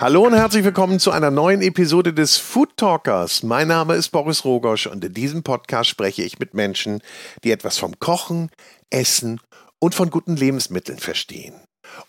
Hallo 0.00 0.24
und 0.24 0.32
herzlich 0.32 0.62
willkommen 0.62 1.00
zu 1.00 1.10
einer 1.10 1.32
neuen 1.32 1.60
Episode 1.60 2.14
des 2.14 2.36
Food 2.36 2.76
Talkers. 2.76 3.42
Mein 3.42 3.66
Name 3.66 3.96
ist 3.96 4.10
Boris 4.10 4.44
Rogosch 4.44 4.86
und 4.86 5.04
in 5.04 5.12
diesem 5.12 5.42
Podcast 5.42 5.90
spreche 5.90 6.22
ich 6.22 6.38
mit 6.38 6.54
Menschen, 6.54 7.02
die 7.42 7.50
etwas 7.50 7.78
vom 7.78 7.98
Kochen, 7.98 8.48
Essen 8.90 9.40
und 9.80 9.96
von 9.96 10.10
guten 10.10 10.36
Lebensmitteln 10.36 11.00
verstehen. 11.00 11.54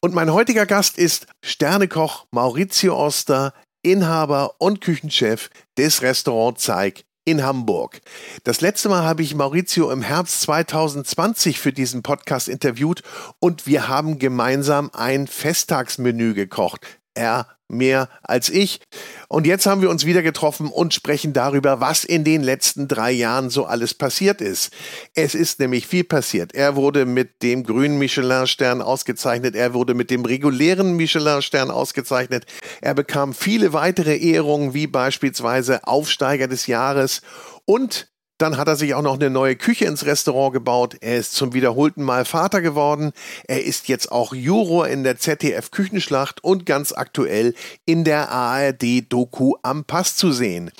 Und 0.02 0.14
mein 0.14 0.32
heutiger 0.32 0.68
Gast 0.68 1.00
ist 1.00 1.26
Sternekoch 1.44 2.28
Maurizio 2.30 2.96
Oster, 2.96 3.56
Inhaber 3.82 4.54
und 4.60 4.82
Küchenchef 4.82 5.50
des 5.76 6.04
Restaurant 6.04 6.60
Zeig 6.60 7.06
in 7.26 7.44
Hamburg. 7.44 8.02
Das 8.44 8.62
letzte 8.62 8.90
Mal 8.90 9.04
habe 9.04 9.24
ich 9.24 9.34
Maurizio 9.34 9.90
im 9.90 10.04
Herbst 10.04 10.42
2020 10.42 11.60
für 11.60 11.74
diesen 11.74 12.04
Podcast 12.04 12.50
interviewt 12.50 13.02
und 13.40 13.66
wir 13.66 13.88
haben 13.88 14.20
gemeinsam 14.20 14.92
ein 14.94 15.26
Festtagsmenü 15.26 16.36
gekocht. 16.36 16.86
Er 17.16 17.48
mehr 17.70 18.10
als 18.24 18.50
ich. 18.50 18.82
Und 19.28 19.48
jetzt 19.48 19.66
haben 19.66 19.82
wir 19.82 19.90
uns 19.90 20.06
wieder 20.06 20.22
getroffen 20.22 20.68
und 20.68 20.94
sprechen 20.94 21.34
darüber, 21.34 21.80
was 21.80 22.04
in 22.04 22.24
den 22.24 22.44
letzten 22.44 22.88
drei 22.88 23.12
Jahren 23.12 23.50
so 23.50 23.66
alles 23.66 23.94
passiert 23.94 24.42
ist. 24.42 24.72
Es 25.14 25.36
ist 25.36 25.60
nämlich 25.60 25.88
viel 25.88 26.04
passiert. 26.04 26.54
Er 26.54 26.76
wurde 26.76 27.06
mit 27.06 27.42
dem 27.44 27.64
grünen 27.64 27.98
Michelin-Stern 28.00 28.82
ausgezeichnet. 28.82 29.56
Er 29.56 29.74
wurde 29.74 29.94
mit 29.94 30.10
dem 30.10 30.26
regulären 30.26 30.96
Michelin-Stern 30.96 31.72
ausgezeichnet. 31.72 32.46
Er 32.82 32.94
bekam 32.94 33.34
viele 33.34 33.74
weitere 33.74 34.18
Ehrungen, 34.18 34.74
wie 34.74 34.88
beispielsweise 34.88 35.86
Aufsteiger 35.88 36.48
des 36.48 36.68
Jahres. 36.68 37.22
Und 37.66 38.10
dann 38.40 38.58
hat 38.58 38.68
er 38.68 38.78
sich 38.78 38.94
auch 38.96 39.02
noch 39.02 39.16
eine 39.16 39.30
neue 39.30 39.56
Küche 39.56 39.86
ins 39.86 40.06
Restaurant 40.06 40.54
gebaut. 40.54 40.96
Er 41.02 41.18
ist 41.18 41.36
zum 41.36 41.54
wiederholten 41.54 42.02
Mal 42.02 42.26
Vater 42.26 42.62
geworden. 42.62 43.12
Er 43.48 43.64
ist 43.64 43.90
jetzt 43.90 44.12
auch 44.12 44.34
Juror 44.34 44.88
in 44.88 45.04
der 45.04 45.18
ZDF 45.18 45.72
Küchenschlacht 45.72 46.44
und 46.44 46.66
ganz 46.66 46.94
aktuell 46.94 47.54
in 47.86 48.06
der 48.06 48.32
ARD 48.32 49.02
Doku 49.10 49.56
am 49.62 49.84
Pass 49.84 50.16
zu 50.16 50.32
sehen. 50.32 50.72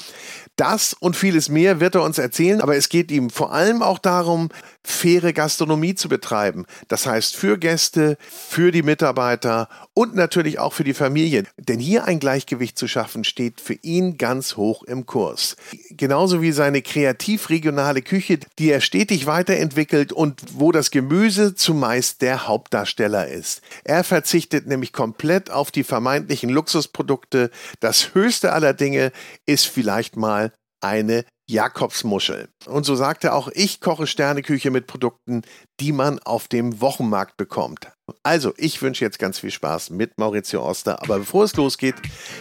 Das 0.60 0.94
und 0.94 1.16
vieles 1.16 1.48
mehr 1.48 1.80
wird 1.80 1.96
er 1.96 2.04
uns 2.04 2.18
erzählen, 2.18 2.60
aber 2.60 2.76
es 2.76 2.90
geht 2.90 3.12
ihm 3.12 3.30
vor 3.30 3.54
allem 3.54 3.82
auch 3.82 3.98
darum, 3.98 4.50
faire 4.84 5.32
Gastronomie 5.32 5.96
zu 5.96 6.10
betreiben. 6.10 6.66
Das 6.90 7.06
heißt 7.06 7.38
für 7.38 7.58
Gäste, 7.58 8.18
für 8.30 8.72
die 8.72 8.84
Mitarbeiter 8.84 9.70
und 9.94 10.16
natürlich 10.16 10.60
auch 10.60 10.74
für 10.74 10.84
die 10.84 10.94
Familie. 10.94 11.44
Denn 11.58 11.80
hier 11.80 12.06
ein 12.06 12.20
Gleichgewicht 12.20 12.78
zu 12.78 12.90
schaffen, 12.90 13.24
steht 13.24 13.62
für 13.62 13.76
ihn 13.76 14.18
ganz 14.18 14.58
hoch 14.58 14.84
im 14.84 15.06
Kurs. 15.06 15.56
Genauso 15.92 16.42
wie 16.42 16.52
seine 16.52 16.82
kreativ-regionale 16.82 18.02
Küche, 18.02 18.40
die 18.58 18.70
er 18.70 18.82
stetig 18.82 19.28
weiterentwickelt 19.28 20.12
und 20.12 20.42
wo 20.54 20.74
das 20.74 20.92
Gemüse 20.92 21.56
zumeist 21.56 22.22
der 22.22 22.50
Hauptdarsteller 22.50 23.30
ist. 23.30 23.62
Er 23.86 24.04
verzichtet 24.04 24.68
nämlich 24.68 24.92
komplett 24.92 25.52
auf 25.52 25.72
die 25.72 25.86
vermeintlichen 25.86 26.50
Luxusprodukte. 26.50 27.50
Das 27.80 28.14
höchste 28.14 28.52
aller 28.52 28.74
Dinge 28.74 29.14
ist 29.46 29.66
vielleicht 29.66 30.18
mal 30.18 30.49
eine 30.82 31.26
Jakobsmuschel. 31.50 32.50
Und 32.68 32.86
so 32.86 32.96
sagt 32.96 33.24
er 33.24 33.34
auch, 33.34 33.50
ich 33.54 33.82
koche 33.82 34.06
Sterneküche 34.06 34.70
mit 34.70 34.88
Produkten, 34.88 35.42
die 35.80 35.92
man 35.92 36.20
auf 36.20 36.48
dem 36.48 36.80
Wochenmarkt 36.80 37.38
bekommt. 37.38 37.92
Also, 38.24 38.54
ich 38.58 38.82
wünsche 38.82 39.04
jetzt 39.04 39.20
ganz 39.20 39.40
viel 39.40 39.52
Spaß 39.52 39.90
mit 39.90 40.18
Maurizio 40.18 40.64
Oster. 40.64 41.02
Aber 41.02 41.20
bevor 41.20 41.44
es 41.44 41.56
losgeht, 41.56 41.96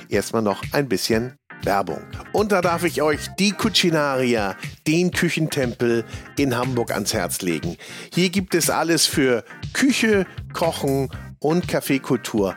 erstmal 0.09 0.43
noch 0.43 0.63
ein 0.73 0.89
bisschen 0.89 1.37
Werbung. 1.63 2.03
Und 2.33 2.53
da 2.53 2.61
darf 2.61 2.85
ich 2.85 3.03
euch 3.03 3.29
die 3.39 3.53
Cucinaria, 3.53 4.57
den 4.87 5.11
Küchentempel 5.11 6.05
in 6.37 6.57
Hamburg 6.57 6.93
ans 6.93 7.15
Herz 7.15 7.41
legen. 7.43 7.77
Hier 8.13 8.31
gibt 8.31 8.55
es 8.55 8.71
alles 8.71 9.07
für 9.07 9.45
Küche, 9.73 10.27
Kochen 10.53 11.11
und 11.41 11.69
Kaffeekultur. 11.69 12.57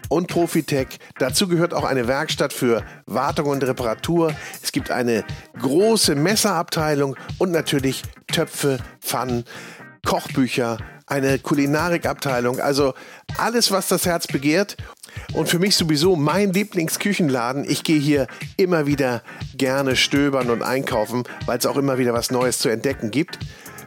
und 0.11 0.27
Profitech. 0.27 0.99
Dazu 1.19 1.47
gehört 1.47 1.73
auch 1.73 1.85
eine 1.85 2.05
Werkstatt 2.05 2.51
für 2.51 2.83
Wartung 3.05 3.47
und 3.47 3.63
Reparatur. 3.63 4.33
Es 4.61 4.73
gibt 4.73 4.91
eine 4.91 5.23
große 5.57 6.15
Messerabteilung 6.15 7.15
und 7.37 7.51
natürlich 7.51 8.03
Töpfe, 8.27 8.79
Pfannen, 8.99 9.45
Kochbücher, 10.05 10.79
eine 11.07 11.39
Kulinarikabteilung. 11.39 12.59
Also 12.59 12.93
alles, 13.37 13.71
was 13.71 13.87
das 13.87 14.05
Herz 14.05 14.27
begehrt. 14.27 14.75
Und 15.33 15.47
für 15.47 15.59
mich 15.59 15.77
sowieso 15.77 16.17
mein 16.17 16.51
Lieblingsküchenladen. 16.51 17.63
Ich 17.63 17.85
gehe 17.85 17.99
hier 17.99 18.27
immer 18.57 18.87
wieder 18.87 19.23
gerne 19.55 19.95
stöbern 19.95 20.49
und 20.49 20.61
einkaufen, 20.61 21.23
weil 21.45 21.57
es 21.57 21.65
auch 21.65 21.77
immer 21.77 21.97
wieder 21.97 22.11
was 22.13 22.31
Neues 22.31 22.59
zu 22.59 22.67
entdecken 22.67 23.11
gibt. 23.11 23.39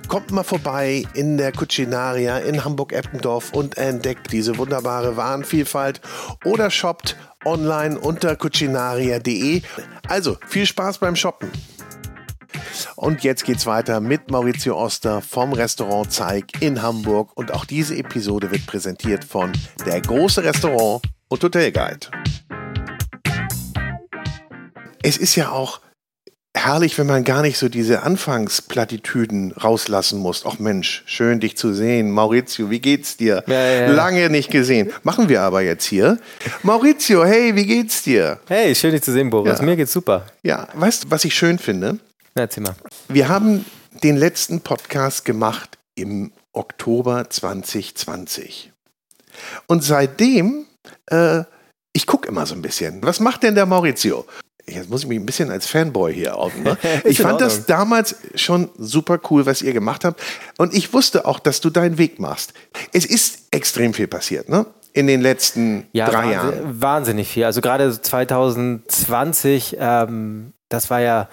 Kommt 0.08 0.30
mal 0.30 0.44
vorbei 0.44 1.04
in 1.14 1.36
der 1.36 1.52
Cucinaria 1.52 2.38
in 2.38 2.64
Hamburg-Eppendorf 2.64 3.52
und 3.52 3.76
entdeckt 3.78 4.32
diese 4.32 4.58
wunderbare 4.58 5.16
Warenvielfalt 5.16 6.00
oder 6.44 6.70
shoppt 6.70 7.16
online 7.44 7.98
unter 7.98 8.36
cucinaria.de. 8.36 9.62
Also 10.08 10.36
viel 10.46 10.66
Spaß 10.66 10.98
beim 10.98 11.16
Shoppen. 11.16 11.50
Und 12.96 13.24
jetzt 13.24 13.44
geht's 13.44 13.66
weiter 13.66 14.00
mit 14.00 14.30
Maurizio 14.30 14.76
Oster 14.76 15.20
vom 15.20 15.52
Restaurant 15.52 16.12
Zeig 16.12 16.62
in 16.62 16.82
Hamburg. 16.82 17.36
Und 17.36 17.52
auch 17.52 17.64
diese 17.64 17.96
Episode 17.96 18.50
wird 18.50 18.66
präsentiert 18.66 19.24
von 19.24 19.52
der 19.84 20.00
große 20.00 20.44
Restaurant 20.44 21.02
und 21.28 21.42
Hotelguide. 21.42 22.06
Es 25.02 25.16
ist 25.16 25.36
ja 25.36 25.50
auch 25.50 25.80
herrlich, 26.54 26.96
wenn 26.98 27.06
man 27.06 27.24
gar 27.24 27.42
nicht 27.42 27.58
so 27.58 27.68
diese 27.68 28.02
Anfangsplattitüden 28.02 29.52
rauslassen 29.52 30.18
muss. 30.20 30.44
Ach 30.46 30.58
Mensch, 30.58 31.02
schön 31.06 31.40
dich 31.40 31.56
zu 31.56 31.74
sehen. 31.74 32.10
Maurizio, 32.10 32.70
wie 32.70 32.80
geht's 32.80 33.16
dir? 33.16 33.44
Ja, 33.46 33.66
ja. 33.66 33.90
Lange 33.90 34.30
nicht 34.30 34.50
gesehen. 34.50 34.92
Machen 35.02 35.28
wir 35.28 35.42
aber 35.42 35.62
jetzt 35.62 35.84
hier. 35.84 36.18
Maurizio, 36.62 37.24
hey, 37.24 37.54
wie 37.54 37.66
geht's 37.66 38.02
dir? 38.02 38.38
Hey, 38.46 38.74
schön 38.74 38.92
dich 38.92 39.02
zu 39.02 39.12
sehen, 39.12 39.30
Boris. 39.30 39.58
Ja. 39.58 39.64
Mir 39.64 39.76
geht's 39.76 39.92
super. 39.92 40.26
Ja, 40.42 40.68
weißt 40.74 41.04
du, 41.04 41.10
was 41.10 41.24
ich 41.24 41.34
schön 41.34 41.58
finde? 41.58 41.98
erzähl 42.34 42.62
mal. 42.62 42.74
Wir 43.08 43.28
haben 43.28 43.64
den 44.02 44.16
letzten 44.16 44.60
Podcast 44.60 45.24
gemacht 45.24 45.78
im 45.94 46.32
Oktober 46.52 47.28
2020. 47.28 48.72
Und 49.66 49.84
seitdem, 49.84 50.66
äh, 51.06 51.42
ich 51.92 52.06
gucke 52.06 52.28
immer 52.28 52.46
so 52.46 52.54
ein 52.54 52.62
bisschen. 52.62 53.02
Was 53.02 53.20
macht 53.20 53.42
denn 53.42 53.54
der 53.54 53.66
Maurizio? 53.66 54.26
Jetzt 54.66 54.90
muss 54.90 55.02
ich 55.02 55.08
mich 55.08 55.18
ein 55.18 55.26
bisschen 55.26 55.50
als 55.50 55.66
Fanboy 55.66 56.14
hier 56.14 56.38
outen. 56.38 56.62
Ne? 56.62 56.76
Ich 57.04 57.20
fand 57.20 57.40
das 57.40 57.66
damals 57.66 58.16
schon 58.34 58.70
super 58.78 59.20
cool, 59.30 59.46
was 59.46 59.62
ihr 59.62 59.72
gemacht 59.72 60.04
habt. 60.04 60.20
Und 60.58 60.74
ich 60.74 60.92
wusste 60.92 61.26
auch, 61.26 61.38
dass 61.38 61.60
du 61.60 61.70
deinen 61.70 61.98
Weg 61.98 62.18
machst. 62.18 62.54
Es 62.92 63.04
ist 63.04 63.48
extrem 63.50 63.94
viel 63.94 64.06
passiert, 64.06 64.48
ne? 64.48 64.66
In 64.92 65.06
den 65.08 65.20
letzten 65.20 65.88
ja, 65.92 66.08
drei 66.08 66.32
Jahren. 66.32 66.80
Wahnsinnig 66.80 67.28
viel. 67.28 67.44
Also 67.44 67.60
gerade 67.60 68.00
2020, 68.00 69.76
ähm, 69.80 70.52
das 70.68 70.88
war 70.88 71.00
ja 71.00 71.28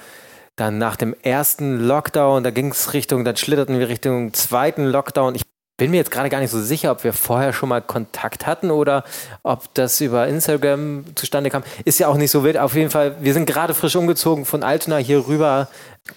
dann 0.55 0.79
nach 0.79 0.95
dem 0.95 1.15
ersten 1.21 1.79
Lockdown, 1.79 2.43
da 2.43 2.51
ging 2.51 2.71
es 2.71 2.93
Richtung, 2.93 3.23
dann 3.23 3.37
schlitterten 3.37 3.79
wir 3.79 3.87
Richtung 3.87 4.33
zweiten 4.33 4.85
Lockdown. 4.85 5.35
Ich 5.35 5.50
bin 5.81 5.89
mir 5.89 5.97
jetzt 5.97 6.11
gerade 6.11 6.29
gar 6.29 6.39
nicht 6.41 6.51
so 6.51 6.61
sicher, 6.61 6.91
ob 6.91 7.03
wir 7.03 7.11
vorher 7.11 7.53
schon 7.53 7.67
mal 7.67 7.81
Kontakt 7.81 8.45
hatten 8.45 8.69
oder 8.69 9.03
ob 9.41 9.73
das 9.73 9.99
über 9.99 10.27
Instagram 10.27 11.05
zustande 11.15 11.49
kam. 11.49 11.63
Ist 11.85 11.97
ja 11.97 12.07
auch 12.07 12.17
nicht 12.17 12.29
so 12.29 12.43
wild. 12.43 12.55
Auf 12.55 12.75
jeden 12.75 12.91
Fall, 12.91 13.15
wir 13.19 13.33
sind 13.33 13.47
gerade 13.47 13.73
frisch 13.73 13.95
umgezogen 13.95 14.45
von 14.45 14.61
Altona 14.61 14.97
hier 14.97 15.25
rüber 15.25 15.69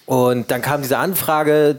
und 0.05 0.51
dann 0.51 0.61
kam 0.61 0.83
diese 0.83 0.99
Anfrage. 0.99 1.77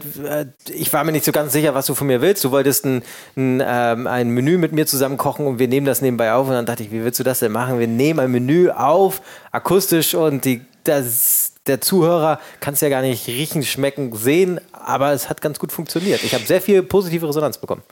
Ich 0.67 0.91
war 0.91 1.05
mir 1.05 1.13
nicht 1.13 1.23
so 1.23 1.31
ganz 1.31 1.53
sicher, 1.53 1.75
was 1.75 1.85
du 1.85 1.95
von 1.95 2.07
mir 2.07 2.19
willst. 2.19 2.43
Du 2.43 2.51
wolltest 2.51 2.83
ein, 2.83 3.03
ein, 3.37 3.63
ähm, 3.65 4.05
ein 4.05 4.31
Menü 4.31 4.57
mit 4.57 4.73
mir 4.73 4.85
zusammen 4.85 5.15
kochen 5.15 5.47
und 5.47 5.57
wir 5.57 5.69
nehmen 5.69 5.85
das 5.85 6.01
nebenbei 6.01 6.33
auf. 6.33 6.47
Und 6.47 6.55
dann 6.55 6.65
dachte 6.65 6.83
ich, 6.83 6.91
wie 6.91 7.05
willst 7.05 7.21
du 7.21 7.23
das 7.23 7.39
denn 7.39 7.53
machen? 7.53 7.79
Wir 7.79 7.87
nehmen 7.87 8.19
ein 8.19 8.31
Menü 8.31 8.69
auf, 8.69 9.21
akustisch 9.53 10.13
und 10.13 10.43
die, 10.43 10.59
das 10.83 11.53
der 11.67 11.81
Zuhörer 11.81 12.39
kann 12.59 12.73
es 12.73 12.81
ja 12.81 12.89
gar 12.89 13.01
nicht 13.01 13.27
riechen, 13.27 13.63
schmecken, 13.63 14.15
sehen, 14.15 14.59
aber 14.71 15.11
es 15.11 15.29
hat 15.29 15.41
ganz 15.41 15.59
gut 15.59 15.71
funktioniert. 15.71 16.23
Ich 16.23 16.33
habe 16.33 16.45
sehr 16.45 16.61
viel 16.61 16.83
positive 16.83 17.27
Resonanz 17.27 17.57
bekommen. 17.57 17.83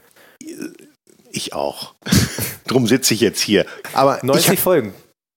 Ich 1.31 1.53
auch. 1.53 1.93
Drum 2.67 2.87
sitze 2.87 3.13
ich 3.13 3.19
jetzt 3.19 3.41
hier. 3.41 3.65
Aber 3.93 4.19
90 4.23 4.59
Folgen. 4.59 4.93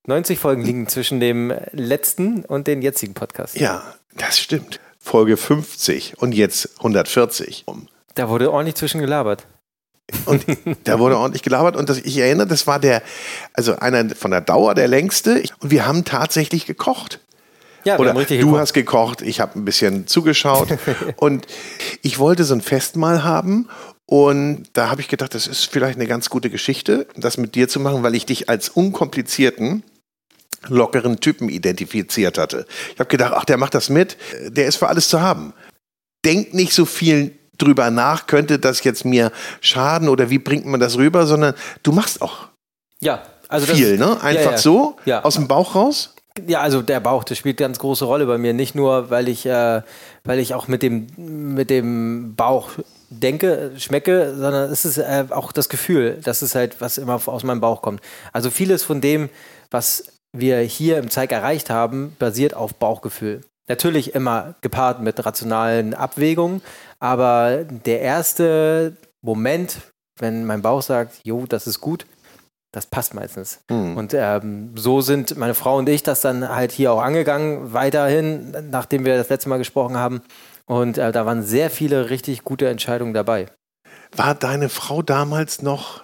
90 0.07 0.39
Folgen 0.39 0.63
liegen 0.63 0.89
zwischen 0.89 1.21
dem 1.21 1.53
letzten 1.73 2.45
und 2.45 2.67
den 2.67 2.81
jetzigen 2.81 3.15
Podcast. 3.15 3.57
Ja, 3.57 3.83
das 4.17 4.39
stimmt. 4.39 4.81
Folge 4.99 5.37
50 5.37 6.19
und 6.19 6.35
jetzt 6.35 6.79
140. 6.79 7.65
Da 8.15 8.29
wurde 8.29 8.51
ordentlich 8.51 8.77
zwischen 8.77 9.01
gelabert. 9.01 9.47
Und 10.25 10.45
da 10.85 10.99
wurde 10.99 11.19
ordentlich 11.19 11.43
gelabert 11.43 11.77
und 11.77 11.89
das, 11.89 11.99
ich 11.99 12.17
erinnere, 12.17 12.47
das 12.47 12.67
war 12.67 12.79
der, 12.79 13.03
also 13.53 13.77
einer 13.77 14.15
von 14.15 14.31
der 14.31 14.41
Dauer 14.41 14.75
der 14.75 14.89
längste. 14.89 15.43
Und 15.61 15.71
wir 15.71 15.87
haben 15.87 16.05
tatsächlich 16.05 16.65
gekocht. 16.65 17.21
Ja, 17.89 17.99
Oder 17.99 18.13
du 18.13 18.25
gekocht. 18.27 18.61
hast 18.61 18.73
gekocht, 18.75 19.23
ich 19.23 19.41
habe 19.41 19.59
ein 19.59 19.65
bisschen 19.65 20.07
zugeschaut. 20.07 20.69
und 21.17 21.47
ich 22.03 22.19
wollte 22.19 22.45
so 22.45 22.55
ein 22.55 22.61
Festmahl 22.61 23.25
haben. 23.25 23.69
Und 24.05 24.65
da 24.75 24.91
habe 24.91 25.01
ich 25.01 25.09
gedacht, 25.09 25.35
das 25.35 25.47
ist 25.47 25.65
vielleicht 25.71 25.97
eine 25.99 26.07
ganz 26.07 26.29
gute 26.29 26.51
Geschichte, 26.51 27.07
das 27.17 27.39
mit 27.39 27.55
dir 27.55 27.67
zu 27.69 27.81
machen, 27.81 28.03
weil 28.03 28.15
ich 28.15 28.27
dich 28.27 28.49
als 28.51 28.69
unkomplizierten, 28.69 29.83
lockeren 30.69 31.21
Typen 31.21 31.49
identifiziert 31.49 32.37
hatte. 32.37 32.67
Ich 32.93 32.99
habe 33.01 33.09
gedacht, 33.09 33.33
ach, 33.35 33.45
der 33.47 33.57
macht 33.57 33.75
das 33.75 33.89
mit, 33.89 34.17
der 34.49 34.67
ist 34.67 34.77
für 34.77 34.89
alles 34.89 35.09
zu 35.09 35.21
haben. 35.23 35.55
Denk 36.25 36.53
nicht 36.53 36.73
so 36.75 36.85
viel 36.85 37.39
drüber 37.57 37.91
nach, 37.91 38.27
könnte 38.27 38.59
das 38.59 38.85
jetzt 38.85 39.05
mir 39.05 39.33
schaden 39.61 40.09
oder 40.09 40.29
wie 40.31 40.39
bringt 40.39 40.67
man 40.67 40.79
das 40.81 40.97
rüber, 40.99 41.27
sondern 41.27 41.55
du 41.83 41.93
machst 41.93 42.21
auch 42.23 42.49
Ja, 43.01 43.23
also 43.49 43.67
das- 43.67 43.77
viel, 43.77 43.97
ne? 43.99 44.21
Einfach 44.23 44.45
ja, 44.45 44.51
ja. 44.53 44.59
so, 44.59 44.97
Ja. 45.07 45.23
aus 45.25 45.35
dem 45.37 45.49
Bauch 45.49 45.75
raus. 45.75 46.15
Ja, 46.47 46.61
also 46.61 46.83
der 46.83 47.01
Bauch, 47.01 47.25
das 47.25 47.39
spielt 47.39 47.57
ganz 47.57 47.79
große 47.79 48.05
Rolle 48.05 48.27
bei 48.27 48.39
mir. 48.39 48.53
Nicht 48.53 48.75
nur, 48.75 49.11
weil 49.11 49.29
ich, 49.29 49.47
äh, 49.47 49.83
weil 50.25 50.39
ich 50.39 50.55
auch 50.55 50.69
mit 50.69 50.83
dem, 50.83 51.07
mit 51.17 51.71
dem 51.71 52.35
Bauch 52.37 52.71
denke, 53.11 53.73
schmecke, 53.79 54.35
sondern 54.37 54.71
es 54.71 54.85
ist 54.85 54.99
äh, 54.99 55.27
auch 55.31 55.53
das 55.53 55.69
Gefühl, 55.69 56.19
das 56.23 56.43
ist 56.43 56.55
halt, 56.55 56.81
was 56.81 56.99
immer 56.99 57.21
aus 57.27 57.45
meinem 57.45 57.61
Bauch 57.61 57.83
kommt. 57.83 58.01
Also 58.33 58.51
vieles 58.51 58.85
von 58.85 59.01
dem, 59.01 59.29
was 59.71 60.05
wir 60.33 60.59
hier 60.61 60.99
im 60.99 61.11
Zeig 61.11 61.33
erreicht 61.33 61.71
haben, 61.71 62.15
basiert 62.19 62.55
auf 62.55 62.75
Bauchgefühl. 62.75 63.43
Natürlich 63.67 64.15
immer 64.15 64.55
gepaart 64.61 65.01
mit 65.01 65.25
rationalen 65.25 65.95
Abwägungen, 65.95 66.63
aber 67.01 67.65
der 67.65 68.01
erste 68.01 68.97
Moment, 69.21 69.79
wenn 70.19 70.45
mein 70.45 70.63
Bauch 70.63 70.83
sagt, 70.83 71.21
jo, 71.23 71.45
das 71.47 71.67
ist 71.67 71.81
gut, 71.81 72.07
das 72.73 72.87
passt 72.87 73.15
meistens. 73.15 73.61
Und 73.97 74.15
ähm, 74.15 74.73
so 74.77 75.01
sind 75.01 75.37
meine 75.37 75.55
Frau 75.55 75.79
und 75.79 75.89
ich 75.89 76.03
das 76.03 76.21
dann 76.21 76.49
halt 76.49 76.73
hier 76.73 76.93
auch 76.93 77.03
angegangen, 77.03 77.73
weiterhin, 77.73 78.55
nachdem 78.71 79.05
wir 79.05 79.17
das 79.17 79.29
letzte 79.29 79.49
Mal 79.49 79.59
gesprochen 79.59 79.97
haben. 79.97 80.23
Und 80.67 80.99
äh, 80.99 81.13
da 81.13 81.25
waren 81.25 81.43
sehr 81.43 81.71
viele 81.71 82.11
richtig 82.11 82.45
gute 82.45 82.69
Entscheidungen 82.69 83.15
dabei. 83.15 83.47
War 84.15 84.35
deine 84.35 84.69
Frau 84.69 85.01
damals 85.01 85.63
noch 85.63 86.03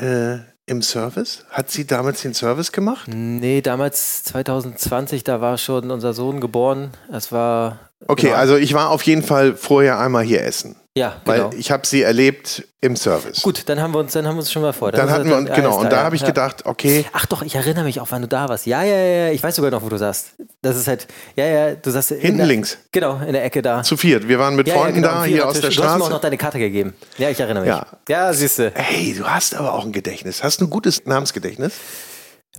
äh, 0.00 0.38
im 0.66 0.82
Service? 0.82 1.44
Hat 1.50 1.70
sie 1.70 1.86
damals 1.86 2.22
den 2.22 2.34
Service 2.34 2.72
gemacht? 2.72 3.08
Nee, 3.08 3.60
damals 3.60 4.24
2020, 4.24 5.22
da 5.22 5.40
war 5.40 5.58
schon 5.58 5.90
unser 5.90 6.12
Sohn 6.12 6.40
geboren. 6.40 6.90
Es 7.12 7.30
war. 7.30 7.90
Okay, 8.06 8.28
genau. 8.28 8.38
also 8.38 8.56
ich 8.56 8.74
war 8.74 8.90
auf 8.90 9.02
jeden 9.02 9.22
Fall 9.22 9.54
vorher 9.54 10.00
einmal 10.00 10.24
hier 10.24 10.42
essen. 10.42 10.76
Ja, 10.96 11.20
Weil 11.24 11.38
genau. 11.38 11.50
ich 11.56 11.70
habe 11.70 11.86
sie 11.86 12.02
erlebt 12.02 12.64
im 12.80 12.96
Service. 12.96 13.42
Gut, 13.42 13.68
dann 13.68 13.80
haben 13.80 13.94
wir 13.94 14.00
uns, 14.00 14.12
dann 14.12 14.26
haben 14.26 14.34
wir 14.34 14.40
uns 14.40 14.50
schon 14.50 14.62
mal 14.62 14.72
vor. 14.72 14.90
Dann 14.90 15.06
ist 15.06 15.14
hatten 15.14 15.28
wir 15.28 15.36
uns, 15.36 15.48
er 15.48 15.54
genau, 15.54 15.70
ist 15.70 15.76
und 15.84 15.92
da 15.92 15.98
ja, 15.98 16.02
habe 16.02 16.16
ich 16.16 16.22
ja. 16.22 16.26
gedacht, 16.26 16.66
okay, 16.66 17.04
Ach 17.12 17.26
doch, 17.26 17.42
ich 17.42 17.54
erinnere 17.54 17.84
mich 17.84 18.00
auch, 18.00 18.08
wann 18.10 18.22
du 18.22 18.26
da 18.28 18.48
warst. 18.48 18.66
Ja, 18.66 18.82
ja, 18.82 18.96
ja, 18.96 19.30
ich 19.30 19.40
weiß 19.40 19.54
sogar 19.54 19.70
noch, 19.70 19.82
wo 19.84 19.88
du 19.88 19.96
saßt. 19.96 20.32
Das 20.62 20.76
ist 20.76 20.88
halt, 20.88 21.06
ja, 21.36 21.44
ja, 21.46 21.74
du 21.76 21.90
saßt 21.92 22.10
in 22.10 22.20
hinten 22.20 22.44
links, 22.44 22.76
Genau, 22.90 23.20
in 23.24 23.32
der 23.34 23.44
Ecke 23.44 23.62
da. 23.62 23.84
zu 23.84 23.96
viert. 23.96 24.26
Wir 24.26 24.40
waren 24.40 24.56
mit 24.56 24.66
Ja, 24.66 24.74
Freunden 24.74 25.00
ja, 25.04 25.08
genau, 25.10 25.20
da, 25.20 25.24
hier 25.26 25.46
aus 25.46 25.60
Tisch. 25.60 25.62
der 25.62 25.70
Du 25.70 25.76
hast 25.76 25.84
mir 25.84 25.90
auch 25.92 25.96
Straße. 25.98 26.10
noch 26.12 26.20
deine 26.20 26.36
Karte 26.38 26.58
gegeben. 26.58 26.94
Ja, 27.18 27.30
ich 27.30 27.38
erinnere 27.38 27.62
mich. 27.64 27.68
Ja. 27.72 27.86
Ja, 28.08 28.32
siehst 28.32 28.58
du. 28.58 28.72
Hey, 28.74 29.14
du 29.16 29.24
hast 29.24 29.54
aber 29.54 29.74
auch 29.74 29.84
ein 29.84 29.92
Gedächtnis. 29.92 30.42
Hast 30.42 30.60
du 30.60 30.64
ein 30.64 30.70
gutes 30.70 31.04
Namensgedächtnis? 31.06 31.72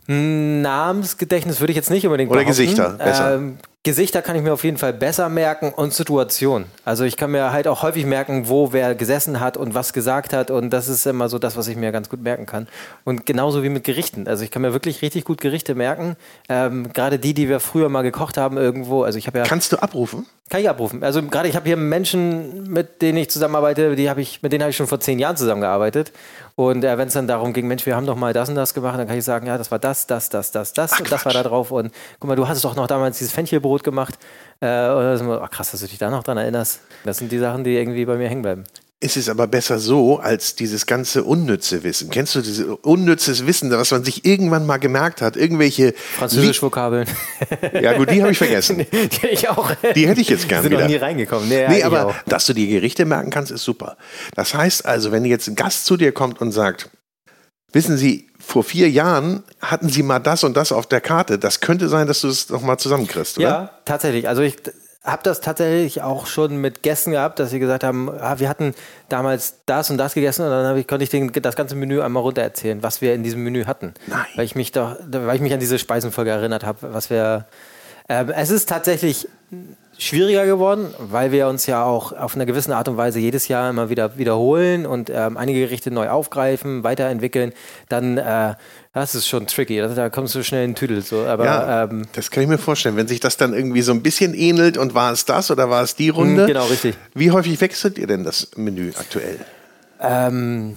Namensgedächtnis 0.07 1.59
würde 1.59 1.71
ich 1.71 1.77
jetzt 1.77 1.89
nicht 1.89 2.05
unbedingt 2.05 2.31
Oder 2.31 2.39
behaupten. 2.41 2.57
Gesichter, 2.61 2.91
besser. 2.91 3.35
Ähm, 3.35 3.57
Gesichter 3.83 4.21
kann 4.21 4.35
ich 4.35 4.43
mir 4.43 4.53
auf 4.53 4.63
jeden 4.63 4.77
Fall 4.77 4.93
besser 4.93 5.27
merken 5.27 5.73
und 5.75 5.91
Situation. 5.91 6.65
Also 6.85 7.03
ich 7.03 7.17
kann 7.17 7.31
mir 7.31 7.51
halt 7.51 7.67
auch 7.67 7.81
häufig 7.81 8.05
merken, 8.05 8.47
wo 8.47 8.73
wer 8.73 8.93
gesessen 8.93 9.39
hat 9.39 9.57
und 9.57 9.73
was 9.73 9.91
gesagt 9.91 10.33
hat 10.33 10.51
und 10.51 10.69
das 10.69 10.87
ist 10.87 11.07
immer 11.07 11.29
so 11.29 11.39
das, 11.39 11.57
was 11.57 11.67
ich 11.67 11.75
mir 11.75 11.91
ganz 11.91 12.07
gut 12.07 12.21
merken 12.21 12.45
kann. 12.45 12.67
Und 13.05 13.25
genauso 13.25 13.63
wie 13.63 13.69
mit 13.69 13.83
Gerichten. 13.83 14.27
Also 14.27 14.43
ich 14.43 14.51
kann 14.51 14.61
mir 14.61 14.73
wirklich 14.73 15.01
richtig 15.01 15.25
gut 15.25 15.41
Gerichte 15.41 15.73
merken. 15.73 16.15
Ähm, 16.47 16.93
Gerade 16.93 17.17
die, 17.17 17.33
die 17.33 17.49
wir 17.49 17.59
früher 17.59 17.89
mal 17.89 18.03
gekocht 18.03 18.37
haben 18.37 18.55
irgendwo. 18.55 19.01
Also 19.01 19.17
ich 19.17 19.25
habe 19.25 19.39
ja 19.39 19.45
Kannst 19.45 19.71
du 19.71 19.77
abrufen? 19.77 20.27
Kann 20.51 20.61
ich 20.61 20.69
abrufen. 20.69 21.03
Also 21.03 21.23
gerade 21.23 21.49
ich 21.49 21.55
habe 21.55 21.65
hier 21.65 21.77
Menschen, 21.77 22.69
mit 22.71 23.01
denen 23.01 23.17
ich 23.17 23.31
zusammenarbeite, 23.31 23.95
die 23.95 24.11
habe 24.11 24.21
ich, 24.21 24.43
mit 24.43 24.51
denen 24.51 24.61
habe 24.61 24.69
ich 24.69 24.77
schon 24.77 24.85
vor 24.85 24.99
zehn 24.99 25.17
Jahren 25.17 25.37
zusammengearbeitet. 25.37 26.11
Und 26.55 26.83
äh, 26.83 26.97
wenn 26.97 27.07
es 27.07 27.13
dann 27.13 27.25
darum 27.25 27.53
ging, 27.53 27.67
Mensch, 27.67 27.85
wir 27.87 27.95
haben 27.95 28.05
doch 28.05 28.17
mal 28.17 28.33
das 28.33 28.49
und 28.49 28.55
das 28.55 28.75
gemacht, 28.75 28.99
dann 28.99 29.07
kann 29.07 29.17
ich 29.17 29.23
sagen, 29.23 29.47
ja, 29.47 29.57
das 29.57 29.71
war 29.71 29.79
das, 29.79 30.05
das, 30.05 30.29
das, 30.29 30.51
das, 30.51 30.73
das 30.73 30.99
und 30.99 31.11
das 31.11 31.25
war 31.25 31.33
da 31.33 31.41
drauf. 31.41 31.71
Und 31.71 31.91
guck 32.19 32.27
mal, 32.27 32.35
du 32.35 32.47
hattest 32.47 32.65
doch 32.65 32.75
noch 32.75 32.85
damals 32.85 33.17
dieses 33.17 33.33
Fenchelbrot 33.33 33.70
gemacht. 33.83 34.15
Äh, 34.59 34.65
oder 34.67 35.17
so, 35.17 35.39
ach 35.41 35.49
krass, 35.49 35.71
dass 35.71 35.79
du 35.79 35.87
dich 35.87 35.97
da 35.97 36.09
noch 36.09 36.23
dran 36.23 36.37
erinnerst. 36.37 36.81
Das 37.03 37.17
sind 37.17 37.31
die 37.31 37.39
Sachen, 37.39 37.63
die 37.63 37.75
irgendwie 37.75 38.05
bei 38.05 38.17
mir 38.17 38.29
hängen 38.29 38.41
bleiben. 38.41 38.63
Es 39.03 39.17
ist 39.17 39.29
aber 39.29 39.47
besser 39.47 39.79
so, 39.79 40.19
als 40.19 40.53
dieses 40.53 40.85
ganze 40.85 41.23
unnütze 41.23 41.83
Wissen. 41.83 42.11
Kennst 42.11 42.35
du 42.35 42.41
dieses 42.41 42.63
unnützes 42.83 43.47
Wissen, 43.47 43.71
was 43.71 43.89
man 43.89 44.03
sich 44.03 44.25
irgendwann 44.25 44.67
mal 44.67 44.77
gemerkt 44.77 45.23
hat? 45.23 45.35
Irgendwelche. 45.35 45.93
Französisch-Vokabeln. 46.17 47.07
Ja, 47.81 47.97
gut, 47.97 48.11
die 48.11 48.21
habe 48.21 48.31
ich 48.31 48.37
vergessen. 48.37 48.77
die 48.91 49.27
ich 49.27 49.49
auch. 49.49 49.71
Die 49.95 50.07
hätte 50.07 50.21
ich 50.21 50.29
jetzt 50.29 50.47
gern 50.47 50.61
sind 50.61 50.73
noch 50.73 50.79
wieder. 50.79 50.87
nie 50.87 50.97
reingekommen. 50.97 51.49
Nee, 51.49 51.67
Nee, 51.67 51.81
aber 51.83 52.05
auch. 52.07 52.15
dass 52.27 52.45
du 52.45 52.53
dir 52.53 52.67
Gerichte 52.67 53.05
merken 53.05 53.31
kannst, 53.31 53.51
ist 53.51 53.63
super. 53.63 53.97
Das 54.35 54.53
heißt 54.53 54.85
also, 54.85 55.11
wenn 55.11 55.25
jetzt 55.25 55.47
ein 55.47 55.55
Gast 55.55 55.87
zu 55.87 55.97
dir 55.97 56.11
kommt 56.11 56.39
und 56.39 56.51
sagt, 56.51 56.91
wissen 57.73 57.97
Sie, 57.97 58.29
vor 58.51 58.63
vier 58.63 58.89
Jahren 58.89 59.43
hatten 59.61 59.87
Sie 59.87 60.03
mal 60.03 60.19
das 60.19 60.43
und 60.43 60.57
das 60.57 60.73
auf 60.73 60.85
der 60.85 60.99
Karte, 60.99 61.39
das 61.39 61.61
könnte 61.61 61.87
sein, 61.87 62.07
dass 62.07 62.19
du 62.21 62.27
es 62.27 62.49
nochmal 62.49 62.77
zusammenkriegst, 62.77 63.37
oder? 63.37 63.47
Ja, 63.47 63.69
tatsächlich. 63.85 64.27
Also 64.27 64.41
ich 64.41 64.57
habe 65.05 65.23
das 65.23 65.39
tatsächlich 65.39 66.01
auch 66.01 66.27
schon 66.27 66.57
mit 66.57 66.83
Gästen 66.83 67.11
gehabt, 67.11 67.39
dass 67.39 67.49
sie 67.49 67.59
gesagt 67.59 67.85
haben, 67.85 68.09
ah, 68.09 68.39
wir 68.39 68.49
hatten 68.49 68.75
damals 69.07 69.55
das 69.65 69.89
und 69.89 69.97
das 69.97 70.15
gegessen 70.15 70.43
und 70.43 70.49
dann 70.49 70.77
ich, 70.77 70.85
konnte 70.85 71.03
ich 71.03 71.09
den, 71.09 71.31
das 71.31 71.55
ganze 71.55 71.75
Menü 71.75 72.01
einmal 72.01 72.23
runter 72.23 72.41
erzählen, 72.41 72.83
was 72.83 73.01
wir 73.01 73.13
in 73.13 73.23
diesem 73.23 73.41
Menü 73.41 73.63
hatten. 73.63 73.93
Nein. 74.07 74.25
Weil 74.35 74.43
ich 74.43 74.55
mich 74.55 74.73
doch, 74.73 74.97
weil 74.99 75.35
ich 75.37 75.41
mich 75.41 75.53
an 75.53 75.61
diese 75.61 75.79
Speisenfolge 75.79 76.31
erinnert 76.31 76.65
habe, 76.65 76.93
was 76.93 77.09
wir. 77.09 77.45
Ähm, 78.09 78.31
es 78.35 78.49
ist 78.49 78.67
tatsächlich 78.67 79.29
schwieriger 80.01 80.47
geworden, 80.47 80.93
weil 80.97 81.31
wir 81.31 81.47
uns 81.47 81.67
ja 81.67 81.83
auch 81.83 82.11
auf 82.11 82.33
eine 82.33 82.47
gewisse 82.47 82.75
Art 82.75 82.87
und 82.87 82.97
Weise 82.97 83.19
jedes 83.19 83.47
Jahr 83.47 83.69
immer 83.69 83.89
wieder 83.91 84.17
wiederholen 84.17 84.87
und 84.87 85.11
ähm, 85.11 85.37
einige 85.37 85.59
Gerichte 85.59 85.91
neu 85.91 86.09
aufgreifen, 86.09 86.83
weiterentwickeln. 86.83 87.53
Dann, 87.87 88.17
äh, 88.17 88.55
das 88.93 89.13
ist 89.13 89.27
schon 89.27 89.45
tricky. 89.45 89.77
Da, 89.77 90.09
kommst 90.09 90.33
du 90.33 90.43
schnell 90.43 90.65
in 90.65 90.71
den 90.71 90.75
Tüdel. 90.75 91.03
So. 91.03 91.25
Aber 91.25 91.45
Ja, 91.45 91.83
ähm, 91.83 92.07
das 92.13 92.31
kann 92.31 92.41
ich 92.41 92.49
mir 92.49 92.57
vorstellen. 92.57 92.97
Wenn 92.97 93.07
sich 93.07 93.19
das 93.19 93.37
dann 93.37 93.53
irgendwie 93.53 93.83
so 93.83 93.91
ein 93.91 94.01
bisschen 94.01 94.33
ähnelt 94.33 94.77
und 94.79 94.95
war 94.95 95.11
es 95.11 95.25
das 95.25 95.51
oder 95.51 95.69
war 95.69 95.83
es 95.83 95.95
die 95.95 96.09
Runde? 96.09 96.47
genau, 96.47 96.65
richtig. 96.65 96.95
Wie 97.13 97.29
häufig 97.29 97.61
wechselt 97.61 97.99
ihr 97.99 98.07
denn 98.07 98.23
das 98.23 98.49
Menü 98.55 98.91
aktuell? 98.97 99.37
ähm, 100.01 100.75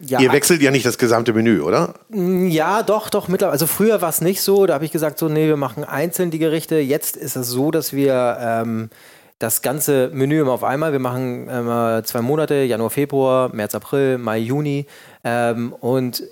ja, 0.00 0.18
Ihr 0.20 0.32
wechselt 0.32 0.62
ja 0.62 0.70
nicht 0.70 0.86
das 0.86 0.96
gesamte 0.96 1.32
Menü, 1.34 1.60
oder? 1.60 1.94
Ja, 2.10 2.82
doch, 2.82 3.10
doch, 3.10 3.28
mittlerweile. 3.28 3.52
Also 3.52 3.66
früher 3.66 4.00
war 4.00 4.08
es 4.08 4.22
nicht 4.22 4.40
so, 4.40 4.64
da 4.64 4.74
habe 4.74 4.84
ich 4.84 4.92
gesagt, 4.92 5.18
so, 5.18 5.28
nee, 5.28 5.46
wir 5.46 5.58
machen 5.58 5.84
einzeln 5.84 6.30
die 6.30 6.38
Gerichte. 6.38 6.76
Jetzt 6.76 7.16
ist 7.16 7.36
es 7.36 7.48
so, 7.48 7.70
dass 7.70 7.92
wir 7.92 8.38
ähm, 8.40 8.88
das 9.38 9.60
ganze 9.60 10.10
Menü 10.12 10.40
immer 10.40 10.52
auf 10.52 10.64
einmal, 10.64 10.92
wir 10.92 10.98
machen 10.98 11.48
immer 11.48 12.02
zwei 12.04 12.22
Monate, 12.22 12.62
Januar, 12.62 12.90
Februar, 12.90 13.54
März, 13.54 13.74
April, 13.74 14.16
Mai, 14.16 14.38
Juni. 14.38 14.86
Ähm, 15.22 15.74
und 15.74 16.22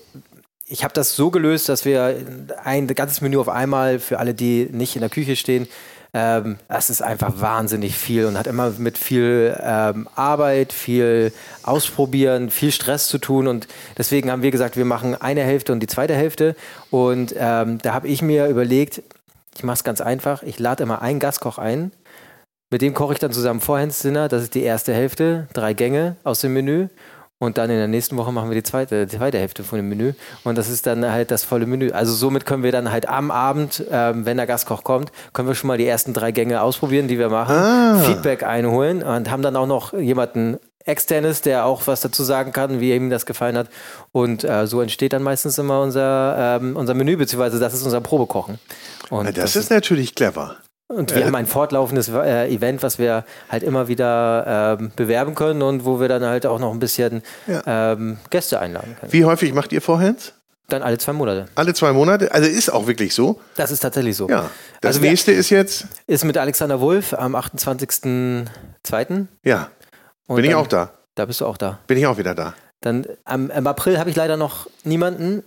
ich 0.65 0.83
habe 0.83 0.95
das 0.95 1.15
so 1.15 1.31
gelöst, 1.31 1.69
dass 1.69 1.85
wir 1.85 2.17
ein 2.65 2.87
ganzes 2.87 3.21
Menü 3.21 3.39
auf 3.39 3.49
einmal 3.49 3.99
für 3.99 4.19
alle, 4.19 4.33
die 4.33 4.69
nicht 4.71 4.95
in 4.97 5.01
der 5.01 5.11
Küche 5.11 5.37
stehen, 5.37 5.69
ähm, 6.15 6.57
das 6.69 6.91
ist 6.91 7.03
einfach 7.03 7.41
wahnsinnig 7.41 7.97
viel 7.97 8.25
und 8.25 8.38
hat 8.38 8.47
immer 8.47 8.71
mit 8.79 8.97
viel 8.97 9.57
ähm, 9.62 10.09
Arbeit, 10.15 10.73
viel 10.73 11.33
Ausprobieren, 11.62 12.50
viel 12.50 12.73
Stress 12.73 13.09
zu 13.09 13.19
tun. 13.19 13.47
Und 13.47 13.69
deswegen 13.97 14.31
haben 14.31 14.43
wir 14.43 14.50
gesagt, 14.50 14.77
wir 14.77 14.87
machen 14.87 15.15
eine 15.15 15.43
Hälfte 15.43 15.73
und 15.73 15.81
die 15.81 15.87
zweite 15.87 16.15
Hälfte. 16.15 16.57
Und 16.91 17.35
ähm, 17.37 17.79
da 17.79 17.93
habe 17.93 18.09
ich 18.09 18.23
mir 18.23 18.47
überlegt, 18.47 19.03
ich 19.57 19.65
mache 19.65 19.75
es 19.75 19.85
ganz 19.85 20.00
einfach, 20.00 20.43
ich 20.43 20.59
lade 20.59 20.83
immer 20.83 21.03
einen 21.03 21.21
Gastkoch 21.21 21.59
ein. 21.59 21.93
Mit 22.71 22.83
dem 22.83 22.95
koche 22.95 23.15
ich 23.15 23.19
dann 23.19 23.33
zusammen 23.33 23.61
Vorhandsdinner. 23.61 24.29
Das 24.29 24.43
ist 24.43 24.55
die 24.55 24.62
erste 24.62 24.93
Hälfte, 24.93 25.49
drei 25.53 25.73
Gänge 25.73 26.17
aus 26.25 26.41
dem 26.41 26.53
Menü. 26.53 26.88
Und 27.40 27.57
dann 27.57 27.71
in 27.71 27.76
der 27.76 27.87
nächsten 27.87 28.16
Woche 28.16 28.33
machen 28.33 28.50
wir 28.50 28.57
die 28.57 28.64
zweite, 28.64 29.07
die 29.07 29.16
zweite 29.16 29.38
Hälfte 29.38 29.62
von 29.62 29.78
dem 29.78 29.88
Menü. 29.88 30.14
Und 30.42 30.59
das 30.59 30.68
ist 30.68 30.87
dann 30.87 31.09
halt 31.09 31.30
das 31.30 31.45
volle 31.45 31.66
Menü. 31.66 31.92
Also 31.92 32.12
somit 32.12 32.47
können 32.47 32.64
wir 32.64 32.73
dann 32.73 32.90
halt 32.90 33.09
am 33.09 33.30
Abend, 33.30 33.85
ähm, 33.92 34.26
wenn 34.26 34.37
der 34.37 34.47
Gastkoch 34.47 34.83
kommt, 34.83 35.12
können 35.33 35.47
wir 35.47 35.54
schon 35.54 35.68
mal 35.68 35.78
die 35.78 35.87
ersten 35.87 36.12
drei 36.12 36.33
Gänge 36.33 36.62
ausprobieren, 36.62 37.07
die 37.07 37.18
wir 37.18 37.28
machen, 37.28 38.02
Feedback 38.02 38.42
einholen 38.42 39.04
und 39.04 39.30
haben 39.30 39.42
dann 39.42 39.54
auch 39.54 39.68
noch 39.68 39.92
jemanden 39.92 40.59
externes, 40.85 41.42
der 41.42 41.64
auch 41.64 41.87
was 41.87 42.00
dazu 42.00 42.25
sagen 42.25 42.52
kann, 42.52 42.80
wie 42.80 42.92
ihm 42.92 43.11
das 43.11 43.26
gefallen 43.26 43.57
hat. 43.57 43.68
Und 44.11 44.42
äh, 44.42 44.66
so 44.66 44.80
entsteht 44.80 45.12
dann 45.12 45.23
meistens 45.23 45.59
immer 45.59 45.80
unser, 45.83 46.59
ähm, 46.61 46.76
unser 46.76 46.95
Menü, 46.95 47.16
beziehungsweise 47.16 47.61
das 47.61 47.75
ist 47.75 47.85
unser 47.85 48.00
Probekochen. 48.00 48.59
Und 49.11 49.26
Na, 49.26 49.33
das, 49.33 49.54
ist 49.54 49.71
natürlich 49.71 50.14
clever. 50.14 50.57
Und 50.88 51.14
wir 51.14 51.25
haben 51.26 51.35
ein 51.35 51.47
fortlaufendes 51.47 52.09
äh, 52.09 52.49
Event, 52.52 52.83
was 52.83 52.99
wir 52.99 53.25
halt 53.49 53.62
immer 53.62 53.88
wieder 53.88 54.76
ähm, 54.80 54.90
bewerben 54.97 55.35
können 55.35 55.62
und 55.62 55.85
wo 55.85 56.00
wir 56.00 56.09
dann 56.09 56.25
halt 56.25 56.47
auch 56.47 56.59
noch 56.59 56.73
ein 56.73 56.78
bisschen 56.80 57.23
Ja. 57.47 57.92
ähm, 57.92 58.18
Gäste 58.30 58.59
einladen 58.61 58.97
können. 58.99 59.12
Wie 59.12 59.25
häufig 59.25 59.52
macht 59.54 59.73
ihr 59.73 59.80
Vorhands? 59.83 60.33
Dann 60.71 60.83
alle 60.83 60.99
zwei 60.99 61.14
Monate. 61.14 61.47
Alle 61.54 61.73
zwei 61.73 61.92
Monate? 61.95 62.30
Also 62.33 62.47
ist 62.49 62.68
auch 62.71 62.87
wirklich 62.87 63.14
so. 63.14 63.40
Das 63.57 63.71
ist 63.71 63.80
tatsächlich 63.80 64.16
so. 64.16 64.28
Ja. 64.28 64.50
Das 64.83 64.97
Also 64.97 65.00
nächste 65.00 65.33
ist 65.33 65.49
jetzt, 65.49 65.87
Ist 66.07 66.25
mit 66.25 66.37
Alexander 66.37 66.78
Wulff 66.80 67.14
am 67.14 67.35
28.02. 67.35 69.26
ja, 69.45 69.71
Und 70.26 70.37
bin 70.37 70.45
ich 70.45 70.50
dann- 70.50 70.61
auch 70.61 70.66
da. 70.66 70.92
Da 71.14 71.25
bist 71.25 71.40
du 71.40 71.47
auch 71.47 71.57
da. 71.57 71.78
Bin 71.87 71.99
ich 71.99 72.07
auch 72.07 72.16
wieder 72.18 72.35
da. 72.35 72.54
Dann 72.80 73.07
am, 73.25 73.50
im 73.50 73.66
April 73.66 73.99
habe 73.99 74.09
ich 74.11 74.14
leider 74.16 74.37
noch 74.37 74.68
niemanden. 74.85 75.42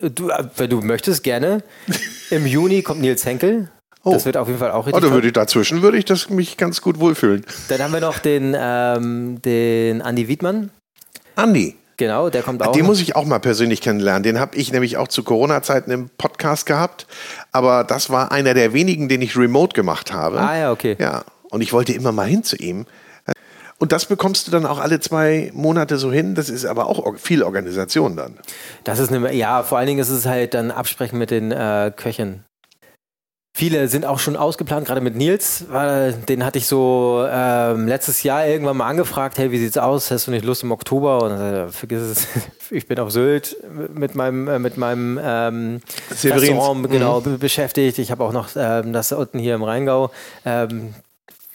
Du, 0.00 0.28
äh, 0.28 0.44
wenn 0.56 0.68
du 0.68 0.80
möchtest, 0.82 1.22
gerne. 1.22 1.62
Im 2.30 2.46
Juni 2.46 2.82
kommt 2.82 3.00
Nils 3.00 3.24
Henkel. 3.24 3.70
Oh. 4.02 4.12
Das 4.12 4.24
wird 4.24 4.36
auf 4.36 4.48
jeden 4.48 4.58
Fall 4.58 4.70
auch 4.70 4.86
richtig. 4.86 4.94
da 4.94 5.08
toll. 5.08 5.14
würde 5.14 5.26
ich, 5.26 5.32
dazwischen 5.34 5.82
würde 5.82 5.98
ich 5.98 6.04
das 6.04 6.30
mich 6.30 6.56
ganz 6.56 6.80
gut 6.80 7.00
wohlfühlen. 7.00 7.44
Dann 7.68 7.82
haben 7.82 7.92
wir 7.92 8.00
noch 8.00 8.18
den, 8.18 8.56
ähm, 8.58 9.42
den 9.42 10.00
Andi 10.02 10.26
Wiedmann. 10.28 10.70
Andi, 11.36 11.76
Genau, 12.00 12.30
der 12.30 12.42
kommt 12.42 12.62
auch. 12.62 12.72
den 12.72 12.86
muss 12.86 12.98
ich 13.02 13.14
auch 13.14 13.26
mal 13.26 13.40
persönlich 13.40 13.82
kennenlernen. 13.82 14.22
Den 14.22 14.40
habe 14.40 14.56
ich 14.56 14.72
nämlich 14.72 14.96
auch 14.96 15.06
zu 15.06 15.22
Corona-Zeiten 15.22 15.90
im 15.90 16.08
Podcast 16.08 16.64
gehabt. 16.64 17.06
Aber 17.52 17.84
das 17.84 18.08
war 18.08 18.32
einer 18.32 18.54
der 18.54 18.72
wenigen, 18.72 19.10
den 19.10 19.20
ich 19.20 19.36
remote 19.36 19.74
gemacht 19.74 20.10
habe. 20.10 20.40
ah 20.40 20.56
ja, 20.56 20.72
okay. 20.72 20.96
Ja, 20.98 21.24
und 21.50 21.60
ich 21.60 21.74
wollte 21.74 21.92
immer 21.92 22.10
mal 22.10 22.26
hin 22.26 22.42
zu 22.42 22.56
ihm. 22.56 22.86
Und 23.76 23.92
das 23.92 24.06
bekommst 24.06 24.46
du 24.46 24.50
dann 24.50 24.64
auch 24.64 24.78
alle 24.78 25.00
zwei 25.00 25.50
Monate 25.52 25.98
so 25.98 26.10
hin. 26.10 26.34
Das 26.34 26.48
ist 26.48 26.64
aber 26.64 26.86
auch 26.86 27.16
viel 27.18 27.42
Organisation 27.42 28.16
dann. 28.16 28.38
Das 28.84 28.98
ist 28.98 29.12
eine, 29.12 29.34
ja, 29.34 29.62
vor 29.62 29.76
allen 29.76 29.86
Dingen 29.86 30.00
ist 30.00 30.08
es 30.08 30.24
halt 30.24 30.54
dann 30.54 30.70
Absprechen 30.70 31.18
mit 31.18 31.30
den 31.30 31.52
äh, 31.52 31.92
Köchen. 31.94 32.44
Viele 33.52 33.88
sind 33.88 34.06
auch 34.06 34.20
schon 34.20 34.36
ausgeplant, 34.36 34.86
gerade 34.86 35.00
mit 35.00 35.16
Nils. 35.16 35.64
Weil, 35.68 36.12
den 36.12 36.44
hatte 36.44 36.58
ich 36.58 36.66
so 36.66 37.26
ähm, 37.28 37.88
letztes 37.88 38.22
Jahr 38.22 38.46
irgendwann 38.46 38.76
mal 38.76 38.86
angefragt: 38.86 39.38
Hey, 39.38 39.50
wie 39.50 39.58
sieht's 39.58 39.76
aus? 39.76 40.10
Hast 40.10 40.28
du 40.28 40.30
nicht 40.30 40.44
Lust 40.44 40.62
im 40.62 40.70
Oktober? 40.70 41.22
Und 41.24 41.32
er, 41.32 41.68
vergiss 41.70 42.00
es, 42.00 42.28
ich 42.70 42.86
bin 42.86 42.98
auf 43.00 43.10
Sylt 43.10 43.56
mit 43.92 44.14
meinem, 44.14 44.46
äh, 44.46 44.58
mit 44.60 44.76
meinem 44.76 45.18
ähm. 45.22 45.80
Restaurant 46.10 46.88
genau, 46.90 47.20
be- 47.20 47.38
beschäftigt. 47.38 47.98
Ich 47.98 48.10
habe 48.12 48.22
auch 48.24 48.32
noch 48.32 48.50
ähm, 48.54 48.92
das 48.92 49.10
unten 49.12 49.40
hier 49.40 49.56
im 49.56 49.64
Rheingau. 49.64 50.10
Ähm, 50.44 50.94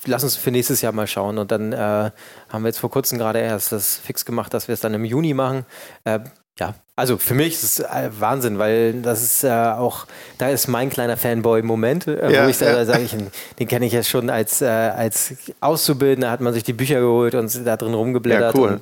lass 0.06 0.24
uns 0.24 0.36
für 0.36 0.52
nächstes 0.52 0.82
Jahr 0.82 0.92
mal 0.92 1.08
schauen. 1.08 1.38
Und 1.38 1.50
dann 1.52 1.72
äh, 1.72 1.78
haben 1.78 2.64
wir 2.64 2.68
jetzt 2.68 2.80
vor 2.80 2.92
kurzem 2.92 3.18
gerade 3.18 3.40
erst 3.40 3.72
das 3.72 3.96
fix 3.98 4.26
gemacht, 4.26 4.54
dass 4.54 4.68
wir 4.68 4.74
es 4.74 4.82
dann 4.82 4.94
im 4.94 5.06
Juni 5.06 5.34
machen. 5.34 5.66
Äh, 6.04 6.20
ja, 6.60 6.74
also 6.96 7.18
für 7.18 7.34
mich 7.34 7.54
ist 7.56 7.64
es 7.64 7.80
äh, 7.80 8.10
Wahnsinn, 8.20 8.58
weil 8.58 9.02
das 9.02 9.22
ist 9.22 9.44
äh, 9.44 9.50
auch, 9.50 10.06
da 10.38 10.50
ist 10.50 10.68
mein 10.68 10.90
kleiner 10.90 11.18
Fanboy-Moment, 11.18 12.08
äh, 12.08 12.32
Ja, 12.32 12.46
wo 12.46 12.50
ich 12.50 12.58
da 12.58 12.78
ja. 12.78 12.86
sage, 12.86 13.04
ich, 13.04 13.16
den 13.60 13.68
kenne 13.68 13.86
ich 13.86 13.92
ja 13.94 14.04
schon 14.04 14.30
als, 14.30 14.62
äh, 14.62 14.66
als 14.68 15.34
Auszubildender, 15.60 16.32
hat 16.32 16.40
man 16.42 16.54
sich 16.54 16.64
die 16.64 16.74
Bücher 16.74 17.02
geholt 17.02 17.36
und 17.36 17.66
da 17.68 17.76
drin 17.76 17.94
rumgeblättert. 17.94 18.56
Ja, 18.56 18.60
cool. 18.62 18.70
Und, 18.70 18.82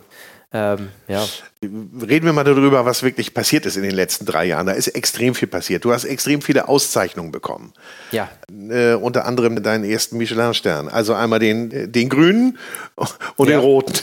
ähm, 0.55 0.89
ja. 1.07 1.25
Reden 1.63 2.25
wir 2.27 2.33
mal 2.33 2.43
darüber, 2.43 2.85
was 2.85 3.01
wirklich 3.01 3.33
passiert 3.33 3.65
ist 3.65 3.75
in 3.77 3.81
den 3.81 3.95
letzten 3.95 4.25
drei 4.27 4.45
Jahren. 4.45 4.67
Da 4.67 4.73
ist 4.73 4.89
extrem 4.89 5.33
viel 5.33 5.47
passiert. 5.47 5.83
Du 5.83 5.91
hast 5.91 6.03
extrem 6.05 6.43
viele 6.43 6.67
Auszeichnungen 6.67 7.31
bekommen. 7.31 7.73
ja, 8.11 8.29
Äh, 8.69 8.93
unter 8.93 9.25
anderem 9.25 9.63
deinen 9.63 9.83
ersten 9.83 10.17
Michelin-Stern. 10.19 10.89
Also 10.89 11.15
einmal 11.15 11.39
den, 11.39 11.71
äh, 11.71 11.87
den 11.87 12.07
grünen 12.09 12.59
und 13.37 13.49
Ja. 13.49 13.55
den 13.55 13.59
roten. 13.61 13.95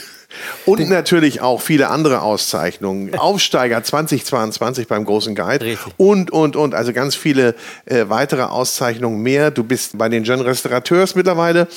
Und 0.65 0.89
natürlich 0.89 1.41
auch 1.41 1.61
viele 1.61 1.89
andere 1.89 2.21
Auszeichnungen. 2.21 3.15
Aufsteiger 3.17 3.83
2022 3.83 4.87
beim 4.87 5.05
Großen 5.05 5.35
Guide. 5.35 5.65
Richtig. 5.65 5.93
Und, 5.97 6.31
und, 6.31 6.55
und. 6.55 6.75
Also 6.75 6.93
ganz 6.93 7.15
viele 7.15 7.55
äh, 7.85 8.05
weitere 8.07 8.43
Auszeichnungen 8.43 9.21
mehr. 9.21 9.51
Du 9.51 9.63
bist 9.63 9.97
bei 9.97 10.09
den 10.09 10.23
Jeune 10.23 10.45
Restaurateurs 10.45 11.15
mittlerweile 11.15 11.67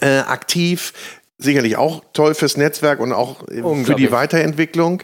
äh, 0.00 0.18
aktiv. 0.20 0.92
Sicherlich 1.38 1.76
auch 1.76 2.02
toll 2.12 2.34
fürs 2.34 2.56
Netzwerk 2.56 3.00
und 3.00 3.12
auch 3.12 3.48
äh, 3.48 3.62
für 3.84 3.94
die 3.94 4.12
Weiterentwicklung. 4.12 5.02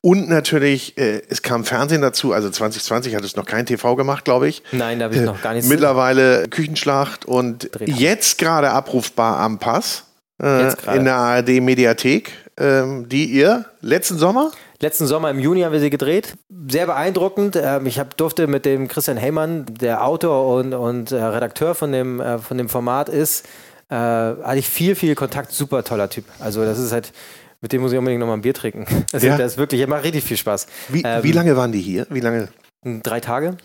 Und 0.00 0.28
natürlich, 0.28 0.96
äh, 0.96 1.22
es 1.28 1.42
kam 1.42 1.64
Fernsehen 1.64 2.02
dazu. 2.02 2.32
Also 2.32 2.48
2020 2.50 3.16
hat 3.16 3.24
es 3.24 3.34
noch 3.36 3.46
kein 3.46 3.66
TV 3.66 3.96
gemacht, 3.96 4.24
glaube 4.24 4.48
ich. 4.48 4.62
Nein, 4.70 4.98
da 4.98 5.06
habe 5.06 5.16
ich 5.16 5.22
noch 5.22 5.42
gar 5.42 5.54
nichts. 5.54 5.68
Mittlerweile 5.68 6.48
Küchenschlacht 6.48 7.24
und 7.24 7.68
Dreht 7.72 7.90
ab. 7.92 7.98
jetzt 7.98 8.38
gerade 8.38 8.70
abrufbar 8.70 9.38
am 9.40 9.58
Pass 9.58 10.04
äh, 10.42 10.96
in 10.96 11.04
der 11.04 11.16
ARD 11.16 11.60
Mediathek, 11.60 12.32
ähm, 12.58 13.08
die 13.08 13.26
ihr 13.26 13.66
letzten 13.80 14.18
Sommer 14.18 14.50
Letzten 14.80 15.08
Sommer 15.08 15.30
im 15.30 15.40
Juni 15.40 15.62
haben 15.62 15.72
wir 15.72 15.80
sie 15.80 15.90
gedreht. 15.90 16.34
Sehr 16.68 16.86
beeindruckend. 16.86 17.56
Ähm, 17.60 17.86
Ich 17.86 17.98
hab, 17.98 18.16
durfte 18.16 18.46
mit 18.46 18.64
dem 18.64 18.86
Christian 18.86 19.16
Heymann, 19.16 19.66
der 19.68 20.04
Autor 20.04 20.54
und, 20.54 20.72
und 20.72 21.10
äh, 21.10 21.16
Redakteur 21.16 21.74
von 21.74 21.90
dem, 21.90 22.20
äh, 22.20 22.38
von 22.38 22.58
dem 22.58 22.68
Format 22.68 23.08
ist, 23.08 23.44
äh, 23.90 23.94
hatte 23.96 24.58
ich 24.58 24.68
viel, 24.68 24.94
viel 24.94 25.16
Kontakt. 25.16 25.50
Super 25.50 25.82
toller 25.82 26.08
Typ. 26.08 26.26
Also 26.38 26.64
das 26.64 26.78
ist 26.78 26.92
halt, 26.92 27.12
mit 27.60 27.72
dem 27.72 27.82
muss 27.82 27.90
ich 27.90 27.98
unbedingt 27.98 28.20
nochmal 28.20 28.36
ein 28.36 28.42
Bier 28.42 28.54
trinken. 28.54 28.86
Also 29.12 29.26
Ja. 29.26 29.36
Das 29.36 29.52
ist 29.52 29.58
wirklich, 29.58 29.84
macht 29.88 30.04
richtig 30.04 30.22
viel 30.22 30.36
Spaß. 30.36 30.68
Wie, 30.90 31.02
Ähm, 31.04 31.24
wie 31.24 31.32
lange 31.32 31.56
waren 31.56 31.72
die 31.72 31.80
hier? 31.80 32.06
Wie 32.10 32.20
lange? 32.20 32.48
Drei 32.84 33.18
Tage. 33.18 33.56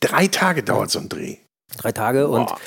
Drei 0.00 0.26
Tage 0.26 0.64
dauert 0.64 0.90
so 0.90 0.98
ein 0.98 1.08
Dreh. 1.08 1.36
Drei 1.76 1.92
Tage 1.92 2.26
und 2.26 2.46
Boah. 2.46 2.58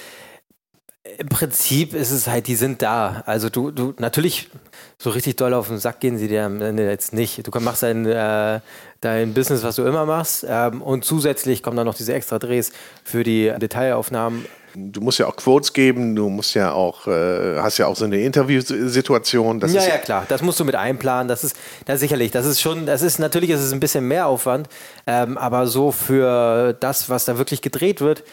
Im 1.17 1.27
Prinzip 1.27 1.93
ist 1.93 2.12
es 2.12 2.27
halt, 2.27 2.48
die 2.48 2.55
sind 2.55 2.81
da. 2.81 3.24
Also 3.25 3.50
du, 3.50 3.72
du, 3.72 3.93
natürlich, 3.98 4.50
so 4.98 5.10
richtig 5.10 5.36
doll 5.36 5.53
auf 5.53 5.67
den 5.67 5.77
Sack 5.77 6.00
gehen 6.00 6.17
sie 6.17 6.29
dir 6.29 6.45
am 6.45 6.62
Ende 6.62 6.88
jetzt 6.89 7.13
nicht. 7.13 7.45
Du 7.45 7.60
machst 7.60 7.83
dein, 7.83 8.05
äh, 8.05 8.62
dein 9.01 9.33
Business, 9.33 9.63
was 9.63 9.75
du 9.75 9.83
immer 9.83 10.05
machst. 10.05 10.45
Ähm, 10.48 10.81
und 10.81 11.03
zusätzlich 11.03 11.62
kommen 11.62 11.75
dann 11.75 11.86
noch 11.86 11.95
diese 11.95 12.13
extra 12.13 12.39
Drehs 12.39 12.72
für 13.03 13.24
die 13.24 13.51
Detailaufnahmen. 13.57 14.45
Du 14.75 15.01
musst 15.01 15.19
ja 15.19 15.27
auch 15.27 15.36
Quotes 15.36 15.74
geben, 15.74 16.15
du 16.15 16.29
musst 16.29 16.55
ja 16.55 16.72
auch, 16.72 17.05
äh, 17.05 17.60
hast 17.60 17.77
ja 17.77 17.86
auch 17.88 17.95
so 17.95 18.05
eine 18.05 18.22
Interviewsituation. 18.22 19.60
Das 19.60 19.74
ja, 19.74 19.81
ist 19.81 19.88
ja, 19.88 19.98
klar. 19.98 20.25
Das 20.29 20.41
musst 20.41 20.60
du 20.62 20.65
mit 20.65 20.75
einplanen. 20.75 21.27
Das 21.27 21.43
ist, 21.43 21.55
das 21.86 22.00
sicherlich. 22.00 22.31
Das 22.31 22.45
ist 22.45 22.62
schon, 22.62 22.86
das 22.86 23.01
ist, 23.01 23.19
natürlich 23.19 23.50
ist 23.50 23.60
es 23.60 23.74
ein 23.74 23.81
bisschen 23.81 24.07
mehr 24.07 24.25
Aufwand. 24.27 24.69
Ähm, 25.05 25.38
aber 25.38 25.67
so 25.67 25.91
für 25.91 26.74
das, 26.79 27.10
was 27.10 27.25
da 27.25 27.38
wirklich 27.38 27.62
gedreht 27.62 28.00
wird, 28.00 28.24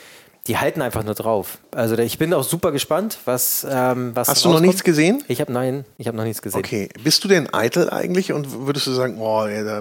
die 0.51 0.59
halten 0.59 0.83
einfach 0.83 1.05
nur 1.05 1.15
drauf. 1.15 1.59
Also 1.77 1.97
ich 1.97 2.19
bin 2.19 2.35
auch 2.35 2.43
super 2.43 2.73
gespannt, 2.73 3.19
was, 3.25 3.65
ähm, 3.71 4.11
was 4.15 4.27
Hast 4.27 4.45
du 4.45 4.49
noch 4.49 4.55
rauskommt. 4.55 4.67
nichts 4.67 4.83
gesehen? 4.83 5.23
Ich 5.29 5.41
habe 5.41 5.53
nein, 5.53 5.85
ich 5.97 6.09
habe 6.09 6.17
noch 6.17 6.25
nichts 6.25 6.43
gesehen. 6.43 6.59
Okay. 6.59 6.89
Bist 7.05 7.23
du 7.23 7.29
denn 7.29 7.55
eitel 7.55 7.89
eigentlich 7.89 8.33
und 8.33 8.67
würdest 8.67 8.89
du 8.89 8.91
sagen, 8.91 9.21
oh, 9.21 9.47
ja, 9.47 9.63
da, 9.63 9.81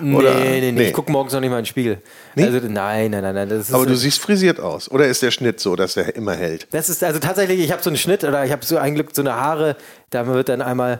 Nee, 0.00 0.16
oder, 0.16 0.34
nee, 0.36 0.72
nee, 0.72 0.84
Ich 0.84 0.94
gucke 0.94 1.12
morgens 1.12 1.34
noch 1.34 1.40
nicht 1.40 1.50
mal 1.50 1.58
in 1.58 1.64
den 1.64 1.66
Spiegel. 1.66 2.00
Nee? 2.34 2.44
Also, 2.44 2.60
nein, 2.66 3.10
nein, 3.10 3.22
nein, 3.22 3.34
nein. 3.34 3.64
Aber 3.72 3.84
du 3.84 3.94
siehst 3.94 4.18
frisiert 4.18 4.58
aus. 4.58 4.90
Oder 4.90 5.06
ist 5.06 5.20
der 5.20 5.32
Schnitt 5.32 5.60
so, 5.60 5.76
dass 5.76 5.92
der 5.92 6.16
immer 6.16 6.34
hält? 6.34 6.66
das 6.70 6.88
ist 6.88 7.04
also 7.04 7.18
tatsächlich, 7.18 7.60
ich 7.60 7.70
habe 7.70 7.82
so 7.82 7.90
einen 7.90 7.98
Schnitt 7.98 8.24
oder 8.24 8.42
ich 8.42 8.52
habe 8.52 8.64
so 8.64 8.78
ein 8.78 8.94
Glück 8.94 9.10
so 9.12 9.20
eine 9.20 9.34
Haare, 9.34 9.76
da 10.08 10.26
wird 10.26 10.48
dann 10.48 10.62
einmal 10.62 10.98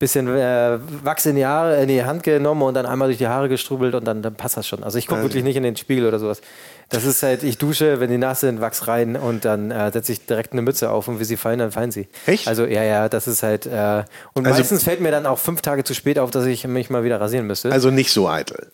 bisschen 0.00 0.26
äh, 0.34 0.78
Wachs 1.04 1.26
in 1.26 1.36
die 1.36 1.46
Haare, 1.46 1.80
in 1.80 1.86
die 1.88 2.02
Hand 2.02 2.22
genommen 2.24 2.62
und 2.62 2.74
dann 2.74 2.86
einmal 2.86 3.06
durch 3.08 3.18
die 3.18 3.28
Haare 3.28 3.48
gestrubelt 3.48 3.94
und 3.94 4.04
dann, 4.04 4.22
dann 4.22 4.34
passt 4.34 4.56
das 4.56 4.66
schon. 4.66 4.82
Also 4.82 4.98
ich 4.98 5.06
gucke 5.06 5.22
wirklich 5.22 5.44
nicht 5.44 5.54
in 5.56 5.62
den 5.62 5.76
Spiegel 5.76 6.06
oder 6.08 6.18
sowas. 6.18 6.40
Das 6.88 7.04
ist 7.04 7.22
halt, 7.22 7.44
ich 7.44 7.58
dusche, 7.58 8.00
wenn 8.00 8.10
die 8.10 8.18
nass 8.18 8.40
sind, 8.40 8.60
Wachs 8.60 8.88
rein 8.88 9.14
und 9.14 9.44
dann 9.44 9.70
äh, 9.70 9.92
setze 9.92 10.10
ich 10.10 10.26
direkt 10.26 10.52
eine 10.52 10.62
Mütze 10.62 10.90
auf 10.90 11.06
und 11.06 11.20
wie 11.20 11.24
sie 11.24 11.36
fallen, 11.36 11.58
dann 11.60 11.70
fallen 11.70 11.92
sie. 11.92 12.08
Echt? 12.26 12.48
Also 12.48 12.64
ja, 12.64 12.82
ja, 12.82 13.08
das 13.08 13.28
ist 13.28 13.42
halt 13.44 13.66
äh, 13.66 14.02
und 14.32 14.46
Also- 14.46 14.58
meistens 14.58 14.82
fällt 14.82 15.00
mir 15.00 15.10
dann 15.12 15.26
auch 15.26 15.38
fünf 15.38 15.60
Tage 15.60 15.84
zu 15.84 15.94
spät 15.94 16.18
auf, 16.18 16.30
dass 16.32 16.46
ich 16.46 16.66
mich 16.66 16.90
mal 16.90 17.04
wieder 17.04 17.20
rasieren 17.20 17.46
müsste. 17.46 17.70
Also 17.70 17.90
nicht 17.90 18.10
so 18.10 18.28
eitel. 18.28 18.72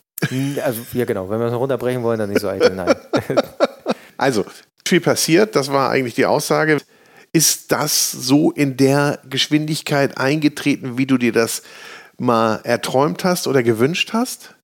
Also 0.65 0.81
ja 0.95 1.05
genau, 1.05 1.29
wenn 1.29 1.41
wir 1.41 1.47
es 1.49 1.53
runterbrechen 1.55 2.03
wollen, 2.03 2.19
dann 2.19 2.31
nicht 2.31 2.41
so 2.41 2.49
eitel, 2.49 2.75
nein. 2.75 2.95
Also, 4.19 4.45
viel 4.87 5.01
passiert, 5.01 5.57
das 5.57 5.71
war 5.71 5.91
eigentlich 5.91 6.15
die 6.15 6.25
Aussage. 6.25 6.79
Ist 7.37 7.71
das 7.71 8.11
so 8.11 8.51
in 8.51 8.79
der 8.79 9.19
Geschwindigkeit 9.29 10.17
eingetreten, 10.17 10.97
wie 10.97 11.05
du 11.05 11.19
dir 11.19 11.33
das 11.33 11.63
mal 12.17 12.63
erträumt 12.65 13.25
hast 13.25 13.47
oder 13.47 13.63
gewünscht 13.63 14.15
hast? 14.15 14.55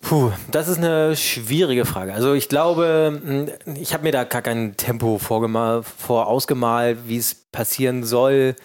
Puh, 0.00 0.32
das 0.50 0.68
ist 0.68 0.78
eine 0.78 1.14
schwierige 1.14 1.84
Frage. 1.84 2.14
Also 2.14 2.32
ich 2.32 2.48
glaube, 2.48 3.20
mh, 3.22 3.74
ich 3.78 3.92
habe 3.92 4.04
mir 4.04 4.12
da 4.12 4.24
gar 4.24 4.40
kein 4.40 4.78
Tempo 4.78 5.18
vorausgemalt, 5.18 7.00
wie 7.06 7.18
es 7.18 7.34
passieren 7.52 8.02
soll. 8.02 8.56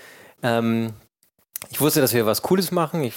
Ähm, 0.41 0.93
ich 1.71 1.81
wusste, 1.81 1.99
dass 1.99 2.13
wir 2.13 2.25
was 2.25 2.43
Cooles 2.43 2.71
machen. 2.71 3.03
Ich 3.03 3.15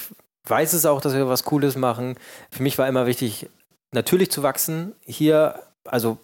weiß 0.48 0.72
es 0.72 0.84
auch, 0.84 1.00
dass 1.00 1.14
wir 1.14 1.28
was 1.28 1.44
Cooles 1.44 1.76
machen. 1.76 2.16
Für 2.50 2.64
mich 2.64 2.76
war 2.76 2.88
immer 2.88 3.06
wichtig, 3.06 3.48
natürlich 3.92 4.32
zu 4.32 4.42
wachsen. 4.42 4.94
Hier, 5.04 5.62
also 5.84 6.18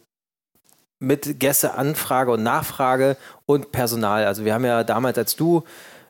mit 1.00 1.40
Gästeanfrage 1.40 2.30
und 2.30 2.42
Nachfrage 2.42 3.16
und 3.46 3.72
Personal. 3.72 4.26
Also 4.26 4.44
wir 4.44 4.54
haben 4.54 4.64
ja 4.64 4.84
damals, 4.84 5.18
als 5.18 5.34
du 5.34 5.64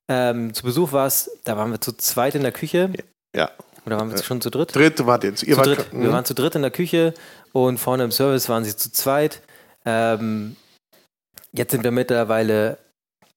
ähm, 0.09 0.53
zu 0.53 0.65
Besuch 0.65 0.93
warst, 0.93 1.31
da 1.45 1.57
waren 1.57 1.71
wir 1.71 1.81
zu 1.81 1.93
zweit 1.93 2.35
in 2.35 2.43
der 2.43 2.53
Küche. 2.53 2.91
Ja. 3.35 3.51
Oder 3.87 3.97
waren 3.99 4.11
wir 4.11 4.23
schon 4.23 4.41
zu 4.41 4.51
dritt? 4.51 4.75
Dritt, 4.75 5.07
warte 5.07 5.29
jetzt. 5.29 5.43
Ihr 5.45 5.55
zu 5.55 5.59
wart, 5.59 5.67
dritt. 5.69 5.93
Wir 5.93 6.07
hm? 6.07 6.13
waren 6.13 6.25
zu 6.25 6.35
dritt 6.35 6.55
in 6.55 6.63
der 6.63 6.71
Küche 6.71 7.15
und 7.53 7.79
vorne 7.79 8.05
im 8.05 8.11
Service 8.11 8.49
waren 8.49 8.65
sie 8.65 8.77
zu 8.77 8.93
zweit. 8.93 9.41
Ähm, 9.87 10.57
jetzt 11.53 11.71
sind 11.71 11.85
wir 11.85 11.93
mittlerweile 11.93 12.79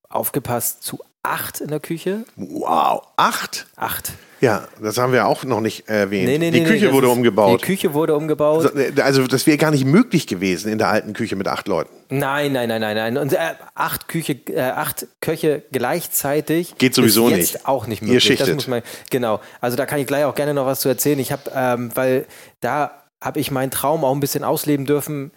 aufgepasst 0.09 0.83
zu 0.83 0.99
acht 1.21 1.61
in 1.61 1.69
der 1.69 1.79
Küche. 1.79 2.25
Wow, 2.35 3.07
acht? 3.15 3.67
Acht. 3.75 4.13
Ja, 4.43 4.67
das 4.81 4.97
haben 4.97 5.13
wir 5.13 5.25
auch 5.25 5.45
noch 5.45 5.61
nicht 5.61 5.87
erwähnt. 5.87 6.27
Nee, 6.27 6.37
nee, 6.37 6.51
die 6.51 6.59
nee, 6.61 6.67
Küche 6.67 6.91
wurde 6.91 7.07
ist- 7.07 7.13
umgebaut. 7.13 7.61
Die 7.61 7.65
Küche 7.65 7.93
wurde 7.93 8.13
umgebaut. 8.15 8.65
Also, 8.75 9.01
Also, 9.01 9.27
das 9.27 9.47
wäre 9.47 9.57
gar 9.57 9.71
nicht 9.71 9.85
möglich 9.85 10.27
gewesen 10.27 10.69
in 10.69 10.77
der 10.77 10.89
alten 10.89 11.13
Küche 11.13 11.37
mit 11.37 11.47
acht 11.47 11.67
Leuten. 11.69 11.89
Nein, 12.09 12.51
nein, 12.51 12.67
nein, 12.67 12.81
nein, 12.81 12.95
nein. 12.95 13.17
Und 13.17 13.31
äh, 13.31 13.37
acht 13.73 14.09
Küche, 14.09 14.33
äh, 14.49 14.59
acht 14.59 15.07
Köche 15.21 15.63
gleichzeitig 15.71 16.77
Geht 16.77 16.93
sowieso 16.93 17.29
ist 17.29 17.37
jetzt 17.37 17.53
nicht. 17.53 17.67
auch 17.67 17.87
nicht 17.87 18.01
Ihr 18.01 18.07
möglich. 18.07 18.23
schichtet. 18.25 18.47
Das 18.49 18.55
muss 18.55 18.67
man, 18.67 18.81
genau. 19.09 19.39
Also 19.61 19.77
da 19.77 19.85
kann 19.85 19.99
ich 19.99 20.07
gleich 20.07 20.25
auch 20.25 20.35
gerne 20.35 20.53
noch 20.53 20.65
was 20.65 20.81
zu 20.81 20.89
erzählen. 20.89 21.19
Ich 21.19 21.31
habe, 21.31 21.43
ähm, 21.55 21.91
weil 21.95 22.25
da 22.59 22.91
habe 23.21 23.39
ich 23.39 23.49
meinen 23.51 23.71
Traum 23.71 24.03
auch 24.03 24.13
ein 24.13 24.19
bisschen 24.19 24.43
ausleben 24.43 24.85
dürfen. 24.85 25.31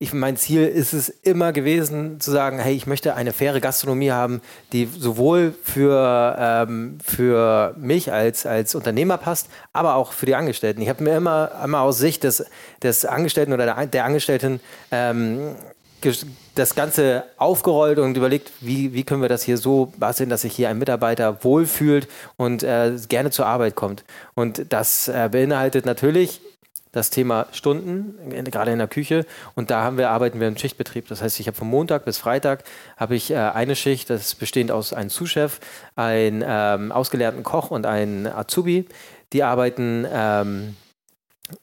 Ich, 0.00 0.12
mein 0.12 0.36
Ziel 0.36 0.64
ist 0.64 0.92
es 0.92 1.08
immer 1.08 1.52
gewesen, 1.52 2.20
zu 2.20 2.30
sagen, 2.30 2.60
hey, 2.60 2.72
ich 2.72 2.86
möchte 2.86 3.16
eine 3.16 3.32
faire 3.32 3.60
Gastronomie 3.60 4.12
haben, 4.12 4.40
die 4.72 4.86
sowohl 4.86 5.52
für, 5.64 6.36
ähm, 6.38 6.98
für 7.04 7.74
mich 7.76 8.12
als, 8.12 8.46
als 8.46 8.76
Unternehmer 8.76 9.18
passt, 9.18 9.48
aber 9.72 9.96
auch 9.96 10.12
für 10.12 10.26
die 10.26 10.36
Angestellten. 10.36 10.80
Ich 10.82 10.88
habe 10.88 11.02
mir 11.02 11.16
immer, 11.16 11.50
immer 11.64 11.80
aus 11.80 11.98
Sicht 11.98 12.22
des, 12.22 12.46
des 12.80 13.06
Angestellten 13.06 13.52
oder 13.52 13.64
der, 13.64 13.86
der 13.86 14.04
Angestellten 14.04 14.60
ähm, 14.92 15.56
das 16.54 16.76
Ganze 16.76 17.24
aufgerollt 17.36 17.98
und 17.98 18.16
überlegt, 18.16 18.52
wie, 18.60 18.94
wie 18.94 19.02
können 19.02 19.20
wir 19.20 19.28
das 19.28 19.42
hier 19.42 19.56
so 19.56 19.92
basteln, 19.96 20.30
dass 20.30 20.42
sich 20.42 20.54
hier 20.54 20.68
ein 20.68 20.78
Mitarbeiter 20.78 21.42
wohlfühlt 21.42 22.06
und 22.36 22.62
äh, 22.62 22.92
gerne 23.08 23.32
zur 23.32 23.46
Arbeit 23.46 23.74
kommt. 23.74 24.04
Und 24.34 24.72
das 24.72 25.08
äh, 25.08 25.28
beinhaltet 25.32 25.86
natürlich 25.86 26.40
das 26.92 27.10
Thema 27.10 27.46
Stunden, 27.52 28.14
gerade 28.44 28.72
in 28.72 28.78
der 28.78 28.88
Küche. 28.88 29.26
Und 29.54 29.70
da 29.70 29.82
haben 29.82 29.98
wir, 29.98 30.10
arbeiten 30.10 30.40
wir 30.40 30.48
im 30.48 30.56
Schichtbetrieb. 30.56 31.08
Das 31.08 31.22
heißt, 31.22 31.40
ich 31.40 31.46
habe 31.46 31.56
von 31.56 31.68
Montag 31.68 32.04
bis 32.04 32.18
Freitag 32.18 32.64
habe 32.96 33.14
ich 33.14 33.30
äh, 33.30 33.36
eine 33.36 33.76
Schicht, 33.76 34.10
das 34.10 34.34
bestehend 34.34 34.70
aus 34.70 34.92
einem 34.92 35.10
Sous-Chef, 35.10 35.60
einem 35.96 36.44
ähm, 36.46 36.92
ausgelernten 36.92 37.42
Koch 37.42 37.70
und 37.70 37.86
einem 37.86 38.26
Azubi. 38.26 38.86
Die 39.32 39.42
arbeiten 39.42 40.06
ähm, 40.10 40.76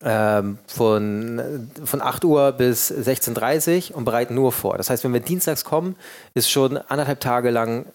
ähm, 0.01 0.57
von, 0.67 1.69
von 1.83 2.01
8 2.01 2.25
Uhr 2.25 2.51
bis 2.53 2.91
16.30 2.91 3.91
Uhr 3.91 3.97
und 3.97 4.05
bereiten 4.05 4.33
nur 4.33 4.51
vor. 4.51 4.77
Das 4.77 4.89
heißt, 4.89 5.03
wenn 5.03 5.13
wir 5.13 5.19
dienstags 5.19 5.63
kommen, 5.63 5.95
ist 6.33 6.49
schon 6.49 6.77
anderthalb 6.77 7.19
Tage 7.19 7.51
lang 7.51 7.85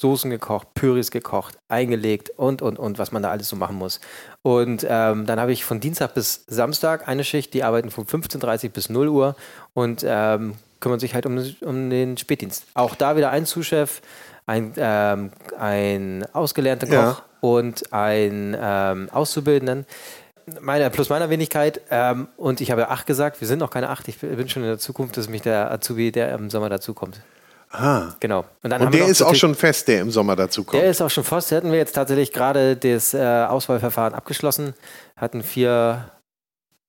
Soßen 0.00 0.30
gekocht, 0.30 0.72
Püris 0.74 1.10
gekocht, 1.10 1.58
eingelegt 1.68 2.30
und, 2.36 2.62
und, 2.62 2.78
und, 2.78 2.98
was 2.98 3.12
man 3.12 3.22
da 3.22 3.30
alles 3.30 3.50
so 3.50 3.56
machen 3.56 3.76
muss. 3.76 4.00
Und 4.40 4.86
ähm, 4.88 5.26
dann 5.26 5.38
habe 5.38 5.52
ich 5.52 5.62
von 5.62 5.78
Dienstag 5.78 6.14
bis 6.14 6.44
Samstag 6.46 7.06
eine 7.06 7.22
Schicht, 7.22 7.52
die 7.52 7.62
arbeiten 7.62 7.90
von 7.90 8.06
15.30 8.06 8.64
Uhr 8.64 8.70
bis 8.70 8.88
0 8.88 9.08
Uhr 9.08 9.36
und 9.74 10.02
ähm, 10.06 10.54
kümmern 10.80 11.00
sich 11.00 11.14
halt 11.14 11.26
um, 11.26 11.38
um 11.60 11.90
den 11.90 12.16
Spätdienst. 12.16 12.64
Auch 12.72 12.94
da 12.94 13.16
wieder 13.16 13.30
ein 13.30 13.44
Zuschef, 13.44 14.00
ein, 14.46 14.72
ähm, 14.78 15.32
ein 15.58 16.24
ausgelernter 16.32 16.86
Koch 16.86 16.94
ja. 16.94 17.22
und 17.42 17.92
ein 17.92 18.56
ähm, 18.58 19.10
Auszubildenden 19.12 19.84
meine, 20.60 20.90
plus 20.90 21.10
meiner 21.10 21.30
Wenigkeit. 21.30 21.80
Ähm, 21.90 22.28
und 22.36 22.60
ich 22.60 22.70
habe 22.70 22.88
acht 22.88 23.06
gesagt, 23.06 23.40
wir 23.40 23.46
sind 23.46 23.58
noch 23.58 23.70
keine 23.70 23.90
acht. 23.90 24.08
Ich 24.08 24.18
bin 24.18 24.48
schon 24.48 24.62
in 24.62 24.68
der 24.68 24.78
Zukunft, 24.78 25.16
dass 25.16 25.28
mich 25.28 25.42
der 25.42 25.70
Azubi, 25.70 26.10
der 26.10 26.34
im 26.34 26.50
Sommer 26.50 26.68
dazukommt. 26.68 27.20
Ah. 27.70 28.14
Genau. 28.18 28.44
Und, 28.62 28.72
und 28.72 28.94
der 28.94 29.06
ist 29.06 29.22
auch 29.22 29.34
schon 29.34 29.54
fest, 29.54 29.86
der 29.86 30.00
im 30.00 30.10
Sommer 30.10 30.34
dazukommt. 30.34 30.82
Der 30.82 30.90
ist 30.90 31.00
auch 31.00 31.10
schon 31.10 31.24
fest. 31.24 31.52
Da 31.52 31.56
hatten 31.56 31.70
wir 31.70 31.78
jetzt 31.78 31.92
tatsächlich 31.92 32.32
gerade 32.32 32.76
das 32.76 33.14
äh, 33.14 33.18
Auswahlverfahren 33.18 34.12
abgeschlossen. 34.14 34.74
Hatten 35.16 35.42
vier 35.42 36.10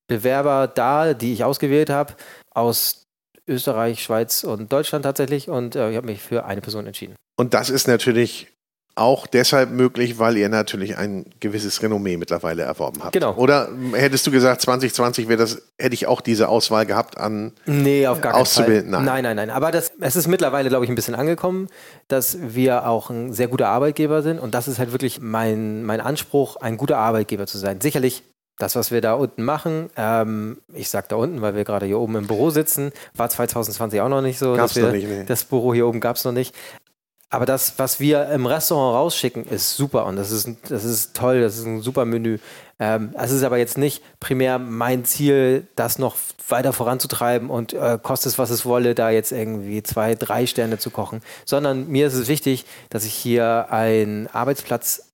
Bewerber 0.07 0.67
da, 0.67 1.13
die 1.13 1.33
ich 1.33 1.43
ausgewählt 1.43 1.89
habe, 1.89 2.15
aus 2.49 3.05
Österreich, 3.47 4.03
Schweiz 4.03 4.43
und 4.43 4.73
Deutschland 4.73 5.05
tatsächlich. 5.05 5.49
Und 5.49 5.75
äh, 5.75 5.91
ich 5.91 5.97
habe 5.97 6.07
mich 6.07 6.21
für 6.21 6.45
eine 6.45 6.61
Person 6.61 6.87
entschieden. 6.87 7.15
Und 7.37 7.53
das 7.53 7.69
ist 7.69 7.87
natürlich 7.87 8.47
auch 8.95 9.27
deshalb 9.27 9.71
möglich, 9.71 10.19
weil 10.19 10.37
ihr 10.37 10.49
natürlich 10.49 10.97
ein 10.97 11.25
gewisses 11.39 11.81
Renommee 11.81 12.17
mittlerweile 12.17 12.63
erworben 12.63 13.03
habt. 13.03 13.13
Genau. 13.13 13.33
Oder 13.35 13.69
hättest 13.93 14.27
du 14.27 14.31
gesagt, 14.31 14.61
2020 14.61 15.27
wäre 15.27 15.39
das, 15.39 15.61
hätte 15.79 15.93
ich 15.93 16.07
auch 16.07 16.21
diese 16.21 16.49
Auswahl 16.49 16.85
gehabt 16.85 17.17
an 17.17 17.53
nee, 17.65 18.05
auf 18.07 18.21
gar 18.21 18.35
Auszubilden? 18.35 18.91
Nein. 18.91 19.05
nein, 19.05 19.23
nein, 19.23 19.35
nein. 19.35 19.49
Aber 19.49 19.71
das, 19.71 19.91
es 19.99 20.15
ist 20.15 20.27
mittlerweile, 20.27 20.69
glaube 20.69 20.85
ich, 20.85 20.91
ein 20.91 20.95
bisschen 20.95 21.15
angekommen, 21.15 21.69
dass 22.07 22.37
wir 22.41 22.87
auch 22.87 23.09
ein 23.09 23.33
sehr 23.33 23.47
guter 23.47 23.69
Arbeitgeber 23.69 24.21
sind. 24.21 24.39
Und 24.39 24.53
das 24.53 24.67
ist 24.67 24.79
halt 24.79 24.91
wirklich 24.91 25.21
mein, 25.21 25.83
mein 25.83 26.01
Anspruch, 26.01 26.57
ein 26.57 26.77
guter 26.77 26.97
Arbeitgeber 26.97 27.47
zu 27.47 27.57
sein. 27.57 27.79
Sicherlich 27.81 28.23
das, 28.61 28.75
was 28.75 28.91
wir 28.91 29.01
da 29.01 29.13
unten 29.13 29.43
machen, 29.43 29.89
ähm, 29.95 30.57
ich 30.73 30.89
sage 30.89 31.07
da 31.09 31.15
unten, 31.15 31.41
weil 31.41 31.55
wir 31.55 31.63
gerade 31.63 31.85
hier 31.85 31.99
oben 31.99 32.15
im 32.15 32.27
Büro 32.27 32.51
sitzen, 32.51 32.91
war 33.15 33.29
2020 33.29 34.01
auch 34.01 34.09
noch 34.09 34.21
nicht 34.21 34.37
so. 34.37 34.53
Gab's 34.53 34.75
wir, 34.75 34.83
noch 34.83 34.91
nicht, 34.91 35.07
nee. 35.07 35.23
Das 35.25 35.43
Büro 35.43 35.73
hier 35.73 35.87
oben 35.87 35.99
gab 35.99 36.15
es 36.17 36.25
noch 36.25 36.31
nicht. 36.31 36.53
Aber 37.33 37.45
das, 37.45 37.75
was 37.77 38.01
wir 38.01 38.27
im 38.27 38.45
Restaurant 38.45 38.93
rausschicken, 38.93 39.45
ist 39.45 39.77
super 39.77 40.05
und 40.05 40.17
das 40.17 40.31
ist, 40.31 40.49
das 40.67 40.83
ist 40.83 41.15
toll, 41.15 41.39
das 41.39 41.57
ist 41.57 41.65
ein 41.65 41.81
super 41.81 42.03
Menü. 42.03 42.39
Ähm, 42.77 43.15
es 43.17 43.31
ist 43.31 43.43
aber 43.43 43.57
jetzt 43.57 43.77
nicht 43.77 44.03
primär 44.19 44.59
mein 44.59 45.05
Ziel, 45.05 45.65
das 45.77 45.97
noch 45.97 46.17
weiter 46.49 46.73
voranzutreiben 46.73 47.49
und 47.49 47.71
äh, 47.71 47.97
kostet 48.03 48.33
es, 48.33 48.37
was 48.37 48.49
es 48.49 48.65
wolle, 48.65 48.95
da 48.95 49.11
jetzt 49.11 49.31
irgendwie 49.31 49.81
zwei, 49.81 50.15
drei 50.15 50.45
Sterne 50.45 50.77
zu 50.77 50.89
kochen, 50.89 51.21
sondern 51.45 51.87
mir 51.87 52.05
ist 52.05 52.15
es 52.15 52.27
wichtig, 52.27 52.65
dass 52.89 53.05
ich 53.05 53.13
hier 53.13 53.67
einen 53.71 54.27
Arbeitsplatz 54.27 55.11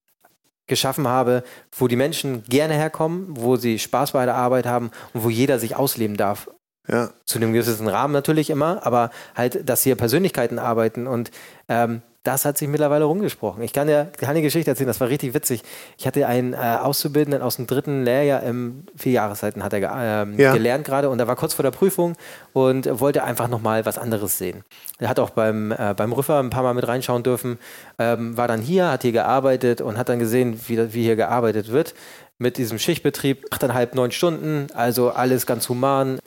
geschaffen 0.66 1.08
habe, 1.08 1.44
wo 1.72 1.88
die 1.88 1.96
Menschen 1.96 2.44
gerne 2.46 2.74
herkommen, 2.74 3.28
wo 3.30 3.58
sie 3.58 3.78
Spaß 3.78 4.14
bei 4.14 4.26
der 4.26 4.36
Arbeit 4.36 4.66
haben 4.66 4.90
und 5.14 5.24
wo 5.24 5.30
jeder 5.30 5.60
sich 5.60 5.76
ausleben 5.76 6.18
darf. 6.18 6.50
Ja. 6.88 7.10
Zu 7.26 7.38
einem 7.38 7.54
gewissen 7.54 7.88
Rahmen 7.88 8.14
natürlich 8.14 8.50
immer, 8.50 8.86
aber 8.86 9.12
halt, 9.36 9.68
dass 9.68 9.84
hier 9.84 9.96
Persönlichkeiten 9.96 10.58
arbeiten 10.58 11.06
und 11.06 11.32
ähm, 11.68 12.02
das 12.28 12.44
hat 12.44 12.58
sich 12.58 12.68
mittlerweile 12.68 13.06
rumgesprochen. 13.06 13.64
Ich 13.64 13.72
kann 13.72 13.88
dir 13.88 14.12
keine 14.18 14.42
Geschichte 14.42 14.70
erzählen, 14.70 14.88
das 14.88 15.00
war 15.00 15.08
richtig 15.08 15.34
witzig. 15.34 15.64
Ich 15.98 16.06
hatte 16.06 16.28
einen 16.28 16.54
äh, 16.54 16.58
Auszubildenden 16.58 17.42
aus 17.42 17.56
dem 17.56 17.68
dritten 17.68 18.04
Lehrjahr 18.04 18.44
im 18.44 18.84
vier 18.98 19.14
Jahreszeiten 19.14 19.64
hat 19.64 19.72
er 19.72 20.24
ähm, 20.24 20.38
ja. 20.38 20.54
gelernt 20.54 20.84
gerade 20.84 21.10
und 21.10 21.20
er 21.20 21.28
war 21.28 21.38
kurz 21.38 21.54
vor 21.54 21.64
der 21.64 21.72
Prüfung 21.72 22.18
und 22.52 23.00
wollte 23.00 23.24
einfach 23.24 23.48
nochmal 23.48 23.86
was 23.86 23.98
anderes 23.98 24.38
sehen. 24.38 24.64
Er 25.00 25.08
hat 25.08 25.20
auch 25.20 25.30
beim, 25.30 25.72
äh, 25.72 25.94
beim 25.96 26.12
Rüffer 26.12 26.40
ein 26.40 26.50
paar 26.50 26.64
Mal 26.64 26.74
mit 26.74 26.86
reinschauen 26.86 27.24
dürfen, 27.24 27.60
ähm, 27.98 28.36
war 28.36 28.50
dann 28.50 28.62
hier, 28.62 28.92
hat 28.92 29.04
hier 29.04 29.14
gearbeitet 29.14 29.80
und 29.80 29.98
hat 29.98 30.10
dann 30.10 30.20
gesehen, 30.20 30.60
wie, 30.68 30.94
wie 30.94 31.04
hier 31.04 31.16
gearbeitet 31.16 31.72
wird 31.72 31.96
mit 32.40 32.58
diesem 32.58 32.78
Schichtbetrieb, 32.78 33.46
achteinhalb, 33.52 33.96
neun 33.96 34.12
Stunden, 34.12 34.68
also 34.74 35.12
alles 35.12 35.46
ganz 35.46 35.70
human 35.70 36.20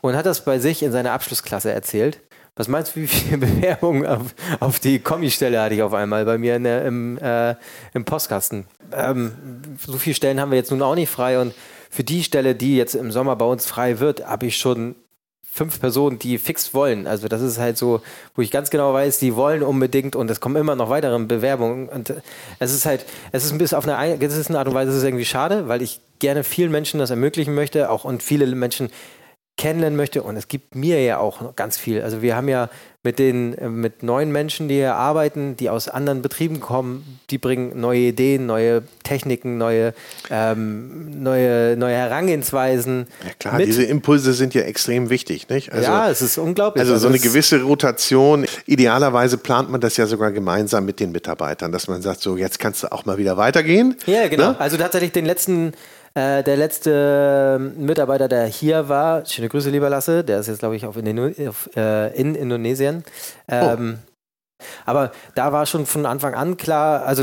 und 0.00 0.16
hat 0.16 0.26
das 0.26 0.44
bei 0.44 0.58
sich 0.58 0.82
in 0.82 0.92
seiner 0.92 1.12
Abschlussklasse 1.12 1.72
erzählt. 1.72 2.20
Was 2.56 2.68
meinst 2.68 2.96
du, 2.96 3.00
wie 3.00 3.06
viele 3.06 3.38
Bewerbungen 3.46 4.06
auf, 4.06 4.34
auf 4.60 4.80
die 4.80 4.98
Kommistelle 4.98 5.60
hatte 5.60 5.74
ich 5.74 5.82
auf 5.82 5.92
einmal 5.92 6.24
bei 6.24 6.38
mir 6.38 6.58
der, 6.58 6.84
im, 6.86 7.18
äh, 7.18 7.54
im 7.92 8.04
Postkasten? 8.04 8.66
Ähm, 8.92 9.32
so 9.86 9.98
viele 9.98 10.14
Stellen 10.14 10.40
haben 10.40 10.50
wir 10.50 10.58
jetzt 10.58 10.70
nun 10.70 10.82
auch 10.82 10.94
nicht 10.94 11.10
frei 11.10 11.38
und 11.38 11.54
für 11.90 12.02
die 12.02 12.24
Stelle, 12.24 12.54
die 12.54 12.76
jetzt 12.76 12.94
im 12.94 13.12
Sommer 13.12 13.36
bei 13.36 13.44
uns 13.44 13.66
frei 13.66 14.00
wird, 14.00 14.26
habe 14.26 14.46
ich 14.46 14.56
schon 14.56 14.96
fünf 15.56 15.80
Personen, 15.80 16.18
die 16.18 16.36
fix 16.36 16.74
wollen. 16.74 17.06
Also 17.06 17.28
das 17.28 17.40
ist 17.40 17.58
halt 17.58 17.78
so, 17.78 18.02
wo 18.34 18.42
ich 18.42 18.50
ganz 18.50 18.68
genau 18.68 18.92
weiß, 18.92 19.18
die 19.18 19.34
wollen 19.36 19.62
unbedingt 19.62 20.14
und 20.14 20.30
es 20.30 20.40
kommen 20.40 20.56
immer 20.56 20.76
noch 20.76 20.90
weitere 20.90 21.18
Bewerbungen. 21.18 21.88
Und 21.88 22.12
es 22.58 22.74
ist 22.74 22.84
halt, 22.84 23.06
es 23.32 23.44
ist 23.44 23.52
ein 23.52 23.58
bisschen 23.58 23.78
auf 23.78 23.88
eine 23.88 24.18
gewisse 24.18 24.58
Art 24.58 24.68
und 24.68 24.74
Weise 24.74 24.90
ist 24.90 24.98
es 24.98 25.04
irgendwie 25.04 25.24
schade, 25.24 25.68
weil 25.68 25.80
ich 25.80 26.00
gerne 26.18 26.44
vielen 26.44 26.70
Menschen 26.70 27.00
das 27.00 27.08
ermöglichen 27.08 27.54
möchte, 27.54 27.90
auch 27.90 28.04
und 28.04 28.22
viele 28.22 28.46
Menschen 28.54 28.90
kennenlernen 29.56 29.96
möchte. 29.96 30.22
Und 30.22 30.36
es 30.36 30.48
gibt 30.48 30.74
mir 30.74 31.02
ja 31.02 31.18
auch 31.18 31.56
ganz 31.56 31.78
viel. 31.78 32.02
Also 32.02 32.22
wir 32.22 32.36
haben 32.36 32.48
ja 32.48 32.68
mit 33.06 33.18
den 33.20 33.56
äh, 33.56 33.68
mit 33.68 34.02
neuen 34.02 34.32
Menschen, 34.32 34.68
die 34.68 34.74
hier 34.74 34.96
arbeiten, 34.96 35.56
die 35.56 35.70
aus 35.70 35.88
anderen 35.88 36.22
Betrieben 36.22 36.60
kommen, 36.60 37.20
die 37.30 37.38
bringen 37.38 37.80
neue 37.80 38.00
Ideen, 38.00 38.46
neue 38.46 38.82
Techniken, 39.04 39.58
neue, 39.58 39.94
ähm, 40.28 41.22
neue, 41.22 41.76
neue 41.76 41.94
Herangehensweisen. 41.94 43.06
Ja 43.24 43.30
klar, 43.38 43.56
mit. 43.58 43.68
diese 43.68 43.84
Impulse 43.84 44.32
sind 44.32 44.54
ja 44.54 44.62
extrem 44.62 45.08
wichtig, 45.08 45.48
nicht? 45.48 45.72
Also, 45.72 45.84
ja, 45.84 46.10
es 46.10 46.20
ist 46.20 46.36
unglaublich. 46.36 46.80
Also, 46.80 46.94
also 46.94 47.08
so 47.08 47.08
eine 47.08 47.20
gewisse 47.20 47.62
Rotation. 47.62 48.44
Idealerweise 48.66 49.38
plant 49.38 49.70
man 49.70 49.80
das 49.80 49.96
ja 49.96 50.06
sogar 50.06 50.32
gemeinsam 50.32 50.84
mit 50.84 50.98
den 50.98 51.12
Mitarbeitern, 51.12 51.70
dass 51.70 51.86
man 51.86 52.02
sagt, 52.02 52.20
so 52.20 52.36
jetzt 52.36 52.58
kannst 52.58 52.82
du 52.82 52.92
auch 52.92 53.06
mal 53.06 53.18
wieder 53.18 53.36
weitergehen. 53.36 53.96
Ja, 54.06 54.26
genau. 54.28 54.50
Ne? 54.50 54.60
Also 54.60 54.76
tatsächlich 54.76 55.12
den 55.12 55.24
letzten 55.24 55.72
äh, 56.16 56.42
der 56.42 56.56
letzte 56.56 57.60
Mitarbeiter, 57.76 58.26
der 58.26 58.46
hier 58.46 58.88
war, 58.88 59.26
schöne 59.26 59.50
Grüße, 59.50 59.68
lieber 59.68 59.90
Lasse, 59.90 60.24
der 60.24 60.40
ist 60.40 60.46
jetzt, 60.46 60.60
glaube 60.60 60.74
ich, 60.74 60.86
auf 60.86 60.96
in, 60.96 61.48
auf, 61.48 61.68
äh, 61.76 62.18
in 62.18 62.34
Indonesien. 62.34 63.04
Ähm, 63.48 63.98
oh. 63.98 64.64
Aber 64.86 65.12
da 65.34 65.52
war 65.52 65.66
schon 65.66 65.84
von 65.84 66.06
Anfang 66.06 66.32
an 66.32 66.56
klar, 66.56 67.04
also 67.04 67.22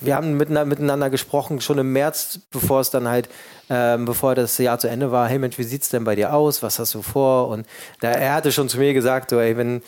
wir 0.00 0.14
haben 0.14 0.36
miteinander, 0.36 0.66
miteinander 0.66 1.10
gesprochen, 1.10 1.60
schon 1.60 1.78
im 1.78 1.92
März, 1.92 2.38
bevor 2.50 2.80
es 2.80 2.90
dann 2.90 3.08
halt, 3.08 3.28
ähm, 3.70 4.04
bevor 4.04 4.36
das 4.36 4.56
Jahr 4.58 4.78
zu 4.78 4.88
Ende 4.88 5.10
war, 5.10 5.26
hey 5.26 5.40
Mensch, 5.40 5.58
wie 5.58 5.64
sieht 5.64 5.82
es 5.82 5.88
denn 5.88 6.04
bei 6.04 6.14
dir 6.14 6.32
aus? 6.32 6.62
Was 6.62 6.78
hast 6.78 6.94
du 6.94 7.02
vor? 7.02 7.48
Und 7.48 7.66
da, 8.00 8.12
er 8.12 8.34
hatte 8.34 8.52
schon 8.52 8.68
zu 8.68 8.78
mir 8.78 8.94
gesagt, 8.94 9.30
so, 9.30 9.40
ey, 9.40 9.56
wenn, 9.56 9.82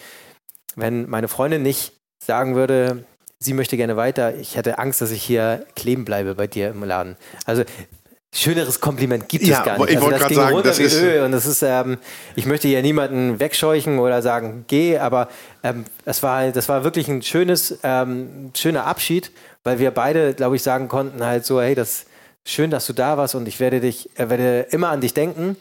wenn 0.75 1.09
meine 1.09 1.29
Freundin 1.29 1.63
nicht 1.63 1.93
sagen 2.21 2.57
würde, 2.57 3.05
sie 3.39 3.55
möchte 3.55 3.77
gerne 3.77 3.97
weiter, 3.97 4.35
ich 4.35 4.57
hätte 4.57 4.79
Angst, 4.79 5.01
dass 5.01 5.13
ich 5.13 5.23
hier 5.23 5.65
kleben 5.77 6.05
bleibe 6.05 6.35
bei 6.35 6.49
dir 6.49 6.71
im 6.71 6.83
Laden. 6.83 7.17
Also 7.47 7.63
Schöneres 8.33 8.81
Kompliment 8.81 9.29
gibt 9.29 9.45
ja, 9.45 9.59
es 9.59 9.65
gar 9.65 9.79
nicht. 9.79 9.91
Ich 9.91 9.97
also 9.97 10.11
das 10.11 10.29
ging 10.29 10.37
sagen, 10.37 10.55
runter 10.55 10.69
das 10.69 10.79
wie 10.79 10.85
ist 10.85 11.03
Öl 11.03 11.23
und 11.23 11.33
das 11.33 11.47
ist, 11.47 11.63
ähm, 11.63 11.99
ich 12.37 12.47
möchte 12.47 12.69
hier 12.69 12.81
niemanden 12.81 13.41
wegscheuchen 13.41 13.99
oder 13.99 14.23
sagen, 14.23 14.65
geh, 14.69 14.99
aber 14.99 15.29
ähm, 15.65 15.85
das, 16.05 16.23
war, 16.23 16.49
das 16.51 16.69
war 16.69 16.85
wirklich 16.85 17.09
ein 17.09 17.23
schönes, 17.23 17.81
ähm, 17.83 18.53
schöner 18.57 18.87
Abschied, 18.87 19.33
weil 19.65 19.81
wir 19.81 19.91
beide, 19.91 20.35
glaube 20.35 20.55
ich, 20.55 20.63
sagen 20.63 20.87
konnten 20.87 21.25
halt 21.25 21.45
so, 21.45 21.61
hey, 21.61 21.75
das 21.75 22.07
schön, 22.45 22.71
dass 22.71 22.87
du 22.87 22.93
da 22.93 23.17
warst 23.17 23.35
und 23.35 23.49
ich 23.49 23.59
werde 23.59 23.81
dich, 23.81 24.11
äh, 24.17 24.31
werde 24.31 24.67
immer 24.71 24.91
an 24.91 25.01
dich 25.01 25.13
denken 25.13 25.57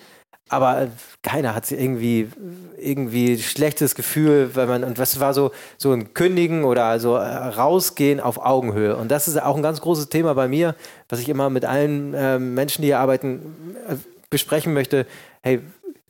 aber 0.49 0.88
keiner 1.23 1.55
hat 1.55 1.71
irgendwie 1.71 2.29
irgendwie 2.77 3.38
schlechtes 3.38 3.95
Gefühl, 3.95 4.51
weil 4.55 4.67
man 4.67 4.83
und 4.83 4.97
was 4.97 5.19
war 5.19 5.33
so 5.33 5.51
so 5.77 5.91
ein 5.91 6.13
Kündigen 6.13 6.63
oder 6.63 6.85
also 6.85 7.15
rausgehen 7.15 8.19
auf 8.19 8.43
Augenhöhe 8.43 8.95
und 8.95 9.09
das 9.09 9.27
ist 9.27 9.41
auch 9.41 9.55
ein 9.55 9.63
ganz 9.63 9.81
großes 9.81 10.09
Thema 10.09 10.33
bei 10.33 10.47
mir, 10.47 10.75
was 11.07 11.19
ich 11.19 11.29
immer 11.29 11.49
mit 11.49 11.65
allen 11.65 12.13
äh, 12.13 12.39
Menschen, 12.39 12.81
die 12.81 12.89
hier 12.89 12.99
arbeiten, 12.99 13.55
äh, 13.88 13.95
besprechen 14.29 14.73
möchte. 14.73 15.05
Hey, 15.41 15.62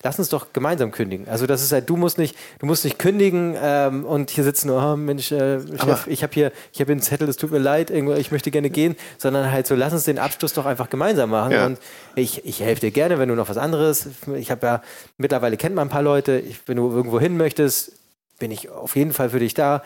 lass 0.03 0.17
uns 0.17 0.29
doch 0.29 0.53
gemeinsam 0.53 0.91
kündigen. 0.91 1.27
Also 1.27 1.45
das 1.45 1.61
ist 1.61 1.71
halt, 1.71 1.89
du 1.89 1.97
musst 1.97 2.17
nicht, 2.17 2.35
du 2.59 2.65
musst 2.65 2.85
nicht 2.85 2.99
kündigen 2.99 3.55
ähm, 3.61 4.05
und 4.05 4.29
hier 4.29 4.43
sitzen, 4.43 4.69
oh 4.69 4.95
Mensch, 4.95 5.31
äh, 5.31 5.59
Chef, 5.77 6.07
ich 6.07 6.23
habe 6.23 6.33
hier, 6.33 6.51
ich 6.71 6.79
habe 6.79 6.91
einen 6.91 7.01
Zettel, 7.01 7.27
es 7.27 7.37
tut 7.37 7.51
mir 7.51 7.59
leid, 7.59 7.89
irgendwo, 7.89 8.13
ich 8.13 8.31
möchte 8.31 8.51
gerne 8.51 8.69
gehen, 8.69 8.95
sondern 9.17 9.51
halt 9.51 9.67
so, 9.67 9.75
lass 9.75 9.93
uns 9.93 10.05
den 10.05 10.19
Abschluss 10.19 10.53
doch 10.53 10.65
einfach 10.65 10.89
gemeinsam 10.89 11.31
machen. 11.31 11.51
Ja. 11.51 11.65
Und 11.65 11.79
ich, 12.15 12.45
ich 12.45 12.61
helfe 12.61 12.81
dir 12.81 12.91
gerne, 12.91 13.19
wenn 13.19 13.29
du 13.29 13.35
noch 13.35 13.49
was 13.49 13.57
anderes. 13.57 14.07
Ich 14.35 14.51
habe 14.51 14.65
ja 14.65 14.83
mittlerweile 15.17 15.57
kennt 15.57 15.75
man 15.75 15.87
ein 15.87 15.91
paar 15.91 16.03
Leute. 16.03 16.39
Ich, 16.39 16.59
wenn 16.67 16.77
du 16.77 16.89
irgendwo 16.89 17.19
hin 17.19 17.35
möchtest, 17.37 17.93
bin 18.39 18.51
ich 18.51 18.69
auf 18.69 18.95
jeden 18.95 19.11
Fall 19.11 19.29
für 19.29 19.39
dich 19.39 19.53
da 19.53 19.83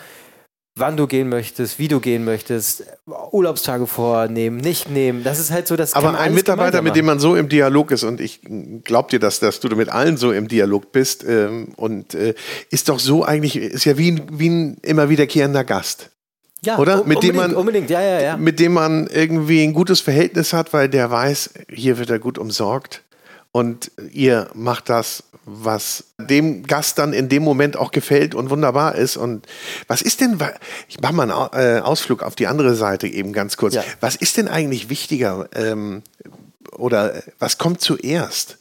wann 0.76 0.98
du 0.98 1.08
gehen 1.08 1.30
möchtest, 1.30 1.78
wie 1.78 1.88
du 1.88 2.00
gehen 2.00 2.26
möchtest, 2.26 2.84
Urlaubstage 3.32 3.86
vornehmen, 3.86 4.58
nicht 4.58 4.90
nehmen. 4.90 5.24
Das 5.24 5.40
ist 5.40 5.52
halt 5.52 5.68
so 5.68 5.76
das. 5.76 5.94
Aber 5.94 6.18
ein 6.20 6.34
Mitarbeiter, 6.34 6.82
mit 6.82 6.96
dem 6.96 7.06
man 7.06 7.20
so 7.20 7.36
im 7.36 7.50
Dialog 7.50 7.92
ist 7.92 8.04
und 8.04 8.20
ich 8.20 8.42
glaube 8.84 9.10
dir, 9.10 9.20
dass, 9.20 9.40
dass 9.40 9.60
du 9.60 9.76
mit 9.76 9.90
allen 9.90 10.18
so 10.18 10.32
im 10.32 10.48
Dialog 10.48 10.92
bist 10.92 11.24
ähm, 11.28 11.70
und 11.76 12.16
äh, 12.16 12.34
ist 12.70 12.90
doch 12.90 13.00
so 13.00 13.24
eigentlich 13.24 13.56
ist 13.56 13.86
ja 13.86 13.98
wie 13.98 14.12
ein, 14.12 14.22
wie 14.32 14.50
ein 14.50 14.78
immer 14.82 15.10
wiederkehrender 15.10 15.64
Gast. 15.64 16.10
Ja, 16.66 16.78
oder? 16.80 17.04
Mit 17.04 17.22
dem 17.24 17.36
man, 17.36 17.54
unbedingt, 17.54 17.90
ja, 17.90 18.02
ja, 18.02 18.22
ja. 18.22 18.38
Mit 18.38 18.60
dem 18.60 18.74
man 18.74 19.08
irgendwie 19.08 19.64
ein 19.64 19.74
gutes 19.74 20.00
Verhältnis 20.00 20.54
hat, 20.54 20.72
weil 20.72 20.88
der 20.88 21.12
weiß, 21.12 21.50
hier 21.70 21.98
wird 21.98 22.10
er 22.10 22.20
gut 22.20 22.38
umsorgt 22.38 23.03
und 23.54 23.92
ihr 24.12 24.50
macht 24.56 24.90
das, 24.90 25.24
was 25.46 26.06
dem 26.18 26.64
Gast 26.64 26.98
dann 26.98 27.14
in 27.14 27.30
dem 27.30 27.44
Moment 27.44 27.78
auch 27.78 27.92
gefällt 27.92 28.34
und 28.34 28.50
wunderbar 28.50 28.96
ist. 28.96 29.16
Und 29.16 29.46
was 29.88 30.02
ist 30.02 30.22
denn, 30.22 30.40
ich 30.88 31.00
mache 31.02 31.14
mal 31.14 31.32
einen 31.32 31.78
äh, 31.78 31.80
Ausflug 31.82 32.24
auf 32.24 32.36
die 32.36 32.48
andere 32.48 32.74
Seite 32.74 33.08
eben 33.08 33.32
ganz 33.32 33.56
kurz. 33.56 33.76
Ja. 33.76 33.84
Was 34.00 34.16
ist 34.16 34.38
denn 34.38 34.48
eigentlich 34.48 34.90
wichtiger 34.90 35.50
ähm, 35.54 36.02
oder 36.72 37.22
was 37.38 37.60
kommt 37.60 37.80
zuerst? 37.80 38.58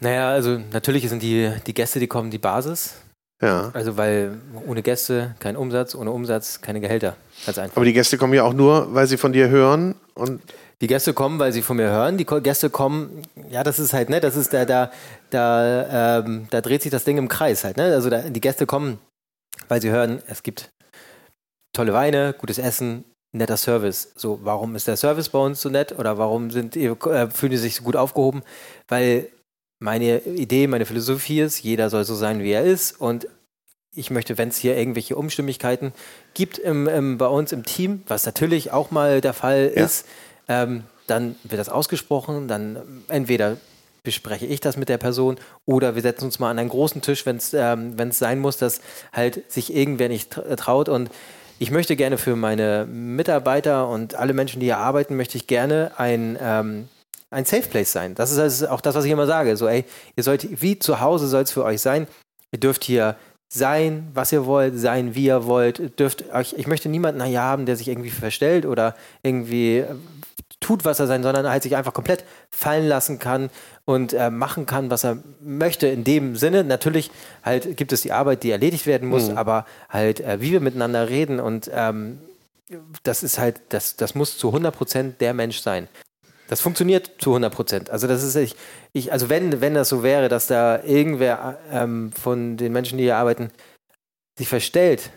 Naja, 0.00 0.30
also 0.30 0.60
natürlich 0.72 1.06
sind 1.08 1.22
die, 1.22 1.52
die 1.66 1.74
Gäste, 1.74 2.00
die 2.00 2.06
kommen, 2.06 2.30
die 2.30 2.38
Basis. 2.38 2.94
Ja. 3.42 3.70
Also 3.74 3.98
weil 3.98 4.38
ohne 4.66 4.82
Gäste 4.82 5.34
kein 5.38 5.56
Umsatz, 5.56 5.94
ohne 5.94 6.12
Umsatz 6.12 6.62
keine 6.62 6.80
Gehälter. 6.80 7.16
Ganz 7.44 7.58
einfach. 7.58 7.76
Aber 7.76 7.84
die 7.84 7.92
Gäste 7.92 8.16
kommen 8.16 8.32
ja 8.32 8.44
auch 8.44 8.54
nur, 8.54 8.94
weil 8.94 9.06
sie 9.06 9.18
von 9.18 9.34
dir 9.34 9.50
hören 9.50 9.96
und 10.14 10.40
die 10.84 10.88
Gäste 10.88 11.14
kommen, 11.14 11.38
weil 11.38 11.50
sie 11.50 11.62
von 11.62 11.78
mir 11.78 11.88
hören. 11.88 12.18
Die 12.18 12.26
Gäste 12.26 12.68
kommen, 12.68 13.22
ja, 13.48 13.64
das 13.64 13.78
ist 13.78 13.94
halt, 13.94 14.10
ne, 14.10 14.20
das 14.20 14.36
ist 14.36 14.52
da, 14.52 14.66
da, 14.66 14.92
da, 15.30 16.18
ähm, 16.18 16.46
da 16.50 16.60
dreht 16.60 16.82
sich 16.82 16.90
das 16.90 17.04
Ding 17.04 17.16
im 17.16 17.28
Kreis 17.28 17.64
halt, 17.64 17.78
ne? 17.78 17.84
Also 17.84 18.10
da, 18.10 18.18
die 18.28 18.40
Gäste 18.42 18.66
kommen, 18.66 18.98
weil 19.68 19.80
sie 19.80 19.88
hören, 19.88 20.22
es 20.26 20.42
gibt 20.42 20.68
tolle 21.72 21.94
Weine, 21.94 22.34
gutes 22.34 22.58
Essen, 22.58 23.06
netter 23.32 23.56
Service. 23.56 24.12
So, 24.14 24.40
warum 24.42 24.76
ist 24.76 24.86
der 24.86 24.98
Service 24.98 25.30
bei 25.30 25.38
uns 25.38 25.62
so 25.62 25.70
nett 25.70 25.98
oder 25.98 26.18
warum 26.18 26.50
sind, 26.50 26.76
äh, 26.76 27.30
fühlen 27.30 27.52
die 27.52 27.56
sich 27.56 27.76
so 27.76 27.82
gut 27.82 27.96
aufgehoben? 27.96 28.42
Weil 28.86 29.28
meine 29.82 30.18
Idee, 30.26 30.66
meine 30.66 30.84
Philosophie 30.84 31.40
ist, 31.40 31.62
jeder 31.62 31.88
soll 31.88 32.04
so 32.04 32.14
sein, 32.14 32.42
wie 32.42 32.52
er 32.52 32.64
ist 32.64 33.00
und 33.00 33.26
ich 33.96 34.10
möchte, 34.10 34.36
wenn 34.36 34.50
es 34.50 34.58
hier 34.58 34.76
irgendwelche 34.76 35.16
Unstimmigkeiten 35.16 35.92
gibt 36.34 36.58
im, 36.58 36.88
im, 36.88 37.16
bei 37.16 37.28
uns 37.28 37.52
im 37.52 37.64
Team, 37.64 38.02
was 38.06 38.26
natürlich 38.26 38.70
auch 38.70 38.90
mal 38.90 39.22
der 39.22 39.32
Fall 39.32 39.72
ja. 39.74 39.84
ist, 39.84 40.06
ähm, 40.48 40.84
dann 41.06 41.36
wird 41.44 41.58
das 41.58 41.68
ausgesprochen, 41.68 42.48
dann 42.48 43.04
entweder 43.08 43.56
bespreche 44.02 44.46
ich 44.46 44.60
das 44.60 44.76
mit 44.76 44.88
der 44.88 44.98
Person 44.98 45.36
oder 45.64 45.94
wir 45.94 46.02
setzen 46.02 46.26
uns 46.26 46.38
mal 46.38 46.50
an 46.50 46.58
einen 46.58 46.68
großen 46.68 47.00
Tisch, 47.00 47.24
wenn 47.26 47.36
es 47.36 47.54
ähm, 47.54 47.96
sein 48.12 48.38
muss, 48.38 48.58
dass 48.58 48.80
halt 49.12 49.50
sich 49.50 49.74
irgendwer 49.74 50.08
nicht 50.08 50.38
traut 50.56 50.88
und 50.88 51.10
ich 51.58 51.70
möchte 51.70 51.96
gerne 51.96 52.18
für 52.18 52.36
meine 52.36 52.86
Mitarbeiter 52.86 53.88
und 53.88 54.16
alle 54.16 54.32
Menschen, 54.32 54.60
die 54.60 54.66
hier 54.66 54.78
arbeiten, 54.78 55.16
möchte 55.16 55.38
ich 55.38 55.46
gerne 55.46 55.92
ein, 55.96 56.36
ähm, 56.40 56.88
ein 57.30 57.44
Safe 57.44 57.62
Place 57.62 57.92
sein. 57.92 58.14
Das 58.14 58.32
ist 58.32 58.38
also 58.38 58.68
auch 58.68 58.80
das, 58.80 58.94
was 58.94 59.04
ich 59.04 59.12
immer 59.12 59.26
sage. 59.26 59.56
So, 59.56 59.68
ey, 59.68 59.84
ihr 60.16 60.22
sollt, 60.24 60.60
wie 60.62 60.78
zu 60.78 61.00
Hause 61.00 61.28
soll 61.28 61.42
es 61.42 61.52
für 61.52 61.64
euch 61.64 61.80
sein. 61.80 62.06
Ihr 62.50 62.58
dürft 62.58 62.84
hier 62.84 63.16
sein, 63.54 64.08
was 64.12 64.32
ihr 64.32 64.46
wollt, 64.46 64.78
sein, 64.78 65.14
wie 65.14 65.26
ihr 65.26 65.46
wollt. 65.46 65.98
Dürft 65.98 66.32
euch, 66.32 66.54
ich 66.56 66.66
möchte 66.66 66.88
niemanden 66.88 67.22
hier 67.22 67.42
haben, 67.42 67.66
der 67.66 67.76
sich 67.76 67.88
irgendwie 67.88 68.10
verstellt 68.10 68.66
oder 68.66 68.94
irgendwie 69.22 69.84
tut, 70.60 70.84
was 70.84 70.98
er 70.98 71.06
sein, 71.06 71.22
sondern 71.22 71.48
halt 71.48 71.62
sich 71.62 71.76
einfach 71.76 71.92
komplett 71.92 72.24
fallen 72.50 72.88
lassen 72.88 73.18
kann 73.18 73.50
und 73.84 74.12
äh, 74.12 74.30
machen 74.30 74.66
kann, 74.66 74.90
was 74.90 75.04
er 75.04 75.18
möchte. 75.40 75.86
In 75.86 76.04
dem 76.04 76.36
Sinne, 76.36 76.64
natürlich 76.64 77.10
halt 77.42 77.76
gibt 77.76 77.92
es 77.92 78.00
die 78.00 78.12
Arbeit, 78.12 78.42
die 78.42 78.50
erledigt 78.50 78.86
werden 78.86 79.08
muss, 79.08 79.28
mhm. 79.28 79.38
aber 79.38 79.66
halt, 79.88 80.20
äh, 80.20 80.40
wie 80.40 80.52
wir 80.52 80.60
miteinander 80.60 81.08
reden 81.08 81.38
und 81.38 81.70
ähm, 81.72 82.18
das 83.02 83.22
ist 83.22 83.38
halt, 83.38 83.60
das, 83.68 83.96
das 83.96 84.14
muss 84.14 84.38
zu 84.38 84.48
100 84.48 84.74
Prozent 84.74 85.20
der 85.20 85.34
Mensch 85.34 85.60
sein. 85.60 85.88
Das 86.48 86.60
funktioniert 86.60 87.12
zu 87.18 87.30
100 87.30 87.54
Prozent. 87.54 87.90
Also 87.90 88.06
das 88.06 88.22
ist 88.22 88.36
ich, 88.36 88.54
ich, 88.92 89.12
also 89.12 89.28
wenn, 89.28 89.60
wenn 89.60 89.74
das 89.74 89.88
so 89.88 90.02
wäre, 90.02 90.28
dass 90.28 90.46
da 90.46 90.82
irgendwer 90.82 91.58
ähm, 91.70 92.12
von 92.12 92.56
den 92.56 92.72
Menschen, 92.72 92.98
die 92.98 93.04
hier 93.04 93.16
arbeiten, 93.16 93.50
sich 94.38 94.48
verstellt, 94.48 95.10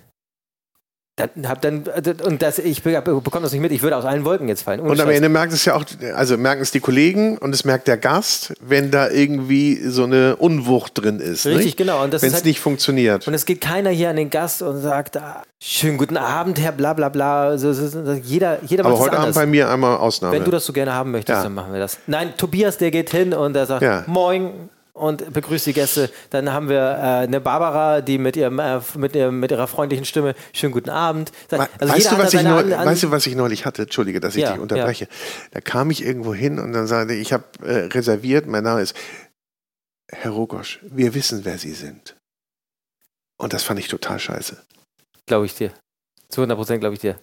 dann 1.18 1.50
hab 1.50 1.64
dann 1.64 1.84
und 2.24 2.44
das 2.44 2.60
ich 2.60 2.84
bekomme 2.84 3.24
das 3.42 3.52
nicht 3.52 3.62
mit. 3.62 3.72
Ich 3.72 3.82
würde 3.82 3.98
aus 3.98 4.06
allen 4.06 4.24
Wolken 4.24 4.48
jetzt 4.48 4.62
fallen. 4.62 4.80
Und 4.82 5.02
am 5.02 5.10
Ende 5.10 5.30
merkt 5.30 5.52
es 5.52 5.66
ja 5.66 5.76
auch, 5.76 5.84
also 6.14 6.38
merken 6.38 6.62
es 6.62 6.70
die 6.70 6.80
Kollegen 6.80 7.40
und 7.40 7.54
es 7.56 7.66
merkt 7.66 7.88
der 7.88 7.98
Gast, 7.98 8.54
wenn 8.62 8.92
da 8.92 9.10
irgendwie 9.10 9.82
so 9.90 10.04
eine 10.04 10.36
Unwucht 10.36 11.02
drin 11.02 11.20
ist. 11.20 11.48
Richtig, 11.48 11.66
nicht? 11.66 11.78
genau. 11.78 12.04
wenn 12.04 12.14
es 12.14 12.22
halt, 12.22 12.46
nicht 12.46 12.60
funktioniert. 12.60 13.28
Und 13.28 13.34
es 13.34 13.48
geht 13.48 13.62
keiner 13.62 13.90
hier 13.90 14.12
an 14.12 14.16
den 14.16 14.30
Gast 14.30 14.62
und 14.62 14.80
sagt, 14.80 15.18
ah, 15.18 15.42
schönen 15.60 15.98
guten 15.98 16.18
Abend, 16.18 16.60
Herr, 16.60 16.72
bla 16.72 16.94
bla 16.94 17.10
bla. 17.10 17.58
So, 17.58 17.74
so, 17.74 17.88
so, 17.88 18.12
jeder, 18.14 18.60
jeder 18.68 18.86
Aber 18.86 19.00
heute 19.00 19.18
Abend 19.18 19.34
bei 19.34 19.48
mir 19.48 19.70
einmal 19.70 19.98
Ausnahme. 19.98 20.36
Wenn 20.36 20.44
du 20.44 20.52
das 20.52 20.68
so 20.68 20.74
gerne 20.74 20.94
haben 20.94 21.10
möchtest, 21.10 21.38
ja. 21.38 21.44
dann 21.44 21.56
machen 21.56 21.74
wir 21.74 21.80
das. 21.80 21.98
Nein, 22.06 22.34
Tobias, 22.38 22.78
der 22.78 22.92
geht 22.92 23.10
hin 23.10 23.34
und 23.34 23.54
der 23.54 23.66
sagt, 23.66 23.82
ja. 23.82 24.04
moin, 24.06 24.70
und 24.98 25.32
begrüßt 25.32 25.66
die 25.68 25.74
Gäste. 25.74 26.10
Dann 26.32 26.52
haben 26.52 26.70
wir 26.70 26.80
äh, 26.80 27.26
eine 27.26 27.40
Barbara, 27.40 28.02
die 28.02 28.18
mit, 28.18 28.36
ihrem, 28.36 28.60
äh, 28.60 28.82
mit, 28.96 29.16
ihr, 29.16 29.32
mit 29.32 29.52
ihrer 29.52 29.68
freundlichen 29.68 30.06
Stimme 30.06 30.36
schönen 30.54 30.74
guten 30.74 30.90
Abend. 30.90 31.32
Also 31.50 31.94
weißt, 31.94 32.12
du, 32.12 32.18
was 32.18 32.34
ich 32.34 32.44
neulich, 32.44 32.76
an, 32.76 32.86
weißt 32.86 33.04
du, 33.04 33.12
was 33.12 33.28
ich 33.28 33.36
neulich 33.36 33.66
hatte? 33.66 33.84
Entschuldige, 33.84 34.20
dass 34.20 34.36
ich 34.36 34.42
ja, 34.42 34.54
dich 34.54 34.60
unterbreche. 34.60 35.06
Ja. 35.06 35.12
Da 35.52 35.62
kam 35.62 35.92
ich 35.92 36.04
irgendwo 36.04 36.34
hin 36.34 36.60
und 36.60 36.74
dann 36.74 36.88
sagte 36.88 37.14
ich, 37.14 37.22
ich 37.22 37.34
habe 37.34 37.46
äh, 37.64 37.86
reserviert, 37.86 38.48
mein 38.48 38.64
Name 38.64 38.82
ist 38.82 38.96
Herr 40.10 40.32
Rogosch, 40.32 40.80
wir 40.84 41.14
wissen, 41.14 41.46
wer 41.46 41.58
Sie 41.58 41.74
sind. 41.74 42.16
Und 43.38 43.54
das 43.54 43.64
fand 43.64 43.80
ich 43.80 43.88
total 43.88 44.20
scheiße. 44.20 44.58
Glaube 45.26 45.46
ich 45.46 45.56
dir. 45.56 45.72
Zu 46.30 46.42
100 46.42 46.58
Prozent 46.58 46.80
glaube 46.80 46.96
ich 46.96 47.02
dir. 47.02 47.20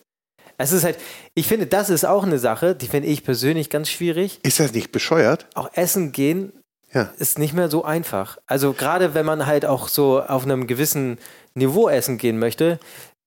Es 0.57 0.71
ist 0.71 0.85
halt, 0.85 0.99
ich 1.35 1.49
finde, 1.49 1.67
das 1.67 1.91
ist 1.91 2.05
auch 2.05 2.23
eine 2.23 2.39
Sache, 2.39 2.77
die 2.77 2.87
finde 2.87 3.09
ich 3.09 3.25
persönlich 3.25 3.71
ganz 3.71 3.91
schwierig. 3.91 4.39
Ist 4.45 4.61
das 4.61 4.73
nicht 4.73 4.93
bescheuert? 4.93 5.47
Auch 5.55 5.71
essen 5.75 6.13
gehen 6.13 6.53
ja. 6.95 7.11
ist 7.19 7.39
nicht 7.39 7.53
mehr 7.53 7.69
so 7.69 7.85
einfach. 7.85 8.39
Also 8.47 8.73
gerade 8.73 9.15
wenn 9.15 9.27
man 9.27 9.47
halt 9.47 9.67
auch 9.67 9.89
so 9.89 10.23
auf 10.23 10.45
einem 10.45 10.67
gewissen 10.67 11.19
Niveau 11.55 11.89
essen 11.89 12.17
gehen 12.19 12.39
möchte, 12.39 12.79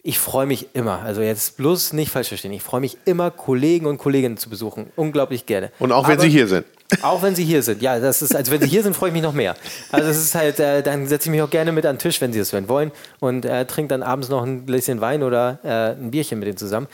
ich 0.07 0.19
freue 0.19 0.45
mich 0.45 0.69
immer, 0.73 1.01
also 1.01 1.21
jetzt 1.21 1.57
bloß 1.57 1.91
nicht 1.91 2.11
falsch 2.11 2.29
verstehen, 2.29 2.53
ich 2.53 2.63
freue 2.63 2.79
mich 2.79 2.97
immer, 3.03 3.29
Kollegen 3.29 3.87
und 3.87 3.97
Kolleginnen 3.97 4.37
zu 4.37 4.49
besuchen. 4.49 4.89
Unglaublich 4.95 5.45
gerne. 5.45 5.69
Und 5.79 5.91
auch 5.91 6.07
wenn 6.07 6.13
Aber, 6.13 6.21
sie 6.21 6.29
hier 6.29 6.47
sind. 6.47 6.65
Auch 7.01 7.21
wenn 7.21 7.35
sie 7.35 7.43
hier 7.43 7.61
sind, 7.63 7.81
ja, 7.81 7.99
das 7.99 8.21
ist, 8.21 8.33
also 8.33 8.49
wenn 8.49 8.61
sie 8.61 8.69
hier 8.69 8.81
sind, 8.81 8.95
freue 8.95 9.09
ich 9.09 9.13
mich 9.13 9.21
noch 9.21 9.33
mehr. 9.33 9.57
Also 9.91 10.09
es 10.09 10.19
ist 10.19 10.35
halt, 10.35 10.57
äh, 10.61 10.81
dann 10.81 11.05
setze 11.05 11.27
ich 11.27 11.31
mich 11.31 11.41
auch 11.41 11.49
gerne 11.49 11.73
mit 11.73 11.85
an 11.85 11.95
den 11.95 11.99
Tisch, 11.99 12.21
wenn 12.21 12.31
sie 12.31 12.39
das 12.39 12.53
wollen 12.69 12.93
und 13.19 13.43
äh, 13.43 13.65
trinke 13.65 13.89
dann 13.89 14.03
abends 14.03 14.29
noch 14.29 14.41
ein 14.41 14.65
Gläschen 14.65 15.01
Wein 15.01 15.21
oder 15.21 15.59
äh, 15.65 16.01
ein 16.01 16.11
Bierchen 16.11 16.39
mit 16.39 16.47
denen 16.47 16.55
zusammen. 16.55 16.87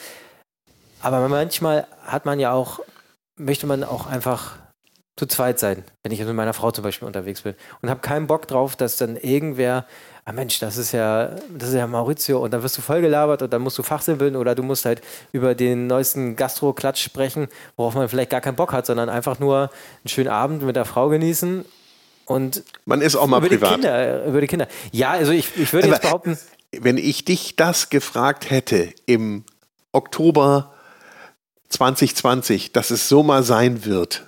Aber 0.99 1.27
manchmal 1.27 1.85
hat 2.07 2.25
man 2.25 2.39
ja 2.39 2.51
auch, 2.53 2.79
möchte 3.37 3.67
man 3.67 3.83
auch 3.83 4.07
einfach 4.07 4.55
zu 5.15 5.27
zweit 5.27 5.59
sein, 5.59 5.83
wenn 6.01 6.11
ich 6.11 6.19
mit 6.19 6.33
meiner 6.33 6.53
Frau 6.53 6.71
zum 6.71 6.83
Beispiel 6.83 7.07
unterwegs 7.07 7.41
bin 7.41 7.53
und 7.81 7.89
habe 7.89 7.99
keinen 7.99 8.25
Bock 8.25 8.47
drauf, 8.47 8.75
dass 8.75 8.97
dann 8.97 9.15
irgendwer, 9.15 9.85
ah 10.25 10.31
Mensch, 10.31 10.59
das 10.59 10.77
ist 10.77 10.91
ja, 10.91 11.35
das 11.55 11.69
ist 11.69 11.75
ja 11.75 11.85
Maurizio 11.85 12.43
und 12.43 12.51
dann 12.51 12.63
wirst 12.63 12.77
du 12.77 12.81
voll 12.81 13.01
gelabert 13.01 13.43
und 13.43 13.53
dann 13.53 13.61
musst 13.61 13.77
du 13.77 13.83
fachsimpeln 13.83 14.35
oder 14.35 14.55
du 14.55 14.63
musst 14.63 14.85
halt 14.85 15.01
über 15.31 15.53
den 15.53 15.85
neuesten 15.85 16.35
Gastro-Klatsch 16.35 17.03
sprechen, 17.03 17.47
worauf 17.75 17.93
man 17.93 18.09
vielleicht 18.09 18.31
gar 18.31 18.41
keinen 18.41 18.55
Bock 18.55 18.73
hat, 18.73 18.87
sondern 18.87 19.09
einfach 19.09 19.39
nur 19.39 19.69
einen 19.99 20.07
schönen 20.07 20.29
Abend 20.29 20.63
mit 20.63 20.75
der 20.75 20.85
Frau 20.85 21.09
genießen 21.09 21.63
und 22.25 22.63
man 22.85 23.01
ist 23.01 23.15
auch 23.15 23.27
mal 23.27 23.37
über 23.37 23.49
privat. 23.49 23.69
Die 23.69 23.73
Kinder, 23.75 24.25
über 24.25 24.41
die 24.41 24.47
Kinder. 24.47 24.67
Ja, 24.91 25.11
also 25.11 25.31
ich, 25.31 25.55
ich 25.57 25.71
würde 25.73 25.89
jetzt 25.89 26.01
behaupten, 26.01 26.37
wenn 26.71 26.97
ich 26.97 27.25
dich 27.25 27.55
das 27.55 27.89
gefragt 27.89 28.49
hätte 28.49 28.89
im 29.05 29.43
Oktober 29.91 30.73
2020, 31.69 32.71
dass 32.71 32.91
es 32.91 33.09
so 33.09 33.23
mal 33.23 33.43
sein 33.43 33.85
wird, 33.85 34.27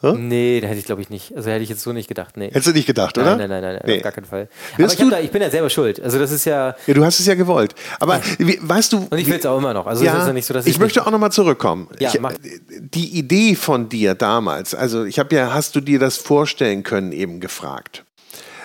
Huh? 0.00 0.12
Nee, 0.12 0.60
da 0.60 0.68
hätte 0.68 0.78
ich 0.78 0.84
glaube 0.84 1.02
ich 1.02 1.10
nicht. 1.10 1.34
Also 1.34 1.50
hätte 1.50 1.64
ich 1.64 1.68
jetzt 1.68 1.82
so 1.82 1.92
nicht 1.92 2.06
gedacht. 2.06 2.36
Nee. 2.36 2.46
Hättest 2.46 2.68
du 2.68 2.72
nicht 2.72 2.86
gedacht, 2.86 3.18
oder? 3.18 3.36
Nein, 3.36 3.50
nein, 3.50 3.62
nein, 3.62 3.74
nein 3.74 3.82
nee. 3.84 3.96
auf 3.96 4.02
gar 4.04 4.12
keinen 4.12 4.26
Fall. 4.26 4.48
Aber 4.74 4.84
ich, 4.84 4.96
da, 4.96 5.18
ich, 5.18 5.30
bin 5.32 5.42
ja 5.42 5.50
selber 5.50 5.68
schuld. 5.70 6.00
Also 6.00 6.20
das 6.20 6.30
ist 6.30 6.44
ja. 6.44 6.76
Ja, 6.86 6.94
du 6.94 7.04
hast 7.04 7.18
es 7.18 7.26
ja 7.26 7.34
gewollt. 7.34 7.74
Aber 7.98 8.20
wie, 8.38 8.60
weißt 8.62 8.92
du. 8.92 9.08
Und 9.10 9.18
ich 9.18 9.26
will 9.26 9.38
es 9.38 9.46
auch 9.46 9.58
immer 9.58 9.74
noch. 9.74 9.86
Also 9.86 10.04
ja, 10.04 10.16
ist 10.20 10.28
ja 10.28 10.32
nicht 10.32 10.46
so, 10.46 10.54
dass 10.54 10.66
ich. 10.66 10.74
Ich 10.74 10.78
möchte 10.78 11.04
auch 11.04 11.10
nochmal 11.10 11.32
zurückkommen. 11.32 11.88
Ja, 11.98 12.10
ich, 12.14 12.20
mach. 12.20 12.32
Die 12.78 13.18
Idee 13.18 13.56
von 13.56 13.88
dir 13.88 14.14
damals, 14.14 14.72
also 14.72 15.04
ich 15.04 15.18
habe 15.18 15.34
ja, 15.34 15.52
hast 15.52 15.74
du 15.74 15.80
dir 15.80 15.98
das 15.98 16.16
vorstellen 16.16 16.84
können, 16.84 17.10
eben 17.10 17.40
gefragt. 17.40 18.04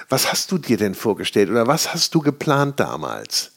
Was 0.10 0.32
hast 0.32 0.52
du 0.52 0.60
dir 0.60 0.78
denn 0.78 0.94
vorgestellt 0.94 1.50
oder 1.50 1.66
was 1.66 1.96
hast 1.96 2.14
du 2.14 2.20
geplant 2.20 2.80
damals? 2.80 3.54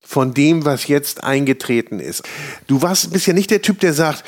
Von 0.00 0.34
dem, 0.34 0.64
was 0.64 0.88
jetzt 0.88 1.22
eingetreten 1.22 2.00
ist. 2.00 2.24
Du 2.66 2.82
warst, 2.82 3.12
bist 3.12 3.28
ja 3.28 3.32
nicht 3.32 3.52
der 3.52 3.62
Typ, 3.62 3.78
der 3.78 3.92
sagt, 3.92 4.24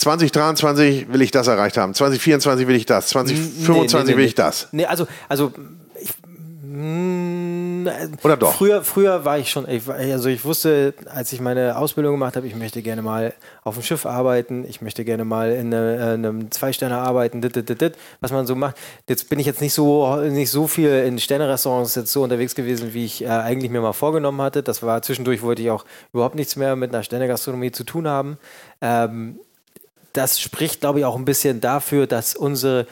2023 0.00 1.12
will 1.12 1.22
ich 1.22 1.30
das 1.30 1.46
erreicht 1.46 1.76
haben, 1.76 1.94
2024 1.94 2.66
will 2.66 2.74
ich 2.74 2.86
das, 2.86 3.08
2025 3.08 3.92
nee, 3.92 4.12
nee, 4.12 4.18
will 4.18 4.24
ich 4.24 4.34
das. 4.34 4.68
Nee, 4.72 4.86
also, 4.86 5.06
also 5.28 5.52
ich, 6.00 6.10
oder 8.22 8.36
doch? 8.36 8.54
Früher, 8.54 8.82
früher 8.82 9.24
war 9.24 9.38
ich 9.38 9.50
schon, 9.50 9.68
ich, 9.68 9.88
also 9.88 10.28
ich 10.28 10.44
wusste, 10.44 10.94
als 11.12 11.32
ich 11.32 11.40
meine 11.40 11.76
Ausbildung 11.76 12.12
gemacht 12.12 12.36
habe, 12.36 12.46
ich 12.46 12.54
möchte 12.54 12.82
gerne 12.82 13.02
mal 13.02 13.34
auf 13.64 13.74
dem 13.74 13.82
Schiff 13.82 14.06
arbeiten, 14.06 14.64
ich 14.68 14.80
möchte 14.80 15.04
gerne 15.04 15.24
mal 15.24 15.52
in, 15.52 15.74
eine, 15.74 16.14
in 16.14 16.26
einem 16.26 16.50
Zwei-Sterne 16.50 16.96
arbeiten, 16.96 17.40
dit, 17.40 17.56
dit, 17.56 17.80
dit, 17.80 17.96
was 18.20 18.32
man 18.32 18.46
so 18.46 18.54
macht. 18.54 18.76
Jetzt 19.08 19.28
bin 19.28 19.38
ich 19.38 19.46
jetzt 19.46 19.60
nicht 19.60 19.74
so, 19.74 20.16
nicht 20.16 20.50
so 20.50 20.66
viel 20.66 20.90
in 20.90 21.18
Sterne-Restaurants 21.18 21.94
jetzt 21.94 22.12
so 22.12 22.22
unterwegs 22.22 22.54
gewesen, 22.54 22.94
wie 22.94 23.04
ich 23.04 23.24
äh, 23.24 23.28
eigentlich 23.28 23.70
mir 23.70 23.80
mal 23.80 23.92
vorgenommen 23.92 24.40
hatte. 24.40 24.62
Das 24.62 24.82
war 24.82 25.02
zwischendurch, 25.02 25.42
wollte 25.42 25.62
ich 25.62 25.70
auch 25.70 25.84
überhaupt 26.12 26.36
nichts 26.36 26.56
mehr 26.56 26.76
mit 26.76 26.94
einer 26.94 27.02
Sterne-Gastronomie 27.02 27.72
zu 27.72 27.84
tun 27.84 28.08
haben. 28.08 28.38
Ähm, 28.80 29.38
das 30.12 30.40
spricht, 30.40 30.80
glaube 30.80 31.00
ich, 31.00 31.04
auch 31.04 31.16
ein 31.16 31.24
bisschen 31.24 31.60
dafür, 31.60 32.06
dass 32.06 32.34
unsere 32.34 32.86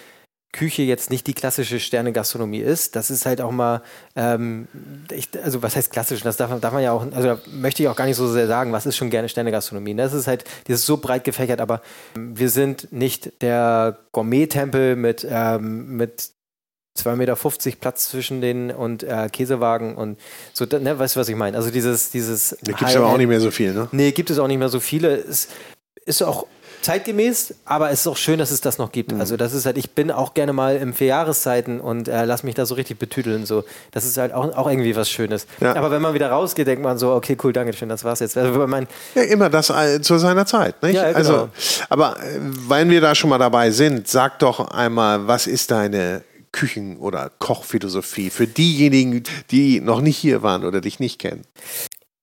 Küche 0.52 0.82
jetzt 0.82 1.10
nicht 1.10 1.26
die 1.26 1.34
klassische 1.34 1.78
Sterne-Gastronomie 1.78 2.60
ist. 2.60 2.96
Das 2.96 3.10
ist 3.10 3.26
halt 3.26 3.40
auch 3.42 3.50
mal, 3.50 3.82
ähm, 4.16 4.66
ich, 5.10 5.28
also 5.42 5.62
was 5.62 5.76
heißt 5.76 5.92
klassisch? 5.92 6.22
Das 6.22 6.38
darf, 6.38 6.58
darf 6.60 6.72
man 6.72 6.82
ja 6.82 6.92
auch, 6.92 7.04
also 7.12 7.38
möchte 7.52 7.82
ich 7.82 7.88
auch 7.88 7.96
gar 7.96 8.06
nicht 8.06 8.16
so 8.16 8.26
sehr 8.26 8.46
sagen, 8.46 8.72
was 8.72 8.86
ist 8.86 8.96
schon 8.96 9.10
gerne 9.10 9.28
Sterne-Gastronomie. 9.28 9.94
Das 9.94 10.14
ist 10.14 10.26
halt, 10.26 10.44
das 10.66 10.80
ist 10.80 10.86
so 10.86 10.96
breit 10.96 11.24
gefächert, 11.24 11.60
aber 11.60 11.82
wir 12.16 12.48
sind 12.48 12.90
nicht 12.92 13.42
der 13.42 13.98
Gourmet-Tempel 14.12 14.96
mit, 14.96 15.26
ähm, 15.28 15.96
mit 15.96 16.30
2,50 16.98 17.16
Meter 17.16 17.36
Platz 17.78 18.08
zwischen 18.08 18.40
den 18.40 18.70
und 18.70 19.02
äh, 19.02 19.28
Käsewagen 19.30 19.96
und 19.96 20.18
so, 20.54 20.64
ne, 20.64 20.98
weißt 20.98 21.14
du, 21.14 21.20
was 21.20 21.28
ich 21.28 21.36
meine? 21.36 21.56
Also 21.56 21.70
dieses, 21.70 22.10
dieses. 22.10 22.56
Da 22.62 22.72
gibt 22.72 22.90
es 22.90 22.96
aber 22.96 23.06
auch 23.06 23.18
nicht 23.18 23.28
mehr 23.28 23.40
so 23.40 23.50
viel, 23.50 23.74
ne? 23.74 23.88
Nee, 23.92 24.12
gibt 24.12 24.30
es 24.30 24.38
auch 24.38 24.48
nicht 24.48 24.58
mehr 24.58 24.70
so 24.70 24.80
viele. 24.80 25.14
Es 25.14 25.48
ist 26.04 26.22
auch 26.22 26.46
zeitgemäß, 26.82 27.54
aber 27.64 27.90
es 27.90 28.00
ist 28.00 28.06
auch 28.06 28.16
schön, 28.16 28.38
dass 28.38 28.50
es 28.50 28.60
das 28.60 28.78
noch 28.78 28.92
gibt. 28.92 29.12
Mhm. 29.12 29.20
Also 29.20 29.36
das 29.36 29.52
ist 29.52 29.66
halt, 29.66 29.78
ich 29.78 29.90
bin 29.90 30.10
auch 30.10 30.34
gerne 30.34 30.52
mal 30.52 30.76
im 30.76 30.94
Vierjahreszeiten 30.94 31.80
und 31.80 32.08
äh, 32.08 32.24
lass 32.24 32.42
mich 32.42 32.54
da 32.54 32.66
so 32.66 32.74
richtig 32.74 32.98
betüteln. 32.98 33.46
So. 33.46 33.64
Das 33.90 34.04
ist 34.04 34.16
halt 34.16 34.32
auch, 34.32 34.56
auch 34.56 34.68
irgendwie 34.68 34.94
was 34.96 35.10
Schönes. 35.10 35.46
Ja. 35.60 35.74
Aber 35.76 35.90
wenn 35.90 36.02
man 36.02 36.14
wieder 36.14 36.30
rausgeht, 36.30 36.66
denkt 36.66 36.82
man 36.82 36.98
so, 36.98 37.12
okay, 37.12 37.36
cool, 37.42 37.52
danke 37.52 37.72
schön, 37.72 37.88
das 37.88 38.04
war's 38.04 38.20
jetzt. 38.20 38.36
Also, 38.36 38.66
mein 38.66 38.86
ja, 39.14 39.22
immer 39.22 39.50
das 39.50 39.70
äh, 39.70 40.00
zu 40.00 40.18
seiner 40.18 40.46
Zeit. 40.46 40.82
Nicht? 40.82 40.94
Ja, 40.94 41.08
genau. 41.08 41.16
also, 41.16 41.48
aber 41.88 42.16
äh, 42.22 42.38
weil 42.40 42.88
wir 42.88 43.00
da 43.00 43.14
schon 43.14 43.30
mal 43.30 43.38
dabei 43.38 43.70
sind, 43.70 44.08
sag 44.08 44.38
doch 44.38 44.70
einmal, 44.70 45.26
was 45.26 45.46
ist 45.46 45.70
deine 45.70 46.22
Küchen- 46.52 46.96
oder 46.96 47.30
Kochphilosophie 47.38 48.30
für 48.30 48.46
diejenigen, 48.46 49.22
die 49.50 49.80
noch 49.80 50.00
nicht 50.00 50.16
hier 50.16 50.42
waren 50.42 50.64
oder 50.64 50.80
dich 50.80 51.00
nicht 51.00 51.18
kennen? 51.18 51.42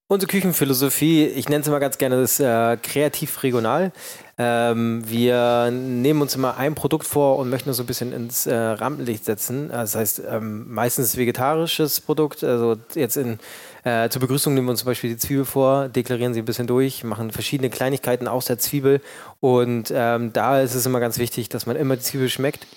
Unsere 0.07 0.29
Küchenphilosophie, 0.29 1.25
ich 1.25 1.49
nenne 1.49 1.61
es 1.61 1.67
immer 1.67 1.79
ganz 1.79 1.97
gerne 1.97 2.21
das 2.21 2.39
äh, 2.39 2.77
kreativ 2.77 3.41
regional. 3.41 3.91
Ähm, 4.37 5.01
wir 5.07 5.71
nehmen 5.71 6.21
uns 6.21 6.35
immer 6.35 6.57
ein 6.57 6.75
Produkt 6.75 7.07
vor 7.07 7.37
und 7.37 7.49
möchten 7.49 7.69
es 7.69 7.77
so 7.77 7.83
ein 7.83 7.85
bisschen 7.85 8.11
ins 8.11 8.45
äh, 8.45 8.53
Rampenlicht 8.53 9.23
setzen. 9.23 9.69
Das 9.69 9.95
heißt, 9.95 10.23
ähm, 10.29 10.73
meistens 10.73 11.15
vegetarisches 11.15 12.01
Produkt. 12.01 12.43
Also 12.43 12.75
jetzt 12.95 13.15
in, 13.15 13.39
äh, 13.85 14.09
zur 14.09 14.19
Begrüßung 14.19 14.53
nehmen 14.53 14.67
wir 14.67 14.71
uns 14.71 14.81
zum 14.81 14.87
Beispiel 14.87 15.11
die 15.11 15.17
Zwiebel 15.17 15.45
vor, 15.45 15.87
deklarieren 15.87 16.33
sie 16.33 16.41
ein 16.41 16.45
bisschen 16.45 16.67
durch, 16.67 17.05
machen 17.05 17.31
verschiedene 17.31 17.69
Kleinigkeiten 17.69 18.27
aus 18.27 18.45
der 18.45 18.57
Zwiebel. 18.57 18.99
Und 19.39 19.93
ähm, 19.95 20.33
da 20.33 20.59
ist 20.59 20.75
es 20.75 20.85
immer 20.85 20.99
ganz 20.99 21.17
wichtig, 21.17 21.47
dass 21.47 21.65
man 21.65 21.77
immer 21.77 21.95
die 21.95 22.01
Zwiebel 22.01 22.29
schmeckt 22.29 22.67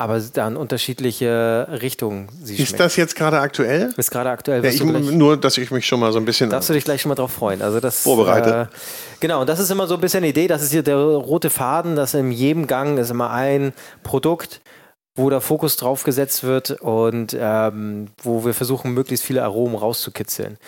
aber 0.00 0.20
dann 0.20 0.56
unterschiedliche 0.56 1.66
Richtungen 1.82 2.28
sie 2.40 2.54
Ist 2.54 2.68
schmeckt. 2.68 2.80
das 2.80 2.94
jetzt 2.94 3.16
gerade 3.16 3.40
aktuell? 3.40 3.92
Ist 3.96 4.12
gerade 4.12 4.30
aktuell. 4.30 4.64
Ja, 4.64 4.70
ich, 4.70 4.80
nur, 4.80 5.36
dass 5.36 5.58
ich 5.58 5.72
mich 5.72 5.86
schon 5.86 5.98
mal 5.98 6.12
so 6.12 6.20
ein 6.20 6.24
bisschen. 6.24 6.50
Darfst 6.50 6.68
du 6.68 6.72
dich 6.72 6.84
gleich 6.84 7.02
schon 7.02 7.08
mal 7.08 7.16
drauf 7.16 7.32
freuen? 7.32 7.62
Also 7.62 7.80
das, 7.80 8.02
vorbereitet. 8.02 8.68
Äh, 8.68 8.76
genau, 9.18 9.40
und 9.40 9.48
das 9.48 9.58
ist 9.58 9.72
immer 9.72 9.88
so 9.88 9.94
ein 9.94 10.00
bisschen 10.00 10.22
die 10.22 10.28
Idee, 10.28 10.46
das 10.46 10.62
ist 10.62 10.70
hier 10.70 10.84
der 10.84 10.98
rote 10.98 11.50
Faden, 11.50 11.96
dass 11.96 12.14
in 12.14 12.30
jedem 12.30 12.68
Gang 12.68 12.96
ist 12.96 13.10
immer 13.10 13.32
ein 13.32 13.72
Produkt, 14.04 14.60
wo 15.16 15.30
der 15.30 15.40
Fokus 15.40 15.76
drauf 15.76 16.04
gesetzt 16.04 16.44
wird 16.44 16.70
und 16.80 17.36
ähm, 17.36 18.06
wo 18.22 18.44
wir 18.44 18.54
versuchen, 18.54 18.94
möglichst 18.94 19.26
viele 19.26 19.42
Aromen 19.42 19.74
rauszukitzeln. 19.74 20.58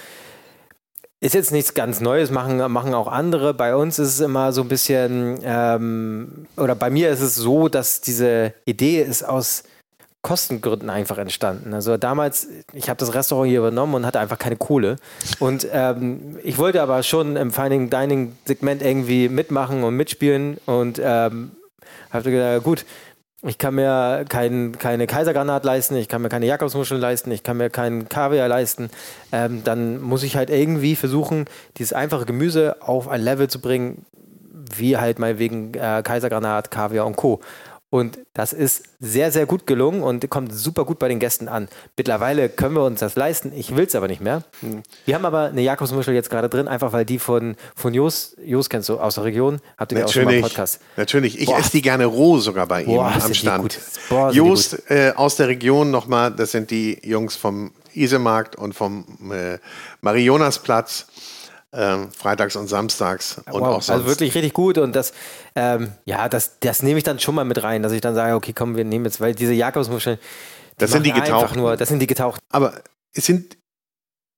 Ist 1.23 1.35
jetzt 1.35 1.53
nichts 1.53 1.75
ganz 1.75 2.01
Neues, 2.01 2.31
machen, 2.31 2.57
machen 2.73 2.95
auch 2.95 3.07
andere. 3.07 3.53
Bei 3.53 3.77
uns 3.77 3.99
ist 3.99 4.09
es 4.09 4.21
immer 4.21 4.53
so 4.53 4.63
ein 4.63 4.69
bisschen, 4.69 5.39
ähm, 5.43 6.47
oder 6.57 6.75
bei 6.75 6.89
mir 6.89 7.11
ist 7.11 7.21
es 7.21 7.35
so, 7.35 7.69
dass 7.69 8.01
diese 8.01 8.55
Idee 8.65 9.03
ist 9.03 9.23
aus 9.23 9.65
Kostengründen 10.23 10.89
einfach 10.89 11.19
entstanden. 11.19 11.75
Also 11.75 11.99
damals, 11.99 12.49
ich 12.73 12.89
habe 12.89 12.99
das 12.99 13.15
Restaurant 13.15 13.49
hier 13.51 13.59
übernommen 13.59 13.95
und 13.95 14.07
hatte 14.07 14.19
einfach 14.21 14.39
keine 14.39 14.57
Kohle. 14.57 14.97
Und 15.39 15.67
ähm, 15.73 16.39
ich 16.43 16.57
wollte 16.57 16.81
aber 16.81 17.03
schon 17.03 17.37
im 17.37 17.51
Finding 17.51 17.91
Dining 17.91 18.37
Segment 18.47 18.83
irgendwie 18.83 19.29
mitmachen 19.29 19.83
und 19.83 19.97
mitspielen 19.97 20.59
und 20.65 21.01
ähm, 21.03 21.53
habe 22.11 22.31
gedacht, 22.31 22.63
gut, 22.63 22.85
ich 23.43 23.57
kann 23.57 23.75
mir 23.75 24.25
kein, 24.29 24.77
keine 24.79 25.07
Kaisergranat 25.07 25.65
leisten, 25.65 25.97
ich 25.97 26.09
kann 26.09 26.21
mir 26.21 26.29
keine 26.29 26.47
Jakobsmuscheln 26.47 27.01
leisten, 27.01 27.31
ich 27.31 27.43
kann 27.43 27.57
mir 27.57 27.71
keinen 27.71 28.09
Kaviar 28.09 28.49
leisten. 28.49 28.91
Ähm, 29.33 29.65
dann 29.65 30.01
muss 30.01 30.23
ich 30.23 30.37
halt 30.37 30.51
irgendwie 30.51 30.95
versuchen, 30.95 31.47
dieses 31.79 31.93
einfache 31.93 32.27
Gemüse 32.27 32.77
auf 32.83 33.09
ein 33.09 33.23
Level 33.23 33.49
zu 33.49 33.61
bringen, 33.61 34.05
wie 34.77 34.99
halt 34.99 35.19
mal 35.19 35.39
wegen 35.39 35.73
äh, 35.75 36.03
Kaisergranat, 36.05 36.71
Kaviar 36.71 37.07
und 37.07 37.17
Co. 37.17 37.41
Und 37.91 38.21
das 38.35 38.53
ist 38.53 38.85
sehr, 39.01 39.33
sehr 39.33 39.47
gut 39.47 39.67
gelungen 39.67 40.05
und 40.05 40.31
kommt 40.31 40.55
super 40.55 40.85
gut 40.85 41.01
bei 41.01 41.09
den 41.09 41.19
Gästen 41.19 41.49
an. 41.49 41.69
Mittlerweile 41.97 42.49
können 42.49 42.77
wir 42.77 42.85
uns 42.85 43.01
das 43.01 43.17
leisten. 43.17 43.53
Ich 43.53 43.75
will 43.75 43.85
es 43.85 43.97
aber 43.97 44.07
nicht 44.07 44.21
mehr. 44.21 44.45
Hm. 44.61 44.85
Wir 45.07 45.17
haben 45.17 45.25
aber 45.25 45.47
eine 45.47 45.61
Jakobsmuschel 45.61 46.15
jetzt 46.15 46.31
gerade 46.31 46.49
drin, 46.49 46.69
einfach 46.69 46.93
weil 46.93 47.05
die 47.05 47.19
von, 47.19 47.57
von 47.75 47.93
Jos, 47.93 48.37
Jos 48.45 48.71
kennst 48.71 48.89
du 48.89 49.01
aus 49.01 49.17
der 49.17 49.25
Region, 49.25 49.61
habt 49.77 49.91
ihr 49.91 49.99
ja 49.99 50.05
auch 50.05 50.13
schon 50.13 50.25
mal 50.25 50.35
einen 50.35 50.43
Podcast. 50.43 50.81
Natürlich, 50.97 51.41
ich 51.41 51.51
esse 51.51 51.73
die 51.73 51.83
gerne 51.83 52.07
roh 52.07 52.39
sogar 52.39 52.69
bei 52.69 52.83
ihm 52.83 52.95
Boah, 52.95 53.13
am 53.21 53.35
Stand. 53.35 53.81
Boah, 54.09 54.31
Jos 54.31 54.75
äh, 54.89 55.13
aus 55.17 55.35
der 55.35 55.49
Region 55.49 55.91
nochmal, 55.91 56.31
das 56.31 56.53
sind 56.53 56.71
die 56.71 56.97
Jungs 57.03 57.35
vom 57.35 57.73
Isemarkt 57.93 58.55
und 58.55 58.73
vom 58.73 59.05
äh, 59.33 59.59
Marionasplatz 60.01 61.07
ähm, 61.73 62.11
freitags 62.13 62.57
und 62.57 62.67
samstags 62.69 63.39
und 63.47 63.61
wow, 63.61 63.63
auch 63.63 63.73
sonst. 63.83 63.91
Also 63.91 64.07
wirklich 64.07 64.35
richtig 64.35 64.53
gut 64.53 64.79
und 64.79 64.95
das, 64.95 65.13
ähm, 65.55 65.93
ja, 66.05 66.29
das, 66.29 66.59
das 66.61 66.83
nehme 66.83 66.99
ich 66.99 67.05
dann 67.05 67.19
schon 67.21 67.35
mal 67.35 67.45
mit 67.45 67.63
rein, 67.63 67.83
dass 67.83 67.93
ich 67.93 68.01
dann 68.01 68.15
sage, 68.15 68.35
okay, 68.35 68.53
komm, 68.53 68.77
wir 68.77 68.85
nehmen 68.85 69.05
jetzt, 69.05 69.21
weil 69.21 69.35
diese 69.35 69.53
Jakobsmuscheln, 69.53 70.19
das 70.79 70.91
sind 70.93 71.05
die 71.05 71.13
getauchten. 71.13 71.59
Nur, 71.59 71.77
das 71.77 71.89
sind 71.89 72.01
die 72.01 72.07
getauchten. 72.07 72.41
Aber 72.51 72.81
es 73.13 73.27
sind 73.27 73.57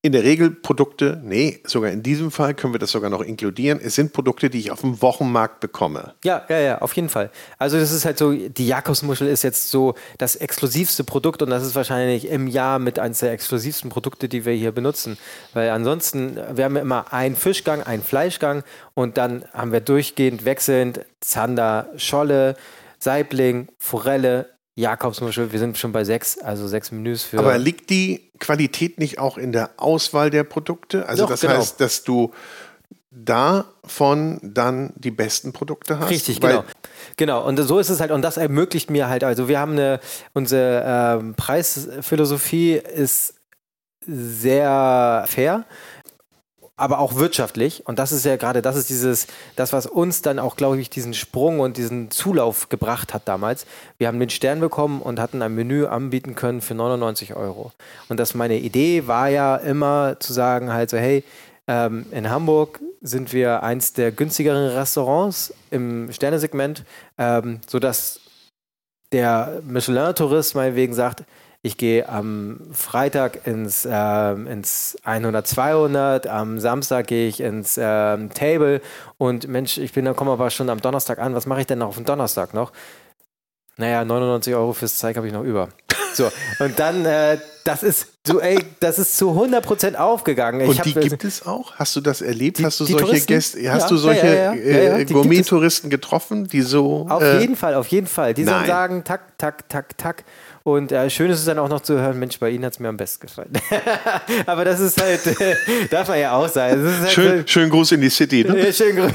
in 0.04 0.10
der 0.10 0.24
Regel 0.24 0.50
Produkte, 0.50 1.20
nee, 1.22 1.60
sogar 1.64 1.92
in 1.92 2.02
diesem 2.02 2.32
Fall 2.32 2.54
können 2.54 2.74
wir 2.74 2.80
das 2.80 2.90
sogar 2.90 3.08
noch 3.08 3.20
inkludieren. 3.20 3.80
Es 3.80 3.94
sind 3.94 4.12
Produkte, 4.12 4.50
die 4.50 4.58
ich 4.58 4.72
auf 4.72 4.80
dem 4.80 5.00
Wochenmarkt 5.00 5.60
bekomme. 5.60 6.14
Ja, 6.24 6.44
ja, 6.48 6.58
ja, 6.58 6.78
auf 6.78 6.92
jeden 6.94 7.08
Fall. 7.08 7.30
Also 7.56 7.78
das 7.78 7.92
ist 7.92 8.04
halt 8.04 8.18
so, 8.18 8.32
die 8.32 8.66
Jakobsmuschel 8.66 9.28
ist 9.28 9.44
jetzt 9.44 9.70
so 9.70 9.94
das 10.18 10.34
exklusivste 10.34 11.04
Produkt 11.04 11.40
und 11.40 11.50
das 11.50 11.64
ist 11.64 11.76
wahrscheinlich 11.76 12.28
im 12.28 12.48
Jahr 12.48 12.80
mit 12.80 12.98
eines 12.98 13.20
der 13.20 13.30
exklusivsten 13.30 13.90
Produkte, 13.90 14.28
die 14.28 14.44
wir 14.44 14.54
hier 14.54 14.72
benutzen. 14.72 15.18
Weil 15.54 15.70
ansonsten, 15.70 16.36
wir 16.52 16.64
haben 16.64 16.76
immer 16.76 17.12
einen 17.12 17.36
Fischgang, 17.36 17.84
einen 17.84 18.02
Fleischgang 18.02 18.64
und 18.94 19.18
dann 19.18 19.44
haben 19.52 19.70
wir 19.70 19.80
durchgehend 19.80 20.44
wechselnd 20.44 21.06
Zander, 21.20 21.88
Scholle, 21.96 22.56
Saibling, 22.98 23.68
Forelle, 23.78 24.51
Jakobsmuschel, 24.74 25.52
wir 25.52 25.58
sind 25.58 25.76
schon 25.76 25.92
bei 25.92 26.04
sechs, 26.04 26.38
also 26.38 26.66
sechs 26.66 26.90
Menüs 26.92 27.22
für. 27.22 27.38
Aber 27.38 27.58
liegt 27.58 27.90
die 27.90 28.30
Qualität 28.38 28.98
nicht 28.98 29.18
auch 29.18 29.36
in 29.36 29.52
der 29.52 29.70
Auswahl 29.76 30.30
der 30.30 30.44
Produkte? 30.44 31.06
Also 31.08 31.24
Doch, 31.24 31.30
das 31.30 31.42
genau. 31.42 31.54
heißt, 31.54 31.80
dass 31.80 32.04
du 32.04 32.32
davon 33.10 34.40
dann 34.42 34.94
die 34.96 35.10
besten 35.10 35.52
Produkte 35.52 35.98
hast? 35.98 36.10
Richtig, 36.10 36.40
genau. 36.40 36.64
Genau, 37.16 37.46
und 37.46 37.58
so 37.58 37.78
ist 37.78 37.90
es 37.90 38.00
halt, 38.00 38.10
und 38.10 38.22
das 38.22 38.38
ermöglicht 38.38 38.90
mir 38.90 39.08
halt, 39.08 39.22
also 39.24 39.48
wir 39.48 39.58
haben 39.58 39.72
eine, 39.72 40.00
unsere 40.32 41.18
ähm, 41.20 41.34
Preisphilosophie 41.34 42.72
ist 42.72 43.34
sehr 44.06 45.24
fair 45.28 45.66
aber 46.82 46.98
auch 46.98 47.14
wirtschaftlich. 47.14 47.86
Und 47.86 48.00
das 48.00 48.10
ist 48.10 48.24
ja 48.24 48.36
gerade, 48.36 48.60
das 48.60 48.76
ist 48.76 48.90
dieses, 48.90 49.28
das, 49.54 49.72
was 49.72 49.86
uns 49.86 50.20
dann 50.20 50.40
auch, 50.40 50.56
glaube 50.56 50.80
ich, 50.80 50.90
diesen 50.90 51.14
Sprung 51.14 51.60
und 51.60 51.76
diesen 51.76 52.10
Zulauf 52.10 52.68
gebracht 52.68 53.14
hat 53.14 53.28
damals. 53.28 53.66
Wir 53.98 54.08
haben 54.08 54.18
den 54.18 54.30
Stern 54.30 54.58
bekommen 54.58 55.00
und 55.00 55.20
hatten 55.20 55.42
ein 55.42 55.54
Menü 55.54 55.86
anbieten 55.86 56.34
können 56.34 56.60
für 56.60 56.74
99 56.74 57.36
Euro. 57.36 57.70
Und 58.08 58.18
das 58.18 58.34
meine 58.34 58.58
Idee 58.58 59.06
war 59.06 59.28
ja 59.28 59.56
immer 59.56 60.16
zu 60.18 60.32
sagen, 60.32 60.72
halt 60.72 60.90
so, 60.90 60.96
hey, 60.96 61.22
ähm, 61.68 62.06
in 62.10 62.28
Hamburg 62.28 62.80
sind 63.00 63.32
wir 63.32 63.62
eins 63.62 63.92
der 63.92 64.10
günstigeren 64.10 64.70
Restaurants 64.70 65.54
im 65.70 66.10
Sternesegment, 66.12 66.84
ähm, 67.16 67.60
sodass 67.68 68.18
der 69.12 69.62
Michelin-Tourist 69.64 70.56
meinetwegen 70.56 70.94
sagt, 70.94 71.22
ich 71.62 71.76
gehe 71.76 72.08
am 72.08 72.58
Freitag 72.72 73.46
ins, 73.46 73.84
äh, 73.84 74.32
ins 74.32 74.96
100, 75.04 75.46
200, 75.46 76.26
am 76.26 76.58
Samstag 76.58 77.06
gehe 77.06 77.28
ich 77.28 77.40
ins 77.40 77.76
äh, 77.78 78.28
Table 78.28 78.80
und 79.16 79.46
Mensch, 79.46 79.78
ich 79.78 79.92
bin 79.92 80.04
dann 80.04 80.16
komme 80.16 80.32
aber 80.32 80.50
schon 80.50 80.68
am 80.70 80.80
Donnerstag 80.80 81.20
an. 81.20 81.36
Was 81.36 81.46
mache 81.46 81.60
ich 81.60 81.66
denn 81.66 81.78
noch 81.78 81.88
auf 81.88 81.94
dem 81.94 82.04
Donnerstag 82.04 82.52
noch? 82.52 82.72
Naja, 83.76 84.04
99 84.04 84.54
Euro 84.54 84.72
fürs 84.72 84.98
Zeug 84.98 85.16
habe 85.16 85.28
ich 85.28 85.32
noch 85.32 85.44
über. 85.44 85.68
So, 86.14 86.30
und 86.58 86.78
dann, 86.78 87.06
äh, 87.06 87.38
das 87.64 87.82
ist 87.82 88.08
so, 88.26 88.40
ey, 88.40 88.58
das 88.80 88.98
ist 88.98 89.16
zu 89.16 89.30
100% 89.30 89.94
aufgegangen. 89.94 90.68
Und 90.68 90.84
die 90.84 90.92
gibt 90.94 91.24
es 91.24 91.46
auch? 91.46 91.74
Hast 91.76 91.96
du 91.96 92.00
das 92.00 92.20
erlebt? 92.20 92.58
Die- 92.58 92.64
hast 92.66 92.80
du 92.80 92.84
solche 92.84 93.04
Touristen? 93.06 93.32
Gäste, 93.32 93.72
hast 93.72 93.82
Ja, 93.84 93.88
du 93.88 93.96
solche 93.96 94.26
ja, 94.26 94.52
ja, 94.54 94.98
äh. 94.98 95.04
Gourmet-Touristen 95.06 95.90
getroffen, 95.90 96.46
die 96.46 96.62
so. 96.62 97.06
Auf 97.08 97.22
äh, 97.22 97.40
jeden 97.40 97.56
Fall, 97.56 97.74
auf 97.74 97.86
jeden 97.88 98.06
Fall. 98.06 98.34
Die 98.34 98.44
sagen, 98.44 99.04
tak, 99.04 99.38
tak, 99.38 99.68
tak, 99.68 99.96
tak. 99.96 100.24
Und 100.64 100.92
äh, 100.92 101.10
schön 101.10 101.30
ist 101.30 101.40
es 101.40 101.44
dann 101.44 101.58
auch 101.58 101.68
noch 101.68 101.80
zu 101.80 101.98
hören, 101.98 102.18
Mensch, 102.18 102.38
bei 102.38 102.50
Ihnen 102.50 102.64
hat 102.64 102.74
es 102.74 102.78
mir 102.80 102.88
am 102.88 102.96
besten 102.96 103.26
gefallen. 103.26 103.50
Aber 104.46 104.64
das 104.64 104.78
ist 104.80 105.00
halt, 105.02 105.26
äh, 105.40 105.56
darf 105.90 106.08
man 106.08 106.18
ja 106.20 106.32
auch 106.36 106.48
sein. 106.48 106.82
Das 106.82 106.92
ist 106.94 107.00
halt 107.00 107.10
Schön, 107.12 107.48
schönen 107.48 107.70
Gruß 107.70 107.92
in 107.92 108.00
die 108.00 108.10
City. 108.10 108.44
so, 108.46 108.52
Ne? 108.54 108.60
äh, 108.68 108.72
schön 108.72 108.96
grü- 108.96 109.12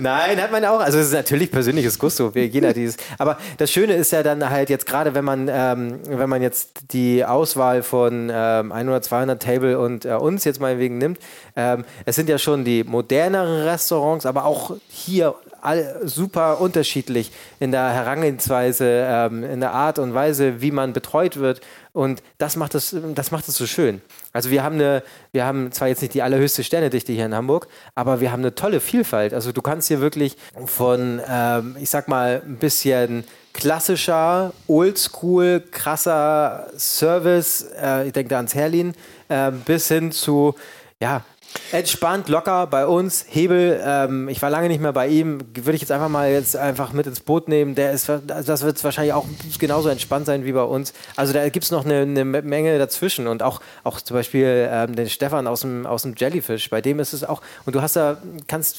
Nein, 0.00 0.40
hat 0.40 0.50
man 0.52 0.64
auch. 0.64 0.80
Also 0.80 0.98
es 0.98 1.06
ist 1.08 1.12
natürlich 1.12 1.50
persönliches 1.50 1.98
Gusto, 1.98 2.34
wie 2.34 2.44
jeder 2.44 2.72
dieses. 2.72 2.96
Aber 3.18 3.38
das 3.58 3.70
Schöne 3.70 3.94
ist 3.94 4.12
ja 4.12 4.22
dann 4.22 4.48
halt 4.48 4.70
jetzt 4.70 4.86
gerade, 4.86 5.14
wenn 5.14 5.24
man, 5.24 5.48
ähm, 5.52 6.00
wenn 6.08 6.28
man 6.28 6.40
jetzt 6.42 6.92
die 6.92 7.24
Auswahl 7.24 7.82
von 7.82 8.30
ähm, 8.32 8.72
100, 8.72 9.04
200 9.04 9.42
Table 9.42 9.78
und 9.78 10.04
äh, 10.04 10.14
uns 10.14 10.44
jetzt 10.44 10.60
mal 10.60 10.78
wegen 10.78 10.98
nimmt, 10.98 11.18
ähm, 11.56 11.84
es 12.06 12.16
sind 12.16 12.28
ja 12.28 12.38
schon 12.38 12.64
die 12.64 12.84
moderneren 12.84 13.62
Restaurants, 13.68 14.24
aber 14.26 14.44
auch 14.44 14.76
hier 14.88 15.34
all, 15.68 16.00
super 16.04 16.60
unterschiedlich 16.60 17.30
in 17.60 17.72
der 17.72 17.90
Herangehensweise, 17.90 19.06
ähm, 19.06 19.44
in 19.44 19.60
der 19.60 19.72
Art 19.72 19.98
und 19.98 20.14
Weise, 20.14 20.62
wie 20.62 20.70
man 20.70 20.92
betreut 20.92 21.36
wird. 21.36 21.60
Und 21.92 22.22
das 22.38 22.56
macht 22.56 22.74
es, 22.74 22.96
das 23.14 23.30
macht 23.30 23.48
es 23.48 23.56
so 23.56 23.66
schön. 23.66 24.00
Also 24.32 24.50
wir 24.50 24.62
haben 24.62 24.76
eine, 24.76 25.02
wir 25.32 25.44
haben 25.44 25.70
zwar 25.72 25.88
jetzt 25.88 26.00
nicht 26.00 26.14
die 26.14 26.22
allerhöchste 26.22 26.64
Sternedichte 26.64 27.12
hier 27.12 27.26
in 27.26 27.34
Hamburg, 27.34 27.68
aber 27.94 28.20
wir 28.20 28.32
haben 28.32 28.40
eine 28.40 28.54
tolle 28.54 28.80
Vielfalt. 28.80 29.34
Also 29.34 29.52
du 29.52 29.62
kannst 29.62 29.88
hier 29.88 30.00
wirklich 30.00 30.36
von, 30.66 31.20
ähm, 31.28 31.76
ich 31.80 31.90
sag 31.90 32.08
mal, 32.08 32.42
ein 32.44 32.56
bisschen 32.56 33.24
klassischer, 33.52 34.52
oldschool, 34.68 35.62
krasser 35.70 36.68
Service, 36.78 37.66
äh, 37.80 38.06
ich 38.06 38.12
denke 38.12 38.30
da 38.30 38.36
ans 38.36 38.54
Herlin, 38.54 38.94
äh, 39.28 39.50
bis 39.50 39.88
hin 39.88 40.12
zu, 40.12 40.54
ja, 41.00 41.24
entspannt, 41.72 42.28
locker 42.28 42.66
bei 42.66 42.86
uns, 42.86 43.26
Hebel, 43.28 43.80
ähm, 43.84 44.28
ich 44.28 44.40
war 44.42 44.50
lange 44.50 44.68
nicht 44.68 44.80
mehr 44.80 44.92
bei 44.92 45.08
ihm, 45.08 45.40
würde 45.54 45.74
ich 45.74 45.80
jetzt 45.80 45.92
einfach 45.92 46.08
mal 46.08 46.30
jetzt 46.30 46.56
einfach 46.56 46.92
mit 46.92 47.06
ins 47.06 47.20
Boot 47.20 47.48
nehmen, 47.48 47.74
der 47.74 47.92
ist, 47.92 48.10
das 48.26 48.62
wird 48.62 48.82
wahrscheinlich 48.84 49.12
auch 49.12 49.26
genauso 49.58 49.88
entspannt 49.88 50.26
sein 50.26 50.44
wie 50.44 50.52
bei 50.52 50.62
uns. 50.62 50.92
Also 51.16 51.32
da 51.32 51.48
gibt 51.48 51.64
es 51.64 51.70
noch 51.70 51.84
eine, 51.84 52.02
eine 52.02 52.24
Menge 52.24 52.78
dazwischen. 52.78 53.26
Und 53.26 53.42
auch, 53.42 53.60
auch 53.84 54.00
zum 54.00 54.16
Beispiel 54.16 54.68
ähm, 54.70 54.96
den 54.96 55.08
Stefan 55.08 55.46
aus 55.46 55.60
dem, 55.60 55.86
aus 55.86 56.02
dem 56.02 56.14
Jellyfish, 56.16 56.70
bei 56.70 56.80
dem 56.80 57.00
ist 57.00 57.12
es 57.12 57.24
auch, 57.24 57.42
und 57.64 57.74
du 57.74 57.82
hast 57.82 57.96
da, 57.96 58.18
kannst 58.46 58.78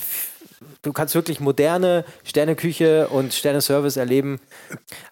du 0.82 0.94
kannst 0.94 1.16
wirklich 1.16 1.40
moderne 1.40 2.06
Sterneküche 2.24 3.08
und 3.08 3.34
Sterneservice 3.34 3.98
erleben. 3.98 4.40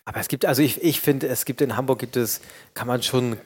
Aber 0.06 0.20
es 0.20 0.28
gibt, 0.28 0.46
also 0.46 0.62
ich, 0.62 0.84
ich 0.84 1.02
finde, 1.02 1.28
es 1.28 1.46
gibt 1.46 1.62
in 1.62 1.76
Hamburg 1.76 2.00
gibt 2.00 2.18
es, 2.18 2.42
kann 2.74 2.88
man 2.88 3.04
schon 3.04 3.38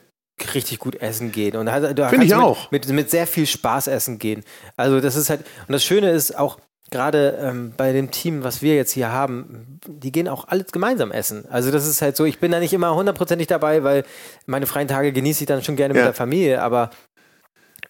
richtig 0.54 0.78
gut 0.78 0.96
essen 0.96 1.32
gehen. 1.32 1.56
Und 1.56 1.66
da, 1.66 1.92
da 1.92 2.08
Finde 2.08 2.26
ich 2.26 2.34
auch. 2.34 2.70
Mit, 2.70 2.86
mit, 2.86 2.94
mit 2.96 3.10
sehr 3.10 3.26
viel 3.26 3.46
Spaß 3.46 3.86
essen 3.86 4.18
gehen. 4.18 4.44
Also 4.76 5.00
das 5.00 5.16
ist 5.16 5.30
halt, 5.30 5.40
und 5.66 5.72
das 5.72 5.84
Schöne 5.84 6.10
ist 6.10 6.38
auch, 6.38 6.58
gerade 6.90 7.38
ähm, 7.40 7.72
bei 7.76 7.92
dem 7.92 8.10
Team, 8.10 8.44
was 8.44 8.60
wir 8.60 8.76
jetzt 8.76 8.92
hier 8.92 9.10
haben, 9.10 9.80
die 9.88 10.12
gehen 10.12 10.28
auch 10.28 10.48
alles 10.48 10.72
gemeinsam 10.72 11.10
essen. 11.10 11.46
Also 11.50 11.70
das 11.70 11.86
ist 11.88 12.02
halt 12.02 12.16
so, 12.16 12.26
ich 12.26 12.38
bin 12.38 12.52
da 12.52 12.60
nicht 12.60 12.74
immer 12.74 12.94
hundertprozentig 12.94 13.46
dabei, 13.46 13.82
weil 13.82 14.04
meine 14.44 14.66
freien 14.66 14.88
Tage 14.88 15.10
genieße 15.12 15.42
ich 15.44 15.46
dann 15.46 15.62
schon 15.64 15.76
gerne 15.76 15.94
Ja. 15.94 16.00
mit 16.00 16.06
der 16.08 16.14
Familie, 16.14 16.60
aber 16.60 16.90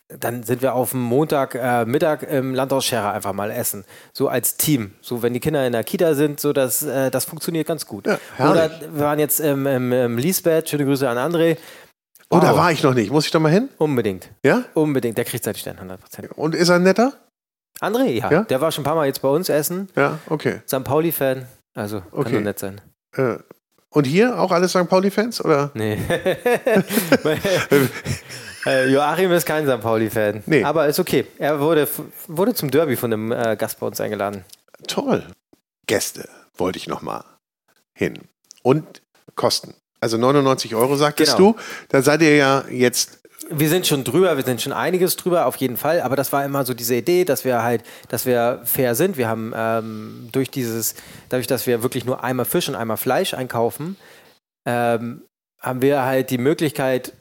dann 0.09 0.43
sind 0.43 0.63
wir 0.63 0.75
auf 0.75 0.91
dem 0.91 1.01
Montag 1.01 1.55
äh, 1.55 1.85
Mittag 1.85 2.23
im 2.23 2.55
Landhaus 2.55 2.85
Scherer 2.85 3.13
einfach 3.13 3.33
mal 3.33 3.51
essen. 3.51 3.85
So 4.13 4.29
als 4.29 4.57
Team. 4.57 4.93
So 5.01 5.23
wenn 5.23 5.33
die 5.33 5.41
Kinder 5.41 5.67
in 5.67 5.73
der 5.73 5.85
Kita 5.85 6.15
sind, 6.15 6.39
so 6.39 6.53
das, 6.53 6.83
äh, 6.83 7.11
das 7.11 7.25
funktioniert 7.25 7.67
ganz 7.67 7.87
gut. 7.87 8.07
Ja, 8.07 8.19
Oder 8.51 8.71
wir 8.93 9.05
waren 9.05 9.19
jetzt 9.19 9.41
im, 9.41 9.67
im, 9.67 9.91
im 9.91 10.19
Lisbeth, 10.19 10.69
schöne 10.69 10.85
Grüße 10.85 11.09
an 11.09 11.17
André. 11.17 11.57
Oh, 12.33 12.41
da 12.41 12.57
war 12.57 12.73
ich 12.73 12.83
noch 12.83 12.95
nicht. 12.95 13.11
Muss 13.11 13.27
ich 13.27 13.31
da 13.31 13.39
mal 13.39 13.53
hin? 13.53 13.69
Unbedingt. 13.79 14.31
Ja? 14.45 14.65
Unbedingt. 14.75 15.19
Der 15.19 15.25
kriegt 15.25 15.45
seinen 15.45 15.55
Stern 15.57 15.77
100%. 15.79 16.33
Und 16.35 16.55
ist 16.55 16.69
er 16.69 16.79
netter? 16.79 17.13
André, 17.81 18.07
ja, 18.11 18.31
Ja? 18.31 18.43
Der 18.45 18.61
war 18.61 18.71
schon 18.73 18.83
ein 18.83 18.85
paar 18.85 18.95
Mal 18.95 19.07
jetzt 19.07 19.23
bei 19.23 19.29
uns 19.29 19.49
essen. 19.49 19.89
Ja, 19.97 20.19
okay. 20.29 20.61
St. 20.67 20.85
Pauli-Fan. 20.85 21.47
Also, 21.75 22.01
kann 22.01 22.09
Okay. 22.13 22.33
nur 22.33 22.41
nett 22.43 22.59
sein. 22.59 22.81
Äh, 23.17 23.37
und 23.91 24.07
hier 24.07 24.39
auch 24.39 24.51
alles 24.53 24.71
St. 24.73 24.89
Pauli-Fans? 24.89 25.45
Oder? 25.45 25.71
Nee. 25.75 25.99
Äh, 28.65 28.91
Joachim 28.93 29.33
ist 29.33 29.45
kein 29.45 29.67
St. 29.67 29.81
Pauli-Fan. 29.81 30.45
Nee. 30.47 30.63
Aber 30.63 30.87
ist 30.87 31.01
okay. 31.01 31.27
Er 31.39 31.59
wurde, 31.59 31.89
wurde 32.29 32.55
zum 32.55 32.71
Derby 32.71 32.95
von 32.95 33.13
einem 33.13 33.33
äh, 33.33 33.57
Gast 33.57 33.81
bei 33.81 33.87
uns 33.89 34.01
eingeladen. 34.01 34.45
Toll. 34.87 35.27
Gäste 35.89 36.29
wollte 36.57 36.79
ich 36.79 36.87
noch 36.87 37.03
mal 37.03 37.25
hin. 37.93 38.21
Und 38.63 39.03
Kosten. 39.35 39.75
Also 40.03 40.19
99 40.19 40.75
Euro 40.75 40.97
sagtest 40.97 41.37
Genau. 41.37 41.53
du. 41.53 41.59
Da 41.89 42.03
seid 42.03 42.23
ihr 42.23 42.35
ja 42.37 42.65
jetzt. 42.71 43.21
Wir 43.51 43.69
sind 43.69 43.87
schon 43.87 44.03
drüber, 44.05 44.37
wir 44.37 44.45
sind 44.45 44.61
schon 44.63 44.73
einiges 44.73 45.17
drüber, 45.17 45.47
auf 45.47 45.57
jeden 45.57 45.77
Fall. 45.77 46.01
Aber 46.01 46.17
das 46.17 46.33
war 46.33 46.45
immer 46.45 46.65
so 46.65 46.75
diese 46.75 46.95
Idee, 46.97 47.25
dass 47.25 47.45
wir 47.45 47.63
halt, 47.63 47.83
dass 48.09 48.25
wir 48.27 48.63
fair 48.65 48.95
sind. 48.95 49.17
Wir 49.17 49.29
haben 49.29 49.53
ähm, 49.55 50.29
durch 50.33 50.51
dieses, 50.51 50.95
dadurch, 51.29 51.47
dass 51.47 51.67
wir 51.67 51.83
wirklich 51.83 52.05
nur 52.05 52.25
einmal 52.25 52.47
Fisch 52.47 52.69
und 52.69 52.75
einmal 52.77 52.97
Fleisch 52.97 53.35
einkaufen, 53.35 53.97
ähm, 54.67 55.23
haben 55.61 55.83
wir 55.83 56.03
halt 56.03 56.31
die 56.31 56.39
Möglichkeit, 56.39 57.13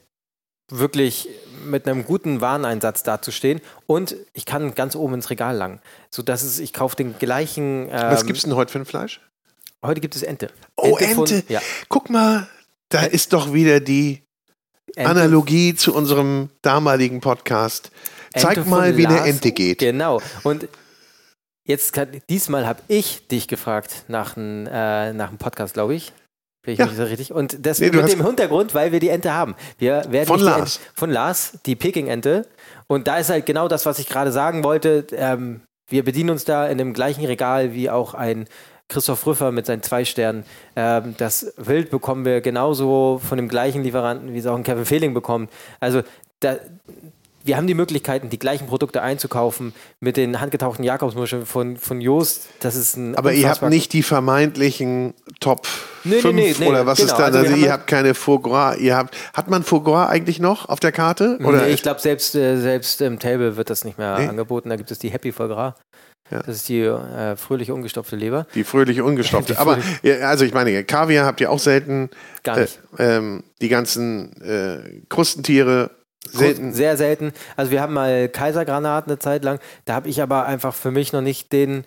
wirklich 0.72 1.28
mit 1.66 1.88
einem 1.88 2.06
guten 2.06 2.40
Wareneinsatz 2.42 3.04
dazustehen. 3.04 3.60
Und 3.88 4.16
ich 4.34 4.46
kann 4.46 4.74
ganz 4.74 4.96
oben 4.96 5.16
ins 5.16 5.30
Regal 5.30 5.56
langen. 5.56 5.82
So 6.10 6.24
dass 6.24 6.42
es, 6.44 6.60
ich 6.60 6.74
kaufe 6.74 6.96
den 6.96 7.18
gleichen. 7.20 7.90
Ähm, 7.90 8.12
Was 8.12 8.26
gibt's 8.26 8.44
denn 8.44 8.56
heute 8.56 8.72
für 8.72 8.80
ein 8.80 8.86
Fleisch? 8.86 9.22
Heute 9.84 10.00
gibt 10.02 10.16
es 10.16 10.24
Ente. 10.24 10.50
Oh, 10.78 10.96
von- 10.98 11.28
Ente. 11.28 11.44
ja. 11.50 11.60
Guck 11.90 12.10
mal, 12.10 12.48
da 12.92 13.04
ist 13.04 13.34
doch 13.34 13.54
wieder 13.54 13.80
die 13.80 14.24
Ente 14.96 15.10
Analogie 15.10 15.74
zu 15.76 15.96
unserem 15.96 16.50
damaligen 16.62 17.22
Podcast. 17.22 17.92
Zeig 18.36 18.58
Ente 18.58 18.70
mal, 18.70 18.98
wie 18.98 19.08
eine 19.08 19.16
Lars. 19.18 19.28
Ente 19.28 19.52
geht. 19.52 19.80
Genau. 19.80 20.22
Und 20.44 20.68
jetzt 21.66 21.94
kann, 21.94 22.10
diesmal 22.30 22.68
habe 22.68 22.82
ich 22.88 23.28
dich 23.28 23.48
gefragt 23.48 24.06
nach 24.08 24.36
einem 24.38 24.68
äh, 24.68 25.14
nach 25.14 25.36
Podcast, 25.38 25.74
glaube 25.74 25.96
ich. 25.96 26.12
Bin 26.64 26.74
ich 26.74 26.80
Ja. 26.80 26.86
nicht 26.86 26.98
so 26.98 27.04
richtig? 27.04 27.32
Und 27.32 27.66
das 27.66 27.80
Nee, 27.80 27.90
mit 27.92 28.12
dem 28.12 28.26
Hintergrund, 28.26 28.76
weil 28.76 28.92
wir 28.92 29.00
die 29.00 29.10
Ente 29.10 29.34
haben. 29.34 29.56
Wir 29.80 30.04
werden 30.10 30.28
Von 30.28 30.42
Lars. 30.42 30.78
Ente, 30.78 30.90
von 30.94 31.10
Lars, 31.10 31.58
die 31.66 31.76
Peking-Ente. 31.76 32.48
Und 32.88 33.08
da 33.08 33.18
ist 33.18 33.30
halt 33.30 33.46
genau 33.46 33.68
das, 33.68 33.86
was 33.86 33.98
ich 34.00 34.08
gerade 34.08 34.32
sagen 34.32 34.64
wollte. 34.64 35.08
Ähm, 35.14 35.62
wir 35.90 36.04
bedienen 36.04 36.30
uns 36.30 36.44
da 36.46 36.68
in 36.68 36.78
dem 36.78 36.94
gleichen 36.94 37.26
Regal 37.26 37.74
wie 37.74 37.90
auch 37.90 38.14
ein 38.14 38.48
Christoph 38.92 39.26
Rüffer 39.26 39.52
mit 39.52 39.66
seinen 39.66 39.82
zwei 39.82 40.06
Sternen. 40.06 40.44
Ähm, 40.76 41.16
das 41.18 41.54
Wild 41.58 41.90
bekommen 41.90 42.26
wir 42.26 42.42
genauso 42.42 43.20
von 43.28 43.38
dem 43.38 43.48
gleichen 43.48 43.84
Lieferanten, 43.84 44.34
wie 44.34 44.38
es 44.38 44.46
auch 44.46 44.56
ein 44.56 44.64
Kevin 44.64 44.86
Fehling 44.86 45.14
bekommt. 45.14 45.50
Also 45.80 46.04
da, 46.42 46.58
wir 47.44 47.58
haben 47.58 47.68
die 47.68 47.74
Möglichkeiten, 47.74 48.30
die 48.30 48.38
gleichen 48.38 48.68
Produkte 48.68 49.02
einzukaufen 49.02 49.74
mit 50.00 50.18
den 50.18 50.40
handgetauchten 50.40 50.84
Jakobsmuscheln 50.84 51.46
von, 51.46 51.78
von 51.78 52.02
Joost. 52.02 52.50
Das 52.60 52.76
ist 52.76 52.98
ein 52.98 53.16
Aber 53.16 53.34
ihr 53.34 53.50
habt 53.50 53.64
nicht 53.64 53.94
die 53.94 54.04
vermeintlichen 54.04 55.14
Top 55.40 55.68
Nee, 56.04 56.16
nee, 56.16 56.22
5 56.22 56.36
nee, 56.36 56.56
nee, 56.60 56.68
oder 56.68 56.86
was 56.86 56.98
genau. 56.98 57.12
ist 57.12 57.20
da? 57.20 57.26
Also 57.26 57.40
Also, 57.40 57.56
ihr 57.56 57.72
habt 57.72 57.88
keine 57.88 58.14
Foie 58.14 58.40
Gras. 58.40 58.78
Ihr 58.78 58.96
habt, 58.96 59.16
hat 59.34 59.50
man 59.50 59.64
Foie 59.64 59.82
Gras 59.82 60.10
eigentlich 60.10 60.40
noch 60.40 60.68
auf 60.68 60.80
der 60.80 60.92
Karte? 60.92 61.38
Oder? 61.44 61.64
Nee, 61.64 61.74
ich 61.74 61.84
glaube, 61.84 62.00
selbst, 62.00 62.36
äh, 62.36 62.58
selbst 62.58 63.02
im 63.02 63.20
Table 63.20 63.56
wird 63.56 63.70
das 63.70 63.86
nicht 63.86 63.98
mehr 63.98 64.16
angeboten. 64.16 64.70
Da 64.70 64.76
gibt 64.76 64.92
es 64.92 65.00
die 65.00 65.10
Happy 65.10 65.32
Foie 65.32 65.48
Gras. 65.48 65.74
Ja. 66.32 66.40
Das 66.44 66.56
ist 66.56 66.70
die 66.70 66.80
äh, 66.82 67.36
fröhliche, 67.36 67.74
ungestopfte 67.74 68.16
Leber. 68.16 68.48
die 68.56 68.64
fröhliche 68.64 69.04
ungestopfte. 69.04 69.54
Die 69.54 69.60
Aber 69.60 69.74
fröhliche- 69.78 70.20
ja, 70.22 70.30
also 70.30 70.46
ich 70.46 70.54
meine, 70.54 70.84
Kaviar 70.84 71.26
habt 71.26 71.42
ihr 71.42 71.52
auch 71.52 71.60
selten. 71.60 72.10
Gar 72.44 72.62
nicht. 72.62 72.80
Äh, 72.98 73.18
ähm, 73.18 73.44
die 73.62 73.68
ganzen 73.70 74.42
äh, 74.42 75.02
Krustentiere 75.10 75.92
selten. 76.32 76.74
Sehr 76.74 76.98
selten. 76.98 77.34
Also 77.58 77.72
wir 77.72 77.82
haben 77.82 77.94
mal 77.94 78.30
Kaisergranat 78.30 79.08
eine 79.08 79.20
Zeit 79.20 79.44
lang. 79.44 79.60
Da 79.86 79.94
habe 79.94 80.08
ich 80.10 80.22
aber 80.22 80.46
einfach 80.46 80.74
für 80.74 80.92
mich 80.92 81.12
noch 81.14 81.22
nicht 81.22 81.52
den, 81.52 81.84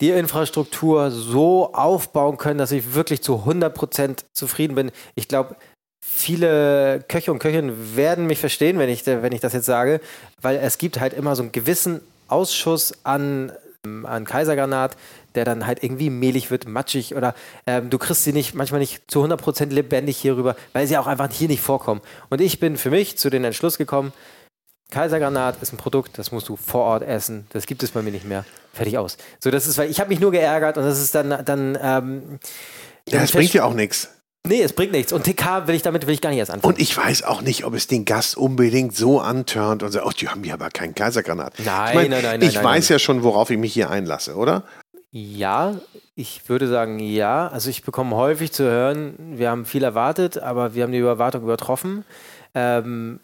die 0.00 0.10
Infrastruktur 0.10 1.10
so 1.10 1.72
aufbauen 1.72 2.36
können, 2.36 2.58
dass 2.58 2.72
ich 2.72 2.94
wirklich 2.94 3.22
zu 3.22 3.44
100% 3.46 4.24
zufrieden 4.34 4.74
bin. 4.74 4.90
Ich 5.14 5.28
glaube, 5.28 5.56
viele 6.04 7.04
Köche 7.08 7.32
und 7.32 7.38
Köchinnen 7.38 7.96
werden 7.96 8.26
mich 8.26 8.38
verstehen, 8.38 8.78
wenn 8.78 8.88
ich, 8.88 9.06
wenn 9.06 9.32
ich 9.32 9.40
das 9.40 9.52
jetzt 9.52 9.66
sage, 9.66 10.00
weil 10.42 10.56
es 10.56 10.78
gibt 10.78 11.00
halt 11.00 11.12
immer 11.14 11.36
so 11.36 11.42
einen 11.42 11.52
gewissen 11.52 12.00
Ausschuss 12.28 12.94
an, 13.04 13.52
an 13.86 14.26
Kaisergranat, 14.26 14.96
der 15.34 15.46
dann 15.46 15.66
halt 15.66 15.82
irgendwie 15.82 16.10
mehlig 16.10 16.50
wird, 16.50 16.68
matschig 16.68 17.14
oder 17.14 17.34
ähm, 17.66 17.88
du 17.88 17.96
kriegst 17.96 18.24
sie 18.24 18.32
nicht, 18.32 18.54
manchmal 18.54 18.80
nicht 18.80 19.10
zu 19.10 19.24
100% 19.24 19.70
lebendig 19.70 20.18
hier 20.18 20.36
rüber, 20.36 20.54
weil 20.74 20.86
sie 20.86 20.98
auch 20.98 21.06
einfach 21.06 21.30
hier 21.32 21.48
nicht 21.48 21.62
vorkommen. 21.62 22.02
Und 22.28 22.42
ich 22.42 22.60
bin 22.60 22.76
für 22.76 22.90
mich 22.90 23.16
zu 23.16 23.30
dem 23.30 23.42
Entschluss 23.42 23.78
gekommen, 23.78 24.12
Kaisergranat 24.90 25.62
ist 25.62 25.72
ein 25.72 25.76
Produkt, 25.78 26.18
das 26.18 26.30
musst 26.30 26.48
du 26.48 26.56
vor 26.56 26.82
Ort 26.82 27.04
essen. 27.04 27.46
Das 27.50 27.66
gibt 27.66 27.82
es 27.82 27.92
bei 27.92 28.02
mir 28.02 28.10
nicht 28.10 28.26
mehr. 28.26 28.44
Fertig 28.72 28.98
aus. 28.98 29.16
So, 29.38 29.50
das 29.50 29.66
ist, 29.66 29.78
weil 29.78 29.88
ich 29.88 30.00
habe 30.00 30.10
mich 30.10 30.20
nur 30.20 30.32
geärgert 30.32 30.76
und 30.76 30.84
das 30.84 31.00
ist 31.00 31.14
dann, 31.14 31.44
dann 31.44 31.78
ähm, 31.80 32.38
ja, 33.08 33.20
das 33.20 33.32
bringt 33.32 33.54
ja 33.54 33.64
auch 33.64 33.74
nichts. 33.74 34.10
Nee, 34.46 34.62
es 34.62 34.72
bringt 34.72 34.92
nichts. 34.92 35.12
Und 35.12 35.24
TK 35.24 35.66
will 35.66 35.74
ich 35.74 35.82
damit 35.82 36.06
will 36.06 36.14
ich 36.14 36.20
gar 36.20 36.30
nicht 36.30 36.38
erst 36.38 36.50
anfangen. 36.50 36.74
Und 36.74 36.80
ich 36.80 36.96
weiß 36.96 37.24
auch 37.24 37.42
nicht, 37.42 37.64
ob 37.64 37.74
es 37.74 37.86
den 37.86 38.04
Gast 38.04 38.36
unbedingt 38.36 38.96
so 38.96 39.20
antörnt 39.20 39.82
und 39.82 39.92
sagt, 39.92 40.06
oh, 40.06 40.10
die 40.10 40.28
haben 40.28 40.42
hier 40.42 40.54
aber 40.54 40.70
keinen 40.70 40.94
Kaisergranat. 40.94 41.54
Nein, 41.64 41.88
ich 41.88 41.94
mein, 41.94 42.10
nein, 42.10 42.22
nein, 42.22 42.42
Ich 42.42 42.54
nein, 42.54 42.64
weiß 42.64 42.88
nein. 42.88 42.94
ja 42.94 42.98
schon, 42.98 43.22
worauf 43.22 43.50
ich 43.50 43.58
mich 43.58 43.72
hier 43.74 43.90
einlasse, 43.90 44.34
oder? 44.36 44.64
Ja, 45.12 45.74
ich 46.14 46.48
würde 46.48 46.68
sagen 46.68 46.98
ja. 47.00 47.48
Also 47.48 47.68
ich 47.68 47.82
bekomme 47.82 48.16
häufig 48.16 48.52
zu 48.52 48.64
hören, 48.64 49.14
wir 49.18 49.50
haben 49.50 49.66
viel 49.66 49.82
erwartet, 49.84 50.38
aber 50.38 50.74
wir 50.74 50.84
haben 50.84 50.92
die 50.92 50.98
Erwartung 50.98 51.42
übertroffen. 51.42 52.04
Ähm, 52.54 53.20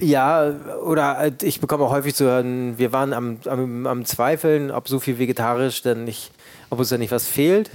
ja, 0.00 0.54
oder 0.82 1.24
äh, 1.24 1.32
ich 1.42 1.60
bekomme 1.60 1.84
auch 1.84 1.90
häufig 1.90 2.14
zu 2.14 2.24
hören, 2.24 2.78
wir 2.78 2.92
waren 2.92 3.12
am, 3.12 3.38
am, 3.46 3.86
am 3.86 4.04
Zweifeln, 4.04 4.70
ob 4.70 4.88
so 4.88 4.98
viel 5.00 5.18
vegetarisch 5.18 5.82
denn 5.82 6.04
nicht, 6.04 6.32
ob 6.70 6.78
uns 6.78 6.88
da 6.88 6.98
nicht 6.98 7.12
was 7.12 7.26
fehlt. 7.26 7.70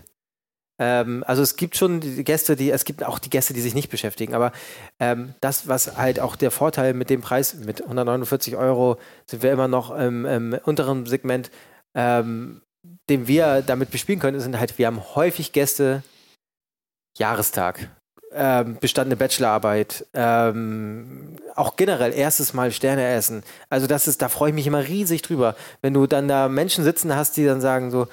Ähm, 0.81 1.23
also 1.27 1.43
es 1.43 1.57
gibt 1.57 1.77
schon 1.77 1.99
die 1.99 2.23
Gäste, 2.23 2.55
die, 2.55 2.71
es 2.71 2.85
gibt 2.85 3.03
auch 3.03 3.19
die 3.19 3.29
Gäste, 3.29 3.53
die 3.53 3.61
sich 3.61 3.75
nicht 3.75 3.91
beschäftigen, 3.91 4.33
aber 4.33 4.51
ähm, 4.99 5.35
das, 5.39 5.67
was 5.67 5.95
halt 5.95 6.19
auch 6.19 6.35
der 6.35 6.49
Vorteil 6.49 6.95
mit 6.95 7.11
dem 7.11 7.21
Preis, 7.21 7.53
mit 7.53 7.83
149 7.83 8.55
Euro 8.55 8.97
sind 9.27 9.43
wir 9.43 9.51
immer 9.51 9.67
noch 9.67 9.95
im, 9.95 10.25
im 10.25 10.57
unteren 10.65 11.05
Segment, 11.05 11.51
ähm, 11.93 12.61
den 13.09 13.27
wir 13.27 13.61
damit 13.61 13.91
bespielen 13.91 14.19
können, 14.19 14.39
sind 14.39 14.59
halt, 14.59 14.79
wir 14.79 14.87
haben 14.87 15.03
häufig 15.13 15.51
Gäste, 15.51 16.01
Jahrestag, 17.15 17.87
ähm, 18.33 18.77
bestandene 18.81 19.17
Bachelorarbeit, 19.17 20.07
ähm, 20.15 21.35
auch 21.53 21.75
generell 21.75 22.11
erstes 22.11 22.55
Mal 22.55 22.71
Sterne 22.71 23.05
essen. 23.07 23.43
Also 23.69 23.85
das 23.85 24.07
ist, 24.07 24.23
da 24.23 24.29
freue 24.29 24.49
ich 24.49 24.55
mich 24.55 24.65
immer 24.65 24.87
riesig 24.87 25.21
drüber, 25.21 25.55
wenn 25.83 25.93
du 25.93 26.07
dann 26.07 26.27
da 26.27 26.49
Menschen 26.49 26.83
sitzen 26.83 27.15
hast, 27.15 27.37
die 27.37 27.45
dann 27.45 27.61
sagen 27.61 27.91
so, 27.91 28.07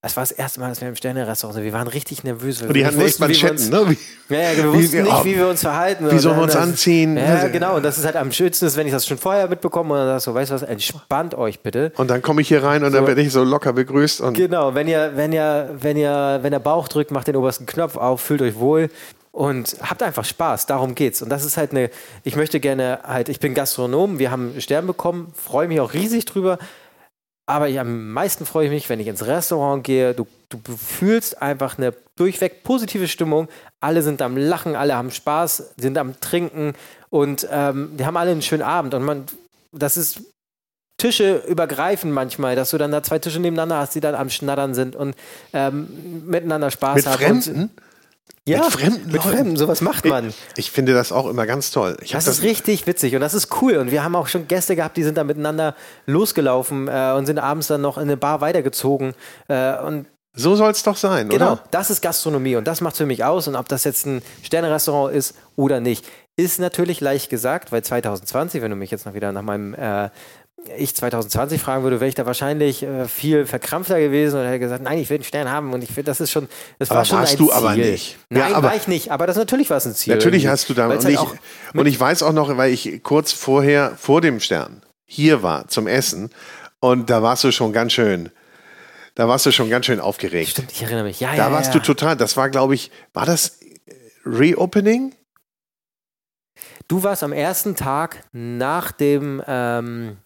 das 0.00 0.16
war 0.16 0.22
das 0.22 0.30
erste 0.30 0.60
Mal, 0.60 0.68
dass 0.68 0.80
wir 0.80 0.88
im 0.88 0.94
Sterne-Restaurant 0.94 1.56
sind. 1.56 1.64
Wir 1.64 1.72
waren 1.72 1.88
richtig 1.88 2.22
nervös. 2.22 2.62
Und 2.62 2.72
die 2.72 2.86
hatten 2.86 3.00
echt 3.00 3.18
Manschetten, 3.18 3.68
ne? 3.68 3.90
Wie, 3.90 4.32
ja, 4.32 4.52
ja, 4.52 4.56
wir 4.56 4.72
wussten 4.72 4.98
wie, 4.98 5.02
nicht, 5.02 5.24
wie 5.24 5.36
wir 5.36 5.48
uns 5.48 5.60
verhalten. 5.60 6.08
Wie 6.08 6.18
sollen 6.20 6.36
wir 6.36 6.44
uns 6.44 6.52
das, 6.52 6.62
anziehen? 6.62 7.16
Ja, 7.16 7.48
genau. 7.48 7.74
Und 7.74 7.82
das 7.82 7.98
ist 7.98 8.04
halt 8.04 8.14
am 8.14 8.30
schönsten, 8.30 8.74
wenn 8.76 8.86
ich 8.86 8.92
das 8.92 9.04
schon 9.04 9.18
vorher 9.18 9.48
mitbekomme 9.48 9.94
und 9.94 9.98
dann 9.98 10.06
sagst 10.06 10.28
du, 10.28 10.34
weißt 10.34 10.52
du 10.52 10.54
was, 10.54 10.62
entspannt 10.62 11.34
euch 11.34 11.60
bitte. 11.60 11.92
Und 11.96 12.10
dann 12.10 12.22
komme 12.22 12.42
ich 12.42 12.48
hier 12.48 12.62
rein 12.62 12.84
und 12.84 12.92
so. 12.92 12.98
dann 12.98 13.08
werde 13.08 13.20
ich 13.22 13.32
so 13.32 13.42
locker 13.42 13.72
begrüßt. 13.72 14.20
Und 14.20 14.34
genau, 14.34 14.72
wenn 14.76 14.86
ihr, 14.86 15.12
wenn 15.16 15.32
ihr, 15.32 15.74
wenn 15.80 15.96
ihr, 15.96 16.38
wenn 16.42 16.52
der 16.52 16.60
Bauch 16.60 16.86
drückt, 16.86 17.10
macht 17.10 17.26
den 17.26 17.34
obersten 17.34 17.66
Knopf 17.66 17.96
auf, 17.96 18.20
fühlt 18.20 18.40
euch 18.42 18.54
wohl 18.54 18.90
und 19.32 19.76
habt 19.82 20.04
einfach 20.04 20.24
Spaß, 20.24 20.66
darum 20.66 20.94
geht's. 20.94 21.22
Und 21.22 21.28
das 21.28 21.44
ist 21.44 21.56
halt 21.56 21.72
eine, 21.72 21.90
ich 22.22 22.36
möchte 22.36 22.60
gerne 22.60 23.00
halt, 23.02 23.28
ich 23.28 23.40
bin 23.40 23.52
Gastronom, 23.52 24.20
wir 24.20 24.30
haben 24.30 24.60
Stern 24.60 24.86
bekommen, 24.86 25.32
freue 25.34 25.66
mich 25.66 25.80
auch 25.80 25.92
riesig 25.92 26.24
drüber, 26.24 26.58
aber 27.48 27.68
ich, 27.70 27.80
am 27.80 28.12
meisten 28.12 28.44
freue 28.44 28.66
ich 28.66 28.70
mich, 28.70 28.88
wenn 28.90 29.00
ich 29.00 29.06
ins 29.06 29.26
Restaurant 29.26 29.82
gehe. 29.82 30.12
Du, 30.12 30.26
du, 30.50 30.58
fühlst 30.76 31.40
einfach 31.40 31.78
eine 31.78 31.94
durchweg 32.16 32.62
positive 32.62 33.08
Stimmung. 33.08 33.48
Alle 33.80 34.02
sind 34.02 34.20
am 34.20 34.36
Lachen, 34.36 34.76
alle 34.76 34.94
haben 34.94 35.10
Spaß, 35.10 35.74
sind 35.78 35.96
am 35.96 36.20
Trinken 36.20 36.74
und 37.08 37.48
ähm, 37.50 37.92
die 37.98 38.04
haben 38.04 38.18
alle 38.18 38.32
einen 38.32 38.42
schönen 38.42 38.62
Abend. 38.62 38.92
Und 38.92 39.02
man, 39.02 39.24
das 39.72 39.96
ist 39.96 40.20
Tische 40.98 41.42
übergreifen 41.48 42.12
manchmal, 42.12 42.54
dass 42.54 42.70
du 42.70 42.76
dann 42.76 42.92
da 42.92 43.02
zwei 43.02 43.18
Tische 43.18 43.40
nebeneinander 43.40 43.78
hast, 43.78 43.94
die 43.94 44.00
dann 44.00 44.14
am 44.14 44.28
Schnattern 44.28 44.74
sind 44.74 44.94
und 44.94 45.16
ähm, 45.54 46.26
miteinander 46.26 46.70
Spaß 46.70 46.96
Mit 46.96 47.06
haben. 47.06 47.18
Fremden? 47.18 47.70
Ja, 48.48 48.60
mit 48.60 48.72
Fremden. 48.72 49.12
Mit 49.12 49.22
Fremden, 49.22 49.56
sowas 49.56 49.80
macht 49.80 50.04
man. 50.04 50.28
Ich, 50.28 50.36
ich, 50.56 50.70
finde 50.70 50.94
das 50.94 51.12
auch 51.12 51.28
immer 51.28 51.46
ganz 51.46 51.70
toll. 51.70 51.96
Ich 52.02 52.12
das, 52.12 52.24
das 52.24 52.38
ist 52.38 52.44
richtig 52.44 52.86
witzig 52.86 53.14
und 53.14 53.20
das 53.20 53.34
ist 53.34 53.62
cool. 53.62 53.76
Und 53.76 53.90
wir 53.90 54.02
haben 54.02 54.16
auch 54.16 54.26
schon 54.26 54.48
Gäste 54.48 54.76
gehabt, 54.76 54.96
die 54.96 55.04
sind 55.04 55.16
da 55.16 55.24
miteinander 55.24 55.74
losgelaufen 56.06 56.88
äh, 56.88 57.12
und 57.16 57.26
sind 57.26 57.38
abends 57.38 57.68
dann 57.68 57.80
noch 57.80 57.96
in 57.96 58.04
eine 58.04 58.16
Bar 58.16 58.40
weitergezogen. 58.40 59.14
Äh, 59.48 59.78
und 59.78 60.06
so 60.34 60.54
soll 60.54 60.70
es 60.70 60.82
doch 60.84 60.96
sein, 60.96 61.28
genau, 61.28 61.46
oder? 61.46 61.56
Genau, 61.56 61.68
das 61.72 61.90
ist 61.90 62.00
Gastronomie 62.00 62.54
und 62.54 62.66
das 62.66 62.80
macht 62.80 62.96
für 62.96 63.06
mich 63.06 63.24
aus. 63.24 63.48
Und 63.48 63.56
ob 63.56 63.68
das 63.68 63.84
jetzt 63.84 64.06
ein 64.06 64.22
Sternerestaurant 64.42 65.14
ist 65.14 65.34
oder 65.56 65.80
nicht, 65.80 66.06
ist 66.36 66.60
natürlich 66.60 67.00
leicht 67.00 67.30
gesagt, 67.30 67.72
weil 67.72 67.82
2020, 67.82 68.62
wenn 68.62 68.70
du 68.70 68.76
mich 68.76 68.92
jetzt 68.92 69.04
noch 69.04 69.14
wieder 69.14 69.32
nach 69.32 69.42
meinem 69.42 69.74
äh, 69.74 70.10
ich 70.76 70.94
2020 70.94 71.60
fragen 71.60 71.82
würde, 71.82 72.00
wäre 72.00 72.08
ich 72.08 72.14
da 72.14 72.26
wahrscheinlich 72.26 72.82
äh, 72.82 73.06
viel 73.06 73.46
verkrampfter 73.46 73.98
gewesen 74.00 74.40
und 74.40 74.46
hätte 74.46 74.58
gesagt, 74.58 74.82
nein, 74.82 74.98
ich 74.98 75.08
will 75.08 75.16
einen 75.16 75.24
Stern 75.24 75.50
haben 75.50 75.72
und 75.72 75.82
ich 75.82 75.88
finde, 75.88 76.04
das 76.04 76.20
ist 76.20 76.30
schon, 76.30 76.48
das 76.78 76.90
aber 76.90 76.98
war 76.98 77.04
schon 77.04 77.18
warst 77.18 77.32
ein 77.32 77.38
du 77.38 77.46
Ziel. 77.46 77.54
aber 77.54 77.76
nicht. 77.76 78.18
Nein, 78.28 78.50
ja, 78.50 78.56
aber 78.56 78.68
war 78.68 78.76
ich 78.76 78.88
nicht, 78.88 79.10
aber 79.10 79.26
das 79.26 79.36
natürlich 79.36 79.70
war 79.70 79.76
es 79.76 79.86
ein 79.86 79.94
Ziel. 79.94 80.14
Natürlich 80.14 80.46
hast 80.46 80.68
du 80.68 80.74
da 80.74 80.88
und, 80.88 81.04
halt 81.04 81.08
ich, 81.08 81.74
und 81.74 81.86
ich 81.86 81.98
weiß 81.98 82.22
auch 82.22 82.32
noch, 82.32 82.56
weil 82.56 82.72
ich 82.72 83.02
kurz 83.02 83.32
vorher, 83.32 83.92
vor 83.96 84.20
dem 84.20 84.40
Stern, 84.40 84.82
hier 85.04 85.42
war 85.42 85.68
zum 85.68 85.86
Essen 85.86 86.30
und 86.80 87.08
da 87.08 87.22
warst 87.22 87.44
du 87.44 87.52
schon 87.52 87.72
ganz 87.72 87.92
schön, 87.92 88.30
da 89.14 89.28
warst 89.28 89.46
du 89.46 89.52
schon 89.52 89.70
ganz 89.70 89.86
schön 89.86 90.00
aufgeregt. 90.00 90.50
Stimmt, 90.50 90.72
ich 90.72 90.82
erinnere 90.82 91.04
mich. 91.04 91.20
Ja, 91.20 91.30
da 91.30 91.48
ja, 91.48 91.52
warst 91.52 91.74
ja. 91.74 91.80
du 91.80 91.86
total, 91.86 92.16
das 92.16 92.36
war 92.36 92.50
glaube 92.50 92.74
ich, 92.74 92.90
war 93.12 93.26
das 93.26 93.60
Reopening? 94.24 95.14
Du 96.88 97.02
warst 97.02 97.22
am 97.22 97.32
ersten 97.32 97.76
Tag 97.76 98.24
nach 98.32 98.92
dem 98.92 99.42
ähm, 99.46 100.16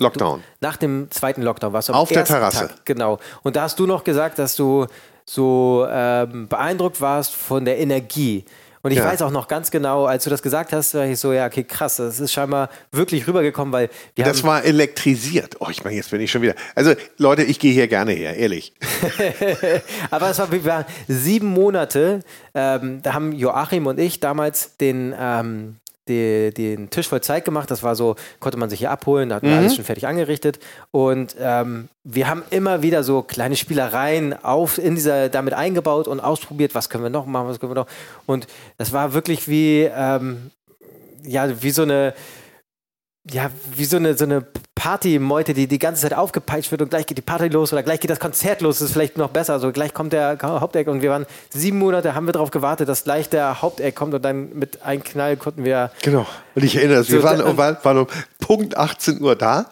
Lockdown. 0.00 0.40
Du, 0.40 0.66
nach 0.66 0.76
dem 0.76 1.10
zweiten 1.10 1.42
Lockdown 1.42 1.72
warst 1.72 1.88
du 1.88 1.92
auf 1.92 2.08
der 2.08 2.24
Terrasse. 2.24 2.68
Tag, 2.68 2.84
genau. 2.84 3.18
Und 3.42 3.56
da 3.56 3.62
hast 3.62 3.78
du 3.78 3.86
noch 3.86 4.04
gesagt, 4.04 4.38
dass 4.38 4.56
du 4.56 4.86
so 5.24 5.86
ähm, 5.90 6.48
beeindruckt 6.48 7.00
warst 7.00 7.34
von 7.34 7.64
der 7.64 7.78
Energie. 7.78 8.44
Und 8.82 8.92
ich 8.92 8.98
ja. 8.98 9.04
weiß 9.04 9.22
auch 9.22 9.30
noch 9.30 9.48
ganz 9.48 9.70
genau, 9.70 10.06
als 10.06 10.24
du 10.24 10.30
das 10.30 10.40
gesagt 10.40 10.72
hast, 10.72 10.94
war 10.94 11.04
ich 11.04 11.18
so, 11.18 11.32
ja, 11.32 11.46
okay, 11.46 11.64
krass, 11.64 11.96
das 11.96 12.20
ist 12.20 12.32
scheinbar 12.32 12.70
wirklich 12.92 13.26
rübergekommen, 13.26 13.72
weil 13.72 13.90
wir 14.14 14.24
Das 14.24 14.44
war 14.44 14.64
elektrisiert. 14.64 15.56
Oh, 15.60 15.66
ich 15.68 15.82
meine, 15.82 15.96
jetzt 15.96 16.10
bin 16.10 16.20
ich 16.20 16.30
schon 16.30 16.42
wieder. 16.42 16.54
Also, 16.74 16.94
Leute, 17.16 17.42
ich 17.42 17.58
gehe 17.58 17.72
hier 17.72 17.88
gerne 17.88 18.12
her, 18.12 18.36
ehrlich. 18.36 18.72
Aber 20.10 20.30
es 20.30 20.38
war, 20.38 20.50
wir 20.52 20.64
waren 20.64 20.84
sieben 21.08 21.48
Monate, 21.48 22.20
ähm, 22.54 23.02
da 23.02 23.14
haben 23.14 23.32
Joachim 23.32 23.86
und 23.86 23.98
ich 23.98 24.20
damals 24.20 24.76
den 24.76 25.14
ähm, 25.18 25.76
die, 26.08 26.52
den 26.52 26.90
Tisch 26.90 27.08
voll 27.08 27.20
Zeit 27.20 27.44
gemacht. 27.44 27.70
Das 27.70 27.82
war 27.82 27.94
so, 27.94 28.16
konnte 28.40 28.58
man 28.58 28.70
sich 28.70 28.80
hier 28.80 28.90
abholen, 28.90 29.28
da 29.28 29.36
hatten 29.36 29.46
wir 29.46 29.52
mhm. 29.52 29.58
alles 29.58 29.76
schon 29.76 29.84
fertig 29.84 30.06
angerichtet. 30.06 30.58
Und 30.90 31.36
ähm, 31.40 31.88
wir 32.04 32.28
haben 32.28 32.42
immer 32.50 32.82
wieder 32.82 33.04
so 33.04 33.22
kleine 33.22 33.56
Spielereien 33.56 34.32
auf, 34.44 34.78
in 34.78 34.94
dieser, 34.94 35.28
damit 35.28 35.54
eingebaut 35.54 36.08
und 36.08 36.20
ausprobiert, 36.20 36.74
was 36.74 36.88
können 36.88 37.04
wir 37.04 37.10
noch 37.10 37.26
machen, 37.26 37.48
was 37.48 37.60
können 37.60 37.72
wir 37.72 37.82
noch. 37.82 37.88
Und 38.26 38.46
das 38.76 38.92
war 38.92 39.12
wirklich 39.12 39.48
wie, 39.48 39.82
ähm, 39.94 40.50
ja, 41.22 41.62
wie 41.62 41.70
so 41.70 41.82
eine 41.82 42.14
ja, 43.30 43.50
wie 43.74 43.84
so 43.84 43.96
eine, 43.96 44.16
so 44.16 44.24
eine 44.24 44.44
Party-Meute, 44.74 45.54
die 45.54 45.66
die 45.66 45.78
ganze 45.78 46.02
Zeit 46.02 46.14
aufgepeitscht 46.14 46.70
wird 46.70 46.82
und 46.82 46.90
gleich 46.90 47.06
geht 47.06 47.18
die 47.18 47.22
Party 47.22 47.48
los 47.48 47.72
oder 47.72 47.82
gleich 47.82 48.00
geht 48.00 48.10
das 48.10 48.20
Konzert 48.20 48.60
los, 48.60 48.78
das 48.78 48.88
ist 48.88 48.92
vielleicht 48.92 49.18
noch 49.18 49.30
besser. 49.30 49.54
Also 49.54 49.72
gleich 49.72 49.92
kommt 49.92 50.12
der 50.12 50.38
Haupteck 50.40 50.88
und 50.88 51.02
wir 51.02 51.10
waren 51.10 51.26
sieben 51.50 51.78
Monate, 51.78 52.14
haben 52.14 52.26
wir 52.26 52.32
darauf 52.32 52.50
gewartet, 52.50 52.88
dass 52.88 53.04
gleich 53.04 53.28
der 53.28 53.60
Haupteck 53.60 53.94
kommt 53.94 54.14
und 54.14 54.24
dann 54.24 54.50
mit 54.54 54.82
einem 54.82 55.02
Knall 55.02 55.36
konnten 55.36 55.64
wir. 55.64 55.90
Genau. 56.02 56.26
Und 56.54 56.64
ich 56.64 56.76
erinnere 56.76 57.00
mich, 57.00 57.10
wir 57.10 57.22
waren, 57.22 57.56
waren, 57.56 57.76
waren 57.82 57.98
um 57.98 58.06
Punkt 58.38 58.76
18 58.76 59.20
Uhr 59.20 59.36
da. 59.36 59.66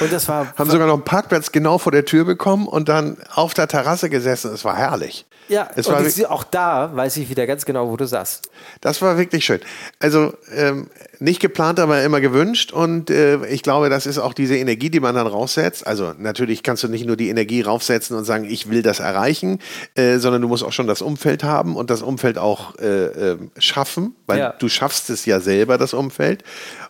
Und 0.00 0.12
das 0.12 0.28
war. 0.28 0.52
Haben 0.56 0.70
sogar 0.70 0.86
noch 0.86 0.94
einen 0.94 1.04
Parkplatz 1.04 1.52
genau 1.52 1.78
vor 1.78 1.92
der 1.92 2.04
Tür 2.04 2.24
bekommen 2.24 2.66
und 2.66 2.88
dann 2.88 3.18
auf 3.34 3.54
der 3.54 3.68
Terrasse 3.68 4.08
gesessen. 4.08 4.52
Es 4.52 4.64
war 4.64 4.76
herrlich. 4.76 5.26
Ja, 5.50 5.68
es 5.74 5.88
und 5.88 5.94
war 5.94 6.30
auch 6.30 6.44
da 6.44 6.94
weiß 6.94 7.16
ich 7.16 7.28
wieder 7.28 7.44
ganz 7.44 7.64
genau, 7.64 7.90
wo 7.90 7.96
du 7.96 8.06
saßt. 8.06 8.48
Das 8.80 9.02
war 9.02 9.18
wirklich 9.18 9.44
schön. 9.44 9.58
Also 9.98 10.32
ähm, 10.54 10.88
nicht 11.18 11.40
geplant, 11.40 11.80
aber 11.80 12.04
immer 12.04 12.20
gewünscht. 12.20 12.72
Und 12.72 13.10
äh, 13.10 13.44
ich 13.46 13.64
glaube, 13.64 13.90
das 13.90 14.06
ist 14.06 14.18
auch 14.18 14.32
diese 14.32 14.56
Energie, 14.56 14.90
die 14.90 15.00
man 15.00 15.16
dann 15.16 15.26
raussetzt. 15.26 15.84
Also 15.88 16.14
natürlich 16.16 16.62
kannst 16.62 16.84
du 16.84 16.88
nicht 16.88 17.04
nur 17.04 17.16
die 17.16 17.30
Energie 17.30 17.62
raufsetzen 17.62 18.16
und 18.16 18.24
sagen, 18.24 18.44
ich 18.44 18.70
will 18.70 18.82
das 18.82 19.00
erreichen, 19.00 19.58
äh, 19.96 20.18
sondern 20.18 20.40
du 20.40 20.46
musst 20.46 20.62
auch 20.62 20.72
schon 20.72 20.86
das 20.86 21.02
Umfeld 21.02 21.42
haben 21.42 21.74
und 21.74 21.90
das 21.90 22.02
Umfeld 22.02 22.38
auch 22.38 22.78
äh, 22.78 23.06
ähm, 23.06 23.50
schaffen, 23.58 24.14
weil 24.26 24.38
ja. 24.38 24.54
du 24.56 24.68
schaffst 24.68 25.10
es 25.10 25.26
ja 25.26 25.40
selber, 25.40 25.78
das 25.78 25.94
Umfeld. 25.94 26.44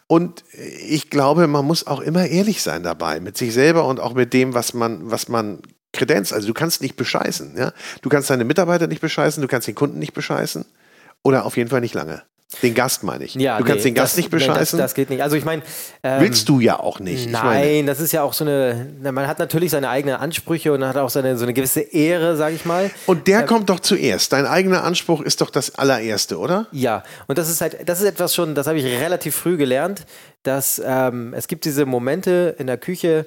Und 0.06 0.44
ich 0.86 1.08
glaube, 1.08 1.46
man 1.46 1.64
muss 1.64 1.86
auch 1.86 2.00
immer 2.00 2.26
ehrlich 2.26 2.62
sein 2.62 2.82
dabei, 2.82 3.20
mit 3.20 3.38
sich 3.38 3.54
selber 3.54 3.86
und 3.86 4.00
auch 4.00 4.12
mit 4.12 4.34
dem, 4.34 4.52
was 4.52 4.74
man, 4.74 5.10
was 5.10 5.28
man 5.28 5.60
Kredenz. 5.92 6.32
Also 6.32 6.46
du 6.46 6.54
kannst 6.54 6.82
nicht 6.82 6.96
bescheißen. 6.96 7.56
Ja? 7.56 7.72
Du 8.02 8.08
kannst 8.08 8.30
deine 8.30 8.44
Mitarbeiter 8.44 8.86
nicht 8.86 9.00
bescheißen, 9.00 9.40
du 9.40 9.48
kannst 9.48 9.68
den 9.68 9.74
Kunden 9.74 9.98
nicht 9.98 10.14
bescheißen. 10.14 10.64
Oder 11.22 11.44
auf 11.44 11.56
jeden 11.56 11.70
Fall 11.70 11.80
nicht 11.80 11.94
lange. 11.94 12.22
Den 12.62 12.74
Gast 12.74 13.04
meine 13.04 13.24
ich. 13.24 13.36
Ja, 13.36 13.58
du 13.58 13.64
kannst 13.64 13.84
nee, 13.84 13.90
den 13.90 13.94
Gast 13.94 14.14
das, 14.14 14.16
nicht 14.16 14.30
bescheißen. 14.30 14.76
Nee, 14.76 14.82
das, 14.82 14.90
das, 14.90 14.94
geht 14.94 15.08
nicht. 15.08 15.22
Also 15.22 15.36
ich 15.36 15.44
meine. 15.44 15.62
Ähm, 16.02 16.20
Willst 16.20 16.48
du 16.48 16.58
ja 16.58 16.80
auch 16.80 16.98
nicht. 16.98 17.30
Nein, 17.30 17.86
das 17.86 18.00
ist 18.00 18.10
ja 18.10 18.22
auch 18.22 18.32
so 18.32 18.44
eine. 18.44 18.88
Man 19.00 19.28
hat 19.28 19.38
natürlich 19.38 19.70
seine 19.70 19.88
eigenen 19.88 20.16
Ansprüche 20.16 20.72
und 20.72 20.84
hat 20.84 20.96
auch 20.96 21.10
seine, 21.10 21.38
so 21.38 21.44
eine 21.44 21.54
gewisse 21.54 21.80
Ehre, 21.80 22.36
sage 22.36 22.56
ich 22.56 22.64
mal. 22.64 22.90
Und 23.06 23.28
der 23.28 23.40
ähm, 23.40 23.46
kommt 23.46 23.70
doch 23.70 23.78
zuerst. 23.78 24.32
Dein 24.32 24.46
eigener 24.46 24.82
Anspruch 24.82 25.20
ist 25.20 25.40
doch 25.40 25.50
das 25.50 25.76
allererste, 25.76 26.38
oder? 26.38 26.66
Ja, 26.72 27.04
und 27.28 27.38
das 27.38 27.48
ist 27.48 27.60
halt, 27.60 27.88
das 27.88 28.00
ist 28.00 28.06
etwas 28.06 28.34
schon, 28.34 28.56
das 28.56 28.66
habe 28.66 28.78
ich 28.78 28.84
relativ 28.84 29.36
früh 29.36 29.56
gelernt, 29.56 30.04
dass 30.42 30.82
ähm, 30.84 31.32
es 31.34 31.46
gibt 31.46 31.64
diese 31.64 31.86
Momente 31.86 32.56
in 32.58 32.66
der 32.66 32.78
Küche, 32.78 33.26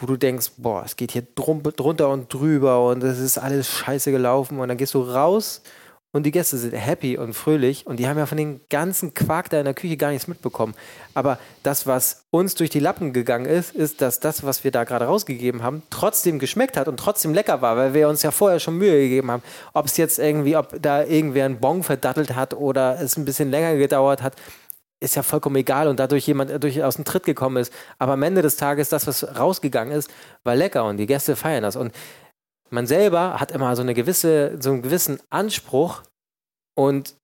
wo 0.00 0.06
du 0.06 0.16
denkst, 0.16 0.52
boah, 0.56 0.82
es 0.84 0.96
geht 0.96 1.12
hier 1.12 1.26
drum, 1.34 1.62
drunter 1.62 2.08
und 2.08 2.32
drüber 2.32 2.86
und 2.86 3.02
es 3.02 3.18
ist 3.18 3.38
alles 3.38 3.68
scheiße 3.68 4.10
gelaufen 4.10 4.58
und 4.58 4.68
dann 4.68 4.76
gehst 4.76 4.94
du 4.94 5.02
raus 5.02 5.62
und 6.10 6.22
die 6.22 6.30
Gäste 6.30 6.56
sind 6.56 6.72
happy 6.72 7.18
und 7.18 7.34
fröhlich 7.34 7.86
und 7.86 7.98
die 7.98 8.08
haben 8.08 8.16
ja 8.16 8.24
von 8.24 8.38
den 8.38 8.60
ganzen 8.70 9.12
Quark 9.12 9.50
da 9.50 9.58
in 9.58 9.66
der 9.66 9.74
Küche 9.74 9.98
gar 9.98 10.10
nichts 10.10 10.26
mitbekommen. 10.26 10.74
Aber 11.12 11.38
das, 11.62 11.86
was 11.86 12.24
uns 12.30 12.54
durch 12.54 12.70
die 12.70 12.80
Lappen 12.80 13.12
gegangen 13.12 13.44
ist, 13.44 13.74
ist, 13.74 14.00
dass 14.00 14.18
das, 14.18 14.42
was 14.42 14.64
wir 14.64 14.70
da 14.70 14.84
gerade 14.84 15.04
rausgegeben 15.04 15.62
haben, 15.62 15.82
trotzdem 15.90 16.38
geschmeckt 16.38 16.78
hat 16.78 16.88
und 16.88 16.96
trotzdem 16.98 17.34
lecker 17.34 17.60
war, 17.60 17.76
weil 17.76 17.92
wir 17.92 18.08
uns 18.08 18.22
ja 18.22 18.30
vorher 18.30 18.58
schon 18.58 18.78
Mühe 18.78 18.98
gegeben 19.00 19.30
haben. 19.30 19.42
Ob 19.74 19.84
es 19.84 19.98
jetzt 19.98 20.18
irgendwie, 20.18 20.56
ob 20.56 20.80
da 20.80 21.04
irgendwer 21.04 21.44
einen 21.44 21.60
Bon 21.60 21.82
verdattelt 21.82 22.34
hat 22.34 22.54
oder 22.54 22.98
es 23.00 23.18
ein 23.18 23.26
bisschen 23.26 23.50
länger 23.50 23.76
gedauert 23.76 24.22
hat, 24.22 24.34
ist 25.00 25.14
ja 25.14 25.22
vollkommen 25.22 25.56
egal 25.56 25.88
und 25.88 26.00
dadurch 26.00 26.26
jemand 26.26 26.62
durch 26.62 26.82
aus 26.82 26.96
dem 26.96 27.04
Tritt 27.04 27.24
gekommen 27.24 27.56
ist. 27.58 27.72
Aber 27.98 28.14
am 28.14 28.22
Ende 28.22 28.42
des 28.42 28.56
Tages, 28.56 28.88
das, 28.88 29.06
was 29.06 29.38
rausgegangen 29.38 29.96
ist, 29.96 30.10
war 30.44 30.56
lecker 30.56 30.84
und 30.84 30.96
die 30.96 31.06
Gäste 31.06 31.36
feiern 31.36 31.62
das. 31.62 31.76
Und 31.76 31.92
man 32.70 32.86
selber 32.86 33.40
hat 33.40 33.52
immer 33.52 33.74
so 33.76 33.82
eine 33.82 33.94
gewisse, 33.94 34.56
so 34.60 34.70
einen 34.70 34.82
gewissen 34.82 35.20
Anspruch 35.30 36.02
und 36.74 37.16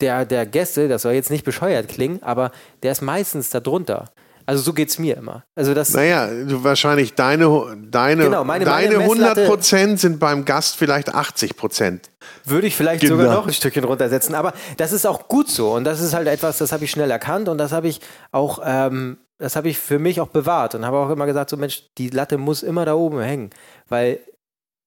der, 0.00 0.24
der 0.24 0.46
Gäste, 0.46 0.88
das 0.88 1.02
soll 1.02 1.12
jetzt 1.12 1.30
nicht 1.30 1.44
bescheuert 1.44 1.88
klingen, 1.88 2.22
aber 2.22 2.50
der 2.82 2.92
ist 2.92 3.02
meistens 3.02 3.50
darunter. 3.50 4.10
Also 4.46 4.62
so 4.62 4.72
geht 4.72 4.88
es 4.88 4.98
mir 4.98 5.16
immer. 5.16 5.44
Also 5.54 5.74
das 5.74 5.92
naja, 5.92 6.28
wahrscheinlich 6.62 7.14
deine, 7.14 7.76
deine, 7.90 8.24
genau, 8.24 8.44
meine, 8.44 8.64
deine 8.64 8.98
meine 8.98 9.04
100 9.04 9.46
Prozent 9.46 10.00
sind 10.00 10.18
beim 10.18 10.44
Gast 10.44 10.76
vielleicht 10.76 11.14
80 11.14 11.56
Prozent. 11.56 12.10
Würde 12.44 12.66
ich 12.66 12.76
vielleicht 12.76 13.02
genau. 13.02 13.16
sogar 13.16 13.34
noch 13.34 13.46
ein 13.46 13.52
Stückchen 13.52 13.84
runtersetzen. 13.84 14.34
Aber 14.34 14.52
das 14.76 14.92
ist 14.92 15.06
auch 15.06 15.28
gut 15.28 15.48
so. 15.48 15.72
Und 15.72 15.84
das 15.84 16.00
ist 16.00 16.14
halt 16.14 16.28
etwas, 16.28 16.58
das 16.58 16.72
habe 16.72 16.84
ich 16.84 16.90
schnell 16.90 17.10
erkannt 17.10 17.48
und 17.48 17.58
das 17.58 17.72
habe 17.72 17.88
ich 17.88 18.00
auch, 18.30 18.60
ähm, 18.64 19.18
das 19.38 19.56
habe 19.56 19.68
ich 19.68 19.78
für 19.78 19.98
mich 19.98 20.20
auch 20.20 20.28
bewahrt 20.28 20.74
und 20.74 20.84
habe 20.84 20.98
auch 20.98 21.10
immer 21.10 21.26
gesagt, 21.26 21.50
so 21.50 21.56
Mensch, 21.56 21.84
die 21.98 22.10
Latte 22.10 22.38
muss 22.38 22.62
immer 22.62 22.84
da 22.84 22.94
oben 22.94 23.20
hängen. 23.20 23.50
Weil 23.88 24.20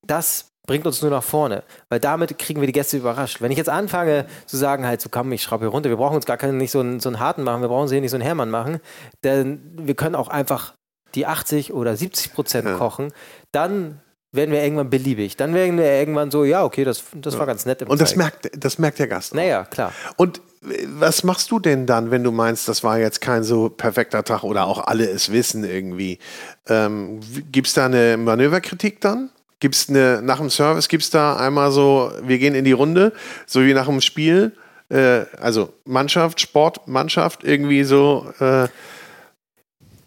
das 0.06 0.55
bringt 0.66 0.86
uns 0.86 1.02
nur 1.02 1.12
nach 1.12 1.24
vorne, 1.24 1.64
weil 1.90 2.00
damit 2.00 2.38
kriegen 2.38 2.62
wir 2.62 2.68
die 2.68 2.74
Gäste 2.74 2.98
überrascht. 2.98 3.42
Wenn 3.42 3.52
ich 3.52 3.58
jetzt 3.58 3.70
anfange 3.70 4.26
zu 4.46 4.58
sagen, 4.58 4.86
halt 4.86 5.02
so 5.02 5.10
komm, 5.10 5.32
ich 5.32 5.44
schraube 5.44 5.66
hier 5.66 5.72
runter, 5.72 5.90
wir 5.90 5.98
brauchen 5.98 6.16
uns 6.16 6.26
gar 6.26 6.38
keinen, 6.38 6.58
nicht 6.58 6.72
so 6.72 6.80
einen, 6.80 7.00
so 7.00 7.10
einen 7.10 7.20
harten 7.20 7.44
machen, 7.44 7.62
wir 7.62 7.70
brauchen 7.70 7.88
sie 7.88 7.96
hier 7.96 8.02
nicht 8.02 8.12
so 8.12 8.18
einen 8.18 8.24
Hermann 8.24 8.50
machen, 8.50 8.80
denn 9.24 9.62
wir 9.78 9.96
können 9.96 10.16
auch 10.16 10.28
einfach 10.28 10.74
die 11.16 11.26
80 11.26 11.74
oder 11.74 11.96
70 11.96 12.34
Prozent 12.34 12.68
ja. 12.68 12.76
kochen, 12.76 13.14
dann 13.52 14.02
werden 14.36 14.52
wir 14.52 14.62
irgendwann 14.62 14.90
beliebig. 14.90 15.38
Dann 15.38 15.54
werden 15.54 15.78
wir 15.78 15.86
irgendwann 15.86 16.30
so, 16.30 16.44
ja, 16.44 16.64
okay, 16.64 16.84
das, 16.84 17.04
das 17.14 17.40
war 17.40 17.46
ganz 17.46 17.66
nett. 17.66 17.84
Und 17.84 18.02
das 18.02 18.16
merkt, 18.16 18.52
das 18.58 18.78
merkt 18.78 19.00
der 19.00 19.08
Gast. 19.08 19.32
Auch. 19.32 19.38
Naja, 19.38 19.64
klar. 19.64 19.94
Und 20.18 20.40
äh, 20.68 20.86
was 20.88 21.24
machst 21.24 21.52
du 21.52 21.60
denn 21.60 21.86
dann, 21.86 22.12
wenn 22.12 22.24
du 22.24 22.32
meinst, 22.32 22.68
das 22.68 22.84
war 22.84 23.00
jetzt 23.00 23.22
kein 23.22 23.44
so 23.44 23.70
perfekter 23.70 24.24
Tag 24.24 24.44
oder 24.44 24.68
auch 24.68 24.86
alle 24.86 25.10
es 25.10 25.32
wissen 25.32 25.64
irgendwie? 25.64 26.20
Ähm, 26.68 27.22
Gibt 27.52 27.68
es 27.68 27.74
da 27.74 27.86
eine 27.86 28.18
Manöverkritik 28.18 29.02
dann? 29.02 29.30
Gibt 29.60 29.76
es 29.76 29.90
nach 29.90 30.38
dem 30.38 30.50
Service, 30.50 30.90
gibt 30.90 31.04
es 31.04 31.10
da 31.10 31.38
einmal 31.38 31.72
so, 31.72 32.12
wir 32.22 32.38
gehen 32.38 32.56
in 32.56 32.66
die 32.66 32.74
Runde, 32.74 33.14
so 33.46 33.64
wie 33.64 33.74
nach 33.74 33.88
dem 33.88 34.02
Spiel, 34.02 34.52
äh, 34.90 35.26
also 35.40 35.74
Mannschaft, 35.86 36.42
Sportmannschaft, 36.42 37.44
irgendwie 37.44 37.84
so. 37.84 38.32
Äh, 38.40 38.68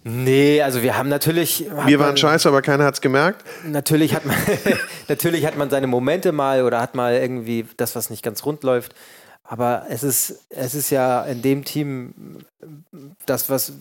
Nee, 0.04 0.62
also 0.62 0.82
wir 0.82 0.96
haben 0.96 1.10
natürlich. 1.10 1.66
Wir 1.84 1.98
waren 1.98 2.10
man, 2.10 2.16
scheiße, 2.16 2.48
aber 2.48 2.62
keiner 2.62 2.84
hat 2.84 2.94
es 2.94 3.00
gemerkt. 3.02 3.44
Natürlich 3.64 4.14
hat, 4.14 4.24
man, 4.24 4.36
natürlich 5.08 5.44
hat 5.44 5.58
man 5.58 5.68
seine 5.68 5.86
Momente 5.86 6.32
mal 6.32 6.62
oder 6.62 6.80
hat 6.80 6.94
mal 6.94 7.14
irgendwie 7.14 7.66
das, 7.76 7.94
was 7.94 8.08
nicht 8.08 8.22
ganz 8.22 8.46
rund 8.46 8.62
läuft. 8.62 8.94
Aber 9.44 9.86
es 9.90 10.02
ist, 10.02 10.46
es 10.50 10.74
ist 10.74 10.90
ja 10.90 11.24
in 11.24 11.42
dem 11.42 11.64
Team 11.64 12.38
das, 13.26 13.50
was 13.50 13.72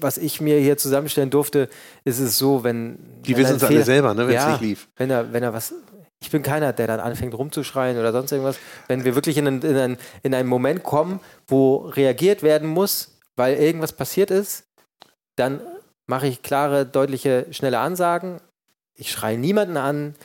was 0.00 0.18
ich 0.18 0.40
mir 0.40 0.58
hier 0.58 0.76
zusammenstellen 0.76 1.30
durfte, 1.30 1.68
ist 2.04 2.18
es 2.18 2.38
so, 2.38 2.64
wenn. 2.64 2.98
Die 3.22 3.36
wissen 3.36 3.56
es 3.56 3.64
alle 3.64 3.82
selber, 3.82 4.14
ne, 4.14 4.28
wenn 4.28 4.36
es 4.36 4.42
ja, 4.42 4.50
nicht 4.52 4.60
lief. 4.60 4.88
Wenn 4.96 5.10
er, 5.10 5.32
wenn 5.32 5.42
er 5.42 5.52
was. 5.52 5.74
Ich 6.20 6.30
bin 6.30 6.42
keiner, 6.42 6.72
der 6.72 6.88
dann 6.88 6.98
anfängt 6.98 7.34
rumzuschreien 7.34 7.96
oder 7.96 8.10
sonst 8.10 8.32
irgendwas. 8.32 8.58
Wenn 8.88 9.04
wir 9.04 9.14
wirklich 9.14 9.36
in 9.36 9.46
einen, 9.46 9.62
in 9.62 9.76
einen, 9.76 9.98
in 10.22 10.34
einen 10.34 10.48
Moment 10.48 10.82
kommen, 10.82 11.20
wo 11.46 11.76
reagiert 11.76 12.42
werden 12.42 12.68
muss, 12.68 13.18
weil 13.36 13.56
irgendwas 13.56 13.92
passiert 13.92 14.32
ist, 14.32 14.64
dann 15.36 15.60
mache 16.06 16.26
ich 16.26 16.42
klare, 16.42 16.86
deutliche, 16.86 17.46
schnelle 17.52 17.78
Ansagen. 17.78 18.40
Ich 18.96 19.12
schreie 19.12 19.38
niemanden 19.38 19.76
an. 19.76 20.16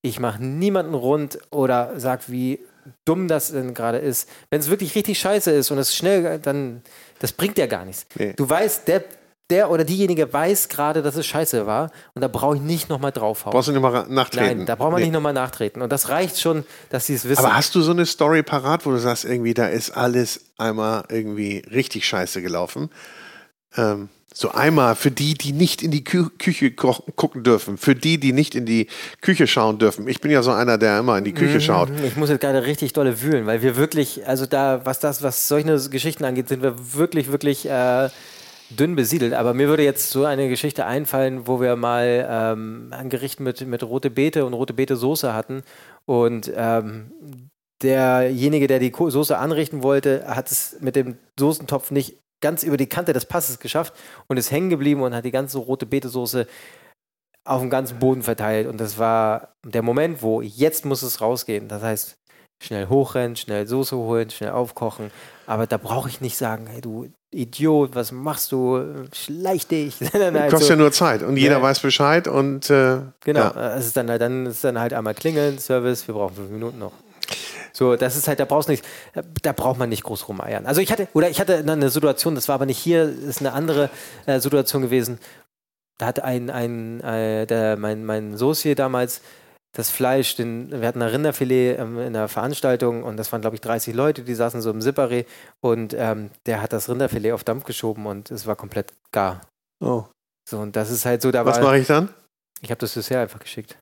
Ich 0.00 0.18
mache 0.18 0.42
niemanden 0.42 0.94
rund 0.94 1.38
oder 1.50 2.00
sage, 2.00 2.22
wie 2.28 2.60
dumm 3.04 3.28
das 3.28 3.52
denn 3.52 3.74
gerade 3.74 3.98
ist. 3.98 4.28
Wenn 4.50 4.60
es 4.60 4.70
wirklich 4.70 4.94
richtig 4.94 5.18
scheiße 5.18 5.50
ist 5.50 5.70
und 5.70 5.78
es 5.78 5.94
schnell, 5.94 6.38
dann 6.38 6.82
das 7.18 7.32
bringt 7.32 7.58
ja 7.58 7.66
gar 7.66 7.84
nichts. 7.84 8.06
Nee. 8.14 8.34
Du 8.36 8.48
weißt, 8.48 8.88
der, 8.88 9.04
der 9.50 9.70
oder 9.70 9.84
diejenige 9.84 10.32
weiß 10.32 10.68
gerade, 10.68 11.02
dass 11.02 11.16
es 11.16 11.26
scheiße 11.26 11.66
war 11.66 11.90
und 12.14 12.22
da 12.22 12.28
brauche 12.28 12.56
ich 12.56 12.62
nicht 12.62 12.88
nochmal 12.88 13.12
draufhauen. 13.12 13.52
Brauchst 13.52 13.68
du 13.68 13.72
nicht 13.72 13.82
nochmal 13.82 14.06
nachtreten? 14.08 14.58
Nein, 14.58 14.66
da 14.66 14.74
braucht 14.74 14.92
man 14.92 15.00
nee. 15.00 15.06
nicht 15.06 15.14
nochmal 15.14 15.32
nachtreten. 15.32 15.82
Und 15.82 15.92
das 15.92 16.08
reicht 16.08 16.40
schon, 16.40 16.64
dass 16.90 17.06
sie 17.06 17.14
es 17.14 17.28
wissen. 17.28 17.44
Aber 17.44 17.54
hast 17.54 17.74
du 17.74 17.82
so 17.82 17.92
eine 17.92 18.06
Story 18.06 18.42
parat, 18.42 18.86
wo 18.86 18.90
du 18.90 18.98
sagst, 18.98 19.24
irgendwie, 19.24 19.54
da 19.54 19.66
ist 19.66 19.90
alles 19.90 20.46
einmal 20.56 21.04
irgendwie 21.08 21.62
richtig 21.70 22.06
scheiße 22.06 22.42
gelaufen? 22.42 22.90
Ähm, 23.76 24.08
so 24.36 24.50
einmal 24.50 24.96
für 24.96 25.12
die, 25.12 25.34
die 25.34 25.52
nicht 25.52 25.80
in 25.80 25.92
die 25.92 26.02
Kü 26.02 26.28
Küche 26.38 26.72
gucken 26.72 27.44
dürfen, 27.44 27.78
für 27.78 27.94
die, 27.94 28.18
die 28.18 28.32
nicht 28.32 28.56
in 28.56 28.66
die 28.66 28.88
Küche 29.20 29.46
schauen 29.46 29.78
dürfen. 29.78 30.08
Ich 30.08 30.20
bin 30.20 30.32
ja 30.32 30.42
so 30.42 30.50
einer, 30.50 30.76
der 30.76 30.98
immer 30.98 31.16
in 31.16 31.24
die 31.24 31.32
Küche 31.32 31.54
mhm. 31.54 31.60
schaut. 31.60 31.88
Ich 32.04 32.16
muss 32.16 32.30
jetzt 32.30 32.40
gerade 32.40 32.66
richtig 32.66 32.92
dolle 32.94 33.22
wühlen, 33.22 33.46
weil 33.46 33.62
wir 33.62 33.76
wirklich, 33.76 34.26
also 34.26 34.44
da, 34.44 34.84
was 34.84 34.98
das, 34.98 35.22
was 35.22 35.46
solche 35.46 35.88
Geschichten 35.88 36.24
angeht, 36.24 36.48
sind 36.48 36.62
wir 36.62 36.74
wirklich, 36.94 37.30
wirklich 37.30 37.68
äh, 37.68 38.08
dünn 38.70 38.96
besiedelt. 38.96 39.34
Aber 39.34 39.54
mir 39.54 39.68
würde 39.68 39.84
jetzt 39.84 40.10
so 40.10 40.24
eine 40.24 40.48
Geschichte 40.48 40.84
einfallen, 40.84 41.46
wo 41.46 41.60
wir 41.60 41.76
mal 41.76 42.26
ähm, 42.28 42.88
ein 42.90 43.10
Gericht 43.10 43.38
mit, 43.38 43.64
mit 43.64 43.84
rote 43.84 44.10
Beete 44.10 44.44
und 44.44 44.54
rote 44.54 44.74
Beete 44.74 44.96
Soße 44.96 45.32
hatten 45.32 45.62
und 46.06 46.50
ähm, 46.56 47.12
derjenige, 47.82 48.66
der 48.66 48.80
die 48.80 48.92
Soße 48.92 49.38
anrichten 49.38 49.84
wollte, 49.84 50.24
hat 50.26 50.50
es 50.50 50.76
mit 50.80 50.96
dem 50.96 51.18
Soßentopf 51.38 51.92
nicht 51.92 52.23
ganz 52.44 52.62
über 52.62 52.76
die 52.76 52.88
Kante 52.88 53.14
des 53.14 53.24
Passes 53.24 53.58
geschafft 53.58 53.94
und 54.26 54.36
ist 54.36 54.50
hängen 54.50 54.68
geblieben 54.68 55.00
und 55.00 55.14
hat 55.14 55.24
die 55.24 55.30
ganze 55.30 55.56
rote 55.56 55.86
Betesoße 55.86 56.46
auf 57.44 57.62
dem 57.62 57.70
ganzen 57.70 57.98
Boden 57.98 58.22
verteilt. 58.22 58.66
Und 58.66 58.78
das 58.78 58.98
war 58.98 59.54
der 59.64 59.80
Moment, 59.80 60.20
wo 60.20 60.42
jetzt 60.42 60.84
muss 60.84 61.02
es 61.02 61.22
rausgehen. 61.22 61.68
Das 61.68 61.82
heißt, 61.82 62.18
schnell 62.62 62.88
hochrennen, 62.88 63.34
schnell 63.36 63.66
Soße 63.66 63.96
holen, 63.96 64.28
schnell 64.28 64.50
aufkochen. 64.50 65.10
Aber 65.46 65.66
da 65.66 65.78
brauche 65.78 66.10
ich 66.10 66.20
nicht 66.20 66.36
sagen, 66.36 66.66
hey 66.66 66.82
du 66.82 67.08
Idiot, 67.30 67.94
was 67.94 68.12
machst 68.12 68.52
du? 68.52 69.06
Schleich 69.14 69.66
dich. 69.66 69.96
halt 70.12 70.50
kostet 70.50 70.70
ja 70.70 70.76
nur 70.76 70.92
Zeit 70.92 71.22
und 71.22 71.38
jeder 71.38 71.56
ja. 71.56 71.62
weiß 71.62 71.80
Bescheid 71.80 72.28
und 72.28 72.68
äh, 72.68 72.98
genau. 73.24 73.40
Ja. 73.40 73.74
Es 73.74 73.86
ist 73.86 73.96
dann, 73.96 74.06
dann 74.06 74.46
ist 74.46 74.62
dann 74.62 74.78
halt 74.78 74.92
einmal 74.92 75.14
klingeln, 75.14 75.58
Service, 75.58 76.06
wir 76.06 76.14
brauchen 76.14 76.36
fünf 76.36 76.50
Minuten 76.50 76.78
noch. 76.78 76.92
So, 77.76 77.96
das 77.96 78.16
ist 78.16 78.28
halt, 78.28 78.38
da 78.38 78.44
brauchst 78.44 78.68
nicht, 78.68 78.84
da 79.42 79.52
braucht 79.52 79.78
man 79.78 79.88
nicht 79.88 80.04
groß 80.04 80.28
rumeiern. 80.28 80.64
Also 80.66 80.80
ich 80.80 80.92
hatte, 80.92 81.08
oder 81.12 81.28
ich 81.28 81.40
hatte 81.40 81.56
eine 81.56 81.90
Situation, 81.90 82.36
das 82.36 82.48
war 82.48 82.54
aber 82.54 82.66
nicht 82.66 82.78
hier, 82.78 83.02
ist 83.02 83.40
eine 83.40 83.52
andere 83.52 83.90
äh, 84.26 84.38
Situation 84.38 84.82
gewesen. 84.82 85.18
Da 85.98 86.06
hat 86.06 86.20
ein, 86.20 86.50
ein, 86.50 87.00
äh, 87.00 87.46
der, 87.46 87.76
mein, 87.76 88.04
mein 88.04 88.36
Soße 88.36 88.74
damals 88.74 89.22
das 89.74 89.90
Fleisch, 89.90 90.36
den, 90.36 90.70
wir 90.70 90.86
hatten 90.86 91.02
ein 91.02 91.08
Rinderfilet 91.08 91.78
ähm, 91.78 91.98
in 91.98 92.16
einer 92.16 92.28
Veranstaltung 92.28 93.02
und 93.02 93.16
das 93.16 93.32
waren, 93.32 93.40
glaube 93.40 93.56
ich, 93.56 93.60
30 93.60 93.92
Leute, 93.92 94.22
die 94.22 94.34
saßen 94.34 94.62
so 94.62 94.70
im 94.70 94.78
Sipperé 94.78 95.26
und 95.60 95.94
ähm, 95.94 96.30
der 96.46 96.62
hat 96.62 96.72
das 96.72 96.88
Rinderfilet 96.88 97.32
auf 97.32 97.42
Dampf 97.42 97.64
geschoben 97.64 98.06
und 98.06 98.30
es 98.30 98.46
war 98.46 98.54
komplett 98.54 98.92
gar. 99.10 99.40
Oh. 99.80 100.04
So, 100.48 100.60
und 100.60 100.76
das 100.76 100.90
ist 100.90 101.04
halt 101.04 101.22
so, 101.22 101.32
da 101.32 101.44
Was 101.44 101.60
mache 101.60 101.78
ich 101.78 101.88
dann? 101.88 102.08
Ich 102.60 102.70
habe 102.70 102.78
das 102.78 102.94
Dessert 102.94 103.18
einfach 103.18 103.40
geschickt. 103.40 103.76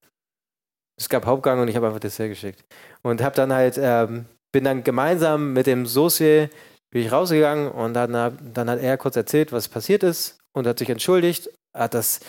Es 0.99 1.09
gab 1.09 1.27
Hauptgang 1.27 1.61
und 1.61 1.69
ich 1.69 1.77
habe 1.77 1.87
einfach 1.87 2.01
Dessert 2.01 2.29
geschickt. 2.29 2.65
Und 3.03 3.23
habe 3.23 3.35
dann 3.35 3.53
halt, 3.53 3.79
ähm, 3.81 4.27
bin 4.53 4.65
dann 4.65 4.85
gemeinsam 4.85 5.53
mit 5.53 5.67
dem 5.67 5.87
Saucier 5.87 6.51
bin 6.93 7.03
ich 7.03 7.11
rausgegangen 7.11 7.69
und 7.71 7.95
dann, 7.95 8.13
dann 8.53 8.71
hat 8.71 8.81
er 8.81 8.99
kurz 8.99 9.17
erzählt, 9.17 9.51
was 9.51 9.67
passiert 9.67 10.03
ist 10.03 10.39
und 10.53 10.67
hat 10.67 10.79
sich 10.79 10.91
entschuldigt. 10.91 11.51
Hat 11.75 11.95
das, 11.95 12.21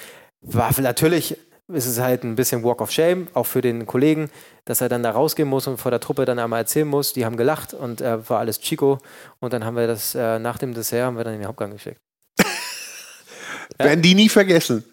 war 0.42 0.72
natürlich, 0.80 1.38
ist 1.68 1.86
es 1.86 2.00
halt 2.00 2.24
ein 2.24 2.36
bisschen 2.36 2.64
Walk 2.64 2.82
of 2.82 2.90
Shame, 2.90 3.28
auch 3.34 3.46
für 3.46 3.62
den 3.62 3.86
Kollegen, 3.86 4.30
dass 4.64 4.80
er 4.80 4.88
dann 4.88 5.04
da 5.04 5.12
rausgehen 5.12 5.50
muss 5.50 5.68
und 5.68 5.78
vor 5.78 5.92
der 5.92 6.00
Truppe 6.00 6.24
dann 6.24 6.40
einmal 6.40 6.62
erzählen 6.62 6.88
muss. 6.88 7.12
Die 7.12 7.26
haben 7.26 7.36
gelacht 7.36 7.74
und 7.74 8.00
äh, 8.00 8.28
war 8.30 8.40
alles 8.40 8.62
Chico. 8.62 9.00
Und 9.42 9.52
dann 9.52 9.66
haben 9.66 9.76
wir 9.76 9.86
das 9.86 10.16
äh, 10.16 10.40
nach 10.40 10.58
dem 10.58 10.74
Dessert 10.74 11.08
haben 11.08 11.18
wir 11.18 11.26
dann 11.26 11.34
in 11.34 11.42
den 11.42 11.48
Hauptgang 11.50 11.72
geschickt. 11.72 12.00
Werden 13.78 14.02
die 14.02 14.16
nie 14.16 14.30
vergessen. 14.30 14.86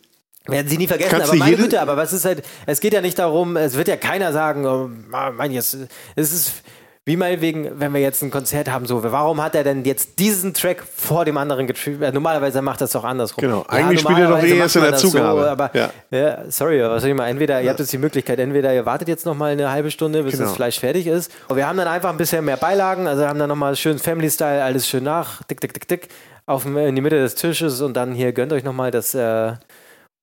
Werden 0.46 0.68
sie 0.68 0.78
nie 0.78 0.86
vergessen, 0.86 1.10
Kannst 1.10 1.28
aber 1.28 1.38
meine 1.38 1.56
Güte, 1.56 1.80
aber 1.80 1.96
was 1.96 2.12
ist 2.12 2.24
halt, 2.24 2.42
es 2.66 2.80
geht 2.80 2.94
ja 2.94 3.00
nicht 3.00 3.18
darum, 3.18 3.56
es 3.56 3.76
wird 3.76 3.88
ja 3.88 3.96
keiner 3.96 4.32
sagen, 4.32 4.66
oh, 4.66 4.88
mein, 5.10 5.52
jetzt, 5.52 5.76
es 6.16 6.32
ist 6.32 6.62
wie 7.06 7.16
meinetwegen, 7.16 7.80
wenn 7.80 7.94
wir 7.94 8.00
jetzt 8.00 8.22
ein 8.22 8.30
Konzert 8.30 8.70
haben, 8.70 8.86
so, 8.86 9.02
warum 9.02 9.42
hat 9.42 9.54
er 9.54 9.64
denn 9.64 9.84
jetzt 9.84 10.18
diesen 10.18 10.52
Track 10.52 10.84
vor 10.94 11.24
dem 11.24 11.38
anderen 11.38 11.66
getrieben? 11.66 12.12
Normalerweise 12.12 12.60
macht 12.60 12.82
das 12.82 12.92
doch 12.92 13.04
andersrum. 13.04 13.40
Genau, 13.40 13.60
ja, 13.62 13.68
eigentlich 13.68 14.00
spielt 14.00 14.18
er 14.18 14.28
doch 14.28 14.42
eh 14.42 14.58
erst 14.58 14.76
in 14.76 14.82
der 14.82 14.96
Zugabe. 14.96 15.40
So, 15.40 15.48
aber, 15.48 15.70
ja. 15.72 15.90
ja. 16.10 16.38
sorry, 16.50 16.80
was 16.82 17.00
soll 17.00 17.10
ich 17.10 17.16
mal, 17.16 17.26
entweder, 17.26 17.54
ja. 17.56 17.64
ihr 17.64 17.70
habt 17.70 17.80
jetzt 17.80 17.92
die 17.92 17.98
Möglichkeit, 17.98 18.38
entweder 18.38 18.74
ihr 18.74 18.84
wartet 18.84 19.08
jetzt 19.08 19.24
noch 19.24 19.34
mal 19.34 19.50
eine 19.50 19.70
halbe 19.70 19.90
Stunde, 19.90 20.22
bis 20.22 20.34
genau. 20.34 20.44
das 20.44 20.54
Fleisch 20.54 20.78
fertig 20.78 21.06
ist. 21.06 21.32
Und 21.48 21.56
wir 21.56 21.66
haben 21.66 21.78
dann 21.78 21.88
einfach 21.88 22.10
ein 22.10 22.18
bisschen 22.18 22.44
mehr 22.44 22.58
Beilagen, 22.58 23.08
also 23.08 23.26
haben 23.26 23.38
dann 23.38 23.48
nochmal 23.48 23.74
schön 23.76 23.98
Family-Style, 23.98 24.62
alles 24.62 24.86
schön 24.86 25.02
nach, 25.02 25.42
dick, 25.44 25.60
dick, 25.60 25.72
dick, 25.72 25.88
dick, 25.88 26.08
auf, 26.44 26.66
in 26.66 26.94
die 26.94 27.02
Mitte 27.02 27.16
des 27.16 27.34
Tisches 27.34 27.80
und 27.80 27.94
dann 27.94 28.12
hier 28.12 28.32
gönnt 28.32 28.52
euch 28.52 28.62
nochmal 28.62 28.90
das, 28.90 29.14
äh, 29.14 29.54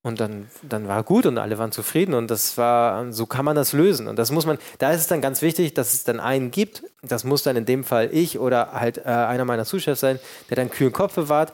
und 0.08 0.18
dann, 0.20 0.48
dann 0.62 0.88
war 0.88 1.02
gut 1.04 1.26
und 1.26 1.38
alle 1.38 1.58
waren 1.58 1.70
zufrieden 1.70 2.14
und 2.14 2.30
das 2.30 2.58
war, 2.58 3.12
so 3.12 3.26
kann 3.26 3.44
man 3.44 3.54
das 3.54 3.72
lösen. 3.72 4.08
Und 4.08 4.18
das 4.18 4.32
muss 4.32 4.46
man, 4.46 4.58
da 4.78 4.90
ist 4.90 5.02
es 5.02 5.06
dann 5.06 5.20
ganz 5.20 5.42
wichtig, 5.42 5.74
dass 5.74 5.94
es 5.94 6.02
dann 6.02 6.18
einen 6.18 6.50
gibt, 6.50 6.82
das 7.02 7.24
muss 7.24 7.42
dann 7.42 7.56
in 7.56 7.66
dem 7.66 7.84
Fall 7.84 8.08
ich 8.12 8.38
oder 8.38 8.72
halt 8.72 8.98
äh, 8.98 9.02
einer 9.02 9.44
meiner 9.44 9.64
Zuschefs 9.64 10.00
sein, 10.00 10.18
der 10.48 10.56
dann 10.56 10.70
kühlen 10.70 10.92
Kopf 10.92 11.14
bewahrt. 11.14 11.52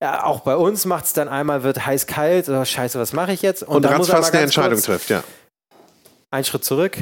Ja, 0.00 0.24
auch 0.24 0.40
bei 0.40 0.56
uns 0.56 0.84
macht 0.84 1.06
es 1.06 1.12
dann 1.14 1.28
einmal, 1.28 1.62
wird 1.62 1.86
heiß-kalt, 1.86 2.48
oh, 2.48 2.64
scheiße, 2.64 2.98
was 2.98 3.12
mache 3.12 3.32
ich 3.32 3.42
jetzt? 3.42 3.62
Und, 3.62 3.76
und 3.76 3.82
dann 3.82 3.96
muss 3.96 4.08
mal 4.08 4.22
eine 4.22 4.40
Entscheidung 4.40 4.80
trifft, 4.80 5.08
ja. 5.08 5.22
Ein 6.30 6.44
Schritt 6.44 6.64
zurück. 6.64 6.98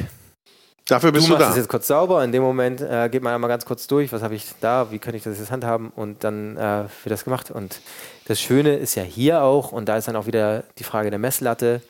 Dafür 0.85 1.11
bist 1.11 1.27
du 1.27 1.31
du, 1.31 1.33
machst 1.35 1.47
da. 1.47 1.51
es 1.51 1.57
jetzt 1.57 1.69
kurz 1.69 1.87
sauber. 1.87 2.23
In 2.23 2.31
dem 2.31 2.43
Moment 2.43 2.81
äh, 2.81 3.07
geht 3.09 3.23
man 3.23 3.33
einmal 3.33 3.47
ganz 3.47 3.65
kurz 3.65 3.87
durch, 3.87 4.11
was 4.11 4.21
habe 4.21 4.35
ich 4.35 4.45
da, 4.59 4.91
wie 4.91 4.99
könnte 4.99 5.17
ich 5.17 5.23
das 5.23 5.39
jetzt 5.39 5.51
handhaben 5.51 5.89
und 5.89 6.23
dann 6.23 6.57
äh, 6.57 6.85
wird 7.03 7.11
das 7.11 7.23
gemacht. 7.23 7.51
Und 7.51 7.79
das 8.25 8.41
Schöne 8.41 8.75
ist 8.75 8.95
ja 8.95 9.03
hier 9.03 9.43
auch, 9.43 9.71
und 9.71 9.87
da 9.87 9.97
ist 9.97 10.07
dann 10.07 10.15
auch 10.17 10.25
wieder 10.25 10.63
die 10.77 10.83
Frage 10.83 11.09
der 11.09 11.19
Messlatte, 11.19 11.81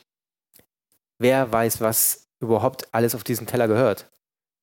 wer 1.17 1.51
weiß, 1.51 1.81
was 1.81 2.27
überhaupt 2.39 2.87
alles 2.91 3.15
auf 3.15 3.23
diesen 3.23 3.47
Teller 3.47 3.67
gehört. 3.67 4.05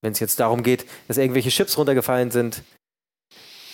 Wenn 0.02 0.12
es 0.12 0.20
jetzt 0.20 0.38
darum 0.38 0.62
geht, 0.62 0.86
dass 1.08 1.18
irgendwelche 1.18 1.50
Chips 1.50 1.76
runtergefallen 1.76 2.30
sind, 2.30 2.62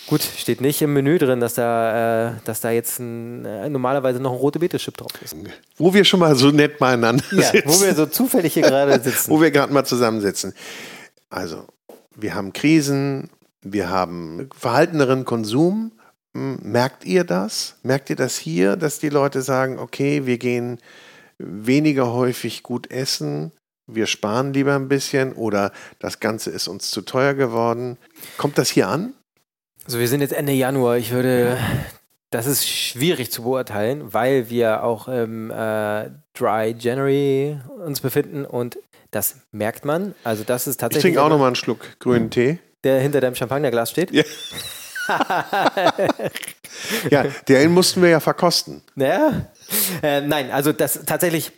Gut, 0.07 0.21
steht 0.21 0.61
nicht 0.61 0.81
im 0.81 0.93
Menü 0.93 1.17
drin, 1.17 1.39
dass 1.41 1.55
da, 1.55 2.29
äh, 2.29 2.33
dass 2.45 2.61
da 2.61 2.71
jetzt 2.71 2.99
ein, 2.99 3.43
äh, 3.45 3.67
normalerweise 3.69 4.19
noch 4.21 4.31
ein 4.31 4.37
rote 4.37 4.59
Beete-Chip 4.59 4.95
drauf 4.95 5.11
ist. 5.21 5.35
Wo 5.77 5.93
wir 5.93 6.05
schon 6.05 6.21
mal 6.21 6.33
so 6.35 6.49
nett 6.51 6.77
beieinander 6.79 7.23
Ja, 7.31 7.51
sitzen. 7.51 7.67
wo 7.69 7.81
wir 7.81 7.93
so 7.93 8.05
zufällig 8.05 8.53
hier 8.53 8.63
gerade 8.63 8.99
sitzen. 9.03 9.29
wo 9.29 9.41
wir 9.41 9.51
gerade 9.51 9.73
mal 9.73 9.83
zusammensitzen. 9.85 10.53
Also, 11.29 11.65
wir 12.15 12.35
haben 12.35 12.53
Krisen, 12.53 13.29
wir 13.61 13.89
haben 13.89 14.49
verhalteneren 14.57 15.25
Konsum. 15.25 15.91
Hm, 16.33 16.59
Merkt 16.63 17.03
ihr 17.03 17.25
das? 17.25 17.75
Merkt 17.83 18.09
ihr 18.09 18.15
das 18.15 18.37
hier, 18.37 18.77
dass 18.77 18.99
die 18.99 19.09
Leute 19.09 19.41
sagen, 19.41 19.77
okay, 19.77 20.25
wir 20.25 20.37
gehen 20.37 20.79
weniger 21.37 22.13
häufig 22.13 22.63
gut 22.63 22.89
essen, 22.89 23.51
wir 23.87 24.07
sparen 24.07 24.53
lieber 24.53 24.73
ein 24.75 24.87
bisschen 24.87 25.33
oder 25.33 25.71
das 25.99 26.19
Ganze 26.19 26.49
ist 26.49 26.67
uns 26.69 26.91
zu 26.91 27.01
teuer 27.01 27.33
geworden? 27.33 27.97
Kommt 28.37 28.57
das 28.57 28.69
hier 28.69 28.87
an? 28.87 29.13
Also 29.87 29.99
wir 29.99 30.07
sind 30.09 30.19
jetzt 30.19 30.33
Ende 30.33 30.51
Januar. 30.51 30.97
Ich 30.97 31.11
würde, 31.11 31.57
das 32.29 32.45
ist 32.45 32.67
schwierig 32.67 33.31
zu 33.31 33.43
beurteilen, 33.43 34.13
weil 34.13 34.49
wir 34.49 34.83
auch 34.83 35.07
im 35.07 35.49
äh, 35.49 36.09
Dry 36.37 36.75
January 36.77 37.57
uns 37.85 38.01
befinden 38.01 38.43
und 38.43 38.77
das 39.11 39.37
merkt 39.53 39.85
man. 39.85 40.13
Also 40.25 40.43
das 40.43 40.67
ist 40.67 40.75
Ich 40.75 40.79
tatsächlich 40.81 41.13
trinke 41.13 41.21
auch 41.21 41.27
einer, 41.27 41.35
noch 41.35 41.39
mal 41.39 41.47
einen 41.47 41.55
Schluck 41.55 41.97
grünen 41.99 42.29
Tee. 42.29 42.59
der 42.83 42.99
hinter 42.99 43.21
deinem 43.21 43.35
Champagnerglas 43.35 43.89
steht. 43.91 44.11
Ja. 44.11 44.23
Ja, 47.09 47.23
den 47.47 47.71
mussten 47.71 48.01
wir 48.03 48.09
ja 48.09 48.19
verkosten. 48.19 48.83
Naja. 48.93 49.47
Äh, 50.03 50.21
nein, 50.21 50.51
also 50.51 50.71
das 50.71 51.05
tatsächlich, 51.05 51.51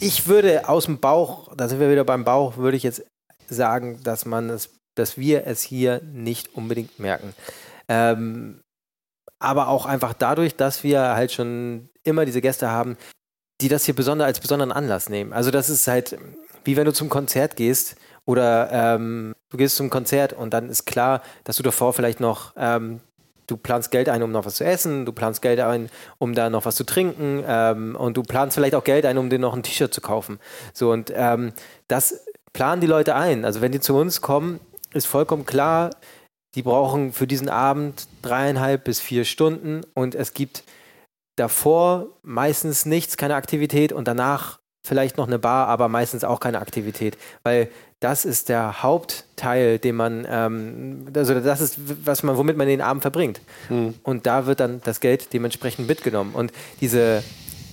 ich 0.00 0.28
würde 0.28 0.68
aus 0.68 0.86
dem 0.86 0.98
Bauch, 0.98 1.54
da 1.56 1.68
sind 1.68 1.78
wir 1.78 1.90
wieder 1.90 2.04
beim 2.04 2.24
Bauch, 2.24 2.56
würde 2.56 2.76
ich 2.76 2.82
jetzt 2.84 3.04
sagen, 3.48 4.00
dass 4.02 4.24
man 4.24 4.48
es, 4.48 4.70
dass 4.96 5.16
wir 5.16 5.46
es 5.46 5.62
hier 5.62 6.00
nicht 6.12 6.54
unbedingt 6.54 6.98
merken. 6.98 7.32
Ähm, 7.88 8.60
aber 9.38 9.68
auch 9.68 9.86
einfach 9.86 10.12
dadurch, 10.12 10.56
dass 10.56 10.82
wir 10.82 11.00
halt 11.14 11.32
schon 11.32 11.88
immer 12.02 12.24
diese 12.24 12.40
Gäste 12.40 12.70
haben, 12.70 12.96
die 13.60 13.68
das 13.68 13.84
hier 13.84 13.94
besonder 13.94 14.24
als 14.24 14.40
besonderen 14.40 14.72
Anlass 14.72 15.08
nehmen. 15.08 15.32
Also 15.32 15.50
das 15.50 15.68
ist 15.68 15.86
halt, 15.86 16.18
wie 16.64 16.76
wenn 16.76 16.84
du 16.84 16.92
zum 16.92 17.08
Konzert 17.08 17.56
gehst 17.56 17.96
oder 18.24 18.70
ähm, 18.72 19.34
du 19.50 19.56
gehst 19.56 19.76
zum 19.76 19.90
Konzert 19.90 20.32
und 20.32 20.52
dann 20.52 20.68
ist 20.68 20.84
klar, 20.84 21.22
dass 21.44 21.56
du 21.56 21.62
davor 21.62 21.92
vielleicht 21.92 22.20
noch 22.20 22.52
ähm, 22.56 23.00
du 23.46 23.56
planst 23.56 23.90
Geld 23.90 24.08
ein, 24.08 24.22
um 24.22 24.32
noch 24.32 24.44
was 24.44 24.56
zu 24.56 24.64
essen, 24.64 25.06
du 25.06 25.12
planst 25.12 25.42
Geld 25.42 25.60
ein, 25.60 25.88
um 26.18 26.34
da 26.34 26.50
noch 26.50 26.64
was 26.64 26.76
zu 26.76 26.84
trinken 26.84 27.44
ähm, 27.46 27.96
und 27.96 28.16
du 28.16 28.22
planst 28.22 28.56
vielleicht 28.56 28.74
auch 28.74 28.84
Geld 28.84 29.06
ein, 29.06 29.18
um 29.18 29.30
dir 29.30 29.38
noch 29.38 29.54
ein 29.54 29.62
T-Shirt 29.62 29.92
zu 29.92 30.00
kaufen. 30.00 30.38
So 30.72 30.90
und 30.90 31.12
ähm, 31.14 31.52
das 31.88 32.24
planen 32.52 32.80
die 32.80 32.86
Leute 32.86 33.14
ein. 33.14 33.44
Also 33.44 33.60
wenn 33.60 33.72
die 33.72 33.80
zu 33.80 33.94
uns 33.94 34.20
kommen, 34.20 34.60
ist 34.96 35.06
vollkommen 35.06 35.46
klar, 35.46 35.90
die 36.54 36.62
brauchen 36.62 37.12
für 37.12 37.26
diesen 37.26 37.48
Abend 37.48 38.08
dreieinhalb 38.22 38.84
bis 38.84 38.98
vier 39.00 39.24
Stunden 39.24 39.82
und 39.94 40.14
es 40.14 40.34
gibt 40.34 40.64
davor 41.36 42.06
meistens 42.22 42.86
nichts, 42.86 43.16
keine 43.16 43.34
Aktivität 43.34 43.92
und 43.92 44.08
danach 44.08 44.58
vielleicht 44.86 45.18
noch 45.18 45.26
eine 45.26 45.38
Bar, 45.38 45.66
aber 45.68 45.88
meistens 45.88 46.24
auch 46.24 46.40
keine 46.40 46.60
Aktivität, 46.60 47.18
weil 47.42 47.68
das 48.00 48.24
ist 48.24 48.48
der 48.48 48.82
Hauptteil, 48.82 49.78
den 49.78 49.96
man, 49.96 50.26
ähm, 50.30 51.06
also 51.14 51.38
das 51.40 51.60
ist, 51.60 51.78
was 52.06 52.22
man, 52.22 52.36
womit 52.36 52.56
man 52.56 52.68
den 52.68 52.80
Abend 52.80 53.02
verbringt. 53.02 53.40
Und 54.02 54.26
da 54.26 54.46
wird 54.46 54.60
dann 54.60 54.80
das 54.84 55.00
Geld 55.00 55.32
dementsprechend 55.32 55.88
mitgenommen. 55.88 56.34
Und 56.34 56.52
diese 56.80 57.22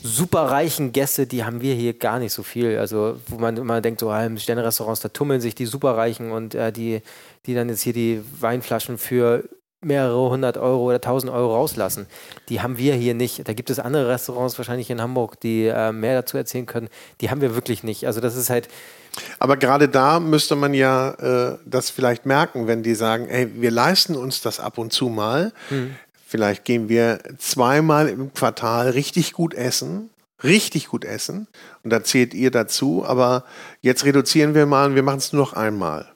superreichen 0.03 0.91
Gäste, 0.91 1.25
die 1.25 1.45
haben 1.45 1.61
wir 1.61 1.73
hier 1.73 1.97
gar 1.97 2.19
nicht 2.19 2.33
so 2.33 2.43
viel. 2.43 2.77
Also, 2.77 3.15
wo 3.27 3.37
man 3.37 3.57
immer 3.57 3.79
denkt, 3.81 4.01
so 4.01 4.09
ah, 4.09 4.25
im 4.25 4.37
Sterne-Restaurants, 4.37 4.99
da 4.99 5.09
tummeln 5.09 5.39
sich 5.41 5.55
die 5.55 5.65
Superreichen 5.65 6.31
und 6.31 6.53
äh, 6.53 6.71
die, 6.71 7.01
die 7.45 7.55
dann 7.55 7.69
jetzt 7.69 7.81
hier 7.81 7.93
die 7.93 8.21
Weinflaschen 8.39 8.97
für 8.97 9.45
mehrere 9.81 10.29
hundert 10.29 10.57
Euro 10.57 10.83
oder 10.83 11.01
tausend 11.01 11.31
Euro 11.31 11.55
rauslassen. 11.55 12.07
Die 12.49 12.61
haben 12.61 12.77
wir 12.77 12.95
hier 12.95 13.13
nicht. 13.13 13.47
Da 13.47 13.53
gibt 13.53 13.69
es 13.69 13.79
andere 13.79 14.07
Restaurants 14.09 14.57
wahrscheinlich 14.57 14.89
in 14.89 15.01
Hamburg, 15.01 15.39
die 15.39 15.65
äh, 15.65 15.91
mehr 15.91 16.21
dazu 16.21 16.37
erzählen 16.37 16.65
können. 16.65 16.89
Die 17.21 17.29
haben 17.29 17.41
wir 17.41 17.55
wirklich 17.55 17.83
nicht. 17.83 18.07
Also 18.07 18.21
das 18.21 18.35
ist 18.35 18.49
halt, 18.49 18.69
Aber 19.39 19.57
gerade 19.57 19.89
da 19.89 20.19
müsste 20.19 20.55
man 20.55 20.73
ja 20.73 21.11
äh, 21.11 21.57
das 21.65 21.89
vielleicht 21.89 22.25
merken, 22.25 22.67
wenn 22.67 22.83
die 22.83 22.95
sagen, 22.95 23.27
ey, 23.27 23.49
wir 23.61 23.71
leisten 23.71 24.15
uns 24.15 24.41
das 24.41 24.59
ab 24.59 24.77
und 24.77 24.93
zu 24.93 25.09
mal. 25.09 25.51
Vielleicht 26.33 26.65
gehen 26.65 26.89
wir 26.89 27.19
zweimal 27.37 28.09
im 28.09 28.33
Quartal 28.33 28.89
richtig 28.89 29.33
gut 29.33 29.53
essen. 29.53 30.09
Richtig 30.43 30.87
gut 30.87 31.05
essen. 31.05 31.47
Und 31.83 31.91
da 31.91 32.03
zählt 32.03 32.33
ihr 32.33 32.49
dazu. 32.49 33.05
Aber 33.05 33.43
jetzt 33.81 34.03
reduzieren 34.03 34.55
wir 34.55 34.65
mal 34.65 34.87
und 34.87 34.95
wir 34.95 35.03
machen 35.03 35.19
es 35.19 35.31
nur 35.31 35.43
noch 35.43 35.53
einmal. 35.53 36.07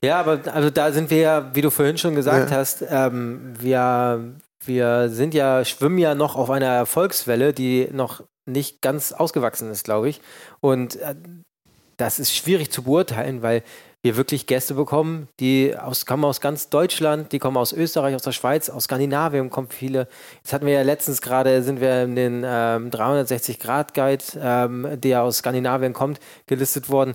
Ja, 0.00 0.18
aber 0.18 0.40
also 0.54 0.70
da 0.70 0.92
sind 0.92 1.10
wir 1.10 1.18
ja, 1.18 1.54
wie 1.54 1.60
du 1.60 1.70
vorhin 1.70 1.98
schon 1.98 2.14
gesagt 2.14 2.50
Ja. 2.50 2.56
hast, 2.56 2.82
ähm, 2.88 3.52
wir, 3.58 4.32
wir 4.64 5.10
sind 5.10 5.34
ja, 5.34 5.62
schwimmen 5.66 5.98
ja 5.98 6.14
noch 6.14 6.34
auf 6.34 6.48
einer 6.48 6.64
Erfolgswelle, 6.64 7.52
die 7.52 7.86
noch 7.92 8.22
nicht 8.46 8.80
ganz 8.80 9.12
ausgewachsen 9.12 9.70
ist, 9.70 9.84
glaube 9.84 10.08
ich. 10.08 10.22
Und 10.60 10.96
äh, 10.96 11.14
das 11.98 12.18
ist 12.18 12.34
schwierig 12.34 12.70
zu 12.72 12.82
beurteilen, 12.84 13.42
weil 13.42 13.62
wir 14.02 14.16
wirklich 14.16 14.46
Gäste 14.46 14.74
bekommen, 14.74 15.28
die 15.40 15.74
aus, 15.76 16.06
kommen 16.06 16.24
aus 16.24 16.40
ganz 16.40 16.68
Deutschland, 16.68 17.32
die 17.32 17.40
kommen 17.40 17.56
aus 17.56 17.72
Österreich, 17.72 18.14
aus 18.14 18.22
der 18.22 18.32
Schweiz, 18.32 18.70
aus 18.70 18.84
Skandinavien 18.84 19.50
kommen 19.50 19.68
viele. 19.70 20.06
Jetzt 20.36 20.52
hatten 20.52 20.66
wir 20.66 20.74
ja 20.74 20.82
letztens 20.82 21.20
gerade, 21.20 21.62
sind 21.62 21.80
wir 21.80 22.04
in 22.04 22.14
den 22.14 22.44
ähm, 22.46 22.90
360-Grad-Guide, 22.90 24.24
ähm, 24.40 25.00
der 25.00 25.22
aus 25.22 25.38
Skandinavien 25.38 25.92
kommt, 25.94 26.20
gelistet 26.46 26.88
worden. 26.88 27.14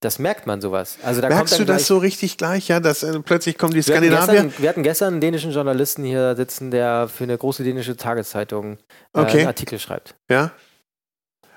Das 0.00 0.18
merkt 0.18 0.46
man 0.46 0.60
sowas. 0.60 0.98
Also 1.02 1.20
da 1.20 1.28
Merkst 1.28 1.56
kommt 1.56 1.68
du 1.68 1.72
das 1.72 1.86
so 1.86 1.98
richtig 1.98 2.36
gleich, 2.36 2.68
ja, 2.68 2.80
dass 2.80 3.02
äh, 3.02 3.20
plötzlich 3.20 3.58
kommen 3.58 3.74
die 3.74 3.86
wir 3.86 3.94
hatten, 3.94 4.04
Skandinavier? 4.06 4.42
gestern, 4.42 4.62
wir 4.62 4.68
hatten 4.68 4.82
gestern 4.82 5.12
einen 5.14 5.20
dänischen 5.20 5.52
Journalisten 5.52 6.04
hier 6.04 6.36
sitzen, 6.36 6.70
der 6.70 7.08
für 7.08 7.24
eine 7.24 7.36
große 7.36 7.64
dänische 7.64 7.96
Tageszeitung 7.96 8.78
äh, 9.14 9.20
Okay. 9.20 9.38
einen 9.38 9.46
Artikel 9.48 9.78
schreibt. 9.78 10.14
Ja? 10.30 10.52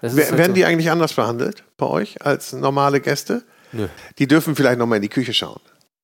Halt 0.02 0.16
Werden 0.16 0.48
so. 0.48 0.54
die 0.54 0.66
eigentlich 0.66 0.92
anders 0.92 1.14
behandelt 1.14 1.64
bei 1.78 1.88
euch 1.88 2.22
als 2.22 2.54
normale 2.54 3.02
Gäste? 3.02 3.44
Nö. 3.72 3.88
Die 4.18 4.28
dürfen 4.28 4.56
vielleicht 4.56 4.80
noch 4.80 4.86
mal 4.86 4.98
in 4.98 5.02
die 5.02 5.10
Küche 5.10 5.34
schauen. 5.34 5.60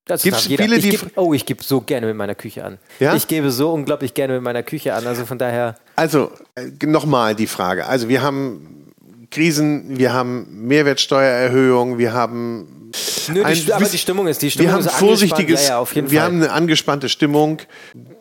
Das 0.05 0.23
Gibt's 0.23 0.47
viele, 0.47 0.75
ich 0.75 0.83
die 0.83 0.89
geb, 0.89 1.11
oh, 1.15 1.33
ich 1.33 1.45
gebe 1.45 1.63
so 1.63 1.79
gerne 1.79 2.07
mit 2.07 2.17
meiner 2.17 2.35
Küche 2.35 2.65
an. 2.65 2.77
Ja? 2.99 3.15
Ich 3.15 3.27
gebe 3.27 3.51
so 3.51 3.71
unglaublich 3.71 4.13
gerne 4.13 4.33
mit 4.33 4.43
meiner 4.43 4.61
Küche 4.63 4.93
an. 4.93 5.07
Also 5.07 5.25
von 5.25 5.37
daher, 5.37 5.77
Also, 5.95 6.31
äh, 6.55 6.85
nochmal 6.85 7.35
die 7.35 7.47
Frage. 7.47 7.85
Also, 7.85 8.09
wir 8.09 8.21
haben 8.21 8.91
Krisen, 9.31 9.97
wir 9.97 10.11
haben 10.11 10.67
Mehrwertsteuererhöhung, 10.67 11.97
wir 11.97 12.13
haben. 12.13 12.82
Nö, 13.29 13.43
ein 13.43 13.53
die, 13.55 13.73
aber 13.73 13.85
die 13.85 13.97
Stimmung 13.97 14.27
ist 14.27 14.41
die 14.41 14.51
Stimmung 14.51 14.67
wir 14.69 14.73
haben 14.73 14.85
ist 14.85 14.91
vorsichtiges, 14.95 15.67
Ja, 15.67 15.81
ja, 15.81 15.95
wir 15.95 16.07
Fall. 16.09 16.19
haben 16.21 16.35
eine 16.41 16.51
angespannte 16.51 17.09
Stimmung. 17.09 17.59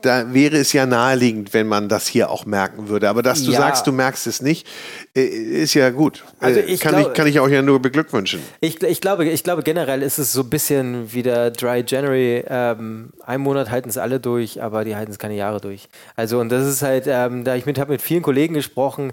Da 0.03 0.33
wäre 0.35 0.57
es 0.57 0.73
ja 0.73 0.85
naheliegend, 0.87 1.55
wenn 1.55 1.69
man 1.69 1.89
das 1.89 2.07
hier 2.07 2.31
auch 2.31 2.45
merken 2.47 2.89
würde. 2.89 3.09
Aber 3.09 3.23
dass 3.23 3.45
du 3.45 3.53
Ja. 3.53 3.59
sagst, 3.59 3.87
du 3.87 3.93
merkst 3.93 4.27
es 4.27 4.41
nicht, 4.43 4.67
äh, 5.15 5.23
ist 5.25 5.75
ja 5.75 5.91
gut. 5.91 6.25
Also 6.41 6.61
Äh, 6.61 6.65
ich 6.65 6.81
kann, 6.81 6.95
glaube- 6.95 7.11
ich, 7.11 7.15
kann 7.17 7.27
ich 7.27 7.39
auch 7.41 7.49
ja 7.49 7.63
nur 7.63 7.81
beglückwünschen. 7.81 8.41
Ich, 8.61 8.83
ich, 8.83 9.01
glaube, 9.01 9.25
ich 9.27 9.45
glaube, 9.45 9.63
generell 9.63 10.03
ist 10.03 10.19
es 10.19 10.33
so 10.33 10.41
ein 10.41 10.51
bisschen 10.51 11.13
wie 11.13 11.23
der 11.23 11.51
Dry 11.53 11.85
January. 11.87 12.45
Ähm, 12.49 13.11
einen 13.25 13.43
Monat 13.43 13.71
halten 13.71 13.89
es 13.89 13.99
alle 13.99 14.19
durch, 14.21 14.63
aber 14.63 14.85
die 14.85 14.97
halten 14.97 15.13
es 15.13 15.19
keine 15.19 15.37
Jahre 15.37 15.61
durch. 15.61 15.89
Also, 16.17 16.41
und 16.41 16.49
das 16.49 16.67
ist 16.67 16.83
halt, 16.83 17.05
ähm, 17.07 17.45
da 17.45 17.55
ich 17.55 17.67
mit, 17.67 17.79
habe 17.79 17.93
mit 17.93 18.03
vielen 18.03 18.23
Kollegen 18.23 18.55
gesprochen, 18.55 19.13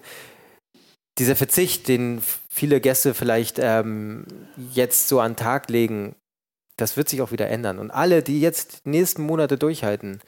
dieser 1.20 1.36
Verzicht, 1.36 1.88
den 1.88 2.22
viele 2.50 2.82
Gäste 2.82 3.14
vielleicht 3.14 3.60
ähm, 3.60 4.26
jetzt 4.74 5.08
so 5.08 5.20
an 5.20 5.34
den 5.34 5.38
Tag 5.38 5.70
legen, 5.70 6.16
das 6.78 6.98
wird 6.98 7.10
sich 7.10 7.22
auch 7.22 7.32
wieder 7.32 7.50
ändern. 7.50 7.78
Und 7.78 7.92
alle, 7.92 8.24
die 8.24 8.40
jetzt 8.40 8.86
die 8.86 8.90
nächsten 8.90 9.24
Monate 9.24 9.58
durchhalten, 9.58 10.22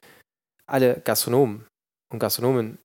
alle 0.68 1.02
Gastronomen 1.04 1.66
und 2.12 2.20
Gastronomen, 2.20 2.78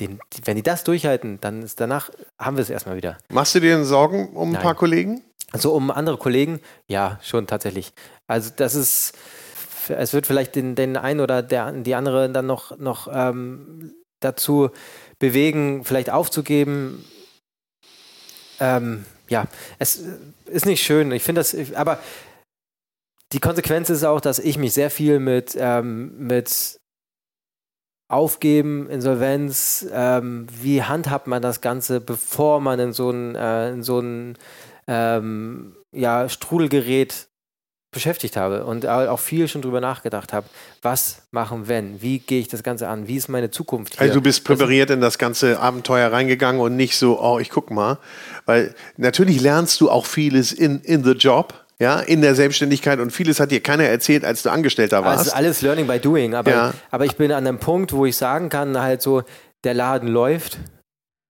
den, 0.00 0.20
wenn 0.44 0.56
die 0.56 0.62
das 0.62 0.84
durchhalten, 0.84 1.38
dann 1.40 1.62
ist 1.62 1.80
danach 1.80 2.10
haben 2.38 2.56
wir 2.56 2.62
es 2.62 2.70
erstmal 2.70 2.96
wieder. 2.96 3.18
Machst 3.28 3.54
du 3.54 3.60
dir 3.60 3.76
denn 3.76 3.84
Sorgen 3.84 4.28
um 4.34 4.50
ein 4.50 4.52
Nein. 4.52 4.62
paar 4.62 4.74
Kollegen? 4.74 5.22
Also 5.52 5.74
um 5.74 5.90
andere 5.90 6.16
Kollegen, 6.16 6.60
ja, 6.86 7.18
schon 7.22 7.46
tatsächlich. 7.46 7.92
Also 8.26 8.50
das 8.56 8.74
ist, 8.74 9.12
es 9.88 10.12
wird 10.14 10.26
vielleicht 10.26 10.54
den, 10.54 10.74
den 10.76 10.96
einen 10.96 11.20
oder 11.20 11.42
der, 11.42 11.72
die 11.72 11.94
andere 11.94 12.30
dann 12.30 12.46
noch, 12.46 12.78
noch 12.78 13.08
ähm, 13.12 13.92
dazu 14.20 14.70
bewegen, 15.22 15.84
vielleicht 15.84 16.10
aufzugeben. 16.10 17.04
Ähm, 18.58 19.04
ja, 19.28 19.46
es 19.78 20.02
ist 20.46 20.66
nicht 20.66 20.82
schön. 20.82 21.12
Ich 21.12 21.22
finde 21.22 21.40
das, 21.40 21.56
aber 21.74 22.00
die 23.32 23.38
Konsequenz 23.38 23.88
ist 23.88 24.02
auch, 24.02 24.20
dass 24.20 24.40
ich 24.40 24.58
mich 24.58 24.72
sehr 24.74 24.90
viel 24.90 25.20
mit, 25.20 25.56
ähm, 25.56 26.26
mit 26.26 26.80
Aufgeben, 28.08 28.90
Insolvenz, 28.90 29.86
ähm, 29.92 30.48
wie 30.60 30.82
handhabt 30.82 31.28
man 31.28 31.40
das 31.40 31.60
Ganze, 31.60 32.00
bevor 32.00 32.60
man 32.60 32.80
in 32.80 32.92
so 32.92 33.10
einen, 33.10 33.36
äh, 33.36 33.70
in 33.70 33.84
so 33.84 33.98
einen 33.98 34.36
ähm, 34.88 35.76
ja, 35.92 36.28
Strudelgerät 36.28 37.28
beschäftigt 37.92 38.38
habe 38.38 38.64
und 38.64 38.86
auch 38.86 39.20
viel 39.20 39.46
schon 39.48 39.60
drüber 39.60 39.80
nachgedacht 39.80 40.32
habe. 40.32 40.46
Was 40.80 41.22
machen, 41.30 41.68
wenn? 41.68 42.00
Wie 42.00 42.18
gehe 42.18 42.40
ich 42.40 42.48
das 42.48 42.62
Ganze 42.62 42.88
an? 42.88 43.06
Wie 43.06 43.16
ist 43.16 43.28
meine 43.28 43.50
Zukunft 43.50 43.94
hier? 43.94 44.02
Also 44.02 44.14
du 44.14 44.22
bist 44.22 44.44
präpariert 44.44 44.90
in 44.90 45.02
das 45.02 45.18
ganze 45.18 45.60
Abenteuer 45.60 46.10
reingegangen 46.10 46.60
und 46.60 46.74
nicht 46.74 46.96
so, 46.96 47.20
oh, 47.20 47.38
ich 47.38 47.50
guck 47.50 47.70
mal. 47.70 47.98
Weil 48.46 48.74
natürlich 48.96 49.42
lernst 49.42 49.80
du 49.82 49.90
auch 49.90 50.06
vieles 50.06 50.52
in, 50.52 50.80
in 50.80 51.04
the 51.04 51.12
job. 51.12 51.54
Ja, 51.78 51.98
in 51.98 52.22
der 52.22 52.36
Selbstständigkeit 52.36 53.00
und 53.00 53.10
vieles 53.10 53.40
hat 53.40 53.50
dir 53.50 53.60
keiner 53.60 53.84
erzählt, 53.84 54.24
als 54.24 54.44
du 54.44 54.50
Angestellter 54.50 55.04
warst. 55.04 55.18
Also 55.18 55.32
alles 55.32 55.62
Learning 55.62 55.88
by 55.88 55.98
Doing, 55.98 56.32
aber, 56.32 56.50
ja. 56.50 56.74
aber 56.92 57.06
ich 57.06 57.16
bin 57.16 57.32
an 57.32 57.44
einem 57.44 57.58
Punkt, 57.58 57.92
wo 57.92 58.06
ich 58.06 58.16
sagen 58.16 58.50
kann, 58.50 58.80
halt 58.80 59.02
so, 59.02 59.24
der 59.64 59.74
Laden 59.74 60.06
läuft. 60.08 60.58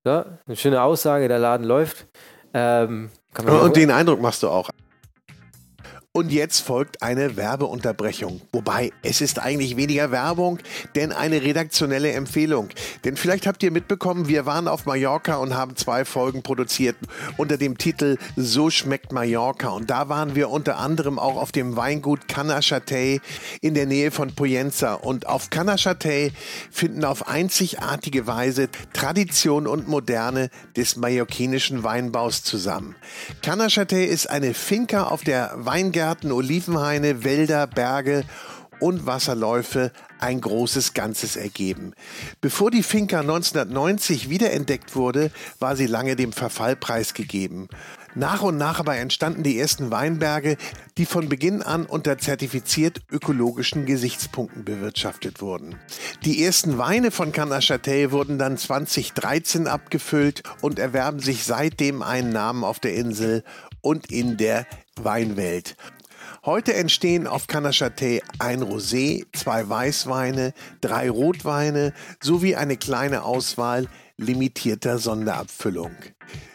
Ja, 0.05 0.39
eine 0.47 0.57
schöne 0.57 0.83
Aussage, 0.83 1.29
der 1.29 1.39
Laden 1.39 1.65
läuft. 1.65 2.07
Ähm, 2.53 3.09
und 3.39 3.77
den 3.77 3.91
Eindruck 3.91 4.21
machst 4.21 4.43
du 4.43 4.51
auch. 4.51 4.69
Und 6.15 6.31
jetzt 6.31 6.61
folgt 6.61 7.03
eine 7.03 7.39
Werbeunterbrechung. 7.39 8.43
Wobei, 8.53 8.93
es 9.01 9.23
ist 9.23 9.39
eigentlich 9.39 9.79
weniger 9.79 10.11
Werbung, 10.11 10.59
denn 10.95 11.11
eine 11.11 11.41
redaktionelle 11.41 12.13
Empfehlung. 12.13 12.69
Denn 13.07 13.17
vielleicht 13.17 13.47
habt 13.47 13.63
ihr 13.63 13.71
mitbekommen, 13.71 14.29
wir 14.29 14.45
waren 14.45 14.69
auf 14.69 14.85
Mallorca 14.85 15.37
und 15.37 15.55
haben 15.55 15.75
zwei 15.75 16.05
Folgen 16.05 16.43
produziert 16.43 16.97
unter 17.39 17.57
dem 17.57 17.79
Titel 17.79 18.19
So 18.37 18.69
schmeckt 18.69 19.11
Mallorca. 19.11 19.71
Und 19.71 19.89
da 19.89 20.11
waren 20.11 20.35
wir 20.35 20.51
unter 20.51 20.77
anderem 20.77 21.19
auch 21.19 21.37
auf 21.37 21.51
dem 21.51 21.77
Weingut 21.77 22.29
Canachatay 22.29 23.23
in 23.63 23.73
der 23.73 23.87
Nähe 23.87 24.11
von 24.11 24.35
Poyenza. 24.35 24.93
Und 24.93 25.27
auf 25.27 25.49
Canachatay 25.49 26.31
finden 26.71 27.07
auf 27.07 27.27
einzigartige 27.27 28.27
Weise 28.27 28.69
Tradition 28.93 29.67
und 29.67 29.89
Moderne 29.89 30.51
des 30.77 30.97
mallorquinischen 30.97 31.85
Weinbaus 31.85 32.43
zusammen. 32.43 32.97
Canachatay 33.41 34.05
ist 34.05 34.29
eine 34.29 34.53
Finca 34.53 35.05
auf 35.05 35.25
der 35.25 35.53
Weingärten 35.55 36.02
Weingärten, 36.03 36.33
Olivenhaine, 36.33 37.23
Wälder, 37.23 37.69
Berge 37.69 38.25
und 38.83 39.07
Wasserläufe 39.07 39.93
ein 40.19 40.41
großes 40.41 40.93
Ganzes 40.93 41.37
ergeben. 41.37 41.95
Bevor 42.41 42.73
die 42.73 42.83
Finca 42.83 43.21
1990 43.21 44.29
wiederentdeckt 44.29 44.97
wurde, 44.97 45.31
war 45.61 45.77
sie 45.77 45.87
lange 45.87 46.17
dem 46.17 46.33
Verfall 46.33 46.75
preisgegeben. 46.75 47.69
Nach 48.15 48.43
und 48.43 48.59
nach 48.59 48.81
aber 48.81 48.97
entstanden 48.97 49.45
die 49.45 49.59
ersten 49.59 49.91
Weinberge, 49.91 50.57
die 50.99 51.07
von 51.07 51.29
Beginn 51.29 51.63
an 51.63 51.87
unter 51.87 52.19
zertifiziert 52.19 53.01
ökologischen 53.11 53.87
Gesichtspunkten 53.87 54.65
bewirtschaftet 54.65 55.41
wurden. 55.41 55.77
Die 56.25 56.45
ersten 56.45 56.77
Weine 56.77 57.13
von 57.13 57.31
Canachatay 57.33 58.11
wurden 58.11 58.39
dann 58.39 58.59
2013 58.59 59.67
abgefüllt 59.67 60.43
und 60.61 60.81
erwerben 60.81 61.21
sich 61.21 61.45
seitdem 61.45 62.03
einen 62.03 62.31
Namen 62.31 62.65
auf 62.65 62.81
der 62.81 62.95
Insel 62.95 63.45
und 63.81 64.11
in 64.11 64.37
der 64.37 64.67
Weinwelt. 64.97 65.77
Heute 66.45 66.75
entstehen 66.75 67.29
auf 67.29 67.47
Canachatay 67.47 68.21
ein 68.41 68.65
Rosé, 68.65 69.27
zwei 69.33 69.69
Weißweine, 69.69 70.55
drei 70.81 71.09
Rotweine 71.09 71.93
sowie 72.21 72.57
eine 72.57 72.77
kleine 72.77 73.23
Auswahl 73.23 73.87
limitierter 74.17 74.99
Sonderabfüllung. 74.99 75.93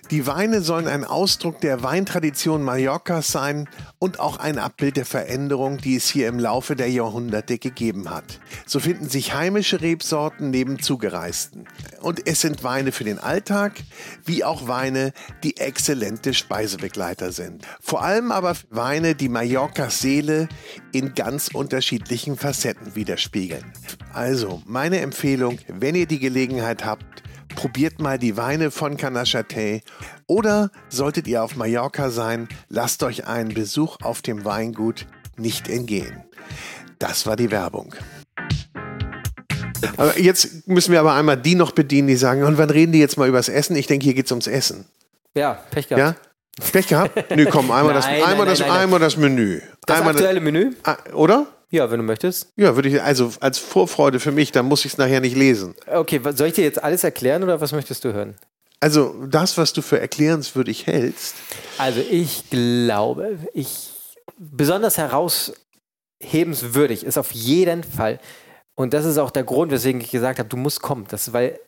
Die 0.09 0.25
Weine 0.25 0.61
sollen 0.61 0.87
ein 0.87 1.03
Ausdruck 1.03 1.59
der 1.59 1.83
Weintradition 1.83 2.63
Mallorcas 2.63 3.27
sein 3.27 3.67
und 3.99 4.21
auch 4.21 4.37
ein 4.37 4.57
Abbild 4.57 4.95
der 4.95 5.05
Veränderung, 5.05 5.79
die 5.79 5.97
es 5.97 6.07
hier 6.07 6.29
im 6.29 6.39
Laufe 6.39 6.77
der 6.77 6.89
Jahrhunderte 6.89 7.57
gegeben 7.57 8.09
hat. 8.09 8.39
So 8.65 8.79
finden 8.79 9.09
sich 9.09 9.33
heimische 9.33 9.81
Rebsorten 9.81 10.49
neben 10.49 10.79
zugereisten. 10.79 11.67
Und 11.99 12.25
es 12.25 12.39
sind 12.39 12.63
Weine 12.63 12.93
für 12.93 13.03
den 13.03 13.19
Alltag, 13.19 13.83
wie 14.23 14.45
auch 14.45 14.69
Weine, 14.69 15.11
die 15.43 15.57
exzellente 15.57 16.33
Speisebegleiter 16.33 17.33
sind. 17.33 17.67
Vor 17.81 18.01
allem 18.01 18.31
aber 18.31 18.55
Weine, 18.69 19.13
die 19.13 19.27
Mallorcas 19.27 19.99
Seele 19.99 20.47
in 20.93 21.15
ganz 21.15 21.49
unterschiedlichen 21.49 22.37
Facetten 22.37 22.95
widerspiegeln. 22.95 23.73
Also, 24.13 24.61
meine 24.65 25.01
Empfehlung, 25.01 25.59
wenn 25.67 25.95
ihr 25.95 26.07
die 26.07 26.19
Gelegenheit 26.19 26.85
habt, 26.85 27.23
probiert 27.55 27.99
mal 27.99 28.17
die 28.17 28.37
Weine 28.37 28.71
von 28.71 28.97
Canachatay. 28.97 29.81
Oder 30.27 30.71
solltet 30.89 31.27
ihr 31.27 31.43
auf 31.43 31.55
Mallorca 31.55 32.09
sein, 32.09 32.47
lasst 32.69 33.03
euch 33.03 33.27
einen 33.27 33.53
Besuch 33.53 33.97
auf 34.01 34.21
dem 34.21 34.45
Weingut 34.45 35.07
nicht 35.37 35.69
entgehen. 35.69 36.23
Das 36.99 37.25
war 37.25 37.35
die 37.35 37.51
Werbung. 37.51 37.95
Aber 39.97 40.19
jetzt 40.19 40.67
müssen 40.67 40.91
wir 40.91 40.99
aber 40.99 41.13
einmal 41.13 41.37
die 41.37 41.55
noch 41.55 41.71
bedienen, 41.71 42.07
die 42.07 42.15
sagen, 42.15 42.43
und 42.43 42.57
wann 42.57 42.69
reden 42.69 42.91
die 42.91 42.99
jetzt 42.99 43.17
mal 43.17 43.27
übers 43.27 43.49
Essen? 43.49 43.75
Ich 43.75 43.87
denke, 43.87 44.05
hier 44.05 44.13
geht 44.13 44.25
es 44.25 44.31
ums 44.31 44.47
Essen. 44.47 44.85
Ja, 45.35 45.59
Pech 45.69 45.87
gehabt. 45.87 45.99
Ja? 45.99 46.15
Pech 46.71 46.87
gehabt? 46.87 47.35
Nö, 47.35 47.45
komm, 47.45 47.69
einmal, 47.69 47.93
nein, 47.93 47.95
das, 47.95 48.05
einmal, 48.05 48.35
nein, 48.37 48.47
das, 48.47 48.59
nein, 48.59 48.71
einmal 48.71 48.99
das 48.99 49.17
Menü. 49.17 49.61
Das 49.85 49.97
einmal 49.97 50.13
aktuelle 50.13 50.39
Menü? 50.39 50.71
Ah, 50.83 50.97
oder? 51.13 51.45
Ja, 51.69 51.91
wenn 51.91 51.99
du 51.99 52.05
möchtest. 52.05 52.47
Ja, 52.55 52.75
würde 52.75 52.89
ich, 52.89 53.01
also 53.01 53.33
als 53.41 53.57
Vorfreude 53.57 54.21
für 54.21 54.31
mich, 54.31 54.51
dann 54.51 54.67
muss 54.67 54.85
ich 54.85 54.93
es 54.93 54.97
nachher 54.97 55.19
nicht 55.19 55.35
lesen. 55.35 55.75
Okay, 55.85 56.21
soll 56.33 56.47
ich 56.47 56.53
dir 56.53 56.63
jetzt 56.63 56.81
alles 56.81 57.03
erklären 57.03 57.43
oder 57.43 57.59
was 57.59 57.73
möchtest 57.73 58.05
du 58.05 58.13
hören? 58.13 58.35
Also 58.79 59.25
das, 59.25 59.57
was 59.57 59.73
du 59.73 59.81
für 59.81 59.99
erklärenswürdig 59.99 60.85
hältst. 60.85 61.35
Also 61.77 61.99
ich 61.99 62.49
glaube, 62.49 63.37
ich 63.53 63.89
besonders 64.37 64.97
heraushebenswürdig 64.97 67.03
ist 67.03 67.17
auf 67.17 67.31
jeden 67.31 67.83
Fall. 67.83 68.19
Und 68.75 68.93
das 68.93 69.03
ist 69.05 69.17
auch 69.17 69.31
der 69.31 69.43
Grund, 69.43 69.71
weswegen 69.71 69.99
ich 69.99 70.11
gesagt 70.11 70.39
habe, 70.39 70.47
du 70.47 70.55
musst 70.57 70.81
kommen. 70.81 71.05
Das, 71.09 71.33
weil 71.33 71.59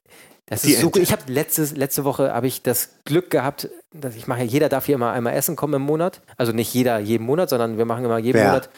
das 0.50 0.64
ist 0.64 0.82
so 0.82 0.89
gut. 0.89 1.02
Ich 1.02 1.12
habe 1.12 1.22
letzte, 1.28 1.64
letzte 1.76 2.04
Woche 2.04 2.34
habe 2.34 2.47
ich 2.47 2.64
das 2.64 2.89
Glück 3.06 3.30
gehabt, 3.30 3.70
dass 3.93 4.16
ich 4.16 4.28
mache, 4.28 4.43
jeder 4.43 4.68
darf 4.68 4.86
hier 4.86 4.95
immer 4.95 5.12
einmal 5.12 5.34
essen 5.34 5.56
kommen 5.56 5.76
im 5.76 5.82
Monat. 5.84 6.22
Also 6.38 6.52
nicht 6.52 6.74
jeder 6.74 7.00
jeden 7.00 7.26
Monat, 7.26 7.50
sondern 7.50 7.78
wir 7.78 7.86
machen 7.86 8.04
immer 8.06 8.18
jeden 8.18 8.39
Wer? 8.39 8.47
Monat. 8.47 8.70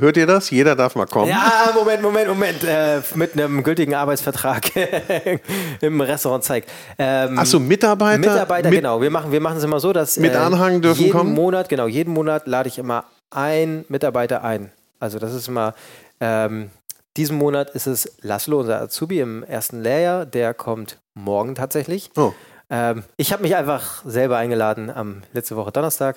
Hört 0.00 0.16
ihr 0.16 0.26
das? 0.26 0.50
Jeder 0.50 0.74
darf 0.74 0.94
mal 0.94 1.06
kommen. 1.06 1.28
Ja, 1.28 1.72
Moment, 1.74 2.02
Moment, 2.02 2.28
Moment. 2.28 2.64
Äh, 2.64 3.00
mit 3.14 3.34
einem 3.34 3.62
gültigen 3.62 3.94
Arbeitsvertrag 3.94 4.70
im 5.80 6.00
Restaurant 6.00 6.44
Zeig. 6.44 6.64
Ähm, 6.98 7.38
Achso, 7.38 7.60
Mitarbeiter? 7.60 8.18
Mitarbeiter, 8.18 8.70
mit, 8.70 8.78
genau. 8.78 9.00
Wir 9.02 9.10
machen, 9.10 9.30
wir 9.30 9.40
machen 9.40 9.58
es 9.58 9.64
immer 9.64 9.80
so, 9.80 9.92
dass 9.92 10.18
mit 10.18 10.32
äh, 10.32 10.36
Anhang 10.36 10.80
dürfen 10.80 11.00
jeden 11.00 11.12
kommen? 11.12 11.34
Monat, 11.34 11.68
genau, 11.68 11.86
jeden 11.86 12.14
Monat 12.14 12.46
lade 12.46 12.68
ich 12.68 12.78
immer 12.78 13.04
einen 13.30 13.84
Mitarbeiter 13.88 14.42
ein. 14.44 14.72
Also 15.00 15.18
das 15.18 15.34
ist 15.34 15.48
immer 15.48 15.74
ähm, 16.20 16.70
diesen 17.18 17.36
Monat 17.36 17.70
ist 17.70 17.88
es 17.88 18.16
Laszlo, 18.22 18.60
unser 18.60 18.80
Azubi 18.80 19.20
im 19.20 19.42
ersten 19.42 19.82
Lehrjahr. 19.82 20.24
Der 20.24 20.54
kommt 20.54 20.98
morgen 21.14 21.56
tatsächlich. 21.56 22.10
Oh. 22.16 22.32
Ähm, 22.70 23.02
ich 23.16 23.32
habe 23.32 23.42
mich 23.42 23.56
einfach 23.56 24.04
selber 24.04 24.36
eingeladen 24.36 24.88
am 24.88 25.22
letzte 25.32 25.56
Woche 25.56 25.72
Donnerstag 25.72 26.16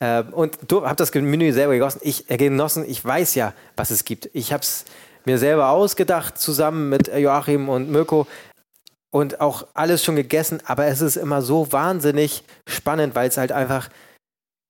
äh, 0.00 0.24
und 0.24 0.58
habe 0.72 0.96
das 0.96 1.14
Menü 1.14 1.52
selber 1.52 1.74
gegossen. 1.74 2.00
Ich 2.02 2.28
äh, 2.28 2.36
genossen. 2.36 2.84
Ich 2.88 3.04
weiß 3.04 3.36
ja, 3.36 3.54
was 3.76 3.90
es 3.90 4.04
gibt. 4.04 4.28
Ich 4.32 4.52
habe 4.52 4.62
es 4.62 4.86
mir 5.24 5.38
selber 5.38 5.68
ausgedacht 5.68 6.36
zusammen 6.36 6.88
mit 6.88 7.06
Joachim 7.06 7.68
und 7.68 7.88
Mirko 7.88 8.26
und 9.10 9.40
auch 9.40 9.68
alles 9.74 10.02
schon 10.02 10.16
gegessen. 10.16 10.60
Aber 10.64 10.86
es 10.86 11.00
ist 11.00 11.16
immer 11.16 11.42
so 11.42 11.70
wahnsinnig 11.70 12.42
spannend, 12.66 13.14
weil 13.14 13.28
es 13.28 13.36
halt 13.36 13.52
einfach 13.52 13.88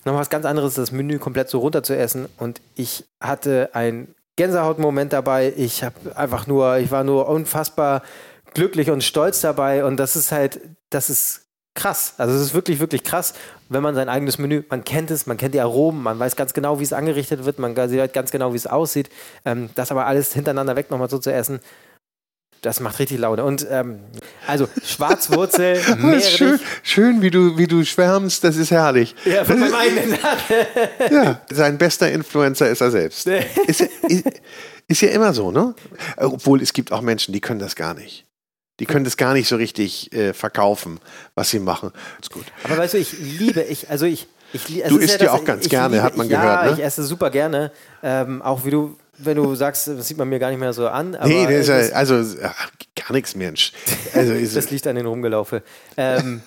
noch 0.05 0.15
was 0.15 0.29
ganz 0.29 0.45
anderes 0.45 0.73
ist, 0.73 0.79
das 0.79 0.93
Menü 0.93 1.19
komplett 1.19 1.49
so 1.49 1.59
runter 1.59 1.83
zu 1.83 1.97
essen. 1.97 2.29
Und 2.37 2.61
ich 2.75 3.07
hatte 3.21 3.71
ein 3.73 4.15
Gänsehautmoment 4.41 5.13
dabei. 5.13 5.53
Ich 5.55 5.85
habe 5.85 6.17
einfach 6.17 6.47
nur, 6.47 6.79
ich 6.79 6.91
war 6.91 7.05
nur 7.05 7.29
unfassbar 7.29 8.01
glücklich 8.55 8.91
und 8.91 9.05
stolz 9.05 9.43
dabei 9.43 9.85
und 9.85 9.99
das 9.99 10.17
ist 10.17 10.33
halt, 10.33 10.61
das 10.89 11.11
ist 11.11 11.43
krass. 11.75 12.15
Also 12.17 12.37
es 12.37 12.41
ist 12.41 12.55
wirklich, 12.55 12.81
wirklich 12.81 13.05
krass, 13.05 13.35
wenn 13.69 13.83
man 13.83 13.95
sein 13.95 14.09
eigenes 14.09 14.39
Menü, 14.39 14.63
man 14.71 14.83
kennt 14.83 15.11
es, 15.11 15.27
man 15.27 15.37
kennt 15.37 15.53
die 15.53 15.61
Aromen, 15.61 16.03
man 16.03 16.19
weiß 16.19 16.37
ganz 16.37 16.55
genau, 16.55 16.81
wie 16.81 16.85
es 16.85 16.95
angerichtet 16.95 17.45
wird, 17.45 17.59
man 17.59 17.77
sieht 17.91 18.15
ganz 18.15 18.31
genau, 18.31 18.55
wie 18.55 18.57
es 18.57 18.67
aussieht. 18.67 19.11
Ähm, 19.45 19.69
das 19.75 19.91
aber 19.91 20.07
alles 20.07 20.33
hintereinander 20.33 20.75
weg 20.75 20.91
nochmal 20.91 21.11
so 21.11 21.19
zu 21.19 21.31
essen, 21.31 21.61
das 22.63 22.81
macht 22.81 22.99
richtig 22.99 23.19
Laune. 23.19 23.45
Und 23.45 23.67
ähm, 23.71 24.01
also 24.47 24.69
Schwarzwurzel, 24.85 25.81
schön, 26.23 26.61
schön, 26.83 27.23
wie 27.23 27.31
du, 27.31 27.57
wie 27.57 27.67
du 27.67 27.85
schwärmst, 27.85 28.45
das 28.45 28.57
ist 28.57 28.71
herrlich. 28.71 29.15
Ja, 29.25 29.45
von 29.45 29.59
meinem 29.59 29.75
eigenen 29.75 30.19
Ja, 31.11 31.41
sein 31.51 31.79
bester 31.79 32.11
Influencer 32.11 32.69
ist 32.69 32.81
er 32.81 32.91
selbst. 32.91 33.27
ist, 33.67 33.81
ist, 33.81 34.25
ist 34.89 35.01
ja 35.03 35.11
immer 35.11 35.33
so, 35.33 35.51
ne? 35.51 35.75
Obwohl 36.17 36.61
es 36.61 36.73
gibt 36.73 36.93
auch 36.93 37.01
Menschen, 37.01 37.33
die 37.33 37.41
können 37.41 37.61
das 37.61 37.77
gar 37.77 37.95
nicht. 37.95 38.27
Die 38.81 38.87
können 38.87 39.05
das 39.05 39.17
gar 39.17 39.35
nicht 39.35 39.47
so 39.47 39.57
richtig 39.57 40.13
äh, 40.13 40.33
verkaufen, 40.33 41.01
was 41.35 41.51
sie 41.51 41.59
machen. 41.59 41.93
Ist 42.21 42.31
gut. 42.31 42.47
Aber 42.65 42.79
weißt 42.79 42.95
du, 42.95 42.99
ich 42.99 43.13
liebe, 43.19 43.61
ich, 43.63 43.91
also 43.91 44.07
ich, 44.07 44.27
ich 44.55 44.65
Du 44.89 44.97
isst 44.97 45.21
ja, 45.21 45.27
ja 45.27 45.33
auch 45.33 45.45
ganz 45.45 45.69
gerne, 45.69 45.97
liebe, 45.97 46.03
hat 46.03 46.17
man 46.17 46.27
ich, 46.27 46.33
gehört. 46.33 46.65
Ja, 46.65 46.71
ne? 46.71 46.73
ich 46.73 46.83
esse 46.83 47.05
super 47.05 47.31
gerne. 47.31 47.73
Ähm, 48.03 48.41
auch 48.41 48.65
wie 48.65 48.71
du 48.71 48.97
wenn 49.25 49.37
du 49.37 49.55
sagst, 49.55 49.89
das 49.89 50.09
sieht 50.09 50.19
man 50.19 50.29
mir 50.29 50.39
gar 50.39 50.51
nicht 50.51 50.61
mehr 50.61 50.73
so 50.73 50.89
an. 50.89 51.15
Aber 51.15 51.29
nee, 51.29 51.45
das 51.45 51.69
ist 51.69 51.91
ja, 51.91 51.97
also 51.97 52.23
ach, 52.43 52.71
gar 52.97 53.13
nichts, 53.13 53.35
Mensch. 53.35 53.73
Also 54.15 54.35
das 54.35 54.71
liegt 54.71 54.87
an 54.87 54.97
den 54.97 55.07
Rumgelaufe. 55.07 55.63
Ähm, 55.97 56.43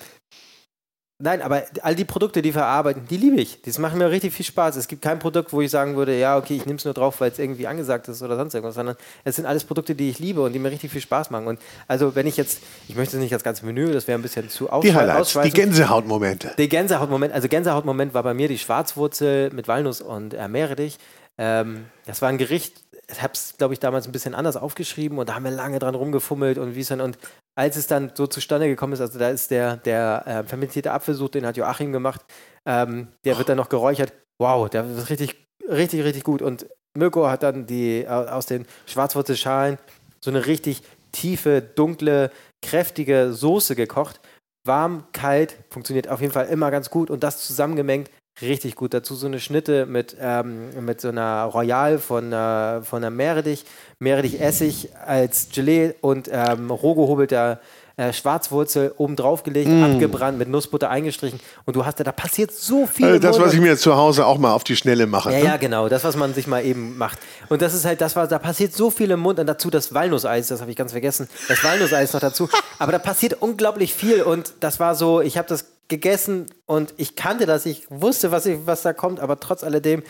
Nein, 1.20 1.42
aber 1.42 1.62
all 1.82 1.94
die 1.94 2.04
Produkte, 2.04 2.42
die 2.42 2.50
verarbeiten, 2.50 3.04
die 3.08 3.16
liebe 3.16 3.40
ich. 3.40 3.62
Das 3.62 3.78
macht 3.78 3.94
mir 3.94 4.10
richtig 4.10 4.34
viel 4.34 4.44
Spaß. 4.44 4.74
Es 4.74 4.88
gibt 4.88 5.00
kein 5.00 5.20
Produkt, 5.20 5.52
wo 5.52 5.60
ich 5.60 5.70
sagen 5.70 5.94
würde, 5.94 6.18
ja, 6.18 6.36
okay, 6.36 6.56
ich 6.56 6.66
nehme 6.66 6.76
es 6.76 6.84
nur 6.84 6.92
drauf, 6.92 7.20
weil 7.20 7.30
es 7.30 7.38
irgendwie 7.38 7.68
angesagt 7.68 8.08
ist 8.08 8.20
oder 8.20 8.36
sonst 8.36 8.52
irgendwas, 8.52 8.74
sondern 8.74 8.96
es 9.22 9.36
sind 9.36 9.46
alles 9.46 9.62
Produkte, 9.62 9.94
die 9.94 10.10
ich 10.10 10.18
liebe 10.18 10.42
und 10.42 10.52
die 10.52 10.58
mir 10.58 10.72
richtig 10.72 10.90
viel 10.90 11.00
Spaß 11.00 11.30
machen. 11.30 11.46
Und 11.46 11.60
also, 11.86 12.16
wenn 12.16 12.26
ich 12.26 12.36
jetzt, 12.36 12.62
ich 12.88 12.96
möchte 12.96 13.16
nicht 13.18 13.32
das 13.32 13.44
ganze 13.44 13.64
Menü, 13.64 13.92
das 13.92 14.08
wäre 14.08 14.18
ein 14.18 14.22
bisschen 14.22 14.48
zu 14.48 14.68
Die 14.82 14.92
Highlights, 14.92 15.38
die 15.44 15.50
Gänsehautmomente. 15.50 16.50
Die 16.58 16.68
Gänsehautmoment, 16.68 17.32
also 17.32 17.46
Gänsehautmoment 17.46 18.12
war 18.12 18.24
bei 18.24 18.34
mir 18.34 18.48
die 18.48 18.58
Schwarzwurzel 18.58 19.50
mit 19.50 19.68
Walnuss 19.68 20.00
und 20.00 20.34
äh, 20.34 20.48
Meerrettich. 20.48 20.98
Ähm, 21.38 21.86
das 22.06 22.22
war 22.22 22.28
ein 22.28 22.38
Gericht, 22.38 22.84
ich 23.10 23.22
habe 23.22 23.32
es, 23.34 23.56
glaube 23.56 23.74
ich, 23.74 23.80
damals 23.80 24.06
ein 24.06 24.12
bisschen 24.12 24.34
anders 24.34 24.56
aufgeschrieben 24.56 25.18
und 25.18 25.28
da 25.28 25.34
haben 25.34 25.44
wir 25.44 25.50
lange 25.50 25.78
dran 25.78 25.94
rumgefummelt 25.94 26.58
und 26.58 26.74
wie 26.74 26.80
es 26.80 26.88
dann 26.88 27.00
und 27.00 27.18
als 27.56 27.76
es 27.76 27.86
dann 27.86 28.12
so 28.14 28.26
zustande 28.26 28.66
gekommen 28.66 28.92
ist, 28.92 29.00
also 29.00 29.18
da 29.18 29.28
ist 29.28 29.50
der, 29.50 29.76
der 29.76 30.24
äh, 30.26 30.44
fermentierte 30.44 30.92
Apfelsuch, 30.92 31.28
den 31.28 31.46
hat 31.46 31.56
Joachim 31.56 31.92
gemacht, 31.92 32.20
ähm, 32.66 33.08
der 33.24 33.34
oh. 33.34 33.38
wird 33.38 33.48
dann 33.48 33.56
noch 33.56 33.68
geräuchert. 33.68 34.12
Wow, 34.40 34.68
der 34.68 34.84
ist 34.84 35.10
richtig, 35.10 35.46
richtig, 35.68 36.02
richtig 36.02 36.24
gut. 36.24 36.42
Und 36.42 36.66
Mirko 36.96 37.28
hat 37.28 37.42
dann 37.42 37.66
die 37.66 38.06
aus 38.08 38.46
den 38.46 38.66
Schwarzwurzelschalen 38.86 39.78
so 40.20 40.30
eine 40.30 40.46
richtig 40.46 40.82
tiefe, 41.12 41.62
dunkle, 41.62 42.30
kräftige 42.62 43.32
Soße 43.32 43.76
gekocht. 43.76 44.20
Warm, 44.66 45.06
kalt, 45.12 45.56
funktioniert 45.70 46.08
auf 46.08 46.20
jeden 46.20 46.32
Fall 46.32 46.46
immer 46.46 46.70
ganz 46.70 46.90
gut 46.90 47.10
und 47.10 47.22
das 47.22 47.46
zusammengemengt 47.46 48.10
richtig 48.40 48.74
gut. 48.74 48.94
Dazu 48.94 49.14
so 49.14 49.26
eine 49.26 49.40
Schnitte 49.40 49.86
mit, 49.86 50.16
ähm, 50.20 50.84
mit 50.84 51.00
so 51.00 51.08
einer 51.08 51.44
Royal 51.44 51.98
von, 51.98 52.32
äh, 52.32 52.82
von 52.82 52.98
einer 52.98 53.10
Meerrettich, 53.10 53.64
Meerrettich-Essig 53.98 54.90
als 55.06 55.48
Gelee 55.52 55.94
und 56.00 56.28
ähm, 56.32 56.70
roh 56.70 56.94
gehobelter 56.94 57.60
äh, 57.96 58.12
Schwarzwurzel 58.12 58.92
oben 58.96 59.14
drauf 59.14 59.44
gelegt, 59.44 59.70
mm. 59.70 59.84
abgebrannt, 59.84 60.36
mit 60.36 60.48
Nussbutter 60.48 60.90
eingestrichen. 60.90 61.38
Und 61.64 61.76
du 61.76 61.86
hast 61.86 62.00
da, 62.00 62.04
da 62.04 62.10
passiert 62.10 62.50
so 62.50 62.88
viel. 62.88 63.06
Also 63.06 63.18
das, 63.20 63.38
was 63.38 63.54
ich 63.54 63.60
mir 63.60 63.76
zu 63.76 63.94
Hause 63.96 64.26
auch 64.26 64.38
mal 64.38 64.52
auf 64.52 64.64
die 64.64 64.74
Schnelle 64.74 65.06
mache. 65.06 65.30
Ja, 65.30 65.38
ne? 65.38 65.44
ja, 65.44 65.56
genau. 65.58 65.88
Das, 65.88 66.02
was 66.02 66.16
man 66.16 66.34
sich 66.34 66.48
mal 66.48 66.64
eben 66.64 66.98
macht. 66.98 67.20
Und 67.48 67.62
das 67.62 67.72
ist 67.72 67.84
halt 67.84 68.00
das, 68.00 68.16
was 68.16 68.28
da 68.28 68.40
passiert 68.40 68.72
so 68.72 68.90
viel 68.90 69.12
im 69.12 69.20
Mund. 69.20 69.38
Und 69.38 69.46
dazu 69.46 69.70
das 69.70 69.94
Walnusseis, 69.94 70.48
das 70.48 70.60
habe 70.60 70.72
ich 70.72 70.76
ganz 70.76 70.90
vergessen. 70.90 71.28
Das 71.46 71.62
Walnusseis 71.62 72.12
noch 72.12 72.20
dazu. 72.20 72.48
Aber 72.80 72.90
da 72.90 72.98
passiert 72.98 73.40
unglaublich 73.40 73.94
viel. 73.94 74.22
Und 74.22 74.54
das 74.58 74.80
war 74.80 74.96
so, 74.96 75.20
ich 75.20 75.38
habe 75.38 75.48
das 75.48 75.73
gegessen 75.88 76.46
und 76.66 76.94
ich 76.96 77.16
kannte 77.16 77.46
das, 77.46 77.66
ich 77.66 77.86
wusste, 77.90 78.32
was, 78.32 78.46
ich, 78.46 78.66
was 78.66 78.82
da 78.82 78.92
kommt, 78.92 79.20
aber 79.20 79.38
trotz 79.40 79.64
alledem 79.64 80.02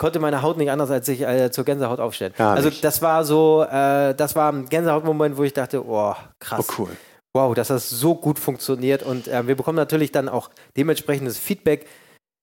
konnte 0.00 0.18
meine 0.18 0.40
Haut 0.40 0.56
nicht 0.56 0.70
anders 0.70 0.90
als 0.90 1.06
sich 1.06 1.20
äh, 1.20 1.50
zur 1.50 1.64
Gänsehaut 1.64 2.00
aufstellen. 2.00 2.32
Herrlich. 2.34 2.64
Also 2.64 2.80
das 2.80 3.02
war 3.02 3.24
so, 3.24 3.62
äh, 3.62 4.14
das 4.14 4.34
war 4.34 4.50
ein 4.50 4.66
Gänsehautmoment, 4.66 5.36
wo 5.36 5.42
ich 5.44 5.52
dachte, 5.52 5.84
oh, 5.86 6.14
krass. 6.38 6.66
Oh, 6.68 6.72
cool. 6.78 6.88
Wow, 7.34 7.54
dass 7.54 7.68
das 7.68 7.90
so 7.90 8.14
gut 8.14 8.38
funktioniert 8.38 9.02
und 9.02 9.28
äh, 9.28 9.46
wir 9.46 9.54
bekommen 9.54 9.76
natürlich 9.76 10.10
dann 10.10 10.28
auch 10.28 10.50
dementsprechendes 10.76 11.38
Feedback. 11.38 11.86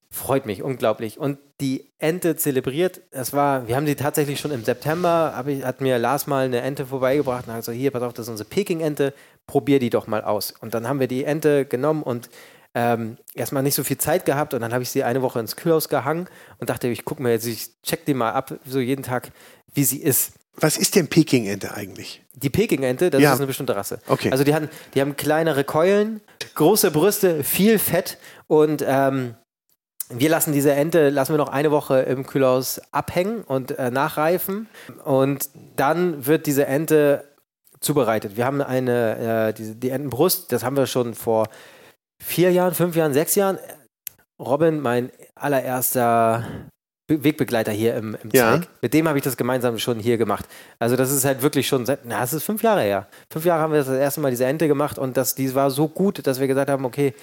Freut 0.10 0.46
mich 0.46 0.64
unglaublich. 0.64 1.20
Und 1.20 1.40
die 1.60 1.92
Ente 1.98 2.38
zelebriert, 2.38 3.02
das 3.12 3.34
war, 3.34 3.68
wir 3.68 3.76
haben 3.76 3.88
sie 3.88 3.96
tatsächlich 3.96 4.40
schon 4.40 4.52
im 4.52 4.64
September, 4.64 5.44
ich, 5.48 5.66
hat 5.66 5.82
mir 5.82 5.98
Lars 5.98 6.28
mal 6.28 6.46
eine 6.46 6.62
Ente 6.62 6.86
vorbeigebracht 6.86 7.48
und 7.48 7.54
hat 7.54 7.62
gesagt, 7.62 7.78
hier, 7.78 7.92
pass 7.92 8.04
auf, 8.04 8.14
das 8.14 8.28
ist 8.28 8.30
unsere 8.30 8.48
Peking-Ente, 8.48 9.14
probier 9.48 9.80
die 9.80 9.90
doch 9.90 10.08
mal 10.08 10.24
aus. 10.24 10.54
Und 10.62 10.74
dann 10.74 10.88
haben 10.88 11.02
wir 11.02 11.08
die 11.08 11.26
Ente 11.26 11.66
genommen 11.66 12.04
und 12.04 12.30
ähm, 12.78 13.18
erstmal 13.34 13.64
nicht 13.64 13.74
so 13.74 13.84
viel 13.84 13.98
Zeit 13.98 14.26
gehabt 14.26 14.54
und 14.54 14.62
dann 14.62 14.72
habe 14.72 14.84
ich 14.84 14.92
sie 14.92 15.04
eine 15.04 15.24
Woche 15.24 15.40
ins 15.40 15.56
Kühlhaus 15.56 15.90
gehangen 15.90 16.28
und 16.60 16.70
dachte, 16.70 16.88
ich 16.88 17.06
gucke 17.06 17.24
mir 17.24 17.32
jetzt, 17.32 17.48
ich 17.48 17.70
check 17.82 18.06
die 18.06 18.14
mal 18.14 18.34
ab, 18.34 18.54
so 18.68 18.80
jeden 18.80 19.02
Tag, 19.02 19.32
wie 19.74 19.84
sie 19.84 20.00
ist. 20.00 20.34
Was 20.58 20.78
ist 20.78 20.96
denn 20.96 21.08
Peking-Ente 21.08 21.74
eigentlich? 21.74 22.24
Die 22.36 22.52
Peking-Ente, 22.52 23.10
das 23.10 23.20
ja. 23.20 23.34
ist 23.34 23.40
eine 23.40 23.48
bestimmte 23.48 23.76
Rasse. 23.76 24.00
Okay. 24.08 24.30
Also 24.30 24.44
die 24.44 24.54
haben, 24.54 24.70
die 24.94 25.02
haben 25.02 25.16
kleinere 25.16 25.64
Keulen, 25.64 26.22
große 26.54 26.92
Brüste, 26.92 27.44
viel 27.44 27.80
Fett 27.80 28.20
und 28.46 28.86
ähm, 28.88 29.34
wir 30.10 30.30
lassen 30.30 30.54
diese 30.54 30.72
Ente, 30.74 31.10
lassen 31.10 31.34
wir 31.34 31.38
noch 31.40 31.50
eine 31.50 31.72
Woche 31.72 32.02
im 32.02 32.28
Kühlhaus 32.28 32.80
abhängen 32.92 33.42
und 33.42 33.72
äh, 33.72 33.90
nachreifen 33.90 34.70
und 35.04 35.50
dann 35.76 36.28
wird 36.28 36.46
diese 36.46 36.68
Ente 36.68 37.24
zubereitet. 37.80 38.38
Wir 38.38 38.46
haben 38.46 38.62
eine, 38.62 39.48
äh, 39.50 39.54
die, 39.54 39.74
die 39.74 39.90
Entenbrust, 39.90 40.52
das 40.52 40.64
haben 40.64 40.78
wir 40.78 40.86
schon 40.86 41.16
vor 41.16 41.48
vier 42.24 42.52
Jahren, 42.52 42.74
fünf 42.74 42.96
Jahren, 42.96 43.14
sechs 43.14 43.36
Jahren. 43.36 43.60
Robin, 44.40 44.80
mein 44.80 45.12
allererster 45.36 46.70
Wegbegleiter 47.10 47.72
hier 47.72 47.96
im, 47.96 48.18
im 48.22 48.30
ja. 48.34 48.62
Mit 48.82 48.94
dem 48.94 49.08
habe 49.08 49.18
ich 49.18 49.24
das 49.24 49.38
gemeinsam 49.38 49.80
schon 49.80 50.00
hier 50.00 50.18
gemacht. 50.18 50.46
Also 50.78 50.96
das 50.96 51.12
ist 51.12 51.26
halt 51.26 51.42
wirklich 51.42 51.68
schon 51.68 51.86
seit, 51.86 52.06
na, 52.06 52.20
das 52.20 52.34
ist 52.34 52.44
fünf 52.44 52.62
Jahre 52.64 52.82
her. 52.82 53.08
Fünf 53.32 53.46
Jahre 53.46 53.62
haben 53.62 53.72
wir 53.72 53.80
das, 53.80 53.88
das 53.88 53.98
erste 53.98 54.20
Mal 54.22 54.32
diese 54.32 54.46
Ente 54.46 54.68
gemacht 54.68 55.00
und 55.00 55.16
das, 55.16 55.34
die 55.34 55.54
war 55.56 55.72
so 55.72 55.88
gut, 55.88 56.28
dass 56.28 56.40
wir 56.40 56.48
gesagt 56.48 56.70
haben, 56.70 56.86
okay, 56.86 57.14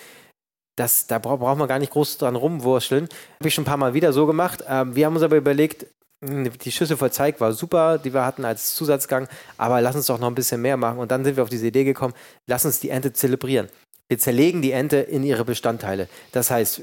das, 0.77 1.07
da 1.07 1.19
bra 1.19 1.37
braucht 1.37 1.59
man 1.59 1.69
gar 1.69 1.79
nicht 1.79 1.93
groß 1.93 2.19
dran 2.19 2.35
rumwursteln. 2.35 3.09
Habe 3.39 3.49
ich 3.49 3.55
schon 3.55 3.63
ein 3.63 3.67
paar 3.67 3.77
Mal 3.77 3.95
wieder 3.95 4.13
so 4.13 4.27
gemacht. 4.27 4.65
Ähm, 4.67 4.97
wir 4.97 5.07
haben 5.07 5.15
uns 5.15 5.23
aber 5.23 5.37
überlegt, 5.37 5.87
hm, 6.25 6.51
die 6.59 6.73
Schüssel 6.73 6.97
voll 6.97 7.13
Zeig 7.13 7.41
war 7.41 7.53
super, 7.53 7.99
die 7.99 8.13
wir 8.13 8.25
hatten 8.25 8.45
als 8.45 8.75
Zusatzgang, 8.75 9.29
aber 9.59 9.81
lass 9.83 9.95
uns 9.95 10.07
doch 10.07 10.19
noch 10.19 10.29
ein 10.29 10.35
bisschen 10.35 10.63
mehr 10.63 10.77
machen. 10.77 10.99
Und 10.99 11.11
dann 11.11 11.25
sind 11.25 11.37
wir 11.37 11.43
auf 11.43 11.51
diese 11.51 11.67
Idee 11.67 11.85
gekommen, 11.85 12.15
lass 12.49 12.65
uns 12.65 12.81
die 12.81 12.91
Ente 12.91 13.13
zelebrieren. 13.13 13.69
Wir 14.09 14.19
zerlegen 14.19 14.63
die 14.63 14.73
Ente 14.73 14.99
in 14.99 15.23
ihre 15.23 15.45
Bestandteile. 15.45 16.09
Das 16.33 16.51
heißt, 16.51 16.83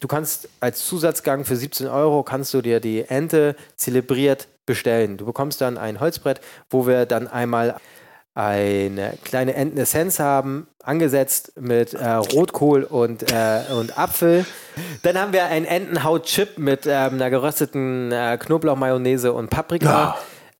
du 0.00 0.08
kannst 0.08 0.48
als 0.60 0.86
Zusatzgang 0.86 1.44
für 1.44 1.56
17 1.56 1.88
Euro 1.88 2.22
kannst 2.22 2.54
du 2.54 2.62
dir 2.62 2.80
die 2.80 3.02
Ente 3.02 3.56
zelebriert 3.76 4.48
bestellen. 4.66 5.16
Du 5.16 5.26
bekommst 5.26 5.60
dann 5.60 5.76
ein 5.76 6.00
Holzbrett, 6.00 6.40
wo 6.70 6.86
wir 6.86 7.06
dann 7.06 7.28
einmal 7.28 7.76
eine 8.34 9.16
kleine 9.22 9.54
Entenessenz 9.54 10.18
haben, 10.18 10.66
angesetzt 10.82 11.52
mit 11.56 11.94
äh, 11.94 12.08
Rotkohl 12.14 12.82
und, 12.82 13.30
äh, 13.30 13.60
und 13.72 13.96
Apfel. 13.96 14.44
Dann 15.02 15.16
haben 15.18 15.32
wir 15.32 15.44
einen 15.44 15.66
Entenhaut-Chip 15.66 16.58
mit 16.58 16.84
ähm, 16.86 17.14
einer 17.14 17.30
gerösteten 17.30 18.10
äh, 18.10 18.36
Knoblauchmayonnaise 18.40 19.32
und 19.32 19.50
Paprika. 19.50 20.16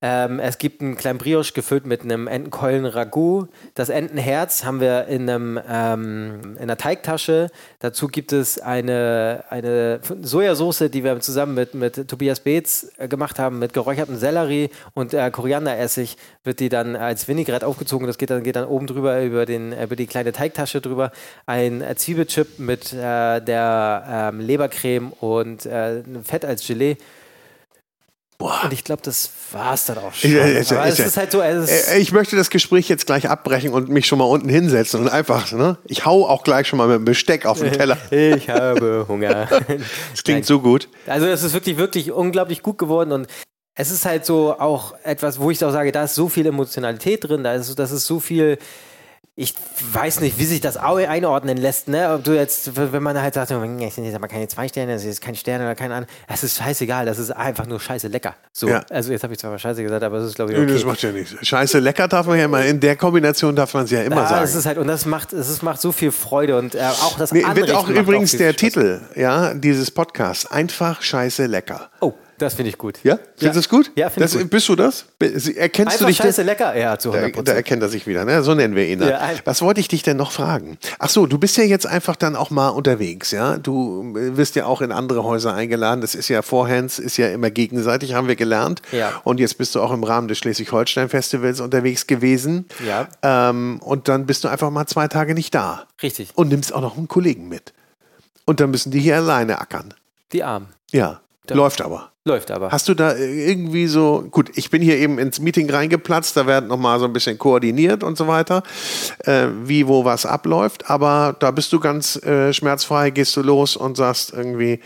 Ähm, 0.06 0.38
es 0.38 0.58
gibt 0.58 0.82
einen 0.82 0.96
kleinen 0.96 1.18
Brioche 1.18 1.54
gefüllt 1.54 1.86
mit 1.86 2.02
einem 2.02 2.26
Entenkeulen-Ragout. 2.26 3.48
Das 3.72 3.88
Entenherz 3.88 4.62
haben 4.62 4.78
wir 4.78 5.06
in, 5.06 5.30
einem, 5.30 5.58
ähm, 5.66 6.56
in 6.56 6.64
einer 6.64 6.76
Teigtasche. 6.76 7.50
Dazu 7.78 8.08
gibt 8.08 8.34
es 8.34 8.58
eine, 8.58 9.44
eine 9.48 10.00
Sojasauce, 10.20 10.90
die 10.90 11.04
wir 11.04 11.18
zusammen 11.20 11.54
mit, 11.54 11.72
mit 11.72 12.06
Tobias 12.06 12.40
Beetz 12.40 12.92
äh, 12.98 13.08
gemacht 13.08 13.38
haben, 13.38 13.58
mit 13.58 13.72
geräuchertem 13.72 14.16
Sellerie 14.16 14.68
und 14.92 15.14
äh, 15.14 15.30
Korianderessig. 15.30 16.18
Wird 16.42 16.60
die 16.60 16.68
dann 16.68 16.96
als 16.96 17.26
Vinaigrette 17.26 17.66
aufgezogen. 17.66 18.06
Das 18.06 18.18
geht 18.18 18.28
dann, 18.28 18.42
geht 18.42 18.56
dann 18.56 18.66
oben 18.66 18.86
drüber 18.86 19.22
über, 19.22 19.46
den, 19.46 19.72
über 19.72 19.96
die 19.96 20.06
kleine 20.06 20.32
Teigtasche 20.32 20.82
drüber. 20.82 21.12
Ein 21.46 21.80
äh, 21.80 21.96
Zwiebelchip 21.96 22.58
mit 22.58 22.92
äh, 22.92 23.40
der 23.40 24.30
ähm, 24.34 24.40
Lebercreme 24.40 25.14
und 25.20 25.64
äh, 25.64 26.02
Fett 26.24 26.44
als 26.44 26.66
Gelee. 26.66 26.98
Boah. 28.38 28.62
Und 28.64 28.72
ich 28.72 28.82
glaube, 28.82 29.02
das 29.02 29.30
war 29.52 29.74
es 29.74 29.86
dann 29.86 29.98
auch 29.98 30.12
schon. 30.12 30.32
Halt 30.32 31.32
so. 31.32 31.40
Äh, 31.40 31.98
ich 31.98 32.12
möchte 32.12 32.36
das 32.36 32.50
Gespräch 32.50 32.88
jetzt 32.88 33.06
gleich 33.06 33.28
abbrechen 33.30 33.72
und 33.72 33.88
mich 33.88 34.06
schon 34.06 34.18
mal 34.18 34.24
unten 34.24 34.48
hinsetzen 34.48 35.00
und 35.00 35.08
einfach, 35.08 35.52
ne? 35.52 35.78
Ich 35.84 36.04
hau 36.04 36.26
auch 36.26 36.42
gleich 36.42 36.66
schon 36.66 36.78
mal 36.78 36.88
mit 36.88 36.96
dem 36.96 37.04
Besteck 37.04 37.46
auf 37.46 37.60
den 37.60 37.72
Teller. 37.72 37.98
Ich 38.10 38.48
habe 38.48 39.06
Hunger. 39.08 39.48
Das 40.12 40.22
klingt 40.24 40.40
Nein. 40.40 40.42
so 40.42 40.60
gut. 40.60 40.88
Also, 41.06 41.26
es 41.26 41.42
ist 41.42 41.52
wirklich, 41.52 41.76
wirklich 41.76 42.12
unglaublich 42.12 42.62
gut 42.62 42.78
geworden 42.78 43.12
und 43.12 43.28
es 43.76 43.90
ist 43.90 44.04
halt 44.04 44.24
so 44.24 44.58
auch 44.58 44.94
etwas, 45.02 45.40
wo 45.40 45.50
ich 45.50 45.64
auch 45.64 45.72
sage, 45.72 45.90
da 45.92 46.04
ist 46.04 46.14
so 46.14 46.28
viel 46.28 46.46
Emotionalität 46.46 47.24
drin, 47.24 47.42
da 47.42 47.54
ist, 47.54 47.76
das 47.78 47.90
ist 47.90 48.06
so 48.06 48.20
viel 48.20 48.58
ich 49.36 49.52
weiß 49.92 50.20
nicht, 50.20 50.38
wie 50.38 50.44
sich 50.44 50.60
das 50.60 50.76
einordnen 50.76 51.56
lässt, 51.56 51.88
ne? 51.88 52.14
Ob 52.14 52.22
du 52.22 52.36
jetzt, 52.36 52.76
wenn 52.76 53.02
man 53.02 53.20
halt 53.20 53.34
sagt, 53.34 53.50
es 53.50 53.94
sind 53.94 54.04
jetzt 54.04 54.14
aber 54.14 54.28
keine 54.28 54.46
zwei 54.46 54.68
Sterne, 54.68 54.92
es 54.92 55.04
ist 55.04 55.20
kein 55.20 55.34
Stern 55.34 55.60
oder 55.60 55.74
kein 55.74 55.90
an, 55.90 56.06
es 56.28 56.44
ist 56.44 56.58
scheißegal, 56.58 57.04
das 57.04 57.18
ist 57.18 57.32
einfach 57.32 57.66
nur 57.66 57.80
scheiße 57.80 58.06
lecker. 58.06 58.36
So, 58.52 58.68
ja. 58.68 58.84
also 58.90 59.10
jetzt 59.10 59.24
habe 59.24 59.32
ich 59.32 59.40
zwar 59.40 59.50
mal 59.50 59.58
scheiße 59.58 59.82
gesagt, 59.82 60.04
aber 60.04 60.18
es 60.18 60.28
ist 60.28 60.36
glaube 60.36 60.52
ich 60.52 60.58
okay. 60.58 60.72
Das 60.72 60.84
macht 60.84 61.02
ja 61.02 61.10
nichts. 61.10 61.34
Scheiße 61.42 61.80
lecker 61.80 62.06
darf 62.06 62.26
man 62.26 62.38
ja 62.38 62.44
immer, 62.44 62.64
in 62.64 62.78
der 62.78 62.94
Kombination 62.94 63.56
darf 63.56 63.74
man 63.74 63.86
es 63.86 63.90
ja 63.90 64.02
immer 64.02 64.22
ja, 64.22 64.28
sagen. 64.28 64.42
Das 64.42 64.54
ist 64.54 64.66
halt, 64.66 64.78
und 64.78 64.86
das 64.86 65.04
macht, 65.04 65.32
es 65.32 65.62
macht 65.62 65.80
so 65.80 65.90
viel 65.90 66.12
Freude 66.12 66.56
und 66.56 66.76
äh, 66.76 66.82
auch 66.82 67.18
das 67.18 67.32
nee, 67.32 67.42
Wird 67.54 67.72
auch 67.72 67.88
übrigens 67.88 68.34
auch 68.34 68.38
der 68.38 68.50
Spaß. 68.50 68.60
Titel, 68.60 69.00
ja, 69.16 69.52
dieses 69.52 69.90
Podcasts, 69.90 70.46
einfach 70.46 71.02
scheiße 71.02 71.46
lecker. 71.46 71.90
Oh. 72.00 72.14
Das 72.38 72.54
finde 72.54 72.70
ich 72.70 72.78
gut. 72.78 72.98
Ja? 73.04 73.18
Findest 73.36 73.56
du 73.56 73.60
es 73.60 73.68
gut? 73.68 73.92
Ja, 73.94 74.10
finde 74.10 74.28
ich 74.28 74.32
gut. 74.38 74.50
Bist 74.50 74.68
du 74.68 74.76
das? 74.76 75.06
Erkennst 75.20 75.92
Einfach 75.92 75.98
du 75.98 76.06
dich? 76.06 76.16
scheiße 76.16 76.42
lecker? 76.42 76.76
Ja, 76.76 76.98
zu 76.98 77.12
100%. 77.12 77.36
Da, 77.36 77.42
da 77.42 77.52
erkennt 77.52 77.82
er 77.82 77.88
sich 77.88 78.06
wieder, 78.06 78.24
ne? 78.24 78.42
So 78.42 78.54
nennen 78.54 78.74
wir 78.74 78.86
ihn. 78.86 78.98
Ne? 78.98 79.10
Ja, 79.10 79.30
Was 79.44 79.62
wollte 79.62 79.80
ich 79.80 79.88
dich 79.88 80.02
denn 80.02 80.16
noch 80.16 80.32
fragen? 80.32 80.78
Ach 80.98 81.08
so, 81.08 81.26
du 81.26 81.38
bist 81.38 81.56
ja 81.56 81.64
jetzt 81.64 81.86
einfach 81.86 82.16
dann 82.16 82.36
auch 82.36 82.50
mal 82.50 82.68
unterwegs, 82.70 83.30
ja? 83.30 83.56
Du 83.58 84.12
wirst 84.14 84.56
ja 84.56 84.66
auch 84.66 84.80
in 84.80 84.90
andere 84.92 85.24
Häuser 85.24 85.54
eingeladen. 85.54 86.00
Das 86.00 86.14
ist 86.14 86.28
ja 86.28 86.42
Vorhands, 86.42 86.98
ist 86.98 87.16
ja 87.16 87.28
immer 87.28 87.50
gegenseitig, 87.50 88.14
haben 88.14 88.28
wir 88.28 88.36
gelernt. 88.36 88.82
Ja. 88.92 89.20
Und 89.24 89.38
jetzt 89.40 89.58
bist 89.58 89.74
du 89.74 89.80
auch 89.80 89.92
im 89.92 90.02
Rahmen 90.04 90.28
des 90.28 90.38
Schleswig-Holstein-Festivals 90.38 91.60
unterwegs 91.60 92.06
gewesen. 92.06 92.66
Ja. 92.86 93.08
Ähm, 93.22 93.80
und 93.82 94.08
dann 94.08 94.26
bist 94.26 94.44
du 94.44 94.48
einfach 94.48 94.70
mal 94.70 94.86
zwei 94.86 95.08
Tage 95.08 95.34
nicht 95.34 95.54
da. 95.54 95.86
Richtig. 96.02 96.30
Und 96.34 96.48
nimmst 96.48 96.74
auch 96.74 96.80
noch 96.80 96.96
einen 96.96 97.08
Kollegen 97.08 97.48
mit. 97.48 97.72
Und 98.44 98.60
dann 98.60 98.70
müssen 98.70 98.90
die 98.90 99.00
hier 99.00 99.16
alleine 99.16 99.60
ackern. 99.60 99.94
Die 100.32 100.42
Armen. 100.42 100.68
Ja. 100.90 101.20
Läuft 101.50 101.80
aber. 101.82 102.10
Läuft 102.26 102.50
aber. 102.50 102.70
Hast 102.70 102.88
du 102.88 102.94
da 102.94 103.14
irgendwie 103.16 103.86
so, 103.86 104.24
gut, 104.30 104.50
ich 104.54 104.70
bin 104.70 104.80
hier 104.80 104.96
eben 104.96 105.18
ins 105.18 105.40
Meeting 105.40 105.68
reingeplatzt, 105.68 106.34
da 106.38 106.46
wird 106.46 106.66
nochmal 106.68 106.98
so 106.98 107.04
ein 107.04 107.12
bisschen 107.12 107.36
koordiniert 107.36 108.02
und 108.02 108.16
so 108.16 108.26
weiter, 108.26 108.62
äh, 109.24 109.48
wie, 109.64 109.86
wo 109.86 110.06
was 110.06 110.24
abläuft, 110.24 110.88
aber 110.88 111.36
da 111.38 111.50
bist 111.50 111.70
du 111.74 111.80
ganz 111.80 112.16
äh, 112.16 112.54
schmerzfrei, 112.54 113.10
gehst 113.10 113.36
du 113.36 113.42
los 113.42 113.76
und 113.76 113.98
sagst 113.98 114.32
irgendwie, 114.32 114.80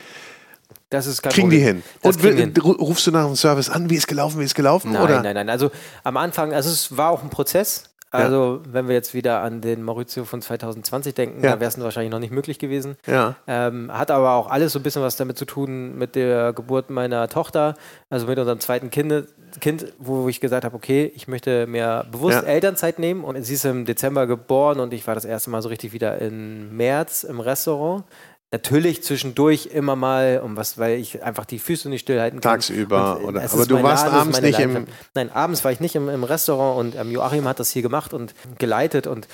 das 0.91 1.07
ist 1.07 1.23
kein 1.23 1.31
kriegen 1.33 1.51
die 1.51 1.59
hin. 1.59 1.85
Das 2.03 2.17
Und 2.17 2.23
will- 2.25 2.35
hin. 2.37 2.55
ru- 2.55 2.77
rufst 2.77 3.07
du 3.07 3.13
nach 3.13 3.27
dem 3.27 3.37
Service 3.37 3.71
an, 3.71 3.89
wie 3.89 3.95
ist 3.95 4.09
gelaufen, 4.09 4.41
wie 4.41 4.45
ist 4.45 4.57
gelaufen? 4.57 4.91
Nein, 4.91 5.03
oder? 5.03 5.23
nein, 5.23 5.35
nein. 5.37 5.49
Also 5.49 5.71
am 6.03 6.17
Anfang, 6.17 6.53
also 6.53 6.69
es 6.71 6.97
war 6.97 7.11
auch 7.11 7.23
ein 7.23 7.31
Prozess. 7.31 7.85
Also 8.11 8.61
wenn 8.69 8.89
wir 8.89 8.95
jetzt 8.95 9.13
wieder 9.15 9.41
an 9.43 9.61
den 9.61 9.83
Maurizio 9.83 10.25
von 10.25 10.41
2020 10.41 11.15
denken, 11.15 11.45
Ja. 11.45 11.53
da 11.53 11.61
wäre 11.61 11.69
es 11.69 11.79
wahrscheinlich 11.81 12.11
noch 12.11 12.19
nicht 12.21 12.33
möglich 12.33 12.59
gewesen. 12.59 12.97
Ja. 13.07 13.35
Ähm, 13.47 13.91
hat 13.93 14.11
aber 14.11 14.33
auch 14.33 14.49
alles 14.51 14.73
so 14.73 14.79
ein 14.79 14.83
bisschen 14.83 15.03
was 15.03 15.17
damit 15.17 15.37
zu 15.39 15.45
tun 15.45 15.97
mit 15.99 16.15
der 16.15 16.53
Geburt 16.53 16.91
meiner 16.91 17.29
Tochter, 17.29 17.75
also 18.11 18.27
mit 18.27 18.39
unserem 18.39 18.61
zweiten 18.61 18.91
kind, 18.91 19.25
kind 19.61 19.93
wo 19.99 20.29
ich 20.29 20.41
gesagt 20.41 20.65
habe, 20.65 20.75
okay, 20.75 21.13
ich 21.15 21.29
möchte 21.29 21.67
mehr 21.67 22.07
bewusst 22.11 22.43
Ja. 22.43 22.49
Elternzeit 22.49 22.99
nehmen. 22.99 23.25
Und 23.25 23.43
sie 23.43 23.55
ist 23.55 23.65
im 23.65 23.85
Dezember 23.85 24.27
geboren 24.27 24.81
und 24.81 24.93
ich 24.95 25.07
war 25.07 25.15
das 25.15 25.25
erste 25.25 25.51
Mal 25.51 25.61
so 25.63 25.69
richtig 25.69 25.93
wieder 25.93 26.19
im 26.21 26.77
März 26.77 27.25
im 27.25 27.41
Restaurant. 27.41 28.05
Natürlich 28.51 29.03
zwischendurch 29.03 29.67
immer 29.67 29.95
mal, 29.95 30.41
um 30.43 30.57
was, 30.57 30.79
weil 30.79 30.99
ich 30.99 31.23
einfach 31.23 31.45
die 31.45 31.59
Füße 31.59 31.89
nicht 31.91 32.01
stillhalten 32.03 32.41
kann. 32.41 32.53
Tagsüber 32.53 33.19
Und, 33.19 33.25
oder- 33.27 33.43
aber 33.53 33.67
du 33.67 33.83
warst 33.83 34.07
ist 34.07 34.13
abends 34.13 34.41
nicht 34.41 34.59
im- 34.59 34.73
Leidenschaft. 34.73 34.99
Nein, 35.15 35.31
abends 35.33 35.65
war 35.65 35.73
ich 35.73 35.81
nicht 35.81 35.95
im, 35.97 36.09
im 36.09 36.25
Restaurant 36.25 36.79
und 36.79 36.99
ähm, 36.99 37.11
Joachim 37.11 37.47
hat 37.47 37.61
das 37.61 37.71
hier 37.71 37.83
gemacht 37.83 38.15
und 38.15 38.35
geleitet 38.59 39.07
und 39.07 39.29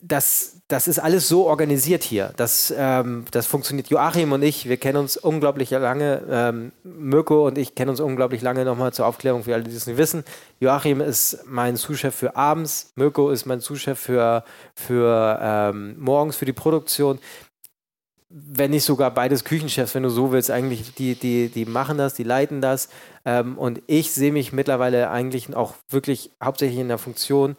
das, 0.00 0.58
das 0.68 0.86
ist 0.86 1.00
alles 1.00 1.26
so 1.28 1.46
organisiert 1.46 2.04
hier. 2.04 2.32
Das, 2.36 2.72
ähm, 2.76 3.24
das 3.32 3.46
funktioniert. 3.46 3.88
Joachim 3.88 4.30
und 4.32 4.42
ich, 4.42 4.68
wir 4.68 4.76
kennen 4.76 4.96
uns 4.98 5.16
unglaublich 5.16 5.70
lange. 5.70 6.22
Ähm, 6.30 6.72
Mirko 6.84 7.46
und 7.48 7.58
ich 7.58 7.74
kennen 7.74 7.90
uns 7.90 7.98
unglaublich 7.98 8.42
lange. 8.42 8.64
Nochmal 8.64 8.92
zur 8.92 9.06
Aufklärung 9.06 9.42
für 9.42 9.54
alle, 9.54 9.64
die 9.64 9.74
es 9.74 9.86
nicht 9.88 9.96
wissen. 9.96 10.22
Joachim 10.60 11.00
ist 11.00 11.40
mein 11.46 11.76
Zuschef 11.76 12.14
für 12.14 12.36
abends. 12.36 12.92
Mirko 12.94 13.30
ist 13.30 13.44
mein 13.46 13.60
Zuschef 13.60 13.98
für, 13.98 14.44
für 14.76 15.38
ähm, 15.42 15.96
morgens, 15.98 16.36
für 16.36 16.44
die 16.46 16.52
Produktion 16.52 17.18
wenn 18.34 18.70
nicht 18.70 18.84
sogar 18.84 19.12
beides 19.12 19.44
Küchenchefs, 19.44 19.94
wenn 19.94 20.02
du 20.02 20.08
so 20.08 20.32
willst, 20.32 20.50
eigentlich, 20.50 20.94
die, 20.94 21.14
die, 21.14 21.48
die 21.48 21.66
machen 21.66 21.98
das, 21.98 22.14
die 22.14 22.22
leiten 22.22 22.60
das. 22.60 22.88
Ähm, 23.24 23.58
und 23.58 23.82
ich 23.86 24.12
sehe 24.12 24.32
mich 24.32 24.52
mittlerweile 24.52 25.10
eigentlich 25.10 25.54
auch 25.54 25.74
wirklich 25.90 26.30
hauptsächlich 26.42 26.78
in 26.80 26.88
der 26.88 26.98
Funktion, 26.98 27.56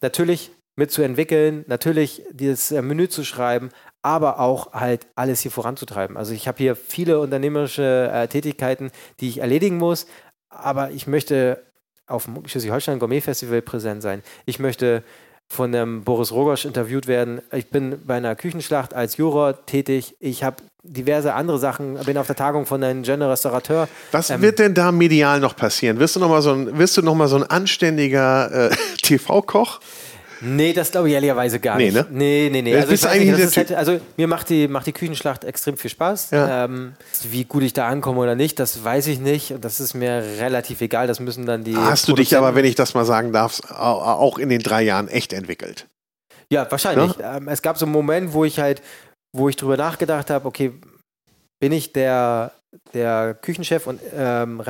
natürlich 0.00 0.50
mitzuentwickeln, 0.76 1.64
natürlich 1.66 2.22
dieses 2.30 2.70
äh, 2.70 2.82
Menü 2.82 3.08
zu 3.08 3.24
schreiben, 3.24 3.70
aber 4.00 4.40
auch 4.40 4.72
halt 4.72 5.06
alles 5.14 5.40
hier 5.40 5.50
voranzutreiben. 5.50 6.16
Also 6.16 6.32
ich 6.32 6.48
habe 6.48 6.58
hier 6.58 6.76
viele 6.76 7.20
unternehmerische 7.20 8.10
äh, 8.12 8.28
Tätigkeiten, 8.28 8.90
die 9.20 9.28
ich 9.28 9.38
erledigen 9.38 9.78
muss, 9.78 10.06
aber 10.48 10.90
ich 10.90 11.06
möchte 11.06 11.62
auf 12.06 12.24
dem 12.24 12.46
Schleswig-Holstein 12.46 12.98
Gourmet 12.98 13.20
Festival 13.20 13.62
präsent 13.62 14.02
sein. 14.02 14.22
Ich 14.44 14.58
möchte 14.58 15.02
von 15.52 15.70
dem 15.70 16.02
Boris 16.02 16.32
Rogosch 16.32 16.64
interviewt 16.64 17.06
werden. 17.06 17.42
Ich 17.52 17.68
bin 17.68 18.00
bei 18.06 18.14
einer 18.14 18.34
Küchenschlacht 18.34 18.94
als 18.94 19.18
Juror 19.18 19.66
tätig. 19.66 20.16
Ich 20.18 20.42
habe 20.44 20.56
diverse 20.82 21.34
andere 21.34 21.58
Sachen, 21.58 21.96
bin 22.06 22.16
auf 22.16 22.26
der 22.26 22.36
Tagung 22.36 22.64
von 22.64 22.82
einem 22.82 23.02
General 23.02 23.30
Restaurateur. 23.32 23.86
Was 24.12 24.30
Ähm, 24.30 24.40
wird 24.40 24.58
denn 24.58 24.72
da 24.72 24.90
medial 24.92 25.40
noch 25.40 25.54
passieren? 25.54 25.98
Wirst 25.98 26.16
du 26.16 26.20
noch 26.20 26.30
mal 26.30 26.40
so 26.40 26.52
ein, 26.52 26.78
wirst 26.78 26.96
du 26.96 27.02
noch 27.02 27.14
mal 27.14 27.28
so 27.28 27.36
ein 27.36 27.42
anständiger 27.44 28.70
äh, 28.70 28.74
TV-Koch? 29.02 29.80
Nee, 30.44 30.72
das 30.72 30.90
glaube 30.90 31.08
ich 31.08 31.14
ehrlicherweise 31.14 31.60
gar 31.60 31.76
Nee, 31.76 31.84
nicht. 31.90 31.94
ne? 31.94 32.06
Nee, 32.10 32.48
nee, 32.50 32.62
nee. 32.62 32.72
Ja, 32.72 32.80
Also, 32.80 32.90
nicht, 32.92 33.06
eigentlich 33.06 33.38
ist 33.38 33.56
halt, 33.56 33.72
also 33.72 34.00
mir 34.16 34.26
macht 34.26 34.48
die, 34.48 34.66
macht 34.66 34.86
die 34.86 34.92
Küchenschlacht 34.92 35.44
extrem 35.44 35.76
viel 35.76 35.90
Spaß. 35.90 36.30
Ja. 36.32 36.64
Ähm, 36.64 36.94
wie 37.30 37.44
gut 37.44 37.62
ich 37.62 37.72
da 37.72 37.86
ankomme 37.88 38.18
oder 38.20 38.34
nicht, 38.34 38.58
das 38.58 38.82
weiß 38.82 39.06
ich 39.06 39.20
nicht. 39.20 39.52
Und 39.52 39.64
das 39.64 39.78
ist 39.78 39.94
mir 39.94 40.22
relativ 40.40 40.80
egal. 40.80 41.06
Das 41.06 41.20
müssen 41.20 41.46
dann 41.46 41.62
die. 41.64 41.76
Hast 41.76 42.08
du 42.08 42.14
dich 42.14 42.36
aber, 42.36 42.54
wenn 42.56 42.64
ich 42.64 42.74
das 42.74 42.94
mal 42.94 43.04
sagen 43.04 43.32
darf, 43.32 43.60
au- 43.70 44.00
auch 44.02 44.38
in 44.38 44.48
den 44.48 44.60
drei 44.62 44.82
Jahren 44.82 45.08
echt 45.08 45.32
entwickelt? 45.32 45.86
Ja, 46.52 46.68
wahrscheinlich. 46.70 47.12
Ähm, 47.22 47.48
es 47.48 47.62
gab 47.62 47.78
so 47.78 47.86
einen 47.86 47.92
Moment, 47.92 48.32
wo 48.32 48.44
ich 48.44 48.58
halt, 48.58 48.82
wo 49.34 49.48
ich 49.48 49.56
drüber 49.56 49.76
nachgedacht 49.76 50.28
habe, 50.28 50.46
okay, 50.48 50.72
bin 51.60 51.72
ich 51.72 51.92
der, 51.92 52.52
der 52.92 53.34
Küchenchef 53.40 53.86
und 53.86 54.00
ähm, 54.14 54.60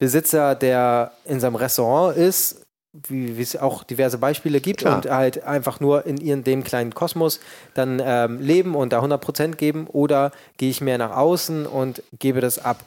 Restaurantbesitzer, 0.00 0.54
der 0.54 1.12
in 1.24 1.40
seinem 1.40 1.56
Restaurant 1.56 2.16
ist, 2.16 2.61
wie 2.92 3.38
wie 3.38 3.42
es 3.42 3.56
auch 3.56 3.84
diverse 3.84 4.18
Beispiele 4.18 4.60
gibt 4.60 4.80
Klar. 4.80 4.96
und 4.96 5.10
halt 5.10 5.44
einfach 5.44 5.80
nur 5.80 6.04
in 6.06 6.18
ihren 6.18 6.44
dem 6.44 6.62
kleinen 6.62 6.94
Kosmos 6.94 7.40
dann 7.74 8.02
ähm, 8.04 8.40
leben 8.40 8.74
und 8.74 8.92
da 8.92 9.02
100% 9.02 9.56
geben 9.56 9.86
oder 9.86 10.32
gehe 10.58 10.70
ich 10.70 10.80
mehr 10.80 10.98
nach 10.98 11.16
außen 11.16 11.66
und 11.66 12.02
gebe 12.18 12.40
das 12.40 12.58
ab. 12.58 12.84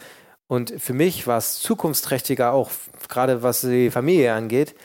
Und 0.48 0.74
für 0.80 0.94
mich 0.94 1.26
war 1.26 1.38
es 1.40 1.60
zukunftsträchtiger, 1.60 2.52
auch 2.54 2.70
gerade 3.10 3.42
was 3.42 3.62
die 3.62 3.90
Familie 3.90 4.34
angeht, 4.34 4.76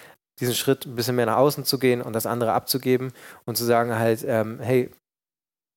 diesen 0.41 0.55
Schritt 0.55 0.87
ein 0.87 0.97
bisschen 0.97 1.16
mehr 1.16 1.27
nach 1.27 1.37
außen 1.37 1.64
zu 1.64 1.79
gehen 1.79 2.01
und 2.01 2.14
das 2.14 2.25
andere 2.25 2.53
abzugeben 2.53 3.12
und 3.45 3.57
zu 3.57 3.64
sagen 3.64 3.95
halt, 3.99 4.25
ähm, 4.27 4.59
hey, 4.61 4.91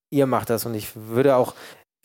ihr 0.10 0.26
macht 0.26 0.50
das 0.50 0.66
und 0.66 0.74
ich 0.74 0.96
würde 0.96 1.36
auch, 1.36 1.54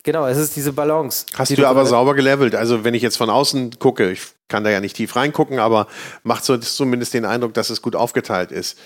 genau, 0.09 0.25
es 0.25 0.37
ist 0.37 0.55
diese 0.55 0.73
Balance. 0.73 1.27
Hast 1.35 1.51
die 1.51 1.55
du 1.55 1.67
aber 1.67 1.85
sauber 1.85 2.15
gelevelt. 2.15 2.55
Also 2.55 2.83
wenn 2.83 2.95
ich 2.95 3.03
jetzt 3.03 3.17
von 3.17 3.29
außen 3.29 3.77
gucke, 3.77 4.09
ich 4.09 4.21
kann 4.47 4.63
da 4.63 4.71
ja 4.71 4.79
nicht 4.79 4.95
tief 4.95 5.15
reingucken, 5.15 5.59
aber 5.59 5.85
macht 6.23 6.43
so 6.43 6.57
zumindest 6.57 7.13
den 7.13 7.25
Eindruck, 7.25 7.53
dass 7.53 7.69
es 7.69 7.83
gut 7.83 7.95
aufgeteilt 7.95 8.51
ist. 8.51 8.79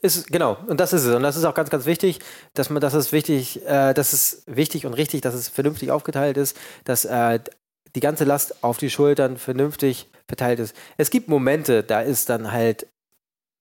Ist, 0.00 0.28
genau, 0.28 0.56
und 0.68 0.78
das 0.78 0.92
ist 0.92 1.04
es. 1.04 1.14
Und 1.14 1.24
das 1.24 1.36
ist 1.36 1.44
auch 1.44 1.54
ganz, 1.54 1.70
ganz 1.70 1.86
wichtig, 1.86 2.20
dass 2.54 2.70
man, 2.70 2.80
das 2.80 2.94
ist 2.94 3.10
wichtig, 3.10 3.66
äh, 3.66 3.92
das 3.94 4.12
ist 4.12 4.44
wichtig 4.46 4.86
und 4.86 4.94
richtig, 4.94 5.22
dass 5.22 5.34
es 5.34 5.48
vernünftig 5.48 5.90
aufgeteilt 5.90 6.36
ist, 6.36 6.56
dass 6.84 7.04
äh, 7.04 7.40
die 7.96 8.00
ganze 8.00 8.24
Last 8.24 8.62
auf 8.62 8.78
die 8.78 8.90
Schultern 8.90 9.36
vernünftig 9.36 10.08
verteilt 10.28 10.60
ist. 10.60 10.76
Es 10.96 11.10
gibt 11.10 11.28
Momente, 11.28 11.82
da 11.82 12.00
ist 12.00 12.28
dann 12.28 12.52
halt 12.52 12.86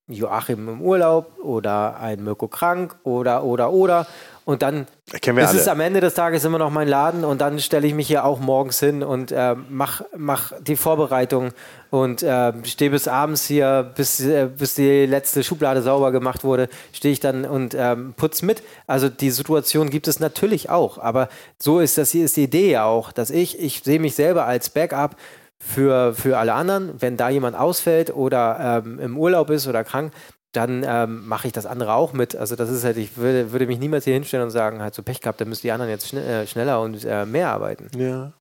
Joachim 0.07 0.69
im 0.69 0.81
Urlaub 0.81 1.39
oder 1.43 1.99
ein 1.99 2.23
Mirko 2.23 2.47
krank 2.47 2.97
oder, 3.03 3.43
oder, 3.43 3.71
oder. 3.71 4.07
Und 4.49 4.63
dann 4.63 4.87
es 5.11 5.27
alle. 5.27 5.59
ist 5.59 5.67
am 5.67 5.79
Ende 5.79 6.01
des 6.01 6.15
Tages 6.15 6.43
immer 6.43 6.57
noch 6.57 6.71
mein 6.71 6.87
Laden 6.87 7.23
und 7.23 7.39
dann 7.39 7.59
stelle 7.59 7.85
ich 7.85 7.93
mich 7.93 8.07
hier 8.07 8.25
auch 8.25 8.39
morgens 8.39 8.79
hin 8.79 9.03
und 9.03 9.31
äh, 9.31 9.55
mach, 9.69 10.01
mach 10.17 10.53
die 10.59 10.75
Vorbereitung 10.75 11.51
und 11.91 12.23
äh, 12.23 12.53
stehe 12.63 12.89
bis 12.89 13.07
abends 13.07 13.45
hier, 13.45 13.91
bis, 13.95 14.19
äh, 14.21 14.47
bis 14.47 14.73
die 14.73 15.05
letzte 15.05 15.43
Schublade 15.43 15.83
sauber 15.83 16.11
gemacht 16.11 16.43
wurde, 16.43 16.67
stehe 16.93 17.11
ich 17.11 17.19
dann 17.19 17.45
und 17.45 17.75
ähm, 17.77 18.15
putz 18.17 18.41
mit. 18.41 18.63
Also 18.87 19.07
die 19.07 19.29
Situation 19.29 19.91
gibt 19.91 20.07
es 20.07 20.19
natürlich 20.19 20.71
auch, 20.71 20.97
aber 20.97 21.29
so 21.59 21.79
ist 21.79 21.99
das 21.99 22.09
hier 22.09 22.25
ist 22.25 22.35
die 22.35 22.45
Idee 22.45 22.71
ja 22.71 22.85
auch, 22.85 23.11
dass 23.11 23.29
ich, 23.29 23.59
ich 23.59 23.83
sehe 23.83 23.99
mich 23.99 24.15
selber 24.15 24.45
als 24.45 24.71
Backup 24.71 25.15
für, 25.59 26.15
für 26.15 26.39
alle 26.39 26.53
anderen. 26.53 26.93
Wenn 26.97 27.17
da 27.17 27.29
jemand 27.29 27.55
ausfällt 27.55 28.15
oder 28.15 28.81
ähm, 28.83 28.97
im 28.97 29.15
Urlaub 29.15 29.51
ist 29.51 29.67
oder 29.67 29.83
krank, 29.83 30.11
dann 30.51 30.83
ähm, 30.87 31.27
mache 31.27 31.47
ich 31.47 31.53
das 31.53 31.65
andere 31.65 31.93
auch 31.93 32.13
mit. 32.13 32.35
Also 32.35 32.55
das 32.55 32.69
ist 32.69 32.83
halt, 32.83 32.97
ich 32.97 33.17
würde, 33.17 33.51
würde 33.51 33.67
mich 33.67 33.79
niemals 33.79 34.05
hier 34.05 34.13
hinstellen 34.13 34.45
und 34.45 34.51
sagen, 34.51 34.81
halt 34.81 34.95
so 34.95 35.03
Pech 35.03 35.21
gehabt, 35.21 35.39
dann 35.41 35.49
müssen 35.49 35.61
die 35.63 35.71
anderen 35.71 35.91
jetzt 35.91 36.07
schn 36.07 36.17
äh, 36.17 36.47
schneller 36.47 36.81
und 36.81 37.05
äh, 37.05 37.25
mehr 37.25 37.49
arbeiten. 37.49 37.87
Ja. 37.97 38.33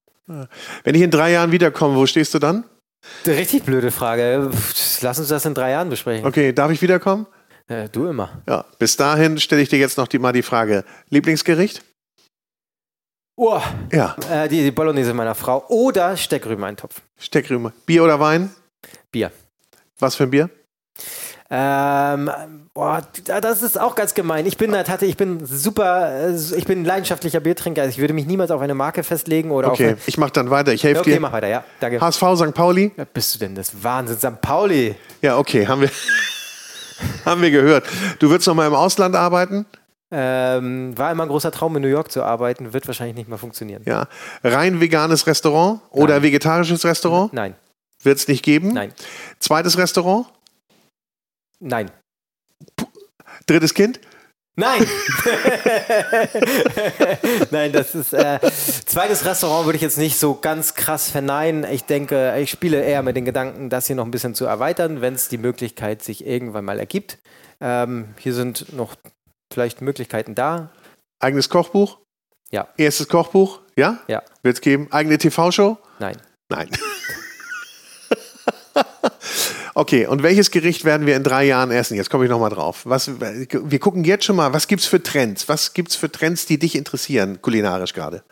Wenn 0.84 0.94
ich 0.94 1.02
in 1.02 1.10
drei 1.10 1.32
Jahren 1.32 1.52
wiederkomme, 1.52 1.96
wo 1.96 2.06
stehst 2.06 2.34
du 2.34 2.38
dann? 2.38 2.64
Richtig 3.26 3.62
blöde 3.64 3.90
Frage. 3.90 4.50
Lass 5.00 5.18
uns 5.18 5.28
das 5.28 5.44
in 5.46 5.54
drei 5.54 5.70
Jahren 5.70 5.88
besprechen. 5.88 6.26
Okay, 6.26 6.52
darf 6.52 6.70
ich 6.70 6.82
wiederkommen? 6.82 7.26
Äh, 7.68 7.88
du 7.88 8.06
immer. 8.06 8.42
Ja. 8.48 8.64
Bis 8.78 8.96
dahin 8.96 9.38
stelle 9.38 9.62
ich 9.62 9.68
dir 9.68 9.78
jetzt 9.78 9.96
noch 9.98 10.08
die, 10.08 10.18
mal 10.18 10.32
die 10.32 10.42
Frage: 10.42 10.84
Lieblingsgericht? 11.10 11.82
Oh, 13.36 13.60
Ja. 13.92 14.16
äh, 14.30 14.48
die, 14.48 14.62
die 14.64 14.70
Bolognese 14.72 15.14
meiner 15.14 15.34
Frau 15.34 15.64
oder 15.68 16.16
Steckrübeneintopf. 16.16 17.00
Steckrübe. 17.18 17.72
Bier 17.86 18.02
oder 18.02 18.18
Wein? 18.18 18.50
Bier. 19.12 19.30
Was 19.98 20.16
für 20.16 20.24
ein 20.24 20.30
Bier? 20.30 20.50
Ähm, 21.50 22.30
boah, 22.74 23.00
das 23.40 23.62
ist 23.62 23.80
auch 23.80 23.94
ganz 23.94 24.12
gemein. 24.12 24.44
Ich 24.44 24.58
bin, 24.58 24.76
hatte, 24.76 25.06
ich 25.06 25.16
bin 25.16 25.46
super, 25.46 26.28
äh, 26.28 26.34
ich 26.34 26.66
bin 26.66 26.82
ein 26.82 26.84
leidenschaftlicher 26.84 27.40
Biertrinker. 27.40 27.82
Also 27.82 27.92
ich 27.92 27.98
würde 27.98 28.12
mich 28.12 28.26
niemals 28.26 28.50
auf 28.50 28.60
eine 28.60 28.74
Marke 28.74 29.02
festlegen 29.02 29.50
oder 29.50 29.68
Okay, 29.72 29.94
auf 29.94 30.06
ich 30.06 30.18
mache 30.18 30.32
dann 30.32 30.50
weiter. 30.50 30.72
Ich 30.74 30.84
helfe 30.84 31.00
Okay, 31.00 31.14
dir. 31.14 31.20
mach 31.20 31.32
weiter, 31.32 31.48
ja. 31.48 31.64
Danke. 31.80 32.00
HSV 32.00 32.22
St. 32.36 32.54
Pauli? 32.54 32.92
Wer 32.96 33.06
bist 33.06 33.34
du 33.34 33.38
denn? 33.38 33.54
Das 33.54 33.82
Wahnsinn. 33.82 34.18
St. 34.18 34.40
Pauli. 34.42 34.94
Ja, 35.22 35.38
okay, 35.38 35.66
haben 35.66 35.80
wir, 35.80 35.90
haben 37.24 37.40
wir 37.40 37.50
gehört. 37.50 37.84
Du 38.18 38.28
würdest 38.28 38.46
noch 38.46 38.54
mal 38.54 38.66
im 38.66 38.74
Ausland 38.74 39.14
arbeiten? 39.16 39.64
Ähm, 40.10 40.96
war 40.96 41.12
immer 41.12 41.22
ein 41.24 41.28
großer 41.28 41.50
Traum, 41.50 41.76
in 41.76 41.82
New 41.82 41.88
York 41.88 42.10
zu 42.10 42.22
arbeiten. 42.22 42.72
Wird 42.74 42.86
wahrscheinlich 42.86 43.16
nicht 43.16 43.28
mehr 43.28 43.36
funktionieren. 43.38 43.82
Ja. 43.86 44.06
Rein 44.44 44.80
veganes 44.80 45.26
Restaurant 45.26 45.80
oder 45.90 46.14
Nein. 46.14 46.22
vegetarisches 46.24 46.84
Restaurant? 46.84 47.32
Nein, 47.32 47.54
Wird 48.02 48.18
es 48.18 48.28
nicht 48.28 48.42
geben? 48.42 48.72
nein, 48.72 48.92
Zweites 49.38 49.76
Restaurant? 49.78 50.26
Nein. 51.60 51.90
Drittes 53.46 53.74
Kind? 53.74 54.00
Nein! 54.58 54.84
Nein, 57.52 57.70
das 57.70 57.94
ist. 57.94 58.12
Äh, 58.12 58.40
zweites 58.86 59.24
Restaurant 59.24 59.66
würde 59.66 59.76
ich 59.76 59.82
jetzt 59.82 59.98
nicht 59.98 60.18
so 60.18 60.34
ganz 60.34 60.74
krass 60.74 61.08
verneinen. 61.08 61.62
Ich 61.62 61.84
denke, 61.84 62.36
ich 62.40 62.50
spiele 62.50 62.82
eher 62.82 63.04
mit 63.04 63.14
den 63.14 63.24
Gedanken, 63.24 63.70
das 63.70 63.86
hier 63.86 63.94
noch 63.94 64.04
ein 64.04 64.10
bisschen 64.10 64.34
zu 64.34 64.46
erweitern, 64.46 65.00
wenn 65.00 65.14
es 65.14 65.28
die 65.28 65.38
Möglichkeit 65.38 66.02
sich 66.02 66.26
irgendwann 66.26 66.64
mal 66.64 66.80
ergibt. 66.80 67.18
Ähm, 67.60 68.16
hier 68.18 68.34
sind 68.34 68.72
noch 68.72 68.96
vielleicht 69.52 69.80
Möglichkeiten 69.80 70.34
da. 70.34 70.72
Eigenes 71.20 71.48
Kochbuch? 71.48 72.00
Ja. 72.50 72.66
Erstes 72.76 73.06
Kochbuch? 73.06 73.60
Ja? 73.76 74.00
Ja. 74.08 74.24
Wird 74.42 74.56
es 74.56 74.60
geben? 74.60 74.88
Eigene 74.90 75.18
TV-Show? 75.18 75.78
Nein. 76.00 76.16
Nein. 76.48 76.68
okay, 79.78 80.06
und 80.06 80.22
welches 80.22 80.50
Gericht 80.50 80.84
werden 80.84 81.06
wir 81.06 81.16
in 81.16 81.22
drei 81.22 81.44
Jahren 81.44 81.70
essen? 81.70 81.96
Jetzt 81.96 82.10
komme 82.10 82.24
ich 82.24 82.30
nochmal 82.30 82.50
drauf. 82.50 82.82
Was, 82.84 83.10
wir 83.20 83.78
gucken 83.78 84.04
jetzt 84.04 84.24
schon 84.24 84.36
mal, 84.36 84.52
was 84.52 84.66
gibt 84.66 84.82
es 84.82 84.88
für 84.88 85.02
Trends? 85.02 85.48
Was 85.48 85.72
gibt 85.72 85.90
es 85.90 85.96
für 85.96 86.10
Trends, 86.10 86.46
die 86.46 86.58
dich 86.58 86.74
interessieren, 86.74 87.40
kulinarisch 87.40 87.94
gerade? 87.94 88.22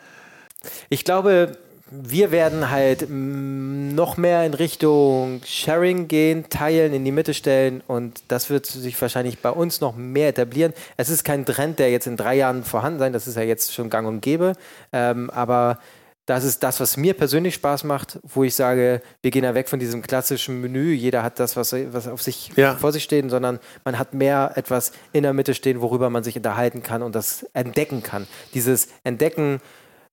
Ich 0.89 1.05
glaube, 1.05 1.57
wir 1.89 2.33
werden 2.33 2.71
halt 2.71 3.07
mm, 3.09 3.95
noch 3.95 4.17
mehr 4.17 4.45
in 4.45 4.55
Richtung 4.55 5.41
Sharing 5.45 6.09
gehen, 6.09 6.47
teilen, 6.51 6.93
in 6.93 7.05
die 7.05 7.13
Mitte 7.13 7.33
stellen 7.33 7.81
und 7.87 8.23
das 8.27 8.51
wird 8.51 8.67
sich 8.67 9.01
wahrscheinlich 9.01 9.39
bei 9.39 9.51
uns 9.51 9.81
noch 9.81 9.95
mehr 9.95 10.31
etablieren. 10.31 10.73
Es 10.97 11.11
ist 11.11 11.23
kein 11.23 11.45
Trend, 11.45 11.79
der 11.79 11.93
jetzt 11.93 12.09
in 12.09 12.17
drei 12.17 12.35
Jahren 12.35 12.65
vorhanden 12.65 12.99
sein, 12.99 13.13
das 13.13 13.29
ist 13.29 13.37
ja 13.37 13.43
jetzt 13.43 13.73
schon 13.73 13.89
gang 13.89 14.09
und 14.09 14.21
gäbe, 14.21 14.55
ähm, 14.93 15.31
aber 15.31 15.79
das 16.27 16.43
ist 16.45 16.63
das, 16.65 16.81
was 16.81 16.97
mir 16.97 17.15
persönlich 17.15 17.55
Spaß 17.55 17.85
macht, 17.85 18.19
wo 18.25 18.43
ich 18.43 18.55
sage, 18.55 19.01
wir 19.23 19.31
gehen 19.31 19.45
da 19.45 19.55
weg 19.55 19.69
von 19.69 19.79
diesem 19.79 20.03
klassischen 20.03 20.61
Menü, 20.61 20.93
jeder 20.93 21.23
hat 21.23 21.39
das, 21.39 21.57
was, 21.57 21.73
was 21.93 22.09
auf 22.09 22.21
sich 22.21 22.51
Ja. 22.57 22.75
vor 22.75 22.93
sich 22.93 23.05
steht, 23.05 23.31
sondern 23.31 23.61
man 23.85 23.97
hat 23.99 24.13
mehr 24.13 24.53
etwas 24.57 24.91
in 25.13 25.23
der 25.23 25.33
Mitte 25.33 25.55
stehen, 25.55 25.81
worüber 25.81 26.11
man 26.11 26.25
sich 26.25 26.37
unterhalten 26.37 26.83
kann 26.83 27.03
und 27.03 27.15
das 27.15 27.47
entdecken 27.55 28.03
kann. 28.03 28.27
Dieses 28.55 28.89
Entdecken, 29.05 29.61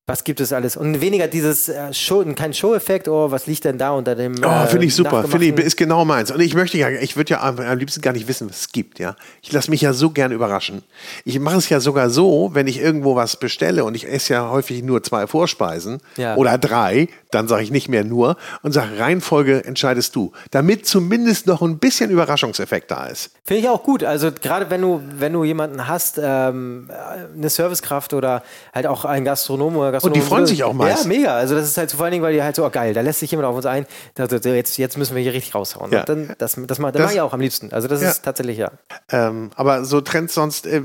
was 0.05 0.25
gibt 0.25 0.41
es 0.41 0.51
alles? 0.51 0.75
Und 0.75 0.99
weniger 0.99 1.29
dieses 1.29 1.69
äh, 1.69 1.93
Show, 1.93 2.25
kein 2.35 2.53
Show-Effekt, 2.53 3.07
oh, 3.07 3.31
was 3.31 3.47
liegt 3.47 3.63
denn 3.63 3.77
da 3.77 3.91
unter 3.91 4.15
dem. 4.15 4.35
Oh, 4.43 4.47
äh, 4.47 4.67
finde 4.67 4.85
ich 4.85 4.95
super. 4.95 5.23
Finde 5.23 5.45
ich, 5.45 5.57
ist 5.57 5.77
genau 5.77 6.03
meins. 6.03 6.29
Und 6.29 6.41
ich 6.41 6.55
möchte 6.55 6.77
ja, 6.77 6.89
ich 6.89 7.15
würde 7.15 7.31
ja 7.31 7.41
am, 7.41 7.57
liebsten 7.77 8.01
gar 8.01 8.11
nicht 8.11 8.27
wissen, 8.27 8.49
was 8.49 8.59
es 8.59 8.71
gibt, 8.73 8.99
ja. 8.99 9.15
Ich 9.41 9.53
lasse 9.53 9.69
mich 9.69 9.79
ja 9.79 9.93
so 9.93 10.09
gern 10.09 10.33
überraschen. 10.33 10.83
Ich 11.23 11.39
mache 11.39 11.55
es 11.55 11.69
ja 11.69 11.79
sogar 11.79 12.09
so, 12.09 12.51
wenn 12.53 12.67
ich 12.67 12.81
irgendwo 12.81 13.15
was 13.15 13.37
bestelle 13.37 13.85
und 13.85 13.95
ich 13.95 14.05
esse 14.05 14.33
ja 14.33 14.49
häufig 14.49 14.83
nur 14.83 15.03
zwei 15.03 15.25
Vorspeisen 15.25 16.01
Ja. 16.17 16.35
oder 16.35 16.57
drei, 16.57 17.07
dann 17.31 17.47
sage 17.47 17.63
ich 17.63 17.71
nicht 17.71 17.87
mehr 17.87 18.03
nur 18.03 18.35
und 18.61 18.73
sage, 18.73 18.99
Reihenfolge 18.99 19.63
entscheidest 19.63 20.17
du. 20.17 20.33
Damit 20.51 20.85
zumindest 20.85 21.47
noch 21.47 21.61
ein 21.61 21.77
bisschen 21.77 22.11
Überraschungseffekt 22.11 22.91
da 22.91 23.07
ist. 23.07 23.31
Finde 23.45 23.61
ich 23.61 23.69
auch 23.69 23.83
gut. 23.83 24.03
Also 24.03 24.31
gerade 24.33 24.69
wenn 24.69 24.81
du, 24.81 25.01
wenn 25.17 25.31
du 25.31 25.45
jemanden 25.45 25.87
hast, 25.87 26.19
ähm, 26.21 26.89
eine 27.37 27.49
Servicekraft 27.49 28.13
oder 28.13 28.43
halt 28.73 28.85
auch 28.85 29.05
ein 29.05 29.23
Gastronom 29.23 29.77
oder 29.77 29.92
Gastronom. 29.93 30.13
Und 30.17 30.21
die 30.21 30.27
freuen 30.27 30.45
sich 30.45 30.63
auch 30.65 30.73
meist. 30.73 31.03
Ja, 31.03 31.07
mega. 31.07 31.33
Also 31.35 31.55
das 31.55 31.65
ist 31.69 31.77
halt 31.77 31.89
so 31.89 31.95
vor 31.97 32.03
allen 32.05 32.11
Dingen, 32.11 32.23
weil 32.23 32.33
die 32.33 32.43
halt 32.43 32.55
so, 32.57 32.65
oh 32.65 32.69
geil, 32.69 32.93
da 32.93 32.99
lässt 32.99 33.21
sich 33.21 33.31
jemand 33.31 33.47
auf 33.47 33.55
uns 33.55 33.65
ein, 33.65 33.85
jetzt, 34.17 34.77
jetzt 34.77 34.97
müssen 34.97 35.15
wir 35.15 35.23
hier 35.23 35.33
richtig 35.33 35.55
raushauen. 35.55 35.91
Ja. 35.91 36.03
Dann, 36.03 36.27
das, 36.37 36.55
das, 36.55 36.67
das, 36.67 36.67
Das- 36.67 36.79
mache 36.79 37.13
ich 37.13 37.21
auch 37.21 37.31
am 37.33 37.39
liebsten. 37.39 37.71
Also 37.71 37.87
das 37.87 38.01
Ja. 38.01 38.09
ist 38.09 38.23
tatsächlich 38.25 38.57
ja. 38.57 38.71
Ähm, 39.09 39.51
aber 39.55 39.85
so 39.85 40.01
Trends 40.01 40.33
sonst, 40.33 40.65
äh, 40.67 40.81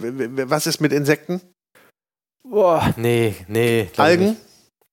was 0.49 0.67
ist 0.69 0.81
mit 0.81 0.93
Insekten? 0.93 1.41
Boah, 2.45 2.95
nee, 2.97 3.35
nee. 3.49 3.91
Algen? 3.97 4.25
nicht. 4.31 4.37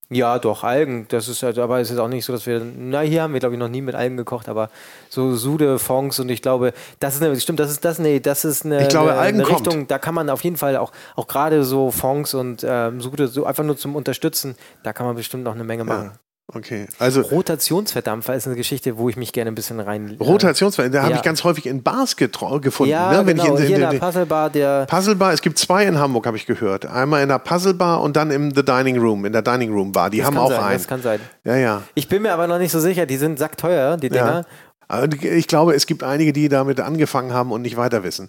Ja, 0.09 0.37
doch, 0.37 0.63
Algen. 0.63 1.07
Das 1.09 1.27
ist 1.27 1.41
halt, 1.41 1.57
aber 1.57 1.79
es 1.79 1.89
ist 1.89 1.97
auch 1.97 2.07
nicht 2.07 2.25
so, 2.25 2.33
dass 2.33 2.45
wir, 2.45 2.61
na, 2.77 3.01
hier 3.01 3.23
haben 3.23 3.33
wir, 3.33 3.39
glaube 3.39 3.55
ich, 3.55 3.59
noch 3.59 3.69
nie 3.69 3.81
mit 3.81 3.95
Algen 3.95 4.17
gekocht, 4.17 4.47
aber 4.47 4.69
so 5.09 5.35
Sude, 5.35 5.79
Fonds 5.79 6.19
und 6.19 6.29
ich 6.29 6.43
glaube, 6.43 6.73
das 6.99 7.15
ist 7.15 7.23
eine, 7.23 7.39
stimmt, 7.39 7.59
das 7.59 7.71
ist 7.71 7.83
das, 7.83 7.97
nee, 7.97 8.19
das 8.19 8.45
ist 8.45 8.65
eine, 8.65 8.83
Ich 8.83 8.89
glaube, 8.89 9.11
eine, 9.11 9.19
Algen 9.19 9.39
eine 9.39 9.47
kommt. 9.47 9.67
Richtung, 9.67 9.87
da 9.87 9.97
kann 9.97 10.13
man 10.13 10.29
auf 10.29 10.43
jeden 10.43 10.57
Fall 10.57 10.77
auch, 10.77 10.91
auch 11.15 11.27
gerade 11.27 11.63
so 11.63 11.89
Fonds 11.89 12.35
und 12.35 12.63
ähm, 12.67 13.01
Sude, 13.01 13.27
so 13.27 13.45
einfach 13.45 13.63
nur 13.63 13.77
zum 13.77 13.95
Unterstützen, 13.95 14.55
da 14.83 14.93
kann 14.93 15.07
man 15.07 15.15
bestimmt 15.15 15.43
noch 15.43 15.55
eine 15.55 15.63
Menge 15.63 15.83
machen. 15.85 16.11
Okay, 16.53 16.85
also 16.99 17.21
Rotationsverdampfer 17.21 18.35
ist 18.35 18.45
eine 18.45 18.55
Geschichte, 18.55 18.97
wo 18.99 19.09
ich 19.09 19.17
mich 19.17 19.33
gerne 19.33 19.49
ein 19.51 19.55
bisschen 19.55 19.79
rein. 19.79 20.15
Rotationsverhalten, 20.19 20.93
da 20.95 21.01
habe 21.01 21.11
Ja. 21.13 21.17
ich 21.17 21.23
ganz 21.23 21.43
häufig 21.43 21.65
in 21.65 21.81
Bars 21.81 22.15
gefunden. 22.15 22.91
Ja, 22.91 23.11
ne? 23.11 23.25
Wenn 23.25 23.37
genau, 23.37 23.55
ich 23.55 23.61
in, 23.61 23.67
hier 23.67 23.75
in 23.77 23.81
in, 23.83 23.89
der 23.89 23.99
Puzzle 23.99 24.25
Bar, 24.27 24.51
der, 24.51 24.85
Puzzle 24.85 25.15
Bar, 25.15 25.33
es 25.33 25.41
gibt 25.41 25.57
zwei 25.57 25.85
in 25.85 25.97
Hamburg, 25.97 26.27
habe 26.27 26.37
ich 26.37 26.45
gehört. 26.45 26.85
Einmal 26.85 27.23
in 27.23 27.29
der 27.29 27.39
Puzzle 27.39 27.73
Bar 27.73 28.01
und 28.01 28.15
dann 28.15 28.29
im 28.29 28.53
The 28.53 28.63
Dining 28.63 28.99
Room, 28.99 29.25
in 29.25 29.33
der 29.33 29.41
Dining 29.41 29.73
Room 29.73 29.91
Bar. 29.91 30.11
Die 30.11 30.19
das 30.19 30.27
haben 30.27 30.37
auch 30.37 30.51
sein, 30.51 30.63
einen. 30.63 30.77
das 30.77 30.87
kann 30.87 31.01
sein. 31.01 31.19
Ja, 31.45 31.55
ja. 31.55 31.81
Ich 31.95 32.07
bin 32.07 32.21
mir 32.21 32.31
aber 32.33 32.45
noch 32.45 32.59
nicht 32.59 32.71
so 32.71 32.79
sicher, 32.79 33.07
die 33.07 33.17
sind 33.17 33.39
sackteuer, 33.39 33.97
die 33.97 34.07
ja. 34.07 34.13
Dinger. 34.13 34.45
Aber 34.87 35.07
Ich 35.23 35.47
glaube, 35.47 35.73
es 35.73 35.87
gibt 35.87 36.03
einige, 36.03 36.31
die 36.31 36.47
damit 36.47 36.79
angefangen 36.79 37.33
haben 37.33 37.51
und 37.51 37.63
nicht 37.63 37.75
weiter 37.75 38.03
wissen. 38.03 38.27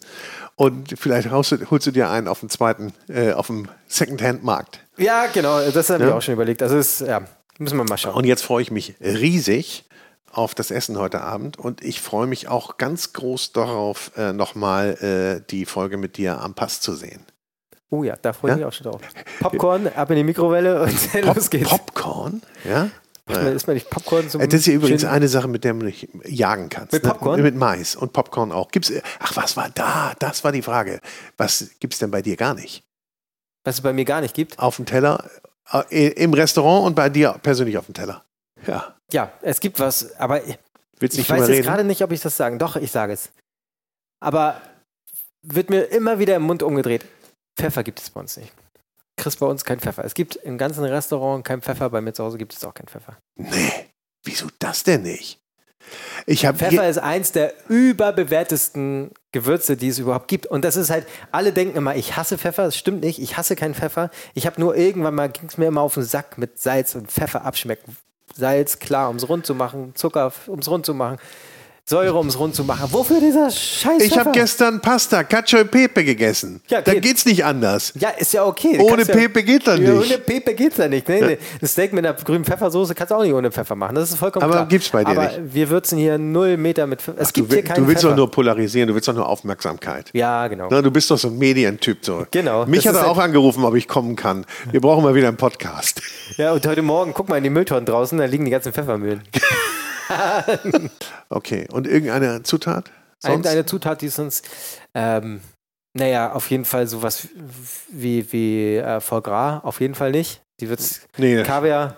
Und 0.55 0.99
vielleicht 0.99 1.31
holst 1.31 1.53
du, 1.53 1.59
holst 1.71 1.87
du 1.87 1.91
dir 1.91 2.09
einen 2.09 2.29
auf 2.29 2.41
dem 2.41 2.49
zweiten, 2.49 2.95
äh, 3.11 3.33
auf 3.33 3.49
dem 3.49 3.69
Secondhand-Markt. 3.89 4.81
Ja, 4.97 5.27
genau, 5.31 5.61
das 5.71 5.89
Ja. 5.89 5.99
wir 5.99 6.15
auch 6.17 6.23
schon 6.23 6.33
überlegt. 6.33 6.63
Also 6.63 6.79
ist, 6.79 7.01
ja, 7.03 7.21
müssen 7.59 7.77
wir 7.77 7.85
mal 7.85 7.97
schauen. 7.99 8.15
Und 8.15 8.25
jetzt 8.25 8.43
freue 8.43 8.63
ich 8.63 8.71
mich 8.71 8.95
riesig 9.01 9.85
auf 10.33 10.55
das 10.55 10.71
Essen 10.71 10.99
heute 10.99 11.21
Abend 11.23 11.59
und 11.59 11.83
ich 11.83 12.01
freue 12.01 12.27
mich 12.27 12.49
auch 12.49 12.77
ganz 12.77 13.13
groß 13.15 13.53
darauf, 13.53 14.11
äh, 14.17 14.33
nochmal 14.33 15.41
äh, 15.43 15.47
die 15.51 15.65
Folge 15.65 15.97
mit 15.97 16.17
dir 16.19 16.41
am 16.41 16.55
Pass 16.55 16.81
zu 16.81 16.95
sehen. 16.95 17.25
Oh 17.89 18.03
ja, 18.05 18.17
da 18.21 18.33
freue 18.33 18.51
ich 18.51 18.53
Ja? 18.53 18.57
mich 18.59 18.67
auch 18.67 18.73
schon 18.77 18.91
drauf. 18.91 19.01
Popcorn, 19.41 19.87
ab 19.89 20.11
in 20.11 20.17
die 20.17 20.25
Mikrowelle 20.25 20.83
und 20.83 21.15
los 21.25 21.49
geht's. 21.51 21.71
Popcorn, 21.71 22.43
ja? 22.65 22.91
Macht 23.29 23.43
man- 23.43 23.57
Isst 23.57 23.67
man 23.67 23.75
nicht 23.75 23.89
Popcorn 23.91 24.29
zum 24.29 24.41
Äh, 24.41 24.49
Das 24.49 24.61
ist 24.61 24.67
ja 24.67 24.75
übrigens 24.75 25.01
schönen- 25.03 25.13
eine 25.15 25.29
Sache, 25.29 25.49
mit 25.49 25.65
der 25.65 25.73
man 25.75 25.87
nicht 25.87 26.09
jagen 26.27 26.69
kannst. 26.69 26.93
Mit 26.93 27.03
ne? 27.05 27.11
Popcorn? 27.11 27.43
Mit 27.43 27.55
Mais 27.57 27.97
und 27.97 28.13
Popcorn 28.13 28.53
auch. 28.53 28.71
Gibt's, 28.71 28.93
ach, 29.21 29.35
was 29.37 29.57
war 29.57 29.71
da? 29.75 30.13
Das 30.19 30.45
war 30.45 30.53
die 30.53 30.63
Frage. 30.63 31.01
Was 31.37 31.71
gibt 31.81 31.95
es 31.95 31.99
denn 32.01 32.11
bei 32.11 32.23
dir 32.23 32.37
gar 32.37 32.55
nicht? 32.55 32.85
Was 33.65 33.77
es 33.77 33.81
bei 33.81 33.93
mir 33.93 34.05
gar 34.05 34.21
nicht 34.21 34.35
gibt. 34.35 34.59
Auf 34.59 34.77
dem 34.77 34.85
Teller, 34.87 35.25
äh, 35.25 35.46
im 35.91 36.33
Restaurant 36.35 36.87
und 36.87 36.95
bei 36.95 37.09
dir 37.09 37.39
persönlich 37.43 37.77
auf 37.79 37.87
dem 37.87 37.95
Teller. 37.95 38.25
Ja. 38.67 38.95
Ja, 39.13 39.33
es 39.43 39.61
gibt 39.61 39.79
was, 39.79 40.15
aber 40.19 40.41
Willst 40.99 41.19
ich 41.19 41.29
weiß 41.29 41.49
jetzt 41.49 41.65
gerade 41.65 41.85
nicht, 41.85 42.03
ob 42.03 42.13
ich 42.13 42.21
das 42.21 42.37
sagen. 42.37 42.59
Doch, 42.59 42.77
ich 42.77 42.91
sage 42.91 43.13
es. 43.13 43.31
Aber 44.21 44.61
wird 45.43 45.71
mir 45.71 45.83
immer 45.85 46.19
wieder 46.19 46.37
im 46.37 46.43
Mund 46.43 46.63
umgedreht. 46.63 47.05
Pfeffer 47.57 47.85
gibt 47.85 48.01
es 48.01 48.11
bei 48.11 48.21
uns 48.21 48.37
nicht. 48.37 48.53
Kriegst 49.17 49.39
bei 49.39 49.47
uns 49.47 49.65
kein 49.65 49.81
Pfeffer. 49.81 50.05
Es 50.05 50.15
gibt 50.15 50.37
im 50.37 50.59
ganzen 50.59 50.85
Restaurant 50.85 51.45
kein 51.45 51.63
Pfeffer. 51.63 51.89
Bei 51.91 52.01
mir 52.01 52.13
zu 52.13 52.25
Hause 52.25 52.39
gibt 52.39 52.53
es 52.55 52.65
auch 52.65 52.75
keinen 52.75 52.89
Pfeffer. 52.89 53.17
Nee. 53.37 53.91
Wieso 54.25 54.49
das 54.59 54.83
denn 54.83 55.03
nicht? 55.03 55.39
Pfeffer 56.27 56.89
ist 56.89 56.99
eins 56.99 57.33
der 57.33 57.55
überbewertesten 57.69 59.11
Gewürze, 59.33 59.77
die 59.77 59.89
es 59.89 59.99
überhaupt 59.99 60.29
gibt. 60.29 60.47
Und 60.47 60.65
das 60.65 60.77
ist 60.77 60.91
halt, 60.91 61.07
alle 61.31 61.53
denken 61.53 61.77
immer, 61.77 61.95
ich 61.95 62.17
hasse 62.17 62.39
Pfeffer. 62.39 62.65
Das 62.65 62.77
stimmt 62.77 63.03
nicht. 63.03 63.21
Ich 63.21 63.37
hasse 63.37 63.57
keinen 63.57 63.75
Pfeffer. 63.75 64.11
Ich 64.35 64.47
habe 64.47 64.61
nur 64.61 64.77
irgendwann 64.77 65.15
mal, 65.15 65.29
ging 65.29 65.49
es 65.49 65.59
mir 65.59 65.67
immer 65.67 65.83
auf 65.83 65.95
den 65.95 66.03
Sack 66.03 66.39
mit 66.39 66.59
Salz 66.59 66.95
und 66.95 67.11
Pfeffer 67.11 67.45
abschmecken. 67.45 67.97
Salz, 68.35 68.79
klar, 68.79 69.11
um 69.11 69.17
es 69.17 69.29
rund 69.29 69.47
zu 69.47 69.55
machen. 69.55 69.93
Zucker, 69.95 70.33
um 70.47 70.59
es 70.59 70.69
rund 70.69 70.85
zu 70.87 70.95
machen. 70.95 71.19
Säure, 71.89 72.15
um 72.19 72.27
es 72.27 72.37
rund 72.37 72.53
zu 72.53 72.65
machen. 72.65 72.89
Wofür 72.91 73.21
dieser 73.21 73.49
Scheiß 73.49 74.03
Ich 74.03 74.19
habe 74.19 74.33
gestern 74.33 74.81
Pasta, 74.81 75.23
Cacio 75.23 75.61
e 75.61 75.65
Pepe 75.65 76.03
gegessen. 76.03 76.61
Ja, 76.69 76.81
da 76.81 76.93
geht. 76.95 77.03
geht's 77.05 77.25
nicht 77.25 77.45
anders. 77.45 77.93
Ja, 77.97 78.09
ist 78.09 78.33
ja 78.33 78.45
okay. 78.45 78.77
Ohne 78.81 79.05
ja- 79.05 79.15
Pepe 79.15 79.45
geht 79.45 79.69
Ja, 79.69 79.77
nicht. 79.77 79.89
ohne 79.93 80.19
Pepe 80.19 80.55
geht's 80.55 80.79
ja 80.79 80.89
nicht. 80.89 81.09
Nee, 81.09 81.21
nee. 81.21 81.39
Ein 81.63 81.69
Steak 81.69 81.93
mit 81.93 82.05
einer 82.05 82.15
grünen 82.17 82.45
Pfeffersoße 82.45 82.93
kannst 82.97 83.13
du 83.13 83.15
auch 83.15 83.23
nicht 83.23 83.33
ohne 83.33 83.53
Pfeffer 83.53 83.77
machen. 83.77 83.95
Das 83.95 84.11
ist 84.11 84.19
vollkommen 84.19 84.43
Aber 84.43 84.55
klar. 84.55 84.67
gibt's 84.67 84.89
bei 84.89 85.05
dir 85.05 85.11
Aber 85.11 85.23
nicht. 85.29 85.55
wir 85.55 85.71
würzen 85.71 85.97
hier 85.97 86.19
null 86.19 86.57
Meter 86.57 86.89
mit 86.89 87.03
Pfeffer. 87.03 87.21
Es 87.21 87.33
Du, 87.33 87.43
gibt 87.43 87.53
hier 87.53 87.63
keinen 87.63 87.77
du 87.85 87.87
willst 87.87 88.01
Pfeffer. 88.03 88.11
doch 88.11 88.17
nur 88.17 88.31
polarisieren, 88.33 88.89
du 88.89 88.95
willst 88.97 89.07
doch 89.07 89.15
nur 89.15 89.29
Aufmerksamkeit. 89.29 90.11
ja, 90.13 90.49
genau. 90.49 90.67
Na, 90.69 90.83
du 90.83 90.91
bist 90.91 91.09
doch 91.13 91.19
so 91.19 91.29
ein 91.29 91.39
Medientyp. 91.39 91.99
So. 92.05 92.27
Genau, 92.33 92.67
Mich 92.67 92.85
hat 92.89 92.97
er 92.97 93.03
halt- 93.03 93.11
auch 93.11 93.19
angerufen, 93.19 93.63
ob 93.63 93.77
ich 93.77 93.87
kommen 93.87 94.17
kann. 94.17 94.45
Wir 94.73 94.81
brauchen 94.81 95.05
mal 95.05 95.15
wieder 95.15 95.29
einen 95.29 95.37
Podcast. 95.37 96.03
Ja, 96.37 96.51
und 96.53 96.67
heute 96.67 96.83
Morgen, 96.83 97.13
guck 97.15 97.29
mal 97.29 97.37
in 97.37 97.45
die 97.45 97.51
Mülltonnen 97.51 97.87
draußen, 97.87 98.19
da 98.19 98.25
liegen 98.25 98.45
die 98.45 98.51
ganzen 98.51 98.73
Pfeffermühlen. 98.73 99.23
Okay, 101.29 101.67
und 101.73 101.87
irgendeine 101.87 102.43
Zutat? 102.43 102.91
Sonst? 103.19 103.33
Irgendeine 103.33 103.67
Zutat, 103.67 104.03
die 104.03 104.09
sonst, 104.09 104.47
ähm, 104.95 105.41
naja, 105.95 106.33
auf 106.33 106.51
jeden 106.51 106.65
Fall 106.65 106.87
sowas 106.87 107.29
wie, 107.91 108.31
wie 108.33 108.77
äh, 108.77 109.01
Foie 109.01 109.23
Gras, 109.23 109.65
auf 109.65 109.81
jeden 109.81 109.95
Fall 109.95 110.11
nicht. 110.11 110.43
Die 110.61 110.69
wird's, 110.69 111.03
Nee. 111.17 111.43
Kaviar, 111.43 111.97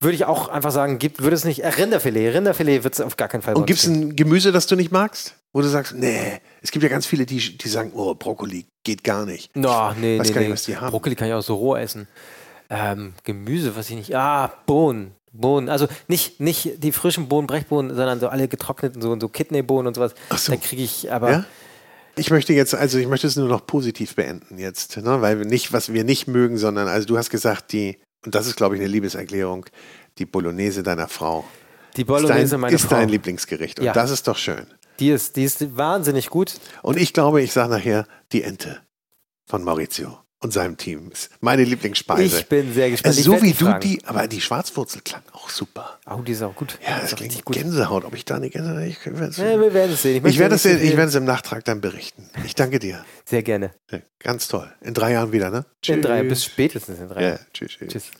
würde 0.00 0.14
ich 0.14 0.24
auch 0.24 0.48
einfach 0.48 0.70
sagen, 0.70 0.98
gibt, 0.98 1.22
würde 1.22 1.36
es 1.36 1.44
nicht, 1.44 1.62
äh, 1.64 1.68
Rinderfilet, 1.68 2.34
Rinderfilet 2.34 2.84
wird 2.84 2.94
es 2.94 3.00
auf 3.00 3.16
gar 3.16 3.28
keinen 3.28 3.42
Fall 3.42 3.54
Und 3.54 3.66
gibt 3.66 3.78
es 3.80 3.86
ein 3.86 4.16
Gemüse, 4.16 4.52
das 4.52 4.66
du 4.66 4.76
nicht 4.76 4.90
magst? 4.92 5.34
Wo 5.52 5.60
du 5.60 5.68
sagst, 5.68 5.94
nee, 5.94 6.40
es 6.62 6.72
gibt 6.72 6.82
ja 6.82 6.88
ganz 6.88 7.06
viele, 7.06 7.26
die, 7.26 7.56
die 7.56 7.68
sagen, 7.68 7.92
oh, 7.94 8.14
Brokkoli 8.14 8.66
geht 8.84 9.04
gar 9.04 9.24
nicht. 9.24 9.54
No, 9.56 9.92
nee, 9.92 10.18
weiß 10.18 10.28
nee, 10.28 10.34
gar 10.34 10.40
nicht, 10.40 10.48
nee. 10.48 10.52
was 10.52 10.64
die 10.64 10.76
haben. 10.76 10.90
Brokkoli 10.90 11.14
kann 11.14 11.28
ich 11.28 11.34
auch 11.34 11.42
so 11.42 11.54
roh 11.54 11.76
essen. 11.76 12.08
Ähm, 12.70 13.14
Gemüse, 13.22 13.76
was 13.76 13.88
ich 13.90 13.96
nicht. 13.96 14.14
Ah, 14.16 14.52
Bohnen. 14.66 15.12
Bohnen. 15.34 15.68
Also 15.68 15.86
nicht, 16.08 16.40
nicht 16.40 16.82
die 16.82 16.92
frischen 16.92 17.28
Bohnen, 17.28 17.46
Brechbohnen, 17.46 17.94
sondern 17.94 18.20
so 18.20 18.28
alle 18.28 18.48
getrockneten, 18.48 19.02
so, 19.02 19.18
so 19.18 19.28
Kidneybohnen 19.28 19.88
und 19.88 19.94
sowas. 19.94 20.14
Ach 20.30 20.38
so. 20.38 20.52
Da 20.52 20.58
kriege 20.58 20.82
ich 20.82 21.12
aber. 21.12 21.30
Ja? 21.30 21.44
Ich 22.16 22.30
möchte 22.30 22.52
jetzt, 22.52 22.74
also 22.74 22.98
ich 22.98 23.08
möchte 23.08 23.26
es 23.26 23.34
nur 23.36 23.48
noch 23.48 23.66
positiv 23.66 24.14
beenden 24.14 24.58
jetzt, 24.58 24.96
ne? 24.96 25.20
weil 25.20 25.38
wir 25.38 25.46
nicht, 25.46 25.72
was 25.72 25.92
wir 25.92 26.04
nicht 26.04 26.28
mögen, 26.28 26.56
sondern, 26.58 26.86
also 26.86 27.06
du 27.06 27.18
hast 27.18 27.28
gesagt, 27.30 27.72
die, 27.72 27.98
und 28.24 28.34
das 28.36 28.46
ist, 28.46 28.56
glaube 28.56 28.76
ich, 28.76 28.80
eine 28.80 28.88
Liebeserklärung, 28.88 29.66
die 30.18 30.24
Bolognese 30.24 30.84
deiner 30.84 31.08
Frau. 31.08 31.44
Die 31.96 32.02
Ist 32.02 32.06
Bolognese 32.06 32.50
dein, 32.52 32.60
meiner 32.60 32.74
ist 32.74 32.86
Frau. 32.86 32.94
dein 32.96 33.08
Lieblingsgericht. 33.08 33.80
Und 33.80 33.86
Ja. 33.86 33.92
das 33.92 34.10
ist 34.10 34.28
doch 34.28 34.36
schön. 34.36 34.66
Die 35.00 35.10
ist, 35.10 35.34
die 35.34 35.42
ist 35.42 35.76
wahnsinnig 35.76 36.30
gut. 36.30 36.54
Und 36.82 36.96
ich 36.96 37.12
glaube, 37.12 37.42
ich 37.42 37.52
sage 37.52 37.70
nachher 37.70 38.06
die 38.30 38.44
Ente 38.44 38.80
von 39.46 39.64
Maurizio. 39.64 40.18
Und 40.44 40.52
seinem 40.52 40.76
Team. 40.76 41.10
Ist 41.10 41.30
meine 41.40 41.64
Lieblingsspeise. 41.64 42.38
Ich 42.38 42.46
bin 42.46 42.72
sehr 42.72 42.90
gespannt. 42.90 43.16
Also 43.16 43.32
so 43.32 43.42
wie 43.42 43.52
du 43.52 43.72
die, 43.78 44.04
aber 44.04 44.28
die 44.28 44.40
Schwarzwurzel 44.40 45.00
klang 45.00 45.22
auch 45.32 45.48
super. 45.48 45.98
Oh, 46.06 46.20
die 46.20 46.32
ist 46.32 46.42
auch 46.42 46.54
gut. 46.54 46.78
Ja, 46.86 47.00
das, 47.00 47.10
das 47.10 47.18
klingt 47.18 47.44
gut. 47.44 47.56
Gänsehaut. 47.56 48.04
Ob 48.04 48.14
ich 48.14 48.26
da 48.26 48.36
eine 48.36 48.50
Gänsehaut, 48.50 48.82
ich, 48.82 48.98
ja, 49.04 49.12
wir 49.12 49.74
werden 49.74 49.92
es 49.94 50.02
sehen. 50.02 50.24
Ich, 50.24 50.34
ich 50.34 50.38
werde 50.38 50.54
es, 50.54 50.64
ich 50.66 50.96
werde 50.96 51.08
es 51.08 51.14
im 51.14 51.24
Nachtrag 51.24 51.64
dann 51.64 51.80
berichten. 51.80 52.28
Ich 52.44 52.54
danke 52.54 52.78
dir. 52.78 53.04
Sehr 53.24 53.42
gerne. 53.42 53.72
Ja, 53.90 54.00
ganz 54.18 54.46
toll. 54.46 54.70
In 54.82 54.92
drei 54.92 55.12
Jahren 55.12 55.32
wieder, 55.32 55.50
ne? 55.50 55.64
In 55.86 56.02
drei, 56.02 56.22
bis 56.22 56.44
spätestens 56.44 56.98
in 57.00 57.08
drei 57.08 57.22
Jahren. 57.22 57.38
Ja, 57.38 57.46
tschüss. 57.52 57.72
tschüss. 57.72 57.88
tschüss. 57.88 58.10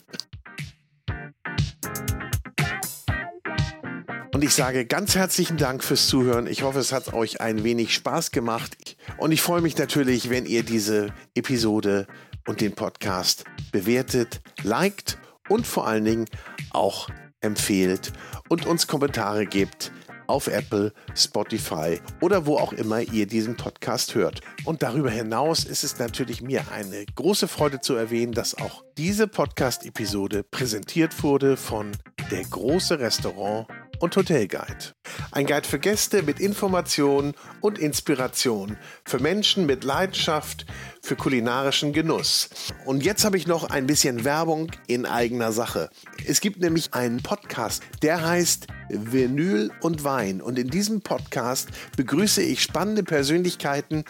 Und 4.34 4.42
ich 4.42 4.52
sage 4.52 4.84
ganz 4.84 5.14
herzlichen 5.14 5.58
Dank 5.58 5.84
fürs 5.84 6.08
Zuhören. 6.08 6.48
Ich 6.48 6.64
hoffe, 6.64 6.80
es 6.80 6.90
hat 6.90 7.14
euch 7.14 7.40
ein 7.40 7.62
wenig 7.62 7.94
Spaß 7.94 8.32
gemacht. 8.32 8.96
Und 9.16 9.30
ich 9.30 9.40
freue 9.40 9.60
mich 9.60 9.78
natürlich, 9.78 10.28
wenn 10.28 10.44
ihr 10.44 10.64
diese 10.64 11.14
Episode 11.36 12.08
und 12.48 12.60
den 12.60 12.72
Podcast 12.72 13.44
bewertet, 13.70 14.40
liked 14.64 15.18
und 15.48 15.68
vor 15.68 15.86
allen 15.86 16.04
Dingen 16.04 16.24
auch 16.72 17.08
empfehlt 17.42 18.12
und 18.48 18.66
uns 18.66 18.88
Kommentare 18.88 19.46
gebt 19.46 19.92
auf 20.26 20.48
Apple, 20.48 20.92
Spotify 21.14 22.00
oder 22.20 22.44
wo 22.44 22.56
auch 22.56 22.72
immer 22.72 23.02
ihr 23.02 23.26
diesen 23.26 23.56
Podcast 23.56 24.16
hört. 24.16 24.40
Und 24.64 24.82
darüber 24.82 25.10
hinaus 25.10 25.62
ist 25.64 25.84
es 25.84 26.00
natürlich 26.00 26.42
mir 26.42 26.64
eine 26.72 27.04
große 27.14 27.46
Freude 27.46 27.80
zu 27.80 27.94
erwähnen, 27.94 28.32
dass 28.32 28.56
auch 28.56 28.82
diese 28.98 29.28
Podcast-Episode 29.28 30.42
präsentiert 30.42 31.22
wurde 31.22 31.56
von 31.56 31.92
Der 32.32 32.42
große 32.42 32.98
Restaurant 32.98 33.68
und 33.98 34.16
Hotelguide. 34.16 34.94
Ein 35.30 35.46
Guide 35.46 35.66
für 35.66 35.78
Gäste 35.78 36.22
mit 36.22 36.40
Informationen 36.40 37.34
und 37.60 37.78
Inspiration, 37.78 38.76
für 39.04 39.18
Menschen 39.18 39.66
mit 39.66 39.84
Leidenschaft, 39.84 40.66
für 41.02 41.16
kulinarischen 41.16 41.92
Genuss. 41.92 42.48
Und 42.84 43.04
jetzt 43.04 43.24
habe 43.24 43.36
ich 43.36 43.46
noch 43.46 43.64
ein 43.64 43.86
bisschen 43.86 44.24
Werbung 44.24 44.70
in 44.86 45.06
eigener 45.06 45.52
Sache. 45.52 45.90
Es 46.26 46.40
gibt 46.40 46.60
nämlich 46.60 46.94
einen 46.94 47.22
Podcast, 47.22 47.82
der 48.02 48.26
heißt 48.26 48.66
Vinyl 48.88 49.70
und 49.80 50.04
Wein. 50.04 50.40
Und 50.40 50.58
in 50.58 50.68
diesem 50.68 51.00
Podcast 51.00 51.68
begrüße 51.96 52.42
ich 52.42 52.62
spannende 52.62 53.02
Persönlichkeiten, 53.02 54.04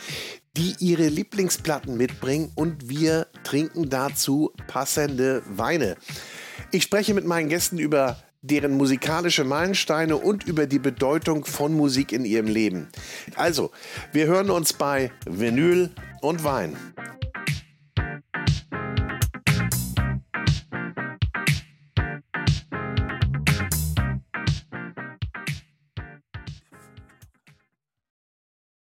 die 0.57 0.77
ihre 0.79 1.09
Lieblingsplatten 1.09 1.97
mitbringen 1.97 2.53
und 2.55 2.89
wir 2.89 3.27
trinken 3.43 3.91
dazu 3.91 4.53
passende 4.69 5.43
Weine. 5.47 5.97
Ich 6.71 6.85
spreche 6.85 7.15
mit 7.15 7.25
meinen 7.25 7.49
Gästen 7.49 7.79
über 7.79 8.23
deren 8.45 8.77
musikalische 8.77 9.43
Meilensteine 9.43 10.19
und 10.19 10.45
über 10.45 10.67
die 10.67 10.79
Bedeutung 10.79 11.47
von 11.47 11.73
Musik 11.73 12.13
in 12.13 12.27
ihrem 12.27 12.47
Leben. 12.47 12.89
Also, 13.37 13.71
wir 14.13 14.27
hören 14.27 14.51
uns 14.51 14.75
bei 14.75 15.11
Vinyl 15.25 15.91
und 16.21 16.45
Wein. 16.45 16.77